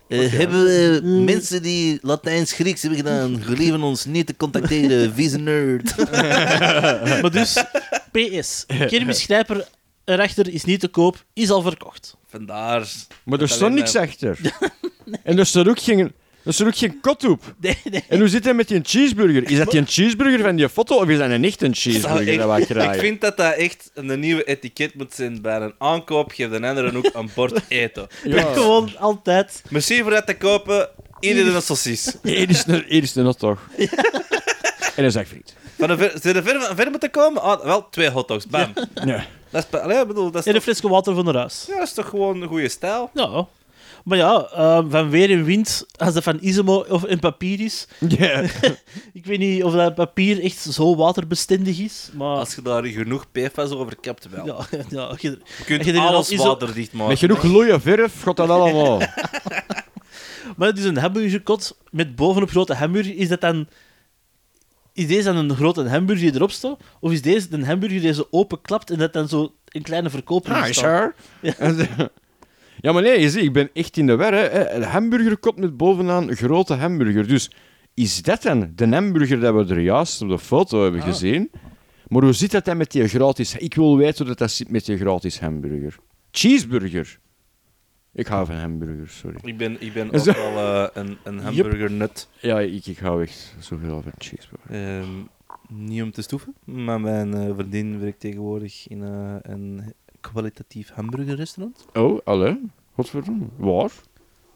Eh, 0.08 0.32
hebben 0.32 0.64
we 0.64 1.00
mensen 1.04 1.62
die 1.62 1.98
Latijns-Grieks 2.02 2.80
hebben 2.82 2.98
gedaan, 2.98 3.42
gelieven 3.42 3.82
ons 3.82 4.04
niet 4.04 4.26
te 4.26 4.36
contacteren, 4.36 5.12
vieze 5.14 5.38
nerd. 5.38 5.96
Maar 7.22 7.30
dus, 7.30 7.64
PS. 8.12 8.64
Kermis 8.66 9.22
Grijper 9.24 9.68
erachter 10.04 10.48
is 10.48 10.64
niet 10.64 10.80
te 10.80 10.88
koop, 10.88 11.24
is 11.32 11.50
al 11.50 11.62
verkocht. 11.62 12.16
Vandaar. 12.26 12.88
Maar 13.24 13.40
er 13.40 13.52
alleen 13.52 13.74
niks 13.74 13.92
maar- 13.92 14.02
achter. 14.02 14.38
En 15.22 15.38
er 15.38 15.46
staat 15.46 15.68
ook 15.68 15.80
geen, 15.80 16.12
er 16.46 16.52
staat 16.52 16.66
ook 16.66 16.76
geen 16.76 17.00
kot 17.00 17.24
op. 17.24 17.54
Nee, 17.60 17.78
nee. 17.90 18.04
En 18.08 18.18
hoe 18.18 18.28
zit 18.28 18.44
hij 18.44 18.54
met 18.54 18.68
die 18.68 18.80
cheeseburger? 18.82 19.50
Is 19.50 19.58
dat 19.58 19.70
die 19.70 19.84
cheeseburger 19.86 20.40
van 20.40 20.56
die 20.56 20.68
foto 20.68 20.96
of 20.96 21.08
is 21.08 21.18
dat 21.18 21.30
een 21.30 21.44
echt 21.44 21.62
een 21.62 21.74
cheeseburger 21.74 22.28
ik, 22.32 22.38
dat 22.38 22.68
wij 22.68 22.94
ik 22.94 23.00
vind 23.00 23.20
dat 23.20 23.36
dat 23.36 23.54
echt 23.54 23.90
een 23.94 24.20
nieuwe 24.20 24.44
etiket 24.44 24.94
moet 24.94 25.14
zijn 25.14 25.42
bij 25.42 25.60
een 25.60 25.74
aankoop. 25.78 26.30
Geef 26.32 26.50
de 26.50 26.54
anderen 26.66 26.96
ook 26.96 27.10
een 27.12 27.30
bord 27.34 27.60
eten. 27.68 28.06
Ja. 28.24 28.52
Gewoon 28.52 28.90
altijd. 28.98 29.62
Merci 29.68 30.02
voor 30.02 30.10
dat 30.10 30.26
te 30.26 30.36
kopen. 30.36 30.88
Iedereen 31.20 31.54
een 31.54 31.62
saucies. 31.62 32.16
Hier 32.22 32.50
is 32.50 32.66
een, 32.66 32.88
is 32.88 33.14
een 33.14 33.24
hotdog. 33.24 33.60
En 34.96 35.04
een 35.04 35.10
zak 35.10 35.26
friet. 35.26 35.54
Van 35.78 35.88
de 35.88 35.96
ver, 35.96 36.12
zijn 36.22 36.36
er 36.36 36.42
ver, 36.76 36.90
moeten 36.90 37.10
komen? 37.10 37.42
Ah, 37.42 37.64
wel, 37.64 37.88
twee 37.90 38.10
hotdogs. 38.10 38.46
Bam. 38.46 38.72
Ja. 39.04 39.26
Dat 39.50 39.66
is, 39.70 39.78
allee, 39.80 40.00
ik 40.00 40.06
bedoel, 40.06 40.30
dat 40.30 40.40
is, 40.40 40.46
En 40.46 40.48
een 40.48 40.54
toch, 40.54 40.62
flesje 40.62 40.88
water 40.88 41.14
van 41.14 41.24
de 41.24 41.32
huis. 41.38 41.64
ja, 41.68 41.74
dat 41.74 41.86
is 41.86 41.92
toch 41.92 42.08
gewoon 42.08 42.42
een 42.42 42.48
goede 42.48 42.68
stijl? 42.68 43.10
Ja. 43.14 43.46
Maar 44.04 44.18
ja, 44.18 44.48
eh, 44.54 44.84
van 44.88 45.10
weer 45.10 45.30
en 45.30 45.44
wind, 45.44 45.86
als 45.96 46.14
dat 46.14 46.22
van 46.22 46.38
Isemo 46.40 46.84
of 46.88 47.04
in 47.04 47.18
papier 47.18 47.60
is. 47.60 47.86
Ja. 48.08 48.40
Ik 49.12 49.26
weet 49.26 49.38
niet 49.38 49.64
of 49.64 49.72
dat 49.72 49.94
papier 49.94 50.42
echt 50.42 50.58
zo 50.58 50.96
waterbestendig 50.96 51.78
is, 51.78 52.08
maar... 52.14 52.36
Als 52.36 52.54
je 52.54 52.62
daar 52.62 52.84
genoeg 52.84 53.26
PFAS 53.32 53.70
over 53.70 53.96
hebt, 54.00 54.28
wel. 54.30 54.46
Ja, 54.46 54.56
ja, 54.88 55.14
je- 55.18 55.38
Je 55.58 55.64
kunt 55.64 55.84
je 55.84 55.92
er 55.92 55.98
alles 56.00 56.30
iso- 56.30 56.42
waterdicht 56.44 56.92
maken. 56.92 57.08
Met 57.08 57.18
genoeg 57.18 57.38
gloeie 57.40 57.80
verf 57.80 58.22
gaat 58.22 58.36
dat 58.36 58.48
allemaal. 58.48 59.00
Maar 60.56 60.68
het 60.68 60.78
is 60.78 60.84
een 60.84 60.96
hamburgerkot 60.98 61.76
met 61.90 62.16
bovenop 62.16 62.50
grote 62.50 62.74
hamburger. 62.74 63.16
Is 63.16 63.28
dat 63.28 63.40
dan... 63.40 63.66
Is 64.92 65.06
deze 65.06 65.22
dan 65.32 65.36
een 65.36 65.56
grote 65.56 65.88
hamburger 65.88 66.24
die 66.26 66.34
erop 66.34 66.50
staat? 66.50 66.78
Of 67.00 67.12
is 67.12 67.22
deze 67.22 67.46
een 67.50 67.64
hamburger 67.64 68.00
die 68.00 68.14
zo 68.14 68.26
openklapt 68.30 68.90
en 68.90 68.98
dat 68.98 69.12
dan 69.12 69.28
zo 69.28 69.52
een 69.68 69.82
kleine 69.82 70.10
verkoper 70.10 70.52
Ah, 70.52 70.64
staat? 70.64 70.74
sure. 70.74 71.14
Ja. 71.40 72.10
Maar 72.82 73.02
nee, 73.02 73.20
je 73.20 73.30
ziet, 73.30 73.42
ik 73.42 73.52
ben 73.52 73.70
echt 73.72 73.96
in 73.96 74.06
de 74.06 74.16
war. 74.16 74.32
Hè. 74.32 74.70
Een 74.74 74.82
hamburgerkot 74.82 75.58
met 75.58 75.76
bovenaan 75.76 76.28
een 76.28 76.36
grote 76.36 76.74
hamburger. 76.74 77.28
Dus 77.28 77.50
is 77.94 78.22
dat 78.22 78.42
dan 78.42 78.72
de 78.74 78.86
hamburger 78.88 79.40
dat 79.40 79.54
we 79.54 79.74
er 79.74 79.80
juist 79.80 80.22
op 80.22 80.28
de 80.28 80.38
foto 80.38 80.82
hebben 80.82 81.00
Ah. 81.00 81.06
gezien? 81.06 81.50
Maar 82.08 82.22
hoe 82.22 82.32
zit 82.32 82.50
dat 82.50 82.64
dan 82.64 82.76
met 82.76 82.90
die 82.90 83.08
gratis... 83.08 83.56
Ik 83.56 83.74
wil 83.74 83.96
weten 83.96 84.16
hoe 84.18 84.26
dat, 84.26 84.38
dat 84.38 84.50
zit 84.50 84.70
met 84.70 84.84
die 84.84 84.96
gratis 84.96 85.40
hamburger. 85.40 85.96
Cheeseburger. 86.30 87.18
Ik 88.12 88.26
hou 88.26 88.46
van 88.46 88.54
hamburgers, 88.56 89.18
sorry. 89.18 89.36
Ik 89.42 89.56
ben, 89.56 89.76
ik 89.80 89.92
ben 89.92 90.06
ook 90.12 90.18
Zo. 90.18 90.32
wel 90.32 90.58
eh, 90.58 91.02
een, 91.02 91.16
een 91.24 91.38
hamburgernut. 91.38 92.28
Ja, 92.40 92.60
ik, 92.60 92.86
ik 92.86 92.98
hou 92.98 93.22
echt 93.22 93.54
zoveel 93.58 94.02
van 94.02 94.12
cheeseburger. 94.18 94.70
Ehm, 94.98 95.08
niet 95.68 96.02
om 96.02 96.10
te 96.10 96.22
stoeven, 96.22 96.54
maar 96.64 97.00
mijn 97.00 97.34
eh, 97.34 97.54
vriendin 97.56 98.00
werkt 98.00 98.20
tegenwoordig 98.20 98.88
in 98.88 99.02
eh, 99.02 99.34
een 99.42 99.94
kwalitatief 100.32 100.90
hamburgerrestaurant. 100.94 101.84
Oh, 101.94 102.20
alle? 102.24 102.60
Godverdomme. 102.94 103.44
Waar? 103.56 103.90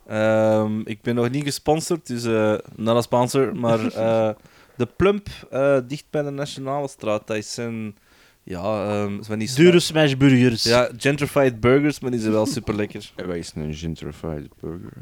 Ehm, 0.07 0.81
ik 0.85 1.01
ben 1.03 1.15
nog 1.15 1.31
niet 1.31 1.45
gesponsord, 1.45 2.07
dus 2.07 2.25
eh 2.25 2.55
not 2.77 2.97
a 2.97 3.01
sponsor, 3.01 3.57
maar 3.57 3.87
eh, 3.93 4.31
de 4.77 4.87
Plump, 4.97 5.29
eh, 5.51 5.79
dicht 5.87 6.05
bij 6.11 6.23
de 6.23 6.31
Nationale 6.31 6.89
Straat, 6.89 7.27
dat 7.27 7.45
zijn 7.45 7.97
ja, 8.43 8.85
ehm, 8.89 9.23
van 9.23 9.39
die 9.39 9.55
Dure 9.55 9.81
smashburgers. 9.81 10.63
ja, 10.63 10.91
gentrified 10.97 11.61
burgers, 11.61 12.01
maar 12.01 12.11
die 12.11 12.21
zijn 12.21 12.33
wel 12.33 12.47
super 12.47 12.75
lekker. 12.77 13.11
En 13.17 13.27
Wat 13.27 13.37
is 13.37 13.53
een 13.55 13.75
gentrified 13.75 14.49
burger? 14.61 14.93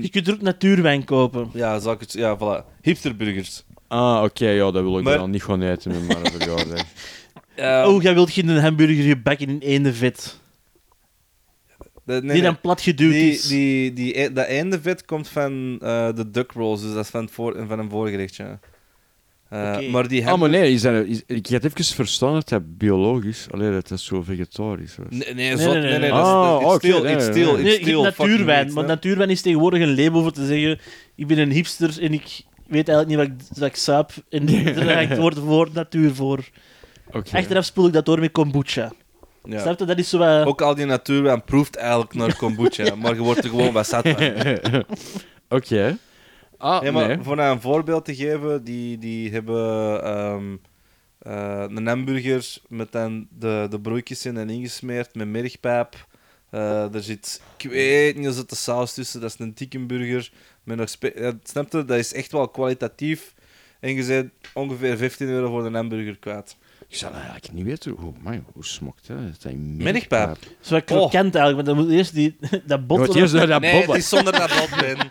Je 0.00 0.08
kunt 0.10 0.26
er 0.28 0.34
ook 0.34 0.40
natuurwijn 0.40 1.04
kopen. 1.04 1.50
Ja, 1.52 1.78
zal 1.78 1.92
ik 1.92 2.00
het, 2.00 2.12
ja, 2.12 2.36
voilà. 2.38 2.80
Hipsterburgers. 2.82 3.64
Ah, 3.88 4.22
oké, 4.24 4.48
ja, 4.48 4.70
dat 4.70 4.82
wil 4.82 4.98
ik 4.98 5.04
Maar- 5.04 5.18
dan 5.18 5.30
niet 5.30 5.42
gaan 5.42 5.62
eten 5.62 5.90
met 5.90 6.06
mijn 6.06 6.22
Ja, 7.60 7.88
Oh, 7.88 8.02
jij 8.02 8.14
wilt 8.14 8.30
geen 8.30 8.48
hamburger 8.48 9.04
gebakken 9.04 9.48
in 9.48 9.60
één 9.62 9.94
vet. 9.94 10.38
de- 12.04 12.20
nee, 12.22 12.32
die 12.32 12.42
dan 12.42 12.60
plat 12.60 12.80
geduwd 12.80 13.12
Die, 13.12 13.30
is. 13.32 13.46
die, 13.46 13.92
die, 13.92 14.20
e- 14.20 14.32
dat 14.32 14.46
einde 14.46 14.80
vet 14.80 15.04
komt 15.04 15.28
van 15.28 15.78
eh, 15.82 16.08
de 16.14 16.30
duck 16.30 16.52
rolls, 16.52 16.80
dus 16.82 16.92
dat 16.92 17.04
is 17.04 17.10
van, 17.10 17.24
het 17.24 17.30
voor, 17.32 17.64
van 17.68 17.78
een 17.78 17.90
voorgerechtje. 17.90 18.58
Eh, 19.48 19.72
Oké. 19.76 19.88
Maar 19.88 20.08
die 20.08 20.24
ham- 20.24 20.38
maar 20.38 20.48
nee, 20.48 20.72
is 20.72 20.82
dat, 20.82 21.04
is, 21.06 21.22
ik 21.26 21.46
had 21.46 21.64
even 21.64 21.84
verstaan 21.84 22.32
dat 22.32 22.48
dat 22.48 22.78
biologisch, 22.78 23.46
alleen 23.50 23.72
dat 23.72 23.88
dat 23.88 24.00
zo 24.00 24.22
vegetarisch 24.22 24.96
was. 24.96 25.06
Nee, 25.10 25.18
nee, 25.18 25.34
Nee, 25.34 25.56
zot, 25.56 25.72
nee, 25.72 25.82
nee, 25.82 25.82
nee, 25.82 25.90
nee, 25.90 25.98
nee. 26.00 26.10
dat 26.10 26.18
is- 26.18 26.24
Ah, 26.26 26.60
dat 26.60 26.84
is- 26.84 26.90
it's 26.90 26.96
still, 26.96 27.10
it's 27.14 27.24
still, 27.74 27.96
je 27.96 28.02
natuurwijn, 28.02 28.72
want 28.72 28.86
natuurwijn 28.86 29.30
is 29.30 29.40
tegenwoordig 29.42 29.80
een 29.82 29.94
label 29.94 30.22
voor 30.22 30.32
te 30.32 30.46
zeggen 30.46 30.78
ik 31.14 31.26
ben 31.26 31.38
een 31.38 31.50
hipster 31.50 32.02
en 32.02 32.12
ik 32.12 32.42
weet 32.66 32.88
eigenlijk 32.88 33.08
niet 33.08 33.16
wat 33.16 33.26
ik, 33.26 33.58
wat 33.58 33.68
ik 33.68 33.76
suip 33.76 34.10
en 34.28 34.48
er 34.66 34.74
ga 34.84 35.00
ik 35.00 35.08
het 35.08 35.18
woord 35.18 35.38
voor 35.38 35.68
natuur 35.72 36.14
voor. 36.14 36.48
Oké. 37.12 37.36
Achteraf 37.36 37.64
spoel 37.64 37.86
ik 37.86 37.92
dat 37.92 38.04
door 38.04 38.20
met 38.20 38.32
kombucha. 38.32 38.92
Ja. 39.44 39.60
Snap 39.60 39.78
je? 39.78 39.84
Dat 39.84 39.98
is 39.98 40.08
zo 40.08 40.18
wat... 40.18 40.46
Ook 40.46 40.60
al 40.60 40.74
die 40.74 40.84
natuurwijn 40.84 41.44
proeft 41.44 41.76
eigenlijk 41.76 42.14
naar 42.14 42.36
kombucha, 42.36 42.94
maar 43.02 43.14
je 43.14 43.20
wordt 43.20 43.44
er 43.44 43.50
gewoon 43.50 43.72
wat 43.72 43.86
zat 43.86 44.08
van. 44.08 44.32
Oké. 45.58 45.98
Ah, 46.58 46.82
Ja, 46.82 46.92
maar 46.92 47.06
nee. 47.06 47.18
voor 47.22 47.38
een 47.38 47.60
voorbeeld 47.60 48.04
te 48.04 48.14
geven, 48.14 48.64
die, 48.64 48.98
die 48.98 49.30
hebben 49.30 50.02
ehm, 50.04 50.56
eh, 51.18 51.64
een 51.68 51.86
hamburger 51.86 52.56
met 52.68 52.92
dan 52.92 53.26
de, 53.38 53.66
de 53.70 53.80
broodjes 53.80 54.26
in 54.26 54.36
en 54.36 54.50
ingesmeerd 54.50 55.14
met 55.14 55.28
mergpijp. 55.28 56.06
Eh 56.50 56.94
er 56.94 57.02
zit, 57.02 57.42
ik 57.58 57.70
weet 57.70 58.16
niet, 58.16 58.26
er 58.26 58.32
zit 58.32 58.50
de 58.50 58.56
saus 58.56 58.94
tussen. 58.94 59.20
Dat 59.20 59.30
is 59.30 59.38
een 59.38 59.54
tikkenburger. 59.54 60.30
Met 60.64 60.76
nog 60.76 60.88
ja, 61.14 61.32
snap 61.42 61.72
je? 61.72 61.84
Dat 61.84 61.98
is 61.98 62.12
echt 62.12 62.32
wel 62.32 62.48
kwalitatief. 62.48 63.34
En 63.80 63.94
je 63.94 64.04
bent 64.04 64.32
ongeveer 64.54 64.96
15 64.96 65.28
euro 65.28 65.48
voor 65.50 65.66
een 65.66 65.74
hamburger 65.74 66.18
kwijt. 66.18 66.56
Ik 66.90 66.96
zou 66.96 67.12
eigenlijk 67.14 67.52
niet 67.52 67.64
weten 67.64 67.92
hoe, 67.92 68.12
man, 68.22 68.44
hoe 68.52 68.64
smokt 68.64 69.06
dat? 69.06 69.16
Dat 69.42 69.52
is 69.52 69.58
Mergpijp. 69.58 70.36
Zo 70.60 70.74
wat 70.74 70.84
krokant 70.84 71.34
eigenlijk, 71.34 71.54
want 71.54 71.66
dan 71.66 71.76
moet 71.76 71.90
eerst 71.96 72.14
die, 72.14 72.36
dat 72.66 72.86
bot... 72.86 73.00
Je 73.00 73.06
moet 73.06 73.14
eerst 73.16 73.34
naar 73.34 73.46
dat 73.46 73.60
nee, 73.60 73.82
het 73.86 73.96
is 73.96 74.08
zonder 74.08 74.32
dat 74.32 74.48
bot 74.58 74.80
ben. 74.80 74.96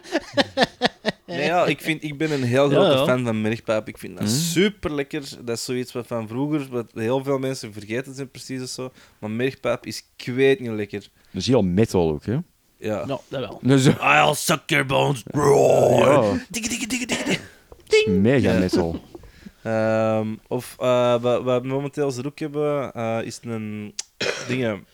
Nee, 1.26 1.46
ja, 1.46 1.66
ik, 1.66 1.82
vind, 1.82 2.04
ik 2.04 2.18
ben 2.18 2.32
een 2.32 2.44
heel 2.44 2.70
grote 2.70 2.96
Ja, 2.98 3.06
fan 3.06 3.24
van 3.26 3.42
mergpijp. 3.42 3.88
Ik 3.88 3.98
vind 3.98 4.14
dat 4.18 4.28
Mm. 4.28 4.34
super 4.34 4.94
lekker. 4.96 5.24
Dat 5.44 5.58
is 5.58 5.64
zoiets 5.64 5.92
wat 5.92 6.08
van 6.08 6.28
vroeger, 6.28 6.68
wat 6.70 6.86
heel 6.94 7.24
veel 7.24 7.40
mensen 7.40 7.74
vergeten 7.74 8.16
zijn, 8.16 8.32
precies 8.32 8.62
of 8.62 8.70
zo. 8.70 8.92
Maar 9.20 9.32
mergpijp 9.32 9.86
is 9.86 10.04
kweet 10.16 10.60
niet 10.60 10.70
lekker. 10.72 11.00
Dat 11.00 11.42
is 11.42 11.48
heel 11.48 11.62
metal 11.62 12.10
ook, 12.12 12.26
hè? 12.26 12.38
Ja. 12.78 13.06
Nou, 13.06 13.20
dat 13.28 13.40
wel. 13.40 13.60
Dus, 13.64 13.86
I'll 13.88 14.34
suck 14.34 14.62
your 14.66 14.86
bones 14.86 15.24
raw. 15.26 16.00
ja, 16.00 16.46
Dikke, 16.50 16.70
dikke, 16.70 16.88
dikke, 16.88 17.06
dikke. 17.06 18.10
mega 18.12 18.52
Ja. 18.54 18.60
metal. 18.60 19.02
Ehm, 19.62 20.36
of 20.48 20.76
eh, 20.80 21.22
wat, 21.22 21.44
wat 21.44 21.62
we 21.62 21.68
momenteel 21.68 22.12
ze 22.12 22.26
ook 22.26 22.40
hebben, 22.40 22.94
eh, 22.94 23.20
is 23.24 23.40
een 23.44 23.96
dingen, 24.48 24.88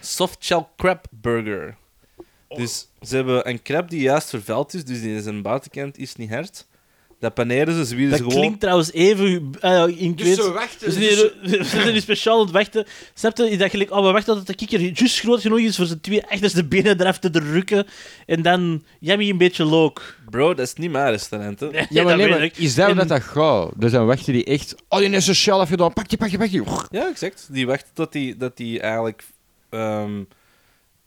soft 0.00 0.44
shell 0.44 0.66
crab 0.76 1.06
burger. 1.10 1.76
Dus 2.48 2.88
ze 3.00 3.16
hebben 3.16 3.48
een 3.48 3.62
crab 3.62 3.88
die 3.88 4.00
juist 4.00 4.28
vervuild 4.28 4.74
is, 4.74 4.84
dus 4.84 5.00
die 5.00 5.16
is 5.16 5.26
een 5.26 5.42
buitenkant 5.42 5.98
is 5.98 6.16
niet 6.16 6.30
hard. 6.30 6.66
Dat 7.22 7.34
paneren 7.34 7.74
ze, 7.74 7.84
zwieren 7.84 8.10
Dat 8.10 8.18
ze 8.18 8.24
gewoon. 8.24 8.38
klinkt 8.40 8.60
trouwens 8.60 8.92
even... 8.92 9.50
eh, 9.60 9.84
in 9.96 10.14
Dus 10.14 10.26
weet- 10.26 10.46
wachten. 10.52 10.86
We 10.86 10.92
zijn, 10.92 11.04
hier, 11.04 11.32
we 11.42 11.64
zijn 11.64 11.88
hier 11.92 12.00
speciaal 12.00 12.34
aan 12.38 12.42
het 12.44 12.50
wachten. 12.50 12.86
Snap 13.14 13.36
je? 13.36 13.56
Dat 13.56 13.70
gelijk, 13.70 13.90
oh, 13.90 14.04
we 14.06 14.12
wachten 14.12 14.34
tot 14.36 14.46
de 14.46 14.54
kikker 14.54 14.80
juist 14.80 15.20
groot 15.20 15.40
genoeg 15.40 15.58
is 15.58 15.76
voor 15.76 15.86
zijn 15.86 16.00
twee 16.00 16.24
achterste 16.26 16.64
benen 16.64 17.00
eraf 17.00 17.18
te 17.18 17.30
drukken. 17.30 17.86
En 18.26 18.42
dan 18.42 18.84
Jammy 19.00 19.30
een 19.30 19.38
beetje 19.38 19.64
look. 19.64 20.16
Bro, 20.30 20.54
dat 20.54 20.66
is 20.66 20.74
niet 20.74 20.90
mijn 20.90 21.10
restaurant. 21.10 21.60
Hè. 21.60 21.66
Ja, 21.90 22.02
maar 22.04 22.16
nee, 22.16 22.28
maar 22.28 22.50
is 22.56 22.74
dat 22.74 22.88
En- 22.88 22.96
dat 22.96 23.08
dat 23.08 23.22
gaat? 23.22 23.70
Er 23.80 23.90
zijn 23.90 24.06
wachten 24.06 24.32
die 24.32 24.44
echt... 24.44 24.74
Oh, 24.88 24.98
die 24.98 25.10
is 25.10 25.24
zo 25.24 25.32
shell 25.32 25.54
afgedaan. 25.54 25.92
Pak 25.92 26.08
die, 26.08 26.18
pak 26.18 26.28
die, 26.28 26.38
pak 26.38 26.50
die. 26.50 26.62
Ja, 26.90 27.08
exact. 27.08 27.46
Die 27.50 27.66
wachten 27.66 27.90
tot 27.94 28.12
die, 28.12 28.36
dat 28.36 28.56
die 28.56 28.80
eigenlijk 28.80 29.22
ehm, 29.70 30.22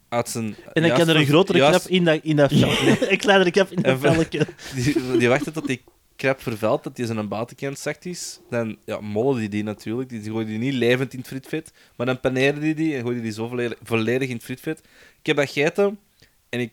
uit 0.10 0.30
zijn. 0.30 0.56
En 0.74 0.82
dan 0.82 0.98
kan 0.98 1.10
er 1.10 1.16
een 1.16 1.26
grotere 1.26 1.58
juist- 1.58 1.80
knap 1.80 1.92
in 1.92 2.04
dat, 2.06 2.20
in 2.24 2.36
dat. 2.36 2.52
Een 3.10 3.18
kleinere 3.18 3.52
knap 3.52 3.72
in 3.72 3.82
dat 3.82 4.00
velletje. 4.00 4.48
Die, 4.76 5.18
die 5.18 5.28
wachten 5.30 5.54
tot 5.54 5.68
die 5.68 5.82
krap 6.16 6.42
vervelt 6.42 6.84
dat 6.84 6.96
die 6.96 7.06
zijn 7.06 7.28
buitenkant 7.28 7.80
zacht 7.80 8.06
is, 8.06 8.40
dan 8.50 8.78
ja, 8.86 9.00
mollen 9.02 9.40
die 9.40 9.50
die 9.50 9.64
natuurlijk. 9.64 10.10
Die 10.10 10.22
gooien 10.22 10.48
die 10.48 10.58
niet 10.58 10.74
levend 10.74 11.14
in 11.14 11.20
het 11.20 11.28
frietvet, 11.28 11.72
maar 11.96 12.06
dan 12.06 12.20
paneren 12.20 12.62
die 12.62 12.76
die 12.76 12.96
en 12.96 13.02
gooien 13.02 13.22
die 13.22 13.32
zo 13.32 13.48
volledig, 13.48 13.78
volledig 13.84 14.30
in 14.30 14.36
het 14.36 14.44
frietvet. 14.44 14.80
Ik 15.20 15.26
heb 15.26 15.36
dat 15.36 15.50
gegeten 15.50 16.00
en 16.50 16.60
ik, 16.60 16.72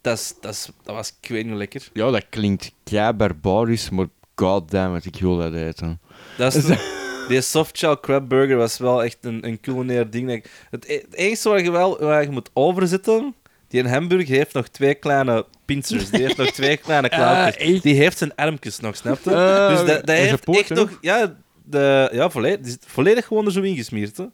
dat, 0.00 0.18
is, 0.18 0.34
dat, 0.40 0.52
is, 0.54 0.68
dat 0.82 0.94
was, 0.94 1.16
ik 1.20 1.28
weet 1.28 1.46
niet, 1.46 1.54
lekker. 1.56 1.88
Ja, 1.92 2.10
dat 2.10 2.26
klinkt 2.28 2.72
kei 2.84 3.12
barbarisch, 3.12 3.90
maar 3.90 4.06
goddammit, 4.34 5.04
ik 5.04 5.20
wil 5.20 5.36
dat 5.36 5.54
eten. 5.54 6.00
Dat 6.36 6.54
is 6.54 6.64
de- 6.66 6.98
die 7.28 7.40
softshell 7.40 7.96
crab 8.00 8.28
burger 8.28 8.56
was 8.56 8.78
wel 8.78 9.04
echt 9.04 9.18
een, 9.20 9.46
een 9.46 9.60
culinair 9.60 10.10
ding. 10.10 10.44
Het, 10.70 10.84
e- 10.88 10.94
het 11.00 11.14
enige 11.14 11.48
waar 11.48 11.62
je 11.62 11.70
wel 11.70 11.98
waar 12.00 12.22
je 12.22 12.30
moet 12.30 12.50
overzitten, 12.52 13.34
die 13.70 13.80
een 13.80 13.88
hamburger 13.88 14.36
heeft 14.36 14.52
nog 14.52 14.68
twee 14.68 14.94
kleine 14.94 15.46
pincers. 15.64 16.10
Die 16.10 16.20
heeft 16.22 16.36
nog 16.36 16.50
twee 16.50 16.76
kleine 16.76 17.08
klauwtjes. 17.16 17.56
echt? 17.72 17.82
die 17.82 17.94
heeft 17.94 18.18
zijn 18.18 18.34
armpjes 18.34 18.80
nog, 18.80 18.96
snap 18.96 19.18
je? 19.24 19.36
Ah, 19.36 19.68
dus 19.68 19.78
dat, 19.94 20.06
dat 20.06 20.16
heeft 20.16 20.48
echt 20.48 20.68
nog... 20.70 20.98
Ja, 21.00 21.34
de, 21.64 22.08
ja 22.12 22.30
volledig, 22.30 22.60
die 22.66 22.76
volledig 22.86 23.26
gewoon 23.26 23.46
er 23.46 23.52
zo 23.52 23.60
ingesmeerd. 23.60 24.16
Hè. 24.16 24.24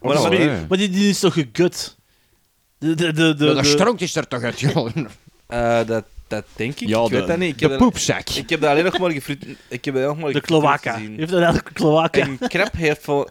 Maar, 0.00 0.16
Oh, 0.16 0.22
maar 0.22 0.30
die-. 0.30 0.50
Maar 0.68 0.78
die, 0.78 0.90
die 0.90 1.08
is 1.08 1.18
toch 1.20 1.32
gegut? 1.34 1.96
De, 2.78 2.94
de, 2.94 3.12
de, 3.12 3.34
de, 3.34 3.54
de- 3.54 3.64
stronk 3.64 4.00
is 4.00 4.16
er 4.16 4.28
toch 4.28 4.42
uit, 4.42 4.60
joh. 4.60 4.88
eh, 5.46 5.86
dat, 5.86 6.04
dat 6.28 6.44
denk 6.56 6.80
ik. 6.80 6.88
Ja, 6.88 7.04
ik 7.04 7.10
weet 7.10 7.26
dat 7.26 7.38
niet. 7.38 7.50
Ik 7.52 7.58
de 7.58 7.68
heb 7.68 7.78
poepzak. 7.78 8.28
ik 8.28 8.50
heb 8.50 8.60
dat 8.60 8.70
alleen 8.70 8.84
nog 8.84 8.98
maar 8.98 9.10
gefriet... 9.10 9.44
Ik 9.68 9.84
heb 9.84 9.94
dat 9.94 10.02
alleen 10.04 10.16
nog 10.16 10.18
maar 10.18 10.32
de 10.32 10.90
gezien. 10.90 11.12
Je 11.12 11.18
heeft 11.18 11.30
dat 11.30 11.40
eigenlijk 11.42 11.74
cloaca. 11.74 12.20
En 12.20 12.38
krap 12.48 12.72
heeft 12.76 13.02
vol... 13.02 13.28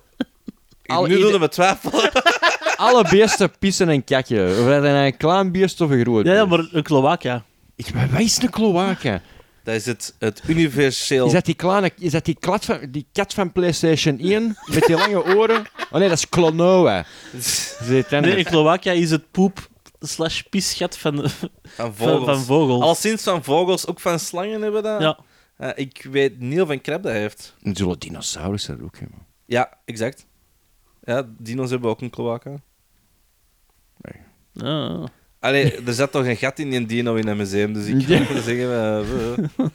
Nu 0.83 1.17
doen 1.19 1.39
we 1.39 1.49
twijfelen. 1.49 2.11
Alle 2.75 3.09
beesten 3.09 3.51
pissen 3.59 3.89
en 3.89 4.03
kakken. 4.03 4.49
Of 4.49 4.65
dat 4.65 4.83
een 4.83 5.17
klein 5.17 5.51
beest 5.51 5.81
of 5.81 5.89
een 5.89 6.01
groot 6.01 6.25
Ja, 6.25 6.45
maar 6.45 6.67
een 6.71 6.83
cloaca. 6.83 7.43
Ik, 7.75 7.87
wat 8.11 8.19
is 8.19 8.41
een 8.41 8.49
kloaka? 8.49 9.21
Dat 9.63 9.75
is 9.75 9.85
het, 9.85 10.15
het 10.19 10.41
universeel... 10.47 11.25
Is 11.25 11.31
dat 11.31 11.45
die 11.45 11.55
kleine... 11.55 11.91
Is 11.97 12.11
dat 12.11 12.25
die, 12.25 12.37
klat 12.39 12.65
van, 12.65 12.79
die 12.89 13.05
kat 13.13 13.33
van 13.33 13.51
PlayStation 13.51 14.19
1? 14.19 14.57
Met 14.65 14.83
die 14.85 14.95
lange 14.95 15.35
oren? 15.35 15.65
Oh 15.91 15.99
nee, 15.99 16.09
dat 16.09 16.17
is 16.17 16.29
Klonoa. 16.29 17.05
Nee, 18.09 18.37
een 18.37 18.43
cloaca 18.43 18.91
is 18.91 19.11
het 19.11 19.31
poep 19.31 19.67
slash 19.99 20.41
pisgat 20.41 20.97
van, 20.97 21.29
Van 21.63 21.95
vogels. 21.95 22.25
van 22.25 22.39
vogels. 22.43 22.81
Al 22.81 22.95
sinds 22.95 23.23
van 23.23 23.43
vogels, 23.43 23.87
ook 23.87 23.99
van 23.99 24.19
slangen 24.19 24.61
hebben 24.61 24.83
dat. 24.83 25.01
Ja. 25.01 25.19
Eh, 25.57 25.69
ik 25.75 26.07
weet 26.11 26.39
niet 26.39 26.61
of 26.61 26.69
een 26.69 26.81
krab 26.81 27.03
dat 27.03 27.11
heeft. 27.11 27.55
Dan 27.61 27.75
zullen 27.75 27.99
dinosaurussen 27.99 28.77
dat 28.77 28.85
ook 28.85 28.97
hebben. 28.97 29.17
Ja, 29.45 29.77
exact. 29.85 30.25
Ja, 31.03 31.27
dino's 31.37 31.69
hebben 31.69 31.89
ook 31.89 32.01
een 32.01 32.09
cloaca. 32.09 32.51
Ja. 34.53 35.07
Allee, 35.39 35.75
er 35.85 35.93
zat 35.93 36.11
toch 36.11 36.25
een 36.25 36.37
gat 36.37 36.59
in 36.59 36.69
die 36.69 36.85
dino 36.85 37.15
in 37.15 37.27
een 37.27 37.37
museum, 37.37 37.73
dus 37.73 37.85
ik 37.85 38.01
Ja. 38.07 38.25
kan 38.25 38.41
zeggen... 38.41 38.71
eh, 38.71 38.99
eh. 39.37 39.43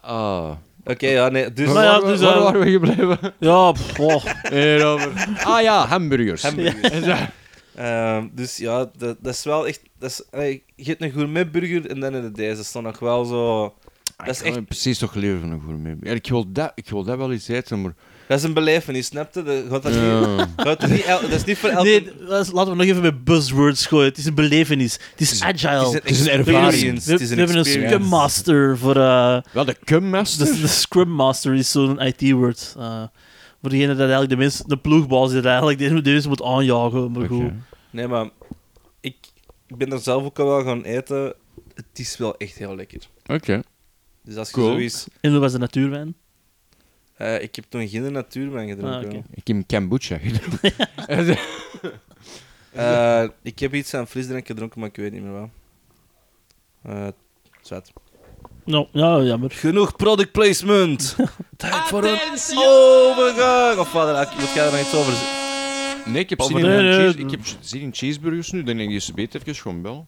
Ah. 0.00 0.50
Oké, 0.84 1.06
ja, 1.08 1.28
nee, 1.28 1.52
dus... 1.52 1.72
Maar 1.72 1.84
ja, 1.84 2.00
waar, 2.00 2.10
dus, 2.10 2.20
waar 2.20 2.36
eh, 2.36 2.42
waren 2.42 2.60
we 2.60 2.70
gebleven? 2.70 3.18
Ja, 3.38 3.72
pff, 3.72 3.98
oh. 3.98 4.24
Hierover. 4.50 5.36
Ah 5.44 5.62
ja, 5.62 5.86
hamburgers. 5.86 6.42
Hamburgers. 6.42 7.06
Ehm, 7.74 8.28
dus 8.32 8.56
ja, 8.56 8.90
dat, 8.96 9.16
dat 9.20 9.34
is 9.34 9.44
wel 9.44 9.66
echt... 9.66 9.80
Dat 9.98 10.10
is, 10.10 10.22
allee, 10.30 10.62
je 10.74 10.84
hebt 10.84 11.02
een 11.02 11.10
gourmetburger 11.10 11.90
en 11.90 12.00
dan 12.00 12.12
heb 12.12 12.22
je 12.22 12.30
deze. 12.30 12.56
Dat 12.56 12.64
is 12.64 12.72
dan 12.72 12.82
nog 12.82 12.98
wel 12.98 13.24
zo... 13.24 13.62
Dat 14.16 14.26
Dat 14.26 14.34
is 14.34 14.42
echt- 14.42 14.64
precies 14.64 14.98
toch 14.98 15.14
leven 15.14 15.40
van 15.40 15.50
een 15.50 15.60
gourmet. 15.60 15.96
Ja, 16.00 16.12
ik, 16.12 16.26
wil 16.28 16.52
dat, 16.52 16.72
ik 16.74 16.88
wil 16.88 17.04
dat 17.04 17.16
wel 17.16 17.32
eens 17.32 17.48
eten, 17.48 17.80
maar... 17.82 17.94
Dat 18.28 18.38
is 18.38 18.44
een 18.44 18.52
belevenis, 18.52 19.06
snap 19.06 19.34
je? 19.34 19.42
Dat, 19.42 19.62
gaat 19.70 19.82
dat, 19.82 19.92
niet, 19.92 20.00
Ja. 20.02 20.36
gaat 20.64 20.80
dat, 20.80 20.90
niet 20.90 21.02
el- 21.04 21.20
dat 21.20 21.30
is 21.30 21.44
niet 21.44 21.58
voor 21.58 21.68
elke... 21.68 21.88
Nee, 21.88 22.12
dat 22.28 22.46
is- 22.46 22.52
laten 22.52 22.70
we 22.70 22.76
nog 22.76 22.86
even 22.86 23.02
met 23.02 23.24
buzzwords 23.24 23.86
gooien. 23.86 24.08
Het 24.08 24.18
is 24.18 24.24
een 24.26 24.34
belevenis. 24.34 24.92
Het 25.10 25.20
is 25.20 25.42
agile. 25.42 25.92
het 25.94 26.10
is 26.10 26.18
een 26.18 26.24
We 26.24 26.30
hebben 26.30 26.54
ervaring. 26.54 26.82
een- 26.82 26.94
experience. 26.94 27.06
We, 27.06 27.12
Het 27.12 27.20
is 27.20 27.26
we 27.28 27.32
een 27.32 27.38
hebben 27.38 27.56
een 27.56 27.62
experience. 27.64 27.94
Scrum 27.94 28.08
Master 28.08 28.78
voor... 28.78 28.96
eh, 28.96 29.38
Wel, 29.52 29.64
de 29.64 29.76
Cum 29.84 30.10
Master. 30.10 30.46
de, 30.46 30.60
de 30.60 30.66
Scrum 30.66 31.08
Master 31.08 31.54
is 31.54 31.70
zo'n 31.70 32.00
IT-word. 32.00 32.74
eh, 32.78 33.02
voor 33.60 33.70
degene 33.70 33.88
dat 33.92 33.98
eigenlijk 33.98 34.30
de, 34.30 34.36
mensen, 34.36 34.68
de 34.68 34.76
ploegbaas 34.78 35.26
die 35.26 35.36
dat 35.36 35.44
eigenlijk 35.46 35.78
de, 35.78 36.02
de 36.02 36.10
mensen 36.10 36.28
moet 36.30 36.42
aanjagen. 36.42 37.10
Maar 37.12 37.26
goed. 37.26 37.44
Oké. 37.44 37.54
Nee, 37.90 38.06
maar 38.08 38.28
ik, 39.00 39.16
ik 39.66 39.76
ben 39.76 39.92
er 39.92 39.98
zelf 40.00 40.24
ook 40.24 40.38
al 40.38 40.46
wel 40.46 40.62
gaan 40.64 40.82
eten. 40.82 41.34
Het 41.74 41.86
is 41.94 42.16
wel 42.16 42.36
echt 42.36 42.54
heel 42.58 42.76
lekker. 42.76 43.00
Oké. 43.26 43.62
Dus 44.24 44.36
als 44.36 44.48
je 44.48 44.54
Cool. 44.54 44.66
zoiets... 44.72 45.06
En 45.20 45.30
hoe 45.30 45.40
was 45.40 45.52
de 45.52 45.58
natuurwijn? 45.58 46.14
Eh, 47.16 47.42
ik 47.42 47.56
heb 47.56 47.64
toen 47.68 47.88
geen 47.88 48.12
natuurwijn 48.12 48.68
gedronken. 48.68 49.08
Ah. 49.16 49.24
Ik 49.34 49.46
heb 49.46 49.62
kombucha 49.66 50.18
gedronken. 50.26 51.38
Eh, 52.72 53.24
ik 53.42 53.58
heb 53.58 53.74
iets 53.74 53.94
aan 53.94 54.06
frisdrank 54.06 54.46
gedronken, 54.46 54.80
maar 54.80 54.88
ik 54.88 54.96
weet 54.96 55.12
niet 55.12 55.22
meer 55.22 55.32
wat. 55.40 55.48
Eh 56.82 57.06
zwart. 57.62 57.92
Nou, 58.64 58.86
ja, 58.92 59.20
jammer. 59.22 59.50
Genoeg 59.50 59.96
product 59.96 60.32
placement! 60.32 61.16
Tijd 61.56 61.74
voor 61.74 62.04
een 62.04 62.18
overgang! 62.56 63.78
Of 63.78 63.92
wat, 63.92 64.06
dan- 64.14 64.38
moet 64.40 64.52
jij 64.54 64.64
er 64.66 64.70
nog 64.72 64.80
iets 64.80 64.94
over 64.94 65.12
zeggen? 65.12 66.12
Nee, 66.12 66.22
ik 66.22 66.30
heb, 66.30 66.40
Over- 66.40 66.56
zin 66.60 66.64
in, 66.64 66.70
Nee, 66.70 66.78
een 66.78 66.84
nee, 66.84 66.98
cheese, 66.98 67.16
nee. 67.16 67.24
ik 67.24 67.30
heb 67.30 67.40
zin 67.60 67.80
in 67.80 67.94
cheeseburgers 67.94 68.50
nu. 68.50 68.62
Dan 68.62 68.76
denk 68.76 68.90
ik, 68.90 69.00
je 69.02 69.12
beter 69.12 69.40
even 69.40 69.54
gewoon 69.54 69.82
bellen. 69.82 70.06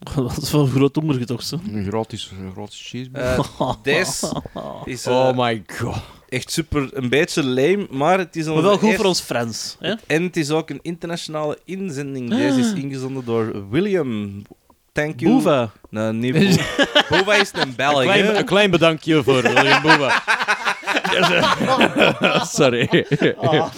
Dat 0.14 0.36
is 0.42 0.50
wel 0.50 0.60
een 0.60 0.70
groot 0.70 0.96
honger 0.96 1.26
toch 1.26 1.42
zo. 1.42 1.60
Een 1.72 1.84
gratis, 1.84 2.30
een 2.40 2.52
gratis 2.52 2.86
cheeseburger. 2.88 3.44
Eh, 3.58 3.72
Deze 3.82 4.42
is 4.84 5.06
eh, 5.06 5.12
oh 5.12 5.36
my 5.36 5.64
god. 5.66 5.96
echt 6.28 6.52
super, 6.52 6.88
een 6.92 7.08
beetje 7.08 7.44
lame, 7.44 7.86
maar 7.90 8.18
het 8.18 8.36
is 8.36 8.46
Maar 8.46 8.62
wel 8.62 8.78
goed 8.78 8.94
voor 8.94 9.04
ons. 9.04 9.76
Hè? 9.78 9.94
En 10.06 10.22
het 10.22 10.36
is 10.36 10.50
ook 10.50 10.70
een 10.70 10.78
internationale 10.82 11.58
inzending. 11.64 12.30
Deze 12.30 12.60
is 12.60 12.72
ingezonden 12.72 13.24
door 13.24 13.70
William. 13.70 14.42
Thank 14.92 15.20
you. 15.20 15.32
Boeva. 15.32 15.70
Nee, 15.90 16.12
niet 16.12 16.32
Boeva. 16.32 16.64
Boeva 17.10 17.34
is 17.34 17.50
een 17.52 17.74
Belg, 17.76 18.04
hè? 18.04 18.36
een 18.38 18.44
klein 18.44 18.70
bedankje 18.70 19.22
voor 19.22 19.42
William 19.42 19.82
Boeva. 19.82 20.22
Sorry. 22.44 23.06
Oké. 23.36 23.70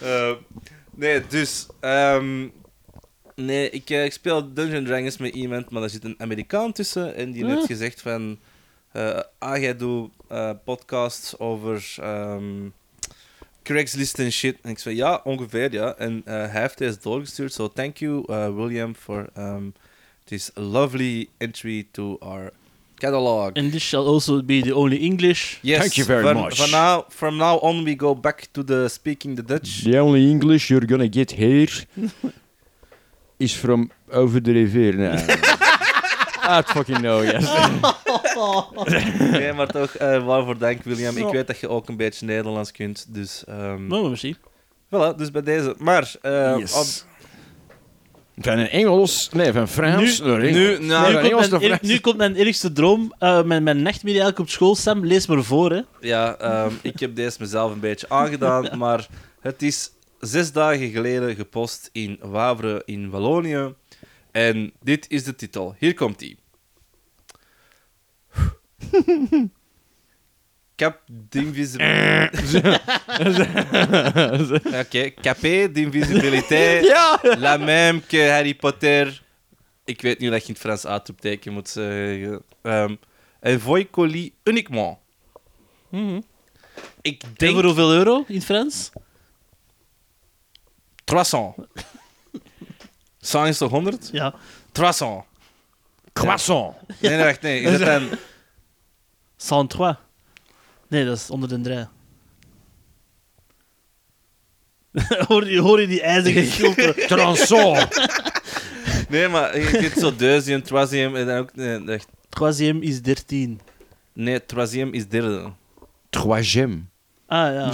Eh, 0.00 0.30
nee, 0.96 1.26
dus... 1.26 1.66
ehm, 1.80 2.48
nee, 3.34 3.70
ik, 3.70 3.90
eh, 3.90 4.04
ik 4.04 4.12
speel 4.12 4.54
Dungeons 4.54 4.86
Dragons 4.88 5.16
met 5.16 5.34
iemand, 5.34 5.70
maar 5.70 5.80
daar 5.80 5.90
zit 5.90 6.04
een 6.04 6.14
Amerikaan 6.18 6.72
tussen. 6.72 7.14
En 7.14 7.32
die 7.32 7.46
heeft 7.46 7.60
Ah. 7.60 7.66
gezegd 7.66 8.00
van... 8.02 8.38
eh 8.92 9.20
ah, 9.38 9.58
jij 9.60 9.76
doet 9.76 10.10
eh, 10.28 10.50
podcasts 10.64 11.38
over... 11.38 11.94
ehm, 12.00 12.68
Craigslist 13.62 14.18
en 14.18 14.32
shit. 14.32 14.56
En 14.62 14.70
ik 14.70 14.78
zei, 14.78 14.96
ja, 14.96 15.20
ongeveer, 15.24 15.72
ja. 15.72 15.94
En 15.96 16.22
hij 16.24 16.60
heeft 16.60 16.78
deze 16.78 16.98
doorgestuurd. 17.02 17.52
So 17.52 17.72
thank 17.72 17.96
you, 17.96 18.24
uh, 18.30 18.54
William, 18.54 18.94
for 18.94 19.26
um, 19.38 19.74
this 20.24 20.50
lovely 20.54 21.28
entry 21.38 21.86
to 21.90 22.16
our 22.20 22.52
catalog. 22.98 23.58
And 23.58 23.70
this 23.72 23.82
shall 23.82 24.06
also 24.06 24.42
be 24.42 24.60
the 24.62 24.72
only 24.72 24.96
English. 24.96 25.58
Yes, 25.62 25.78
Thank 25.80 25.96
you 25.96 26.06
very 26.06 26.22
van, 26.22 26.34
much. 26.36 26.58
Van 26.58 26.70
now, 26.70 27.04
from 27.08 27.36
now 27.36 27.58
on, 27.62 27.84
we 27.84 27.94
go 27.96 28.14
back 28.14 28.48
to 28.52 28.64
the 28.64 28.88
speaking 28.88 29.36
the 29.36 29.42
Dutch. 29.44 29.82
The 29.84 29.98
only 30.00 30.28
English 30.30 30.68
you're 30.70 30.86
gonna 30.86 31.08
get 31.08 31.30
here 31.32 31.68
is 33.38 33.52
from 33.54 33.90
over 34.12 34.42
the 34.42 34.52
river. 34.52 34.96
Nee. 34.96 35.14
I 36.48 36.60
don't 36.62 36.66
fucking 36.68 37.00
know, 37.00 37.22
yes. 37.22 37.44
Nee, 39.30 39.52
maar 39.52 39.66
toch, 39.66 39.94
eh, 39.94 40.24
waarvoor 40.26 40.58
dank, 40.58 40.82
William. 40.84 41.16
Ik 41.16 41.28
weet 41.32 41.46
dat 41.46 41.58
je 41.60 41.68
ook 41.68 41.88
een 41.88 41.96
beetje 41.96 42.26
Nederlands 42.26 42.72
kunt, 42.72 43.06
dus... 43.08 43.44
ehm 43.44 43.86
Nou, 43.86 44.10
misschien. 44.10 44.36
Voilà, 44.86 45.16
dus 45.16 45.30
bij 45.30 45.42
deze. 45.42 45.74
Maar, 45.78 46.14
eh, 46.22 46.54
Yes. 46.58 46.72
op- 46.72 47.06
Van 48.36 48.58
een 48.58 48.68
Engels, 48.68 49.28
nee, 49.32 49.52
van 49.52 49.68
Frans. 49.68 50.20
Nu- 50.20 50.26
naar 50.26 50.40
Engels. 50.40 50.56
nu- 50.78 50.86
nou, 50.86 51.06
nu, 51.06 51.12
van 51.12 51.22
komt 51.22 51.32
Engels 51.32 51.48
mijn, 51.68 51.78
nu 51.82 51.98
komt 51.98 52.16
mijn 52.16 52.36
ergste 52.36 52.72
droom. 52.72 53.14
eh 53.18 53.42
mijn, 53.42 53.62
mijn 53.62 53.82
nachtmerrie 53.82 54.20
eigenlijk 54.20 54.38
op 54.38 54.48
school. 54.48 54.74
Sam, 54.74 55.06
lees 55.06 55.26
maar 55.26 55.42
voor. 55.44 55.70
Hè. 55.72 55.80
ja, 56.00 56.36
ehm, 56.38 56.72
ik 56.82 57.00
heb 57.00 57.16
deze 57.16 57.36
mezelf 57.40 57.72
een 57.72 57.80
beetje 57.80 58.08
aangedaan, 58.08 58.68
maar 58.78 59.06
het 59.40 59.62
is 59.62 59.90
zes 60.20 60.52
dagen 60.52 60.90
geleden 60.90 61.34
gepost 61.34 61.88
in 61.92 62.18
Wavre 62.20 62.82
in 62.84 63.10
Wallonië. 63.10 63.74
En 64.30 64.72
dit 64.82 65.06
is 65.08 65.24
de 65.24 65.34
titel. 65.34 65.74
Hier 65.78 65.94
komt 65.94 66.22
ie. 66.22 66.38
Cap 70.76 71.00
d'invisibilité. 71.06 72.28
Oké, 74.80 75.10
capé 75.22 75.68
d'invisibilité. 75.68 76.82
Ja! 76.92 77.20
La 77.38 77.58
même 77.58 78.02
que 78.02 78.30
Harry 78.30 78.54
Potter. 78.54 79.22
Ik 79.84 80.02
weet 80.02 80.20
hoe 80.20 80.30
dat 80.30 80.40
je 80.40 80.46
in 80.46 80.52
het 80.52 80.62
Frans 80.62 80.86
uitroepteken 80.86 81.52
moet 81.52 81.68
zeggen. 81.68 82.42
Um, 82.62 82.98
en 83.40 83.60
voi 83.60 83.90
colis 83.90 84.30
uniquement. 84.44 84.98
Ik 87.00 87.22
En 87.22 87.32
denk 87.36 87.54
voor 87.54 87.64
hoeveel 87.64 87.92
euro 87.92 88.24
in 88.28 88.34
het 88.34 88.44
Frans? 88.44 88.90
300. 91.04 91.56
100 93.20 93.48
is 93.48 93.58
toch 93.58 93.70
100? 93.70 94.08
Ja. 94.12 94.34
300. 94.72 95.24
Croissant. 96.12 96.74
Nee, 97.00 97.16
nee, 97.16 97.24
wacht, 97.24 97.40
nee. 97.42 97.60
Is 97.60 97.78
dat 97.78 97.86
dan... 97.86 98.08
103. 99.48 100.05
Nee, 100.88 101.04
dat 101.04 101.16
is 101.16 101.30
onder 101.30 101.48
de 101.48 101.60
draai. 101.60 101.88
hoor, 105.28 105.50
je, 105.50 105.60
hoor 105.60 105.80
je 105.80 105.86
die 105.86 106.02
ijzige 106.02 106.44
stilte? 106.52 107.04
Transon. 107.06 107.78
Nee, 109.08 109.28
maar 109.28 109.58
je 109.58 109.64
hebt 109.64 109.98
zo 109.98 110.16
deuxième, 110.16 110.62
troisième 110.62 111.18
en 111.18 111.26
dan 111.26 111.38
ook... 111.38 111.54
Nee, 111.54 111.84
echt, 111.84 112.06
Troisième 112.28 112.80
is 112.82 113.00
13. 113.00 113.60
nee 114.12 114.46
troisième 114.46 114.92
is 114.92 115.08
derde. 115.08 115.52
Troisième. 116.10 116.88
Ah 117.26 117.54
ja. 117.54 117.72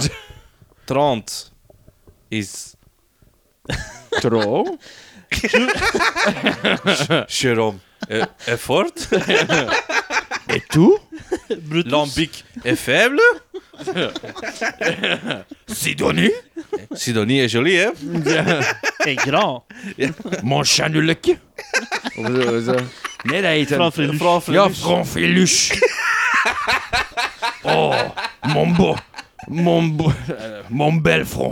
Trente 0.85 1.33
is... 2.27 2.73
Tro. 4.09 4.77
Jérôme. 7.27 7.79
Euh, 8.09 8.25
effort. 8.45 9.07
Et 10.49 10.61
tout. 10.69 10.97
Lambic 11.85 12.45
est 12.65 12.75
faible. 12.75 13.19
Sidonie. 15.67 16.31
Sidonie 16.93 17.39
est 17.39 17.49
jolie, 17.49 17.79
hein? 17.79 17.93
Et 19.05 19.15
grand. 19.15 19.65
Mon 20.43 20.63
chat 20.63 20.89
nul 20.89 21.05
le 21.05 21.13
cul. 21.15 21.37
Oh, 27.65 27.93
mon 28.45 28.67
beau. 28.67 28.95
Mon 29.47 29.83
beau. 29.83 30.11
Mon 30.69 30.93
bel 30.93 31.25
front 31.25 31.51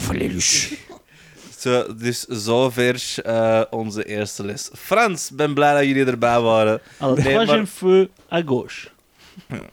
Zo, 1.61 1.95
dus 1.95 2.25
zover 2.27 3.13
eh, 3.23 3.61
onze 3.69 4.03
eerste 4.05 4.45
les. 4.45 4.69
Frans, 4.73 5.29
ben 5.29 5.53
blij 5.53 5.73
dat 5.73 5.83
jullie 5.83 6.05
erbij 6.05 6.39
waren. 6.41 6.81
Alors, 6.97 7.23
Nee, 7.23 7.45
maar- 7.45 7.65
feu 7.65 8.07
à 8.31 8.41
gauche. 8.45 8.87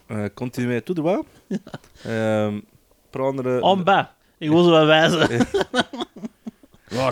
Uh, 0.08 0.24
continuez 0.34 0.82
tout 0.84 0.96
droit. 0.96 1.24
Prendre... 3.10 3.60
En 3.60 3.84
bas. 3.84 4.04
Ik 4.38 4.48
wil 4.48 4.62
zo 4.62 4.70
wat 4.70 4.86
wijzen. 4.86 5.28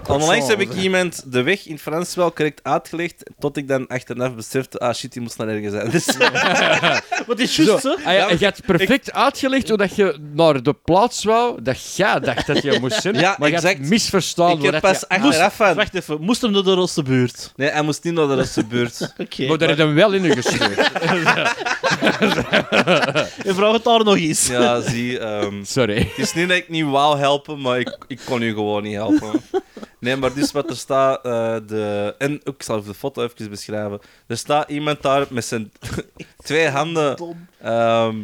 Onlangs 0.08 0.48
heb 0.48 0.60
ik 0.60 0.74
iemand 0.74 1.32
de 1.32 1.42
weg 1.42 1.66
in 1.66 1.78
Frans 1.78 2.14
wel 2.14 2.32
correct 2.32 2.60
uitgelegd, 2.62 3.22
tot 3.38 3.56
ik 3.56 3.68
dan 3.68 3.86
achteraf 3.86 4.34
besefte, 4.34 4.78
ah 4.78 4.94
shit, 4.94 5.12
die 5.12 5.22
moest 5.22 5.38
naar 5.38 5.48
ergens 5.48 5.72
zijn. 5.72 5.90
Dus, 5.90 6.06
Wat 7.26 7.38
is 7.38 7.56
juist 7.56 7.82
zo? 7.82 7.94
Ah, 7.94 8.02
ja, 8.04 8.30
je 8.30 8.44
hebt 8.44 8.66
perfect 8.66 9.12
uitgelegd 9.12 9.68
hoe 9.68 9.78
dat 9.78 9.96
je 9.96 10.18
naar 10.32 10.62
de 10.62 10.72
plaats 10.72 11.24
wou 11.24 11.62
dat 11.62 11.94
jij 11.96 12.20
dacht 12.20 12.46
dat 12.46 12.62
je 12.62 12.78
moest 12.80 13.00
zijn. 13.00 13.14
Ja, 13.14 13.36
maar 13.38 13.48
je 13.48 13.54
exact. 13.54 13.76
hebt 13.76 13.88
misverstaan. 13.88 14.50
ik 14.50 14.62
heb 14.62 14.80
pas 14.80 15.00
dat 15.00 15.08
achteraf 15.08 15.56
van... 15.56 15.74
Wacht 15.74 15.94
even, 15.94 16.20
moest 16.20 16.42
hem 16.42 16.52
door 16.52 16.64
de 16.64 16.74
rosse 16.74 17.02
buurt? 17.02 17.52
Nee, 17.56 17.68
hij 17.68 17.82
moest 17.82 18.04
niet 18.04 18.14
naar 18.14 18.26
de 18.26 18.34
Rustbuurt. 18.34 19.00
Oké. 19.18 19.42
je... 19.42 19.48
Maar 19.48 19.58
daar 19.58 19.68
heb 19.68 19.76
je 19.78 19.84
hem 19.84 19.94
wel 19.94 20.12
in 20.12 20.32
gestuurd. 20.32 20.90
En 23.44 23.54
vraag 23.54 23.72
het 23.72 23.84
daar 23.84 24.04
nog 24.04 24.16
eens. 24.16 24.46
Ja, 24.46 24.80
zie. 24.80 25.18
ehm, 25.18 25.64
Sorry. 25.64 25.98
het 25.98 26.18
is 26.18 26.34
niet 26.34 26.48
dat 26.48 26.56
ik 26.56 26.68
niet 26.68 26.84
wou 26.84 27.18
helpen, 27.18 27.60
maar 27.60 27.78
ik, 27.78 27.98
ik 28.06 28.20
kon 28.24 28.42
u 28.42 28.52
gewoon 28.52 28.82
niet 28.82 28.94
helpen. 28.94 29.42
Nee, 29.98 30.16
maar 30.16 30.34
dus 30.34 30.52
wat 30.52 30.70
er 30.70 30.76
staat... 30.76 31.24
eh, 31.24 31.56
de, 31.66 32.14
en 32.18 32.40
ook, 32.44 32.54
ik 32.54 32.62
zal 32.62 32.76
even 32.78 32.88
de 32.92 32.98
foto 32.98 33.22
even 33.22 33.50
beschrijven. 33.50 34.00
Er 34.26 34.36
staat 34.36 34.70
iemand 34.70 35.02
daar 35.02 35.26
met 35.30 35.44
zijn 35.44 35.72
twee 36.44 36.68
handen 36.68 37.36
ehm, 37.60 38.16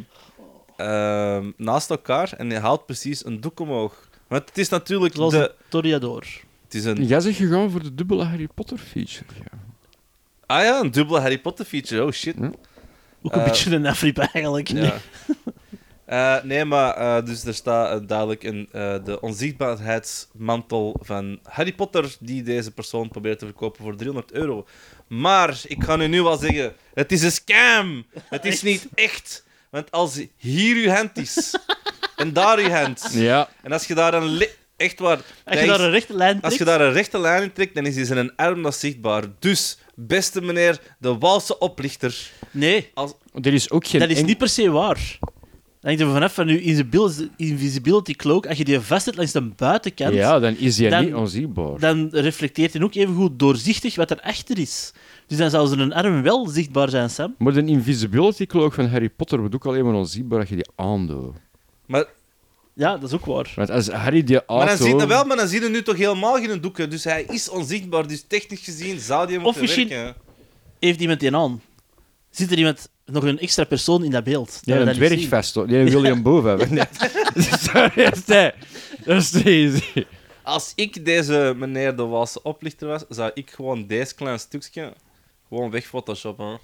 ehm, 0.76 1.50
naast 1.56 1.90
elkaar 1.90 2.32
en 2.32 2.50
hij 2.50 2.60
haalt 2.60 2.86
precies 2.86 3.24
een 3.24 3.40
doek 3.40 3.60
omhoog. 3.60 4.08
Want 4.26 4.48
het 4.48 4.58
is 4.58 4.68
natuurlijk 4.68 5.14
Zoals 5.14 5.32
de... 5.32 5.38
een 5.38 5.48
Toriador. 5.68 6.24
Het 6.64 6.74
is 6.74 6.84
een... 6.84 7.06
Jij 7.06 7.20
zegt 7.20 7.36
gegaan 7.36 7.70
voor 7.70 7.82
de 7.82 7.94
dubbele 7.94 8.24
Harry 8.24 8.48
Potter 8.54 8.78
feature. 8.78 9.24
Ja. 9.38 9.58
Ah 10.46 10.62
ja, 10.62 10.80
een 10.80 10.90
dubbele 10.90 11.20
Harry 11.20 11.38
Potter 11.38 11.64
feature. 11.64 12.04
Oh 12.04 12.10
shit. 12.12 12.36
Ook 13.22 13.32
een 13.34 13.40
Eh, 13.40 13.44
beetje 13.44 13.74
een 13.74 13.86
afrip 13.86 14.18
eigenlijk. 14.18 14.68
Ja. 14.68 14.94
Eh, 16.12 16.42
nee, 16.42 16.64
maar 16.64 16.94
eh, 16.96 17.24
dus 17.24 17.44
er 17.44 17.54
staat 17.54 18.00
eh, 18.00 18.06
duidelijk 18.06 18.42
een, 18.44 18.68
eh, 18.72 18.94
de 19.04 19.20
onzichtbaarheidsmantel 19.20 20.96
van 21.02 21.38
Harry 21.42 21.72
Potter 21.72 22.16
die 22.20 22.42
deze 22.42 22.70
persoon 22.70 23.08
probeert 23.08 23.38
te 23.38 23.44
verkopen 23.44 23.84
voor 23.84 23.96
300 23.96 24.32
euro. 24.32 24.66
Maar 25.08 25.60
ik 25.66 25.84
ga 25.84 25.98
u 25.98 26.06
nu 26.08 26.22
wel 26.22 26.36
zeggen, 26.36 26.72
het 26.94 27.12
is 27.12 27.22
een 27.22 27.32
scam. 27.32 28.06
Het 28.28 28.44
is 28.44 28.62
niet 28.70 28.88
echt. 28.94 29.44
Want 29.70 29.90
als 29.90 30.20
hier 30.36 30.76
uw 30.76 30.88
hand 30.88 31.18
is 31.18 31.54
en 32.16 32.32
daar 32.32 32.58
uw 32.58 32.70
hand, 32.70 33.08
ja. 33.12 33.48
en 33.62 33.72
als 33.72 33.86
je 33.86 33.94
daar 33.94 34.14
een... 34.14 34.46
Echt 34.76 34.98
waar. 34.98 35.20
Als 35.44 35.60
je 35.60 35.66
daar 35.66 35.80
een 35.80 35.90
rechte 35.90 36.14
lijn 36.14 36.40
als 36.40 36.52
je 36.52 36.58
trekt, 36.64 36.78
daar 36.78 36.88
een 36.88 36.92
rechte 36.92 37.18
lijn 37.18 37.42
in 37.42 37.52
trekt, 37.52 37.74
dan 37.74 37.86
is 37.86 37.96
hij 37.96 38.04
zijn 38.04 38.36
arm 38.36 38.62
dat 38.62 38.76
zichtbaar. 38.76 39.24
Dus, 39.38 39.78
beste 39.94 40.40
meneer, 40.40 40.80
de 40.98 41.18
Walse 41.18 41.58
oplichter. 41.58 42.30
Nee, 42.50 42.90
Als, 42.94 43.14
Er 43.42 43.54
is 43.54 43.70
ook 43.70 43.86
geen... 43.86 44.00
dat 44.00 44.10
is 44.10 44.22
niet 44.22 44.38
per 44.38 44.48
se 44.48 44.70
waar. 44.70 45.18
Dan 45.82 45.90
hangt 45.90 46.00
er 46.06 46.12
vanaf 46.12 46.34
van 46.34 46.48
je 46.48 46.60
invisibil- 46.60 47.28
invisibility 47.36 48.14
cloak. 48.14 48.46
Als 48.46 48.58
je 48.58 48.64
die 48.64 48.80
vastzet 48.80 49.16
langs 49.16 49.32
de 49.32 49.40
buitenkant, 49.42 50.14
Ja, 50.14 50.38
dan 50.38 50.56
is 50.56 50.78
hij 50.78 50.88
Dan- 50.90 51.04
niet 51.04 51.14
onzichtbaar. 51.14 51.78
dan 51.78 52.08
reflecteert 52.12 52.72
hij 52.72 52.82
ook 52.82 52.94
even 52.94 53.14
goed 53.14 53.38
doorzichtig 53.38 53.94
wat 53.94 54.10
er 54.10 54.20
achter 54.20 54.58
is. 54.58 54.92
Dus 55.26 55.38
dan 55.38 55.50
zou 55.50 55.68
zijn 55.68 55.92
arm 55.92 56.22
wel 56.22 56.46
zichtbaar 56.46 56.88
zijn, 56.90 57.10
Sam. 57.10 57.34
Maar 57.38 57.52
de 57.52 57.64
invisibility 57.64 58.46
cloak 58.46 58.72
van 58.72 58.86
Harry 58.86 59.08
Potter 59.08 59.38
wordt 59.38 59.54
ook 59.54 59.66
alleen 59.66 59.84
maar 59.84 59.94
onzichtbaar 59.94 60.40
als 60.40 60.48
je 60.48 60.54
die 60.54 60.68
aandoet. 60.76 61.34
maar 61.86 62.04
Ja, 62.74 62.96
dat 62.98 63.08
is 63.08 63.14
ook 63.14 63.24
waar. 63.26 63.52
Want 63.56 63.70
als 63.70 63.88
Harry 63.88 64.24
die 64.24 64.34
Maar 64.36 64.44
dan 64.46 64.58
auto... 64.68 64.84
zie 64.84 64.96
je 64.96 65.06
wel, 65.06 65.24
maar 65.24 65.36
dan 65.36 65.48
zie 65.48 65.62
je 65.62 65.68
nu 65.68 65.82
toch 65.82 65.96
helemaal 65.96 66.34
geen 66.34 66.60
doeken. 66.60 66.90
Dus 66.90 67.04
hij 67.04 67.22
is 67.28 67.48
onzichtbaar. 67.48 68.06
Dus 68.06 68.24
technisch 68.28 68.60
gezien 68.60 69.00
zou 69.00 69.26
die 69.26 69.38
moeten 69.38 69.60
misschien- 69.62 69.88
werken. 69.88 70.14
Heeft 70.78 71.00
iemand 71.00 71.20
die 71.20 71.36
aan? 71.36 71.60
Zit 72.30 72.50
er 72.50 72.58
iemand, 72.58 72.88
nog 73.06 73.24
een 73.24 73.38
extra 73.38 73.64
persoon 73.64 74.04
in 74.04 74.10
dat 74.10 74.24
beeld? 74.24 74.60
Ja, 74.62 74.76
een 74.76 74.86
dat 74.86 74.94
zien? 74.96 75.04
dwergvest, 75.06 75.54
hoor. 75.54 75.66
Die 75.66 75.76
een 75.78 75.90
William 75.90 76.22
Boven 76.28 76.48
hebben. 76.48 76.74
Nee. 76.74 76.84
Sorry, 77.58 78.04
dat 78.04 78.16
is 78.16 79.30
te- 79.30 79.42
easy. 79.44 80.04
Als 80.42 80.72
ik 80.74 81.04
deze 81.04 81.54
meneer 81.56 81.96
de 81.96 82.02
Walse 82.02 82.42
oplichter 82.42 82.88
was, 82.88 83.04
zou 83.08 83.30
ik 83.34 83.50
gewoon 83.50 83.86
deze 83.86 84.14
klein 84.14 84.38
stukje 84.38 84.92
gewoon 85.48 85.70
wegphotoshoppen. 85.70 86.58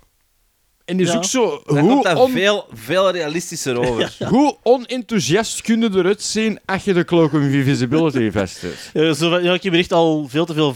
En 0.89 0.97
die 0.97 1.07
is 1.07 1.13
Ja. 1.13 1.19
ook 1.19 1.25
zo... 1.25 1.63
Dan 1.67 1.79
Hoe, 1.79 1.89
komt 1.91 2.05
dat 2.05 2.17
on- 2.17 2.31
veel, 2.31 2.67
veel 2.73 3.11
realistischer 3.11 3.79
over. 3.89 4.17
hoe 4.29 4.57
onenthousiast 4.63 5.63
kun 5.63 5.81
je 5.81 5.89
eruit 5.93 6.23
zien 6.23 6.59
als 6.65 6.85
je 6.85 6.93
de 6.93 7.05
cloak 7.05 7.33
of 7.33 7.41
invisibility 7.41 8.31
vest 8.39 8.61
hebt? 8.61 8.91
Ja, 8.93 9.13
zo 9.13 9.31
van, 9.31 9.43
ja, 9.43 9.53
ik 9.55 9.63
heb 9.63 9.75
echt 9.75 9.93
al 9.93 10.27
veel 10.29 10.45
te 10.47 10.55
veel... 10.55 10.75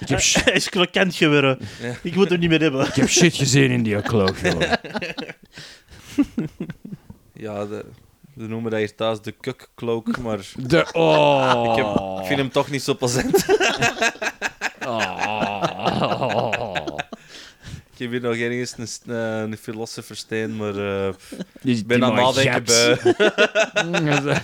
Ik 0.00 0.08
heb, 0.08 0.20
sh- 0.20 0.36
Hij 0.44 0.52
is 0.54 0.68
krokant 0.68 1.14
geworden. 1.14 1.58
Ja. 1.82 1.94
Ik 2.02 2.14
moet 2.14 2.28
hem 2.30 2.38
niet 2.38 2.48
meer 2.48 2.60
hebben. 2.60 2.86
ik 2.86 2.94
heb 2.94 3.08
shit 3.08 3.34
gezien 3.34 3.70
in 3.70 3.82
die 3.82 4.02
cloak, 4.02 4.36
joh. 4.42 4.60
Ja, 7.34 7.64
de, 7.66 7.84
we 8.34 8.46
noemen 8.46 8.70
dat 8.70 8.80
hier 8.80 8.94
thuis 8.94 9.20
de 9.20 9.32
kukcloak, 9.32 10.18
maar 10.18 10.38
De... 10.56 10.86
Oh. 10.92 11.64
ik, 11.70 11.76
heb, 11.84 11.86
ik 12.20 12.26
vind 12.26 12.38
hem 12.38 12.50
toch 12.50 12.70
niet 12.70 12.82
zo 12.82 12.94
plezant. 12.94 13.44
Oh. 14.86 16.63
Ik 17.94 18.00
heb 18.00 18.10
hier 18.10 18.20
nog 18.20 18.34
ergens 18.36 18.74
een, 18.76 19.14
eh, 19.14 19.40
een 19.40 19.56
filosofersteen, 19.56 20.56
maar 20.56 20.76
eh, 21.06 21.14
Die- 21.62 21.76
ik 21.78 21.86
ben 21.86 22.04
aan 22.04 22.16
het 22.16 22.36
nadenken 22.36 22.64
bij. 22.64 22.98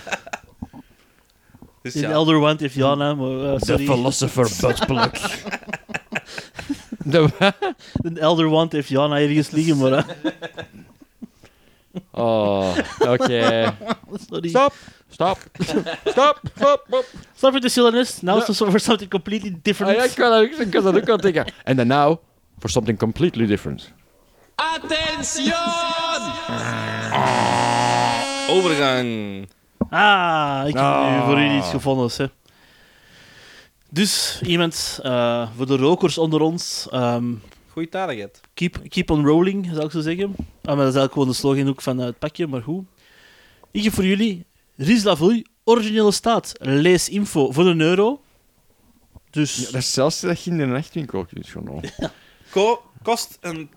Dus 1.81 1.93
De 1.93 1.99
ja. 1.99 2.09
Elder 2.09 2.35
One 2.35 2.55
heeft 2.59 2.73
Jana, 2.73 3.13
maar 3.15 3.31
uh, 3.31 3.53
De 3.59 3.65
sorry. 3.65 3.85
philosopher 3.85 4.49
buttplug. 4.61 5.11
De 7.05 7.29
De 7.93 8.19
Elder 8.19 8.45
One 8.51 8.67
heeft 8.69 8.87
Jana 8.87 9.19
ergens 9.19 9.49
liggen, 9.49 9.77
maar... 9.77 9.91
eh, 9.91 10.03
Oh, 12.11 12.77
oké. 12.99 13.75
sorry. 14.29 14.49
Stop, 14.49 14.73
stop, 15.09 15.37
stop, 15.59 15.87
stop, 16.05 16.39
stop. 16.55 17.05
Stop 17.35 17.53
with 17.53 17.61
the 17.61 17.69
silliness. 17.69 18.21
Now 18.21 18.35
Ja. 18.37 18.45
it's 18.47 18.57
for 18.57 18.79
something 18.79 19.09
completely 19.09 19.59
different. 19.61 19.91
Ah, 19.97 20.03
ja, 20.03 20.09
ik 20.09 20.15
kan 20.15 20.29
dat 20.31 20.41
ook, 20.41 20.59
ik 20.59 20.71
kan 20.71 20.83
dat 20.83 21.09
ook 21.09 21.21
denken. 21.21 21.45
And 21.63 21.77
then 21.77 21.87
now, 21.87 22.17
for 22.61 22.69
something 22.69 22.97
completely 22.97 23.45
different. 23.45 23.91
Overgang. 28.49 29.47
Ah, 29.89 30.63
ik 30.67 30.73
heb 30.73 30.83
Ah. 30.83 31.11
nu 31.19 31.25
voor 31.25 31.39
jullie 31.39 31.57
iets 31.57 31.69
gevonden. 31.69 32.09
Hè. 32.17 32.25
Dus, 33.89 34.41
iemand, 34.45 34.99
eh, 35.03 35.49
voor 35.57 35.65
de 35.67 35.75
rokers 35.75 36.17
onder 36.17 36.41
ons, 36.41 36.87
ehm, 36.91 37.33
Goeie 37.71 37.89
taligheid. 37.89 38.41
keep, 38.53 38.77
keep 38.89 39.09
on 39.09 39.25
rolling, 39.25 39.69
zou 39.73 39.85
ik 39.85 39.91
zo 39.91 40.01
zeggen. 40.01 40.35
Ah, 40.35 40.35
maar 40.63 40.75
dat 40.75 40.77
is 40.77 40.77
eigenlijk 40.99 41.13
gewoon 41.13 41.27
de 41.27 41.33
slogan 41.33 41.67
ook 41.69 41.81
van 41.81 41.99
eh, 41.99 42.05
het 42.05 42.19
pakje, 42.19 42.47
maar 42.47 42.61
goed. 42.61 42.85
Ik 43.71 43.83
heb 43.83 43.93
voor 43.93 44.05
jullie 44.05 44.45
Rizlavui, 44.75 45.45
originele 45.63 46.11
staat. 46.11 46.53
Lees 46.59 47.09
info 47.09 47.51
voor 47.51 47.65
een 47.67 47.79
euro. 47.81 48.21
Dus, 49.29 49.55
Ja, 49.57 49.63
dat 49.65 49.73
is 49.81 49.93
zelfs 49.93 50.19
dat 50.19 50.43
je 50.43 50.51
in 50.51 50.57
de 50.57 50.65
nachtwinkel 50.65 51.25
kunt 51.25 51.47
gaan 51.47 51.65
halen. 51.67 51.91
Ko 52.51 52.81
kost 53.03 53.37
een... 53.41 53.69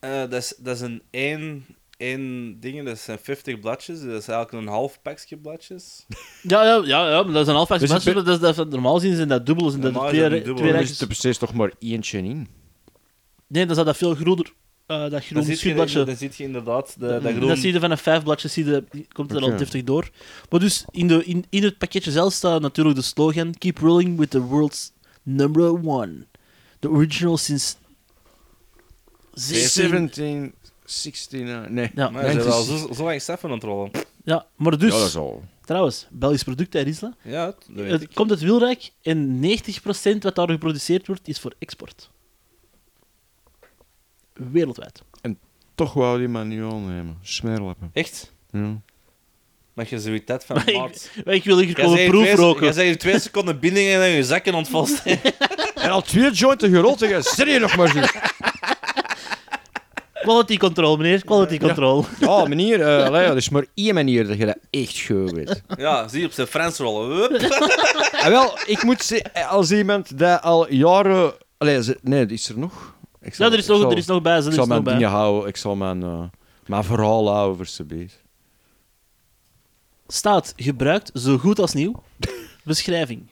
eh, 0.00 0.10
dat, 0.10 0.32
is, 0.32 0.54
dat 0.58 0.74
is 0.76 0.80
een 0.82 1.02
één, 1.10 1.66
één 1.96 2.56
ding, 2.60 2.84
dat 2.84 2.98
zijn 2.98 3.18
50 3.18 3.60
bladjes. 3.60 4.00
Dat 4.00 4.08
is 4.22 4.28
eigenlijk 4.28 4.52
een 4.52 4.66
half 4.72 5.02
pakje 5.02 5.36
bladjes. 5.36 6.06
ja, 6.42 6.64
ja, 6.64 6.82
ja, 6.84 7.10
ja, 7.10 7.22
maar 7.22 7.32
dat 7.32 7.42
is 7.42 7.48
een 7.48 7.54
halfpakje 7.54 7.86
Dus 7.86 7.94
het 7.94 8.04
mensen, 8.04 8.24
dat, 8.24 8.34
is- 8.34 8.56
dat, 8.56 8.66
is- 8.66 8.72
normaal 8.72 8.98
zien 8.98 9.16
zijn 9.16 9.28
dat 9.28 9.46
dubbel, 9.46 9.70
zijn 9.70 9.82
dat 9.82 9.92
Normaal 9.92 10.10
twee, 10.10 10.22
is 10.22 10.28
dat 10.28 10.32
re- 10.32 10.38
een 10.38 10.44
dubbel. 10.44 10.62
twee 10.62 10.72
Er 10.72 10.76
rijtjes. 10.76 10.98
zit 10.98 11.08
er 11.08 11.14
precies 11.16 11.38
toch 11.38 11.54
maar 11.54 11.72
eentje 11.78 12.18
in. 12.18 12.48
Nee, 13.46 13.66
dan 13.66 13.74
zou 13.74 13.86
dat 13.86 13.96
veel 13.96 14.14
groener, 14.14 14.52
eh, 14.86 15.00
dat 15.00 15.10
Dan 15.10 15.20
groene 15.20 15.42
zie 15.42 15.52
je, 15.52 15.58
schuurbladje. 15.58 16.04
dan 16.04 16.16
zie 16.16 16.30
je 16.36 16.42
inderdaad 16.44 16.94
de, 17.00 17.06
dat 17.06 17.22
Dat 17.22 17.32
groen... 17.34 17.56
zie 17.56 17.72
je 17.72 17.80
van 17.80 17.90
een 17.90 17.98
vijf 17.98 18.22
bladjes, 18.22 18.52
zie 18.52 18.64
je, 18.64 18.84
komt 19.12 19.32
er 19.32 19.40
al 19.40 19.48
Oké. 19.48 19.56
deftig 19.56 19.84
door. 19.84 20.10
Maar 20.50 20.60
dus 20.60 20.84
in, 20.90 21.08
de, 21.08 21.24
in, 21.24 21.44
in 21.50 21.62
het 21.62 21.78
pakketje 21.78 22.10
zelf 22.10 22.32
staat 22.32 22.60
natuurlijk 22.60 22.96
de 22.96 23.02
slogan: 23.02 23.54
Keep 23.58 23.78
rolling 23.78 24.18
with 24.18 24.30
the 24.30 24.40
world's 24.42 24.92
number 25.22 25.70
one. 25.84 26.26
The 26.78 26.90
original 26.90 27.36
since 27.36 27.74
17. 29.38 29.88
17, 29.88 30.54
16, 30.84 31.48
eh, 31.48 31.60
nee. 31.68 31.90
Ja, 31.94 32.10
Maar 32.10 32.24
ze 32.32 32.40
zijn 32.42 32.60
is- 32.60 32.66
zo, 32.80 32.92
zo 32.92 33.04
lang 33.04 33.20
Stefan 33.20 33.50
aan 33.50 33.56
het 33.56 33.64
rollen. 33.64 33.90
ja, 34.24 34.46
maar 34.56 34.78
dus, 34.78 34.92
Ja, 34.92 34.98
dat 34.98 35.08
is 35.08 35.16
al. 35.16 35.42
trouwens, 35.64 36.06
Belgisch 36.10 36.42
product, 36.42 36.72
hè, 36.72 36.80
Riesla. 36.80 37.14
Ja, 37.22 37.46
dat 37.46 37.64
weet 37.66 37.90
Het 37.90 38.02
ik. 38.02 38.10
komt 38.14 38.30
uit 38.30 38.40
Wilrijk 38.40 38.90
en 39.02 39.40
90% 39.40 40.22
wat 40.22 40.34
daar 40.34 40.50
geproduceerd 40.50 41.06
wordt, 41.06 41.28
is 41.28 41.38
voor 41.40 41.52
export. 41.58 42.10
Wereldwijd. 44.34 45.02
Toch 45.74 45.92
wou 45.92 46.18
die 46.18 46.28
man 46.28 46.48
niet 46.48 46.60
aannemen. 46.60 47.18
Smerlappen. 47.22 47.90
Echt? 47.92 48.32
Ja. 48.50 48.80
Dat 49.74 49.88
je 49.88 49.98
zoiets 50.00 50.24
hebt 50.30 50.44
van... 50.44 50.56
Maar 50.64 50.68
ik- 50.68 51.12
Maar 51.24 51.34
ik 51.34 51.44
wil 51.44 51.56
hier 51.58 51.64
jij 51.66 51.74
komen 51.74 51.90
zei 51.90 52.02
hier 52.02 52.10
twee- 52.10 52.24
proefroken. 52.34 52.64
Jij 52.64 52.72
zei 52.72 52.86
hier 52.86 52.98
twee 52.98 53.18
seconden 53.20 53.58
binding 53.58 53.88
en 53.88 53.98
dan 53.98 54.08
je 54.08 54.24
zakken 54.24 54.54
ontvast. 54.54 55.02
En 55.74 55.90
al 55.90 56.02
twee 56.02 56.30
jointen 56.32 56.70
gerold. 56.70 57.06
Stel 57.20 57.46
je 57.46 57.58
nog 57.58 57.76
maar 57.76 57.88
zien. 57.88 58.02
Quality 60.28 60.56
control, 60.56 60.96
meneer. 60.96 61.24
Quality 61.24 61.58
control. 61.58 62.04
Ja, 62.20 62.44
meneer, 62.46 62.80
eh 62.80 63.04
allee, 63.06 63.24
er 63.26 63.36
is 63.36 63.48
maar 63.48 63.66
één 63.74 63.94
manier 63.94 64.26
dat 64.26 64.36
je 64.38 64.46
dat 64.46 64.58
echt 64.70 65.00
goed 65.00 65.30
weet. 65.30 65.62
ja, 65.76 66.08
zie 66.08 66.20
je 66.20 66.26
op 66.26 66.32
zijn 66.32 66.46
Frans 66.46 66.78
rollen. 66.78 67.16
Hup. 67.16 67.30
En 68.24 68.30
wel, 68.30 68.58
ik 68.66 68.82
moet 68.82 69.02
zeggen, 69.02 69.48
als 69.48 69.70
iemand 69.72 70.18
dat 70.18 70.42
al 70.42 70.72
jaren... 70.72 71.32
Allee, 71.58 71.82
ze- 71.82 71.98
nee, 72.02 72.26
die 72.26 72.36
is 72.36 72.48
er 72.48 72.58
nog. 72.58 72.94
Ik 73.20 73.34
Ja, 73.34 73.46
er 73.46 73.52
is 73.52 73.58
ik 73.64 73.68
nog, 73.70 73.80
zal- 73.80 73.90
er 73.90 73.96
is 73.96 74.06
nog 74.06 74.22
bij. 74.22 74.32
Er 74.32 74.42
Ik 74.42 74.46
is 74.48 74.54
zal 74.54 74.58
nog 74.66 74.68
mijn 74.72 74.82
bij. 74.84 74.92
dingen 74.94 75.08
houden, 75.10 75.48
ik 75.48 75.56
zal 75.56 75.76
mijn, 75.76 76.02
eh, 76.02 76.22
mijn 76.66 76.84
verhaal 76.84 77.28
houden 77.32 77.56
voor 77.56 77.66
ze 77.66 77.84
beet. 77.84 78.20
Staat 80.06 80.52
gebruikt 80.56 81.10
zo 81.14 81.38
goed 81.38 81.58
als 81.58 81.72
nieuw. 81.72 82.02
Beschrijving. 82.64 83.26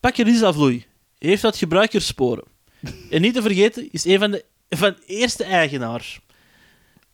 Pakkerisavloei 0.00 0.86
heeft 1.18 1.42
wat 1.42 1.56
gebruikerssporen. 1.56 2.44
En 3.10 3.20
niet 3.20 3.34
te 3.34 3.42
vergeten 3.42 3.88
is 3.90 4.04
een 4.04 4.18
van 4.18 4.30
de, 4.30 4.44
van 4.76 4.94
de 5.06 5.14
eerste 5.14 5.44
eigenaar. 5.44 6.18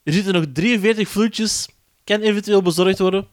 Er 0.02 0.12
zitten 0.12 0.32
nog 0.32 0.44
43 0.52 1.08
vloeitjes. 1.08 1.68
Kan 2.04 2.20
eventueel 2.20 2.62
bezorgd 2.62 2.98
worden. 2.98 3.26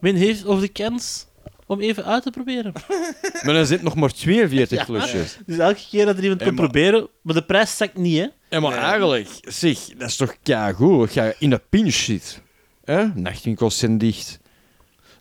Men 0.00 0.14
heeft 0.14 0.46
over 0.46 0.62
de 0.62 0.68
kans 0.68 1.26
om 1.66 1.80
even 1.80 2.04
uit 2.04 2.22
te 2.22 2.30
proberen. 2.30 2.72
Maar 3.44 3.54
er 3.54 3.66
zitten 3.66 3.84
nog 3.84 3.94
maar 3.94 4.12
42 4.12 4.78
Ja. 4.78 4.84
flusjes. 4.84 5.38
Dus 5.46 5.58
elke 5.58 5.80
keer 5.90 6.06
dat 6.06 6.16
er 6.16 6.22
iemand 6.22 6.40
Hey, 6.40 6.48
komt 6.48 6.60
maar- 6.60 6.70
proberen, 6.70 7.08
maar 7.22 7.34
de 7.34 7.44
prijs 7.44 7.76
zakt 7.76 7.96
niet, 7.96 8.18
hè? 8.18 8.26
Ja, 8.50 8.60
maar 8.60 8.76
eigenlijk, 8.78 9.28
zeg, 9.40 9.78
dat 9.78 10.08
is 10.08 10.16
toch 10.16 10.36
keigoed. 10.42 11.00
Als 11.00 11.12
je 11.12 11.36
in 11.38 11.52
een 11.52 11.68
pinch 11.70 11.94
zit. 11.94 12.42
hè? 12.84 13.06
Nachtwinkels 13.14 13.78
zijn 13.78 13.98
dicht. 13.98 14.38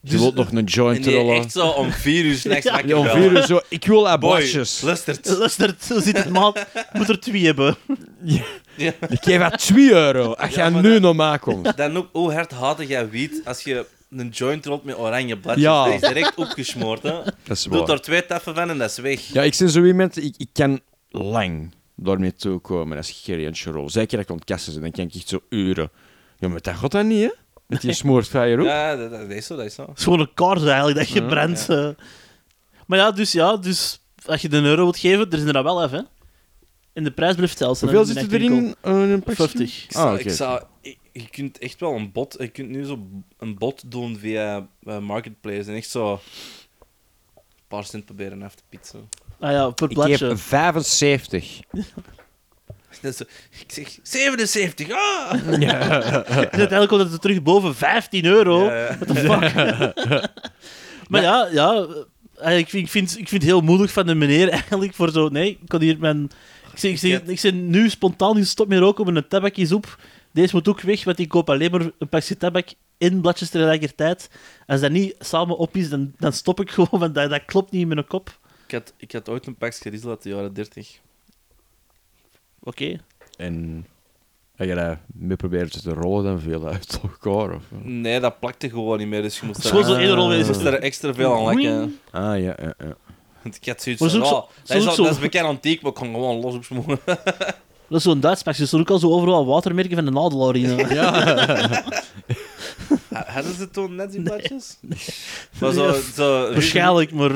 Je 0.05 0.09
Dus- 0.11 0.19
wilt 0.19 0.35
nog 0.35 0.51
een 0.51 0.57
En 0.57 0.63
joint 0.63 1.03
die 1.03 1.15
rollen. 1.15 1.35
echt 1.35 1.51
zo 1.51 1.67
om 1.67 1.91
vier 1.91 2.23
uur 2.25 2.35
s'nachts 2.35 2.63
Ja. 2.69 2.81
Ja, 2.85 2.95
om 2.97 3.05
vier 3.07 3.31
uur 3.31 3.41
zo. 3.45 3.59
Ik 3.69 3.85
wil 3.85 4.01
Boy, 4.01 4.07
ablatjes. 4.11 4.81
lustert. 4.81 5.29
Luister, 5.37 5.75
zo 5.81 5.99
zit 5.99 6.17
het 6.17 6.29
maat. 6.29 6.65
Moet 6.93 7.09
er 7.09 7.19
twee 7.19 7.45
hebben. 7.45 7.75
Ja. 8.23 8.43
Ik 9.09 9.23
geef 9.23 9.39
haar 9.39 9.57
2 9.57 9.91
euro. 9.91 10.33
Als 10.33 10.53
Ja, 10.55 10.65
je 10.65 10.71
maar 10.71 10.81
nu 10.81 10.99
nog 10.99 11.15
maar 11.15 11.39
komt. 11.39 11.77
Dan 11.77 11.97
ook, 11.97 12.09
hoe 12.11 12.33
hard 12.33 12.51
haatte 12.51 12.85
jij 12.87 13.09
wiet 13.09 13.41
als 13.45 13.61
je 13.63 13.85
een 14.09 14.29
joint 14.29 14.65
rolt 14.65 14.83
met 14.83 14.97
oranje 14.97 15.37
bladjes? 15.37 15.63
Ja. 15.63 15.83
Dat 15.85 15.93
is 15.93 15.99
direct 16.07 16.35
opgesmoord, 16.35 17.03
hè. 17.03 17.11
Dat 17.23 17.33
is 17.57 17.63
Doe 17.63 17.79
waar. 17.79 17.89
er 17.89 18.01
twee 18.01 18.25
taffen 18.25 18.55
van 18.55 18.69
en 18.69 18.77
dat 18.77 18.89
is 18.89 18.97
weg. 18.97 19.19
Ja, 19.33 19.41
ik 19.41 19.55
ben 19.59 19.69
zo 19.69 19.83
iemand, 19.83 20.23
ik, 20.23 20.33
ik 20.37 20.49
kan 20.53 20.79
lang 21.09 21.73
daarmee 21.95 22.33
toekomen 22.33 22.97
als 22.97 23.09
ik 23.09 23.15
geen 23.23 23.39
eentje 23.39 23.71
rol. 23.71 23.89
Zeker 23.89 24.11
dat 24.17 24.25
ik 24.25 24.29
aan 24.31 24.35
het 24.35 24.45
kassen 24.45 24.73
zit, 24.73 24.81
dan 24.81 24.91
kan 24.91 25.05
ik 25.05 25.13
echt 25.15 25.27
zo 25.29 25.39
uren. 25.49 25.89
Ja, 26.39 26.47
maar 26.47 26.61
dat 26.61 26.75
gaat 26.75 26.91
dat 26.91 27.05
niet, 27.05 27.21
hè? 27.23 27.29
Met 27.73 27.81
die 27.81 27.93
smoortfire 27.93 28.57
ook. 28.59 28.65
Ja, 28.65 28.95
dat, 28.95 29.11
dat 29.11 29.29
is 29.29 29.45
zo, 29.45 29.55
dat 29.55 29.65
is 29.65 29.73
zo. 29.75 29.85
Het 29.89 29.97
is 29.97 30.03
gewoon 30.03 30.19
een 30.19 30.33
kaart 30.33 30.65
eigenlijk 30.65 30.97
dat 30.97 31.09
je 31.09 31.21
Ja, 31.21 31.27
brandt. 31.27 31.69
eh. 31.69 31.89
Maar 32.87 32.97
ja, 32.97 33.11
dus 33.11 33.31
ja, 33.31 33.57
dus 33.57 34.01
als 34.25 34.41
je 34.41 34.49
de 34.49 34.61
euro 34.61 34.83
wilt 34.83 34.97
geven, 34.97 35.29
er 35.31 35.37
is 35.37 35.43
er 35.43 35.53
dan 35.53 35.63
wel 35.63 35.81
af, 35.81 35.91
hè? 35.91 35.99
En 36.93 37.03
de 37.03 37.11
prijs 37.11 37.35
blijft 37.35 37.57
zelfs. 37.57 37.81
Hoeveel 37.81 38.05
zit 38.05 38.17
er 38.17 38.33
erin? 38.33 38.75
eh, 38.81 38.91
in 38.91 38.97
een 38.97 39.23
pakje? 39.23 39.35
40. 39.47 39.83
Ik 39.83 39.91
zou, 39.91 40.07
Ah, 40.07 40.13
oké. 40.13 40.21
ik 40.21 40.29
zou, 40.29 40.61
ik- 40.81 40.97
je 41.11 41.29
kunt 41.29 41.57
echt 41.57 41.79
wel 41.79 41.95
een 41.95 42.11
bot, 42.11 42.35
je 42.39 42.47
kunt 42.47 42.69
nu 42.69 42.83
zo 42.85 43.07
een 43.37 43.57
bot 43.57 43.91
doen 43.91 44.17
via 44.17 44.67
eh, 44.83 44.97
Marketplace 44.99 45.69
en 45.69 45.75
echt 45.75 45.89
zo 45.89 46.11
een 46.13 46.19
paar 47.67 47.83
cent 47.85 48.05
proberen 48.05 48.43
af 48.43 48.55
te 48.55 48.63
pitsen. 48.69 49.09
Ah 49.39 49.51
ja, 49.51 49.69
per 49.69 49.91
Ik 49.91 50.19
heb 50.19 50.37
75. 50.37 51.59
Dat 53.01 53.11
is 53.11 53.17
zo- 53.17 53.23
ik 53.59 53.71
zeg 53.71 53.97
77, 54.03 54.91
ah! 54.91 55.31
En 55.31 55.69
uiteindelijk 56.35 56.87
komt 56.87 57.11
het 57.11 57.21
terug 57.21 57.41
boven 57.41 57.75
15 57.75 58.25
euro. 58.25 58.65
Ja, 58.65 58.75
ja. 58.75 58.97
What 58.97 59.07
the 59.07 59.15
fuck? 59.15 60.31
maar 61.09 61.21
ja, 61.21 61.47
ja 61.51 61.87
eh, 62.35 62.57
ik, 62.57 62.69
vind, 62.69 62.83
ik, 62.83 62.91
vind, 62.91 63.11
ik 63.11 63.29
vind 63.29 63.41
het 63.41 63.51
heel 63.51 63.61
moedig 63.61 63.91
van 63.91 64.05
de 64.05 64.15
meneer 64.15 64.49
eigenlijk 64.59 64.93
voor 64.93 65.11
zo... 65.11 65.29
Nee, 65.29 65.49
ik 65.49 65.67
kan 65.67 65.81
hier 65.81 65.99
mijn... 65.99 66.23
Ik 66.71 66.79
zeg, 66.79 66.91
ik 66.91 66.97
zeg, 66.97 67.21
ik 67.21 67.39
zeg 67.39 67.53
nu 67.53 67.89
spontaan 67.89 68.35
gestopt 68.35 68.69
met 68.69 68.79
roken 68.79 69.05
met 69.05 69.15
een 69.15 69.27
tabakjes 69.27 69.71
op. 69.71 69.97
Deze 70.31 70.55
moet 70.55 70.67
ook 70.67 70.81
weg, 70.81 71.03
want 71.03 71.19
ik 71.19 71.29
koop 71.29 71.49
alleen 71.49 71.71
maar 71.71 71.81
een 71.81 72.09
pakje 72.09 72.37
tabak 72.37 72.67
in 72.97 73.21
bladjes 73.21 73.49
tegelijkertijd. 73.49 74.29
Als 74.67 74.81
dat 74.81 74.91
niet 74.91 75.15
samen 75.19 75.57
op 75.57 75.75
is, 75.75 75.89
dan, 75.89 76.13
dan 76.17 76.33
stop 76.33 76.59
ik 76.59 76.71
gewoon, 76.71 76.99
want 76.99 77.15
dat, 77.15 77.29
dat 77.29 77.45
klopt 77.45 77.71
niet 77.71 77.81
in 77.81 77.87
mijn 77.87 78.07
kop. 78.07 78.39
Ik 78.67 78.73
had, 78.73 78.93
ik 78.97 79.11
had 79.11 79.29
ooit 79.29 79.45
een 79.45 79.55
pakje 79.55 79.89
Riesel 79.89 80.09
uit 80.09 80.23
de 80.23 80.29
jaren 80.29 80.53
30. 80.53 80.99
Oké. 82.63 82.99
En 83.37 83.85
als 84.57 84.67
je 84.67 84.75
dat 84.75 84.97
mee 85.13 85.35
probeert 85.37 85.81
te 85.83 85.93
rollen, 85.93 86.23
dan 86.23 86.39
veel 86.39 86.67
uit 86.67 86.99
elkaar. 87.03 87.55
Of... 87.55 87.61
Nee, 87.83 88.19
dat 88.19 88.39
plakte 88.39 88.69
gewoon 88.69 88.97
niet 88.97 89.07
meer, 89.07 89.21
dus 89.21 89.39
je 89.39 89.45
moest 89.45 89.63
er, 89.63 89.83
zo 89.85 89.93
één 89.95 90.13
rol 90.15 90.31
je 90.31 90.37
wezen. 90.37 90.53
moest 90.53 90.65
er 90.65 90.73
extra 90.79 91.13
veel 91.13 91.33
aan 91.35 91.45
lekken. 91.55 91.99
Ah, 92.11 92.21
ja, 92.21 92.55
ja, 92.61 92.73
ja. 92.77 92.95
Want 93.41 93.55
ik 93.55 93.65
had 93.67 93.81
zoiets 93.81 94.01
Maar 94.01 94.09
van, 94.09 94.19
zo- 94.19 94.25
zo- 94.25 94.33
oh, 94.35 94.47
dat, 94.63 94.77
is 94.77 94.83
zo- 94.83 94.89
al, 94.89 94.95
zo- 94.95 95.03
dat 95.03 95.11
is 95.11 95.19
bekend 95.19 95.45
antiek, 95.45 95.81
maar 95.81 95.91
ik 95.91 95.97
kon 95.97 96.13
gewoon 96.13 96.39
los 96.41 96.55
opsmoren. 96.55 96.99
Dat 97.05 98.01
is 98.01 98.03
zo'n 98.03 98.19
Duits 98.19 98.43
pakje. 98.43 98.61
Er 98.61 98.67
staan 98.67 98.79
ook 98.79 98.89
al 98.89 98.99
zo 98.99 99.09
overal 99.11 99.45
watermerken 99.45 99.95
van 99.95 100.05
de 100.05 100.11
nadelaar 100.11 100.55
in. 100.55 100.77
Hadden 103.33 103.53
ze 103.55 103.69
toen 103.69 103.95
net 103.95 104.11
die 104.11 104.21
bladjes? 104.21 104.77
Maar 105.59 105.71
zo, 105.71 105.95
Waarschijnlijk, 106.53 107.11
maar 107.11 107.31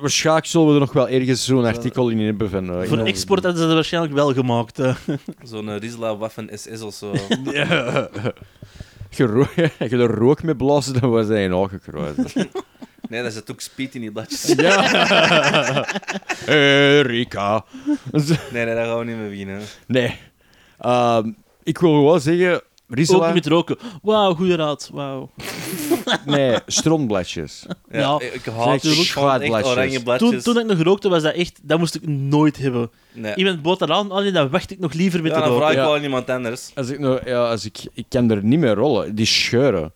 Waarschijnlijk 0.00 0.46
zullen 0.46 0.66
we 0.68 0.72
er 0.74 0.80
nog 0.80 0.92
wel 0.92 1.08
ergens 1.08 1.44
zo'n 1.44 1.64
artikel 1.64 2.08
in 2.08 2.18
hebben 2.20 2.50
van... 2.50 2.80
eh, 2.82 2.88
voor 2.88 2.98
export 2.98 3.42
hadden 3.42 3.60
ze 3.60 3.66
dat 3.66 3.74
waarschijnlijk 3.76 4.14
wel 4.14 4.32
gemaakt. 4.32 4.80
Zo'n 5.50 5.68
uh, 5.68 5.76
Riesla 5.78 6.16
Waffen 6.16 6.48
SS 6.52 6.80
of 6.80 6.94
zo. 6.94 7.12
Ja. 7.52 8.08
Je 9.10 9.24
ro- 9.26 9.46
Als 9.78 9.90
je 9.90 9.96
er 9.96 10.14
rook 10.14 10.42
mee 10.42 10.56
blazen, 10.56 11.00
dan 11.00 11.10
was 11.10 11.26
hij 11.26 11.52
aangekruid. 11.54 12.34
Nee, 13.08 13.22
daar 13.22 13.30
zit 13.30 13.50
ook 13.50 13.60
speed 13.60 13.94
in 13.94 14.00
die 14.00 14.12
bladjes. 14.12 14.52
ja. 14.56 15.86
Erika. 16.46 17.64
Nee, 18.12 18.38
nee, 18.52 18.74
daar 18.74 18.86
gaan 18.86 18.98
we 18.98 19.04
niet 19.04 19.16
mee 19.16 19.28
winnen. 19.28 19.60
Nee. 19.86 20.18
Ehm, 20.78 21.30
ik 21.62 21.78
wil 21.78 21.90
gewoon 21.90 22.20
zeggen... 22.20 22.62
Ook 22.92 23.24
niet 23.24 23.34
met 23.34 23.46
roken. 23.46 23.76
Wauw, 24.02 24.34
goede 24.34 24.54
raad. 24.54 24.90
Wauw. 24.92 25.30
Nee, 26.26 26.58
strontbladjes. 26.66 27.64
Ja, 27.90 27.98
Ja. 27.98 28.20
ik, 28.20 28.44
haat 28.44 28.80
Zeg, 28.80 29.16
echt 29.16 29.64
oranje 29.64 30.02
bladjes. 30.02 30.30
Toen, 30.30 30.40
toen 30.54 30.58
ik 30.58 30.66
nog 30.76 30.82
rookte, 30.82 31.08
was 31.08 31.22
dat 31.22 31.34
echt... 31.34 31.60
Dat 31.62 31.78
moest 31.78 31.94
ik 31.94 32.06
nooit 32.06 32.56
hebben. 32.58 32.90
nee. 33.12 33.34
Iemand 33.34 33.62
bood 33.62 33.78
dat 33.78 33.90
aan, 33.90 34.10
alleen 34.10 34.32
dan 34.32 34.50
wacht 34.50 34.70
ik 34.70 34.78
nog 34.78 34.92
liever 34.92 35.22
met 35.22 35.32
ja, 35.32 35.40
te 35.40 35.48
dan 35.48 35.56
vraag 35.56 35.70
ik 35.70 35.76
Ja. 35.76 35.82
wel 35.84 35.94
aan 35.94 36.02
iemand 36.02 36.30
anders. 36.30 36.70
Als 36.74 36.88
ik, 36.88 36.98
nou, 36.98 37.20
ja, 37.24 37.50
als 37.50 37.64
ik, 37.64 37.78
ik 37.94 38.04
kan 38.08 38.30
er 38.30 38.44
niet 38.44 38.58
meer 38.58 38.74
rollen. 38.74 39.14
Die 39.14 39.26
scheuren. 39.26 39.92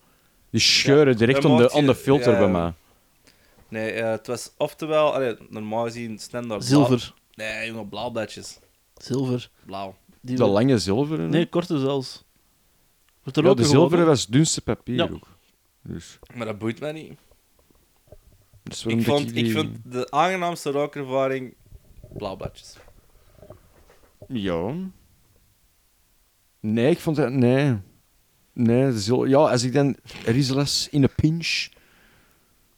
Die 0.51 0.61
scheuren 0.61 1.11
Ja, 1.13 1.17
direct 1.19 1.41
dan 1.41 1.51
aan 1.51 1.57
de, 1.85 1.85
je- 1.85 1.95
filter 1.95 2.31
ja. 2.33 2.39
bij 2.39 2.47
mij. 2.49 2.73
Nee, 3.69 3.91
eh, 3.91 4.11
het 4.11 4.27
was 4.27 4.51
oftewel, 4.57 5.13
allee, 5.13 5.35
normaal 5.49 5.83
gezien 5.83 6.19
standaard 6.19 6.63
Zilver. 6.65 7.13
blauw. 7.35 7.49
Nee, 7.49 7.67
jongen, 7.67 7.89
blauw 7.89 8.09
bladjes. 8.09 8.59
Zilver. 8.97 9.49
Blauw. 9.65 9.95
Die 10.21 10.35
De 10.35 10.45
lange 10.45 10.77
zilveren. 10.77 11.29
Nee, 11.29 11.45
korte 11.45 11.79
zelfs. 11.79 12.23
Er 13.35 13.43
ja, 13.43 13.49
ook 13.49 13.57
de 13.57 13.63
zilveren 13.65 14.05
was 14.05 14.21
het 14.21 14.31
dunste 14.31 14.61
papier 14.61 14.95
Ja. 14.95 15.09
ook. 15.13 15.27
Dus, 15.83 16.19
Maar 16.35 16.45
dat 16.45 16.57
boeit 16.57 16.79
mij 16.79 16.91
niet. 16.91 17.13
dus 18.63 18.85
Ik 18.85 19.03
vond, 19.03 19.33
die- 19.33 19.45
ik 19.45 19.51
vond 19.51 19.77
de 19.83 20.11
aangenaamste 20.11 20.71
rookervaring 20.71 21.55
blauw 22.13 22.35
bladjes. 22.35 22.77
Ja. 24.27 24.73
Nee, 26.59 26.89
ik 26.91 26.99
vond 26.99 27.15
dat... 27.15 27.31
Nee. 27.31 27.77
Nee, 28.53 28.91
de 28.91 28.99
zil... 28.99 29.25
Ja, 29.25 29.37
als 29.37 29.63
ik 29.63 29.73
dan... 29.73 29.95
Rizeles 30.25 30.89
in 30.89 31.03
een 31.03 31.15
pinch. 31.15 31.69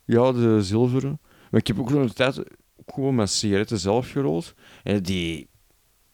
Ja, 0.05 0.31
de 0.31 0.63
zilveren. 0.63 1.19
Maar 1.51 1.59
ik 1.59 1.67
heb 1.67 1.79
ook 1.79 1.89
nog 1.89 2.01
een 2.01 2.13
tijd 2.13 2.39
ook 2.39 2.93
gewoon 2.93 3.15
mijn 3.15 3.27
sigaretten 3.27 3.77
zelf 3.79 4.11
gerold. 4.11 4.53
En 4.83 5.03
die... 5.03 5.49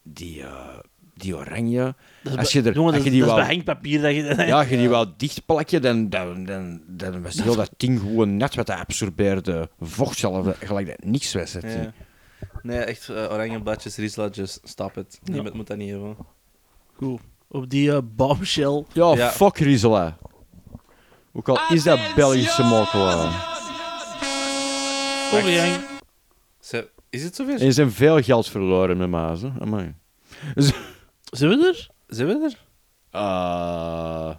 Die... 0.04 0.42
eh, 0.44 0.80
die 1.14 1.36
oranje... 1.36 1.96
Dat 2.26 2.34
is 2.34 2.40
Als 2.40 2.52
je 2.52 2.62
er- 2.62 2.74
Jongen, 2.74 2.94
als 2.94 3.04
je 3.04 3.10
die 3.10 3.20
dat 3.20 3.30
is 3.30 3.36
wou- 3.36 3.48
behangpapier. 3.48 4.02
Dat 4.02 4.16
je, 4.16 4.46
Ja, 4.48 4.58
als 4.60 4.68
je 4.68 4.78
die 4.78 4.90
wel 4.90 5.18
dicht 5.18 5.46
plakje, 5.46 5.80
dan, 5.80 6.10
dan, 6.10 6.46
dan, 6.46 6.82
dan 6.88 7.22
was 7.22 7.44
heel 7.44 7.56
dat 7.56 7.70
ding 7.78 8.00
gewoon 8.00 8.38
net 8.38 8.56
wat 8.56 8.66
dat 8.68 8.78
absorbeerde 8.78 9.70
vocht 9.80 10.18
zelf, 10.18 10.58
gelijk 10.60 10.88
dat 10.88 11.04
niks 11.04 11.34
was. 11.34 11.54
Het. 11.54 11.64
Ja. 11.64 11.94
Nee, 12.62 12.78
echt 12.80 13.10
eh, 13.10 13.16
oranje 13.16 13.62
bladjes, 13.62 13.96
riesladjes, 13.98 14.60
stop 14.64 14.96
het. 14.96 15.20
Ja. 15.24 15.34
Niemand 15.34 15.56
moet 15.56 15.68
dat 15.68 15.78
niet 15.78 15.90
hebben. 15.90 16.16
Goed. 16.96 17.20
Op 17.48 17.70
die 17.70 17.92
eh, 17.92 17.98
bombshell. 18.04 18.84
Ja, 18.94 19.14
Ja. 19.16 19.30
fuck 19.30 19.58
Rizela. 19.58 20.18
Ook 21.34 21.50
al 21.50 21.60
is 21.70 21.84
dat 21.84 22.00
Belgische 22.16 22.64
makelaar. 22.64 23.54
Overgang. 25.34 25.84
Ze, 26.60 26.90
is 27.10 27.24
het 27.24 27.36
zover? 27.36 27.60
En 27.60 27.66
er 27.66 27.74
zijn 27.74 27.92
veel 27.92 28.22
geld 28.22 28.50
verloren 28.50 28.98
met 28.98 29.42
hè. 29.42 29.50
Amai. 29.60 29.94
Dus, 30.56 30.72
Zijn 31.24 31.50
we 31.50 31.68
er? 31.68 31.90
Zijn 32.08 32.28
we 32.28 32.34
er? 32.44 32.58
Eh, 33.12 34.36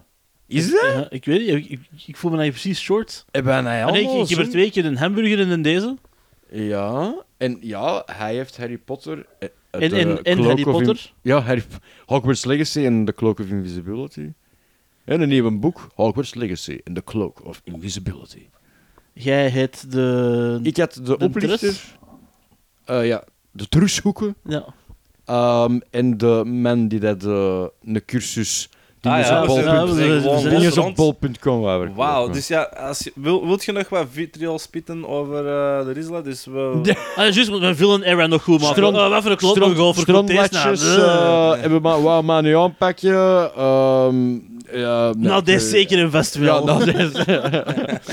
is 0.47 0.71
dat? 0.71 0.81
Ja, 0.81 1.09
ik 1.09 1.25
weet 1.25 1.39
niet, 1.39 1.49
ik, 1.49 1.69
ik, 1.69 1.79
ik 2.05 2.17
voel 2.17 2.31
me 2.31 2.37
eigenlijk 2.37 2.51
precies 2.51 2.79
short. 2.85 3.25
Hebben 3.31 3.63
wij 3.63 3.83
Ah, 3.85 3.91
nee, 3.91 4.19
ik, 4.21 4.29
heb 4.29 4.39
er 4.39 4.49
twee 4.49 4.71
keer 4.71 4.85
een 4.85 4.97
hamburger 4.97 5.39
en 5.39 5.49
een 5.49 5.61
deze. 5.61 5.97
Ja, 6.51 7.15
en 7.37 7.57
ja, 7.61 8.03
hij 8.05 8.35
heeft 8.35 8.57
Harry 8.57 8.77
Potter... 8.77 9.25
eh, 9.39 9.49
eh, 9.69 9.83
En, 9.83 9.89
de 9.89 9.95
en, 9.95 10.23
en 10.23 10.35
Cloak 10.35 10.47
Harry 10.47 10.63
In- 10.63 10.71
Potter. 10.71 11.13
ja, 11.21 11.39
Harry, 11.39 11.63
Hogwarts 12.05 12.45
Legacy 12.45 12.85
en 12.85 13.05
The 13.05 13.13
Cloak 13.13 13.39
of 13.39 13.45
Invisibility. 13.47 14.31
En 15.05 15.21
een 15.21 15.29
nieuw 15.29 15.59
boek, 15.59 15.87
Hogwarts 15.95 16.33
Legacy 16.33 16.79
en 16.83 16.93
The 16.93 17.03
Cloak 17.03 17.45
of 17.45 17.61
Invisibility. 17.63 18.47
Jij 19.13 19.49
heet 19.49 19.91
de... 19.91 20.59
Ik 20.63 20.77
had 20.77 20.99
de, 21.03 21.17
oplichter... 21.17 21.57
trus? 21.57 21.97
eh, 22.85 23.07
ja, 23.07 23.23
de 23.51 23.67
trushoeken. 23.69 24.35
Ja. 24.43 24.65
Ehm, 25.27 25.79
en 25.91 26.17
de 26.17 26.43
man 26.45 26.87
die 26.87 26.99
dat 26.99 27.23
eh, 27.25 27.63
een 27.85 28.01
cursus... 28.05 28.69
Ah, 29.01 29.13
Dingen 29.13 29.27
ja, 29.27 29.41
we 29.41 29.53
we 29.53 30.21
we 30.21 30.41
we 30.43 30.49
dingen 30.49 30.83
op 30.85 30.95
bol.com 30.95 31.59
wou 31.61 31.89
Wauw, 31.95 32.29
dus 32.29 32.47
ja, 32.47 32.61
als 32.61 32.99
je, 32.99 33.11
wil, 33.15 33.45
wilt 33.47 33.65
je 33.65 33.71
nog 33.71 33.89
wat 33.89 34.05
vitriol 34.11 34.59
spitten 34.59 35.07
over 35.07 35.37
eh, 35.37 35.85
de 35.85 35.91
Rizla? 35.91 36.21
Dus 36.21 36.45
we... 36.45 36.79
Ja. 36.83 36.95
Ah, 37.15 37.33
juist, 37.33 37.59
mijn 37.59 37.75
villain 37.75 38.01
era 38.03 38.27
nog 38.27 38.43
goed 38.43 38.59
maken. 38.61 38.75
Strand- 38.75 38.95
oh, 38.97 39.09
wat 39.09 39.23
voor 39.23 39.31
een 39.31 39.93
strandbladjes, 39.93 40.81
nou? 40.81 41.01
eh, 41.55 41.61
hebben 41.61 41.81
we 41.81 41.99
maar, 41.99 42.23
maar 42.25 42.41
nu 42.41 42.55
aanpakken. 42.57 43.13
ehm 43.55 44.33
ja, 44.71 45.11
nee, 45.17 45.27
Nou, 45.29 45.43
deze 45.43 45.65
eh, 45.65 45.71
zeker 45.71 45.99
een 45.99 46.11
festival. 46.11 46.59
Ja, 46.67 46.77
nou, 46.77 46.91
deze. 46.91 47.23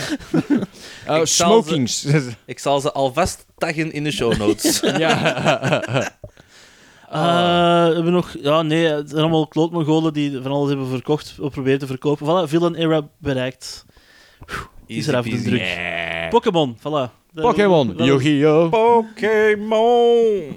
Eh, 1.06 1.16
Ik 1.20 1.26
zal 1.26 1.62
ze- 1.62 1.68
smokings. 1.68 2.06
Ik 2.46 2.58
zal 2.58 2.80
ze 2.80 2.92
alvast 2.92 3.46
taggen 3.58 3.92
in 3.92 4.04
de 4.04 4.10
show 4.10 4.36
notes. 4.36 4.80
ja. 4.98 6.12
Eh, 7.14 7.88
we 7.88 7.94
hebben 7.94 8.12
nog... 8.12 8.36
Ja, 8.40 8.62
nee, 8.62 8.86
het 8.86 9.08
zijn 9.08 9.20
allemaal 9.20 9.46
klootmongolen 9.46 10.12
die 10.12 10.42
van 10.42 10.50
alles 10.52 10.68
hebben 10.68 10.86
verkocht 10.88 11.34
of 11.40 11.52
proberen 11.52 11.78
te 11.78 11.86
verkopen. 11.86 12.26
Voilà, 12.26 12.48
villain 12.48 12.74
era 12.74 13.08
bereikt. 13.18 13.84
Is 14.86 15.06
er 15.06 15.14
even 15.18 15.30
peasy. 15.30 15.44
druk. 15.44 16.30
Pokémon, 16.30 16.76
voilà. 16.78 17.10
Pokémon, 17.34 17.94
Yu-Gi-Oh! 17.96 18.70
Pokémon! 18.70 20.56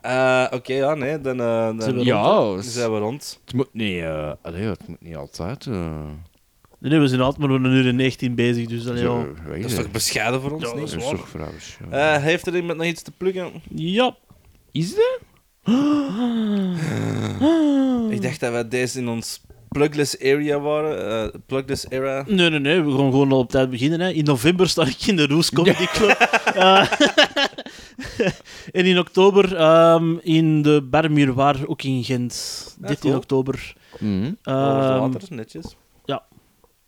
Eh, 0.00 0.46
Oké, 0.50 0.72
ja, 0.72 0.94
nee, 0.94 1.20
dan, 1.20 1.40
eh, 1.40 1.46
dan, 1.66 1.80
Zijn 1.82 1.94
we 1.94 2.04
Ja, 2.04 2.22
dan 2.22 2.56
het 2.56 2.64
zijn 2.66 2.92
we 2.92 2.98
rond. 2.98 3.40
moet 3.54 3.68
niet, 3.72 4.02
eh, 4.02 4.32
allee, 4.42 4.62
het 4.62 4.88
moet 4.88 5.00
niet 5.00 5.16
altijd. 5.16 5.68
Nee, 6.90 6.98
we 6.98 7.06
zijn 7.08 7.20
altijd 7.20 7.48
maar 7.48 7.60
een 7.60 7.72
uur 7.72 7.86
en 7.88 7.96
19 7.96 8.34
bezig, 8.34 8.66
dus 8.66 8.88
allee, 8.88 9.02
ja. 9.02 9.24
Dat 9.46 9.56
is 9.70 9.74
toch 9.74 9.90
bescheiden 9.90 10.40
voor 10.40 10.50
ons, 10.50 10.62
Ja, 10.62 10.74
niet? 10.74 10.90
dat 10.90 11.00
is 11.02 11.08
toch 11.08 11.28
vrouwens. 11.28 11.76
ja. 11.90 12.14
Eh, 12.16 12.22
heeft 12.22 12.46
er 12.46 12.56
iemand 12.56 12.78
nog 12.78 12.86
iets 12.86 13.02
te 13.02 13.10
pluggen? 13.16 13.50
Ja. 13.74 14.16
Is 14.72 14.94
dat? 14.94 15.20
Ik 18.10 18.22
dacht 18.22 18.40
dat 18.40 18.52
wij 18.52 18.68
deze 18.68 18.98
in 18.98 19.08
ons 19.08 19.40
plugless 19.68 20.18
area 20.20 20.60
waren. 20.60 21.24
eh, 21.32 21.40
plugless 21.46 21.86
era. 21.88 22.24
Nee, 22.28 22.50
nee, 22.50 22.58
nee, 22.58 22.80
we 22.82 22.90
gaan 22.90 23.10
gewoon 23.10 23.32
al 23.32 23.38
op 23.38 23.50
tijd 23.50 23.70
beginnen. 23.70 24.00
Hè. 24.00 24.10
In 24.10 24.24
november 24.24 24.68
sta 24.68 24.82
ik 24.86 25.06
in 25.06 25.16
de 25.16 25.26
Roes 25.26 25.50
Comedy 25.50 25.86
Club. 25.96 26.18
Eh, 26.54 26.86
en 28.78 28.84
in 28.84 28.98
oktober 28.98 29.56
ehm, 29.56 30.16
in 30.22 30.62
de 30.62 30.82
Barmuurwaar, 30.90 31.56
ook 31.66 31.82
in 31.82 32.04
Gent. 32.04 32.64
Ja, 32.80 32.86
13 32.86 33.02
cool. 33.10 33.16
oktober. 33.16 33.74
Mhm. 33.98 34.14
Over 34.22 34.32
de 34.42 34.50
Ehm, 34.50 34.98
water, 34.98 35.22
netjes. 35.30 35.76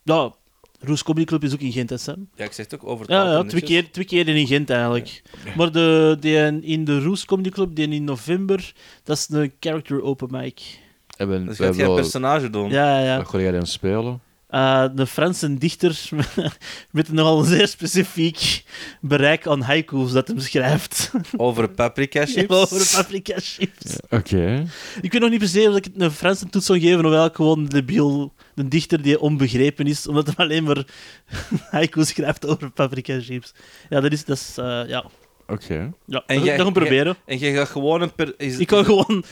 Ja, 0.05 0.33
Roes 0.79 1.03
Comedy 1.03 1.25
Club 1.25 1.43
is 1.43 1.53
ook 1.53 1.59
in 1.59 1.71
Gent, 1.71 1.89
hè, 1.89 1.97
Sam? 1.97 2.29
Ja, 2.35 2.45
ik 2.45 2.51
zeg 2.51 2.65
het 2.69 2.75
ook 2.75 2.89
over 2.89 3.05
het 3.05 3.15
Ja, 3.15 3.31
ja 3.31 3.43
twee, 3.43 3.61
keer, 3.61 3.91
twee 3.91 4.05
keer 4.05 4.27
in 4.27 4.47
Gent 4.47 4.69
eigenlijk. 4.69 5.21
Maar 5.57 5.71
de, 5.71 6.17
die 6.19 6.61
in 6.61 6.85
de 6.85 7.01
Roes 7.01 7.25
Comedy 7.25 7.49
Club, 7.49 7.75
die 7.75 7.87
in 7.87 8.03
november, 8.03 8.73
dat 9.03 9.17
is 9.17 9.29
een 9.29 9.53
character 9.59 10.01
open 10.01 10.27
mic. 10.31 10.79
Hebben, 11.17 11.45
Dus 11.45 11.57
gaat 11.57 11.75
jij 11.75 11.87
een 11.87 11.95
personage 11.95 12.49
doen? 12.49 12.69
Ja, 12.69 12.99
ja, 12.99 13.05
ja. 13.05 13.17
Wat 13.17 13.27
ga 13.27 13.39
jij 13.39 13.51
dan 13.51 13.67
spelen? 13.67 14.21
Eh, 14.47 14.85
de 14.95 15.07
Franse 15.07 15.57
dichter 15.57 15.99
met 16.91 17.07
een 17.07 17.15
nogal 17.15 17.43
zeer 17.43 17.67
specifiek 17.67 18.63
bereik 19.01 19.47
aan 19.47 19.61
haiku's 19.61 20.11
dat 20.11 20.27
hem 20.27 20.39
schrijft. 20.39 21.11
Over 21.37 21.69
paprika 21.69 22.25
chips? 22.35 22.55
Over 22.55 22.97
paprika 22.97 23.35
chips. 23.37 23.95
Oké. 24.09 24.65
Ik 25.01 25.11
weet 25.11 25.21
nog 25.21 25.29
niet 25.29 25.39
per 25.39 25.47
se 25.47 25.69
of 25.69 25.75
ik 25.75 25.83
het 25.83 25.93
een 26.01 26.11
Franse 26.11 26.49
toets 26.49 26.65
zou 26.65 26.79
geven, 26.79 27.05
of 27.05 27.11
wel 27.11 27.29
gewoon 27.33 27.63
de 27.63 27.69
debiel, 27.69 28.33
de 28.53 28.67
dichter 28.67 29.01
die 29.01 29.19
onbegrepen 29.19 29.85
is, 29.87 30.07
omdat 30.07 30.25
hij 30.25 30.35
alleen 30.45 30.63
maar 30.63 30.83
haiku 31.71 32.03
schrijft 32.05 32.47
over 32.47 32.71
paprika 32.71 33.19
chips. 33.21 33.53
Ja, 33.89 33.99
dat 34.01 34.11
is, 34.11 34.25
dat 34.25 34.37
is 34.37 34.57
eh, 34.57 34.81
ja. 34.87 35.05
Oké. 35.47 35.91
Ja, 36.05 36.23
En 36.25 36.35
dat 36.35 36.45
jij- 36.45 36.57
gaan 36.57 36.73
proberen. 36.73 37.15
En 37.25 37.39
je 37.39 37.53
gaat 37.53 37.67
gewoon 37.69 38.01
een... 38.01 38.13
Per, 38.13 38.33
is, 38.37 38.57
Ik 38.57 38.67
kan 38.67 38.85
gewoon 38.85 39.23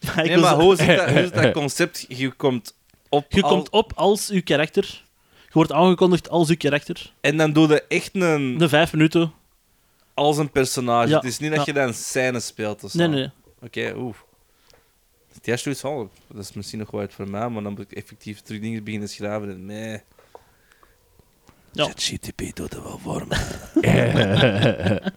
Nee, 0.00 0.12
haiku's... 0.14 0.40
maar 0.40 0.54
hoe 0.54 0.76
zit 0.76 0.86
dat, 0.96 1.10
hoe 1.10 1.18
zit 1.20 1.34
dat 1.34 1.52
concept? 1.52 2.04
Je 2.08 2.30
komt 2.30 2.78
op... 3.10 3.24
Je 3.28 3.42
al- 3.42 3.48
komt 3.48 3.70
op 3.70 3.92
als 3.94 4.30
uw 4.30 4.42
karakter. 4.42 5.04
Je 5.44 5.50
wordt 5.52 5.72
aangekondigd 5.72 6.28
als 6.28 6.48
uw 6.48 6.56
karakter. 6.56 7.12
En 7.20 7.36
dan 7.36 7.52
doe 7.52 7.68
je 7.68 7.82
echt 7.82 8.14
een... 8.14 8.58
De 8.58 8.68
vijf 8.68 8.92
minuten. 8.92 9.32
Als 10.14 10.38
een 10.38 10.50
personage. 10.50 11.08
Ja, 11.08 11.16
Het 11.16 11.24
is 11.24 11.38
niet 11.38 11.54
dat 11.54 11.66
je 11.66 11.72
dan 11.72 11.86
een 11.86 11.94
scène 11.94 12.40
speelt 12.40 12.84
of 12.84 12.90
zo. 12.90 12.98
Nee, 12.98 13.08
nee. 13.08 13.30
Oké, 13.62 13.92
oeh. 13.96 14.14
Het 15.32 15.46
eerste 15.46 15.62
zoiets 15.62 15.80
van, 15.80 16.10
dat 16.34 16.44
is 16.44 16.52
misschien 16.52 16.78
nog 16.78 16.90
wel 16.90 17.00
uit 17.00 17.12
voor 17.14 17.30
mij, 17.30 17.48
maar 17.48 17.62
dan 17.62 17.72
moet 17.72 17.90
ik 17.90 17.92
effectief 17.92 18.40
terug 18.40 18.60
dingen 18.60 18.84
beginnen 18.84 19.08
schrijven 19.08 19.50
en 19.50 19.66
nee. 19.66 20.00
Ja. 21.72 21.84
ChatGPT 21.84 22.56
doet 22.56 22.74
het 22.74 22.82
wel 22.82 22.98
voor 22.98 23.26
me. 23.28 23.36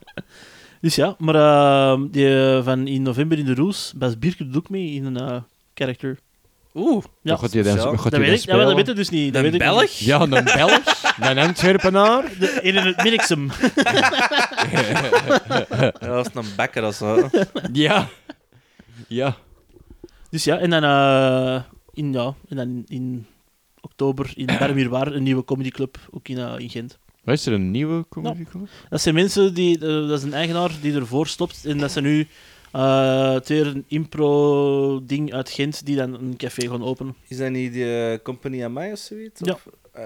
Dus 0.82 0.96
ja, 0.96 1.16
maar 1.18 1.36
eh, 1.36 2.02
die 2.12 2.56
eh, 2.56 2.64
van 2.64 2.88
in 2.88 3.02
november 3.02 3.38
in 3.38 3.46
de 3.46 3.56
Roes, 3.56 3.94
Bas 3.96 4.20
Bierke 4.20 4.46
doet 4.46 4.58
ook 4.58 4.70
mee 4.70 4.92
in 4.92 5.06
een 5.06 5.18
eh, 5.18 5.42
character. 5.74 6.20
Oeh, 6.76 7.04
Ja, 7.22 7.36
dan, 7.36 7.42
dat 7.42 7.52
weet 7.52 8.40
ik, 8.40 8.46
ja, 8.46 8.56
maar 8.56 8.66
dat 8.66 8.76
weet 8.76 8.88
ik 8.88 8.96
dus 8.96 9.10
niet. 9.10 9.34
Dat 9.34 9.44
een 9.44 9.52
weet 9.52 9.62
ik 9.62 9.68
Belg? 9.68 9.82
niet. 9.82 9.98
Ja, 10.00 10.20
een 10.22 10.30
Belg, 10.30 10.82
een 11.20 11.38
Antwerpenaar. 11.38 12.24
De, 12.40 12.60
in 12.62 12.76
het 12.76 13.04
Minixum. 13.04 13.52
Ja, 16.00 16.08
dat 16.08 16.28
is 16.28 16.34
een 16.34 16.56
bakker 16.56 16.86
of 16.86 16.96
zo. 16.96 17.30
Ja. 17.74 18.08
Ja. 19.08 19.36
Dus 20.30 20.44
ja, 20.44 20.58
en 20.58 20.70
dan, 20.70 20.84
eh, 20.84 21.62
in, 21.94 22.14
ja, 22.14 22.34
en 22.50 22.56
dan 22.56 22.84
in 22.88 23.26
oktober 23.82 24.32
in 24.36 24.46
Barmuurwaar, 24.60 25.08
een 25.08 25.24
nieuwe 25.24 25.44
comedyclub, 25.44 25.98
ook 26.12 26.28
in, 26.28 26.38
eh, 26.38 26.54
in 26.58 26.70
Gent. 26.70 26.98
Wat 27.24 27.36
is 27.36 27.46
er 27.46 27.54
een 27.54 27.72
nieuwe 27.72 28.06
comedy 28.10 28.44
club? 28.44 28.68
Dat 28.90 29.02
zijn 29.02 29.16
mensen 29.16 29.54
die, 29.54 29.76
eh, 29.76 30.08
dat 30.08 30.18
is 30.18 30.24
een 30.24 30.34
eigenaar 30.34 30.72
die 30.82 30.94
ervoor 30.96 31.28
stopt 31.28 31.66
en 31.66 31.78
dat 31.78 31.92
zijn 31.92 32.04
nu 32.04 32.28
eh 32.74 33.36
twee 33.36 33.62
een 33.62 33.84
impro-ding 33.88 35.34
uit 35.34 35.50
Gent 35.50 35.86
die 35.86 35.96
dan 35.96 36.14
een 36.14 36.38
café 36.38 36.68
gaan 36.70 36.84
openen. 36.84 37.16
Is 37.28 37.38
dat 37.38 37.50
niet 37.52 37.74
de 37.74 38.12
uh, 38.18 38.24
Company 38.24 38.64
aan 38.64 38.74
mij 38.74 38.92
of 38.92 39.00
zoiets? 39.00 39.42
Ja. 39.44 39.54
Of, 39.54 39.68
eh, 39.92 40.06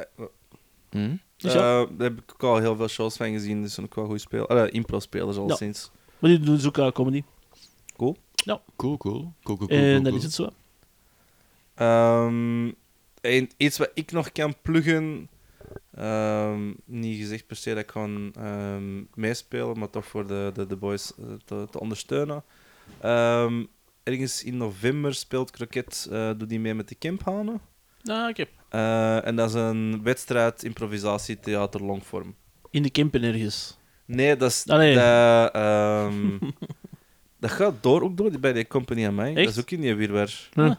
Hm? 0.90 1.16
Dus 1.38 1.54
ja, 1.54 1.60
eh, 1.82 1.88
daar 1.98 2.10
heb 2.10 2.18
ik 2.22 2.32
ook 2.34 2.44
al 2.44 2.58
heel 2.58 2.76
veel 2.76 2.88
shows 2.88 3.16
van 3.18 3.32
gezien, 3.32 3.62
dus 3.62 3.80
ook 3.80 3.96
wel 3.96 4.06
goede 4.06 4.20
spelers. 4.20 4.54
Uh, 4.54 4.64
impro-spelers 4.74 5.38
al 5.38 5.48
Ja. 5.48 5.56
sinds. 5.56 5.92
maar 6.20 6.30
die 6.30 6.40
doen 6.40 6.56
dus 6.56 6.66
ook 6.68 6.78
eh, 6.78 6.92
comedy. 6.92 7.24
Cool, 7.98 8.18
cool. 8.46 8.62
Cool, 8.76 8.98
cool, 8.98 9.34
cool, 9.44 9.58
cool, 9.58 9.70
en 9.70 9.92
cool. 9.92 10.04
dat 10.04 10.14
is 10.14 10.24
het 10.24 10.34
zo. 10.34 10.50
Ehm, 11.76 12.72
en 13.22 13.50
iets 13.58 13.78
wat 13.78 13.92
ik 13.94 14.12
nog 14.12 14.32
kan 14.32 14.54
pluggen. 14.62 15.30
ehm, 15.96 16.74
niet 16.86 17.18
gezegd 17.20 17.48
per 17.48 17.56
se 17.56 17.70
dat 17.70 17.84
ik 17.84 17.92
gewoon 17.92 18.34
ehm, 18.36 19.04
meespelen, 19.14 19.80
maar 19.80 19.90
toch 19.90 20.06
voor 20.06 20.28
de, 20.28 20.52
de, 20.54 20.66
de 20.68 20.76
boys 20.76 21.14
eh, 21.20 21.26
te, 21.46 21.68
te 21.72 21.80
ondersteunen. 21.80 22.44
Ehm, 23.02 23.64
ergens 24.04 24.44
in 24.44 24.58
november 24.58 25.14
speelt 25.14 25.52
Croquet, 25.52 26.08
eh 26.12 26.32
doet 26.38 26.50
die 26.50 26.60
mee 26.60 26.74
met 26.74 26.88
de 26.88 26.96
Kemphanen. 26.96 27.62
Ah, 28.04 28.30
oké. 28.30 28.46
Eh, 28.70 29.26
en 29.28 29.36
dat 29.36 29.50
is 29.50 29.56
een 29.56 30.04
wedstrijd 30.04 30.64
improvisatie 30.64 31.40
theater 31.40 31.84
longform. 31.84 32.36
In 32.72 32.84
de 32.84 32.90
Kempen 32.90 33.24
ergens. 33.24 33.78
Nee, 34.06 34.36
dat 34.36 34.50
is. 34.50 34.64
Ah, 34.68 34.78
nee. 34.78 34.96
Dat, 34.96 35.54
ehm, 35.54 36.38
dat 37.40 37.52
gaat 37.52 37.74
door 37.84 38.02
ook 38.02 38.18
door 38.18 38.40
bij 38.40 38.54
die 38.54 38.68
company 38.68 39.06
aan 39.06 39.16
mij. 39.16 39.34
Dat 39.34 39.48
is 39.48 39.60
ook 39.60 39.72
in 39.72 39.82
die 39.82 39.96
weerwer. 39.96 40.50
Huh. 40.54 40.66
Eh, 40.66 40.76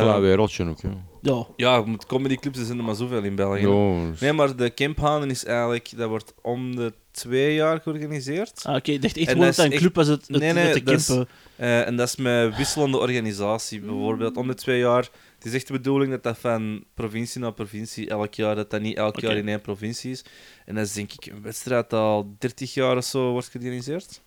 Klaar 0.00 0.20
wereldje 0.20 0.64
ook, 0.64 0.80
ja. 0.80 0.90
Ja. 1.22 1.46
ja, 1.56 1.80
met 1.82 2.06
comedyclubs 2.06 2.58
er 2.58 2.64
zijn 2.64 2.78
er 2.78 2.84
maar 2.84 2.94
zoveel 2.94 3.22
in 3.22 3.34
België. 3.34 3.66
Ja, 3.66 4.10
Nee, 4.20 4.32
maar 4.32 4.56
de 4.56 4.70
Kemphanen 4.70 5.30
is 5.30 5.44
eigenlijk, 5.44 5.92
dat 5.96 6.08
wordt 6.08 6.34
om 6.42 6.76
de 6.76 6.92
twee 7.12 7.54
jaar 7.54 7.80
georganiseerd. 7.80 8.64
Ah, 8.64 8.76
oké. 8.76 8.90
Ik 8.90 9.02
dacht 9.02 9.16
echt 9.16 9.26
En 9.26 9.32
gewoon 9.32 9.46
dat 9.46 9.58
een 9.58 9.70
club 9.70 9.94
was 9.94 10.06
het, 10.06 10.28
het, 10.28 10.40
Nee, 10.40 10.52
nee, 10.52 10.82
dat 10.82 10.98
is-. 10.98 11.24
Eh, 11.56 11.86
en 11.86 11.96
dat 11.96 12.08
is 12.08 12.16
met 12.16 12.56
wisselende 12.56 12.98
organisatie. 12.98 13.80
Bijvoorbeeld 13.80 14.36
om 14.36 14.46
de 14.46 14.54
twee 14.54 14.78
jaar. 14.78 15.08
Het 15.34 15.44
is 15.44 15.54
echt 15.54 15.66
de 15.66 15.72
bedoeling 15.72 16.10
dat 16.10 16.22
dat 16.22 16.38
van 16.38 16.84
provincie 16.94 17.40
naar 17.40 17.52
provincie 17.52 18.08
elk 18.08 18.34
jaar, 18.34 18.54
dat 18.54 18.70
dat 18.70 18.80
niet 18.80 18.96
elk 18.96 19.20
jaar 19.20 19.36
in 19.36 19.48
één 19.48 19.60
provincie 19.60 20.10
is. 20.10 20.24
En 20.64 20.74
dat 20.74 20.86
is 20.86 20.92
denk 20.92 21.12
ik 21.12 21.26
een 21.26 21.42
wedstrijd 21.42 21.90
dat 21.90 22.00
al 22.00 22.34
30 22.38 22.74
jaar 22.74 22.96
of 22.96 23.04
zo 23.04 23.30
wordt 23.30 23.48
georganiseerd. 23.48 24.22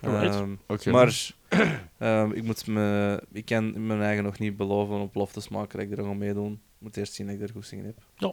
Ehm, 0.00 0.54
Oké. 0.66 0.90
Maar 0.90 1.30
ehm, 1.98 2.30
ik, 2.30 2.42
moet 2.42 2.66
me, 2.66 3.22
ik 3.32 3.44
kan 3.44 3.86
mijn 3.86 4.02
eigen 4.02 4.24
nog 4.24 4.38
niet 4.38 4.56
beloven 4.56 5.00
op 5.00 5.12
beloftes 5.12 5.48
maken 5.48 5.78
dat 5.78 5.88
ik 5.88 5.98
er 5.98 6.04
ga 6.04 6.12
meedoen. 6.12 6.52
Ik 6.52 6.60
moet 6.78 6.96
eerst 6.96 7.14
zien 7.14 7.26
dat 7.26 7.34
ik 7.34 7.42
er 7.42 7.50
goed 7.52 7.66
zingen 7.66 7.84
heb. 7.84 7.98
Ja. 8.16 8.32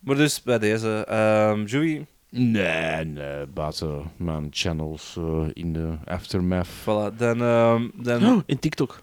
Maar 0.00 0.16
dus 0.16 0.42
bij 0.42 0.58
deze, 0.58 1.04
ehm 1.08 1.64
Joey, 1.64 2.06
Nee, 2.30 3.04
nee, 3.04 3.46
buiten 3.54 4.02
mijn 4.16 4.46
channels 4.50 5.16
eh, 5.18 5.42
in 5.52 5.72
de 5.72 5.88
aftermath. 6.04 6.66
Voilà, 6.82 7.16
dan... 7.16 7.42
ehm, 7.42 7.88
dan 7.94 8.26
Oh, 8.26 8.42
in 8.46 8.58
TikTok. 8.58 9.00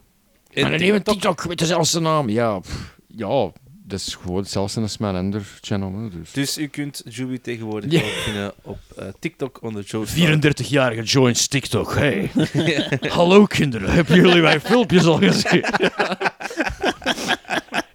in 0.50 0.66
En 0.66 0.74
een 0.74 0.80
nieuwe 0.80 1.02
TikTok, 1.02 1.42
weet 1.44 1.60
je 1.60 1.66
zelfs 1.66 1.92
de 1.92 2.00
naam. 2.00 2.30
Ja, 2.30 2.60
pff, 2.60 2.98
ja, 3.08 3.52
dat 3.84 4.00
is 4.00 4.16
gewoon 4.22 4.38
hetzelfde 4.38 4.82
als 4.82 4.98
mijn 4.98 5.16
ander 5.16 5.42
channel. 5.62 5.94
Hè, 5.94 6.10
dus. 6.10 6.32
Dus 6.32 6.58
u 6.58 6.68
kunt 6.68 7.02
Juby 7.10 7.38
tegenwoordig 7.38 7.92
Ja. 7.92 8.00
ook 8.00 8.06
vinden 8.08 8.54
op 8.62 8.80
eh, 8.98 9.06
TikTok 9.20 9.62
onder 9.64 9.84
Joe 9.84 10.06
34-jarige 10.08 11.04
joins 11.04 11.48
TikTok, 11.48 11.94
hey. 11.96 12.32
Hallo 13.18 13.46
kinderen, 13.46 13.92
hebben 13.92 14.16
jullie 14.16 14.42
mijn 14.42 14.62
filmpjes 14.62 15.06
al 15.06 15.18
gezien? 15.18 15.64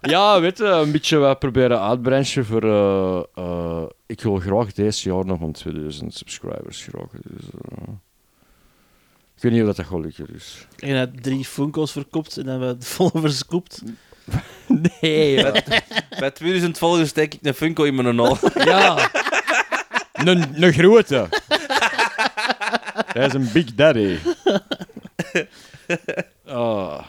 ja, 0.09 0.41
weet 0.41 0.57
je, 0.57 0.63
een 0.65 0.91
beetje 0.91 1.17
wat 1.17 1.39
proberen 1.39 1.81
uitbranchen 1.81 2.45
voor... 2.45 2.63
eh, 2.63 3.23
eh, 3.35 3.83
ik 4.05 4.21
wil 4.21 4.35
graag 4.35 4.73
deze 4.73 5.09
jaar 5.09 5.25
nog 5.25 5.39
om 5.39 5.51
2000 5.51 6.13
subscribers 6.13 6.83
geraken. 6.83 7.19
Dus, 7.23 7.45
eh, 7.45 7.93
ik 9.35 9.41
weet 9.41 9.51
niet 9.51 9.61
of 9.61 9.75
dat, 9.75 9.85
dat 9.89 9.99
lukken, 9.99 10.25
dus... 10.31 10.67
En 10.79 10.89
hij 10.89 10.99
had 10.99 11.23
drie 11.23 11.45
Funko's 11.45 11.91
verkopt 11.91 12.37
en 12.37 12.45
dan 12.45 12.59
we 12.59 12.77
de 12.77 12.85
followers 12.95 13.37
gekoopt. 13.37 13.81
Nee, 15.01 15.41
Bij, 15.41 15.63
bij 16.19 16.31
2000 16.31 16.77
volgers 16.77 17.09
steek 17.09 17.33
ik 17.33 17.39
een 17.41 17.53
Funko 17.53 17.83
in 17.83 17.95
mijn 17.95 18.15
nol. 18.15 18.37
ja. 18.65 19.09
Een, 20.13 20.63
een 20.63 20.73
grote. 20.73 21.27
Hij 23.05 23.25
is 23.25 23.33
een 23.33 23.49
big 23.53 23.73
daddy. 23.73 24.17
Ah. 26.45 27.03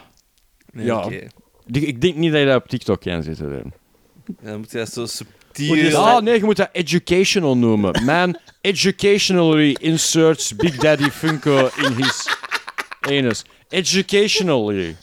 Ja. 0.73 1.09
Ik- 1.67 2.01
denk 2.01 2.15
niet 2.17 2.31
dat 2.33 2.41
je 2.41 2.47
dat 2.47 2.63
op 2.63 2.69
TikTok 2.69 3.01
kan 3.01 3.23
zitten. 3.23 3.73
Dan 4.43 4.57
moet 4.59 4.71
je 4.71 4.79
dat 4.79 4.93
zo 4.93 5.07
subtiel... 5.07 5.97
Ah, 5.97 6.23
nee, 6.23 6.39
je 6.39 6.45
moet 6.45 6.57
dat 6.57 6.69
educational 6.73 7.57
noemen. 7.57 8.05
Man 8.05 8.39
educationally 8.61 9.77
inserts 9.81 10.57
Big 10.57 10.77
Daddy 10.77 11.11
Funko 11.11 11.69
in 11.77 11.93
his 11.93 12.27
anus. 13.01 13.45
Educationally. 13.69 14.97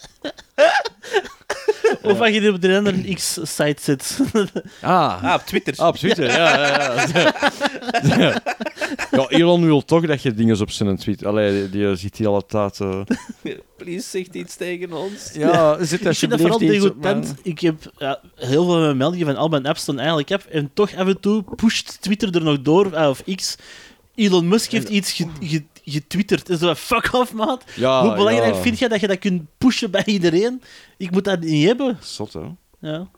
Of 2.04 2.20
als 2.20 2.30
je 2.30 2.52
op 2.54 2.62
de 2.62 2.78
andere 2.78 3.14
X-site 3.14 3.76
zit. 3.82 4.20
Ah. 4.82 5.24
Ah, 5.24 5.34
op 5.34 5.42
Twitter. 5.46 5.74
Ah, 5.78 5.88
op 5.88 5.96
Twitter, 5.96 6.26
ja. 6.26 6.66
ja, 6.68 7.08
ja. 7.14 7.34
ja, 9.12 9.28
Elon 9.30 9.66
wil 9.66 9.86
toch 9.86 10.06
dat 10.06 10.22
je 10.22 10.34
dingen 10.34 10.60
op 10.62 10.72
zijn 10.72 10.98
tweet... 10.98 11.26
Allee, 11.26 11.70
die, 11.70 11.70
die 11.70 11.96
ziet 11.96 12.18
die 12.18 12.28
alle 12.28 12.46
tijd... 12.48 12.80
eh, 12.80 13.02
Please, 13.78 14.10
zegt 14.10 14.36
iets 14.36 14.56
tegen 14.56 14.94
ons. 14.94 15.32
Ja, 15.34 15.84
zit 15.84 16.06
Ik 16.06 16.16
vind 16.16 16.32
dat 16.32 16.42
alsjeblieft 16.42 16.42
vooral 16.42 16.62
iets 16.74 16.86
op 16.86 17.02
mijn- 17.02 17.38
Ik 17.44 17.60
heb 17.60 17.76
ja, 17.98 18.20
heel 18.36 18.66
veel 18.66 18.80
mijn 18.80 18.98
meldingen 18.98 19.26
van 19.26 19.36
al 19.36 19.48
mijn 19.48 19.66
apps 19.66 19.86
dan 19.86 19.98
eigenlijk 19.98 20.32
app. 20.32 20.44
En 20.44 20.70
toch 20.74 20.96
af 20.96 21.08
en 21.08 21.20
toe 21.20 21.44
pusht 21.56 21.98
Twitter 22.02 22.36
er 22.36 22.44
nog 22.44 22.62
door, 22.62 22.96
ah, 22.96 23.10
of 23.10 23.24
X. 23.36 23.56
Elon 24.16 24.48
Musk 24.48 24.72
heeft 24.72 24.90
iets 24.90 25.12
ge- 25.12 25.28
ge- 25.42 25.64
getwitterd. 25.84 26.50
En 26.50 26.58
zo, 26.58 26.74
fuck 26.74 27.14
off, 27.14 27.34
maat. 27.34 27.64
Ja, 27.76 28.02
Hoe 28.02 28.16
belangrijk 28.16 28.54
ja. 28.54 28.62
vind 28.62 28.80
je 28.80 28.90
dat 28.90 29.00
je 29.00 29.08
dat 29.08 29.20
kunt 29.20 29.44
pushen 29.58 29.92
bij 29.92 30.06
iedereen? 30.06 30.62
Ik 30.98 31.12
moet 31.12 31.24
dat 31.24 31.40
niet 31.40 31.66
hebben. 31.66 31.98
Zot, 32.02 32.34
hè? 32.34 32.42
Ja. 32.80 33.10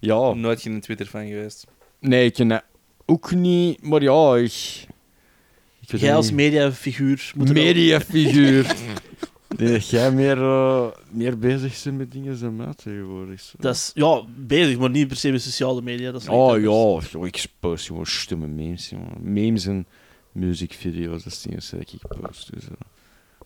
Ja. 0.00 0.32
Nooit 0.32 0.60
geen 0.60 0.80
Twitter 0.80 1.06
van 1.06 1.26
geweest. 1.26 1.66
Nee, 2.00 2.24
ik 2.24 2.34
ken 2.34 2.62
ook 3.06 3.32
niet, 3.32 3.82
maar 3.82 4.02
ja, 4.02 4.36
ik... 4.36 4.86
Jij 5.80 6.14
als 6.14 6.32
mediafiguur 6.32 7.32
moet 7.36 7.52
mediafiguur. 7.52 8.66
Nee, 9.56 9.78
jij 9.78 10.12
meer, 10.12 10.42
eh, 10.42 10.86
meer 11.10 11.38
bezig 11.38 11.82
bent 11.84 11.98
met 11.98 12.12
dingen 12.12 12.40
dan 12.40 12.56
mij 12.56 12.74
tegenwoordig. 12.76 13.40
zo. 13.40 13.56
Dat 13.58 13.74
is 13.74 13.90
ja, 13.94 14.22
bezig, 14.36 14.78
maar 14.78 14.90
niet 14.90 15.08
per 15.08 15.16
se 15.16 15.30
met 15.30 15.42
sociale 15.42 15.82
media. 15.82 16.12
Dat 16.12 16.20
is 16.22 16.28
Oh 16.28 16.60
ja, 16.60 17.26
ik 17.26 17.46
post 17.60 17.86
gewoon 17.86 18.06
stomme 18.06 18.46
memes, 18.46 18.88
jongen. 18.88 19.32
Memes 19.32 19.66
en 19.66 19.86
muziekvideo's, 20.32 21.22
dat 21.22 21.46
enige 21.50 21.76
dat 21.76 21.92
ik 21.92 22.20
post. 22.20 22.52
Dus, 22.52 22.64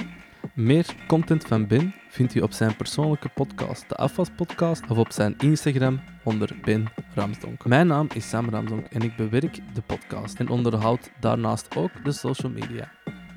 Meer 0.54 0.86
content 1.06 1.46
van 1.46 1.66
Ben 1.66 1.94
vindt 2.16 2.34
u 2.34 2.40
op 2.40 2.52
zijn 2.52 2.76
persoonlijke 2.76 3.28
podcast, 3.28 3.88
de 3.88 3.94
Afwas 3.94 4.28
Podcast, 4.36 4.90
of 4.90 4.98
op 4.98 5.12
zijn 5.12 5.34
Instagram 5.38 6.00
onder 6.22 6.56
Ben 6.64 6.86
Ramsdonk. 7.14 7.64
Mijn 7.64 7.86
naam 7.86 8.08
is 8.14 8.28
Sam 8.28 8.48
Ramsdonk 8.48 8.86
en 8.86 9.00
ik 9.00 9.16
bewerk 9.16 9.58
de 9.74 9.82
podcast 9.86 10.38
en 10.38 10.48
onderhoud 10.48 11.10
daarnaast 11.20 11.76
ook 11.76 12.04
de 12.04 12.12
social 12.12 12.52
media. 12.52 12.92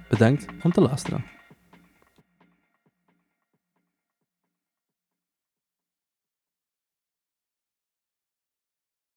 Bedankt 0.10 0.46
om 0.64 0.72
te 0.72 0.82
luisteren. 0.82 1.39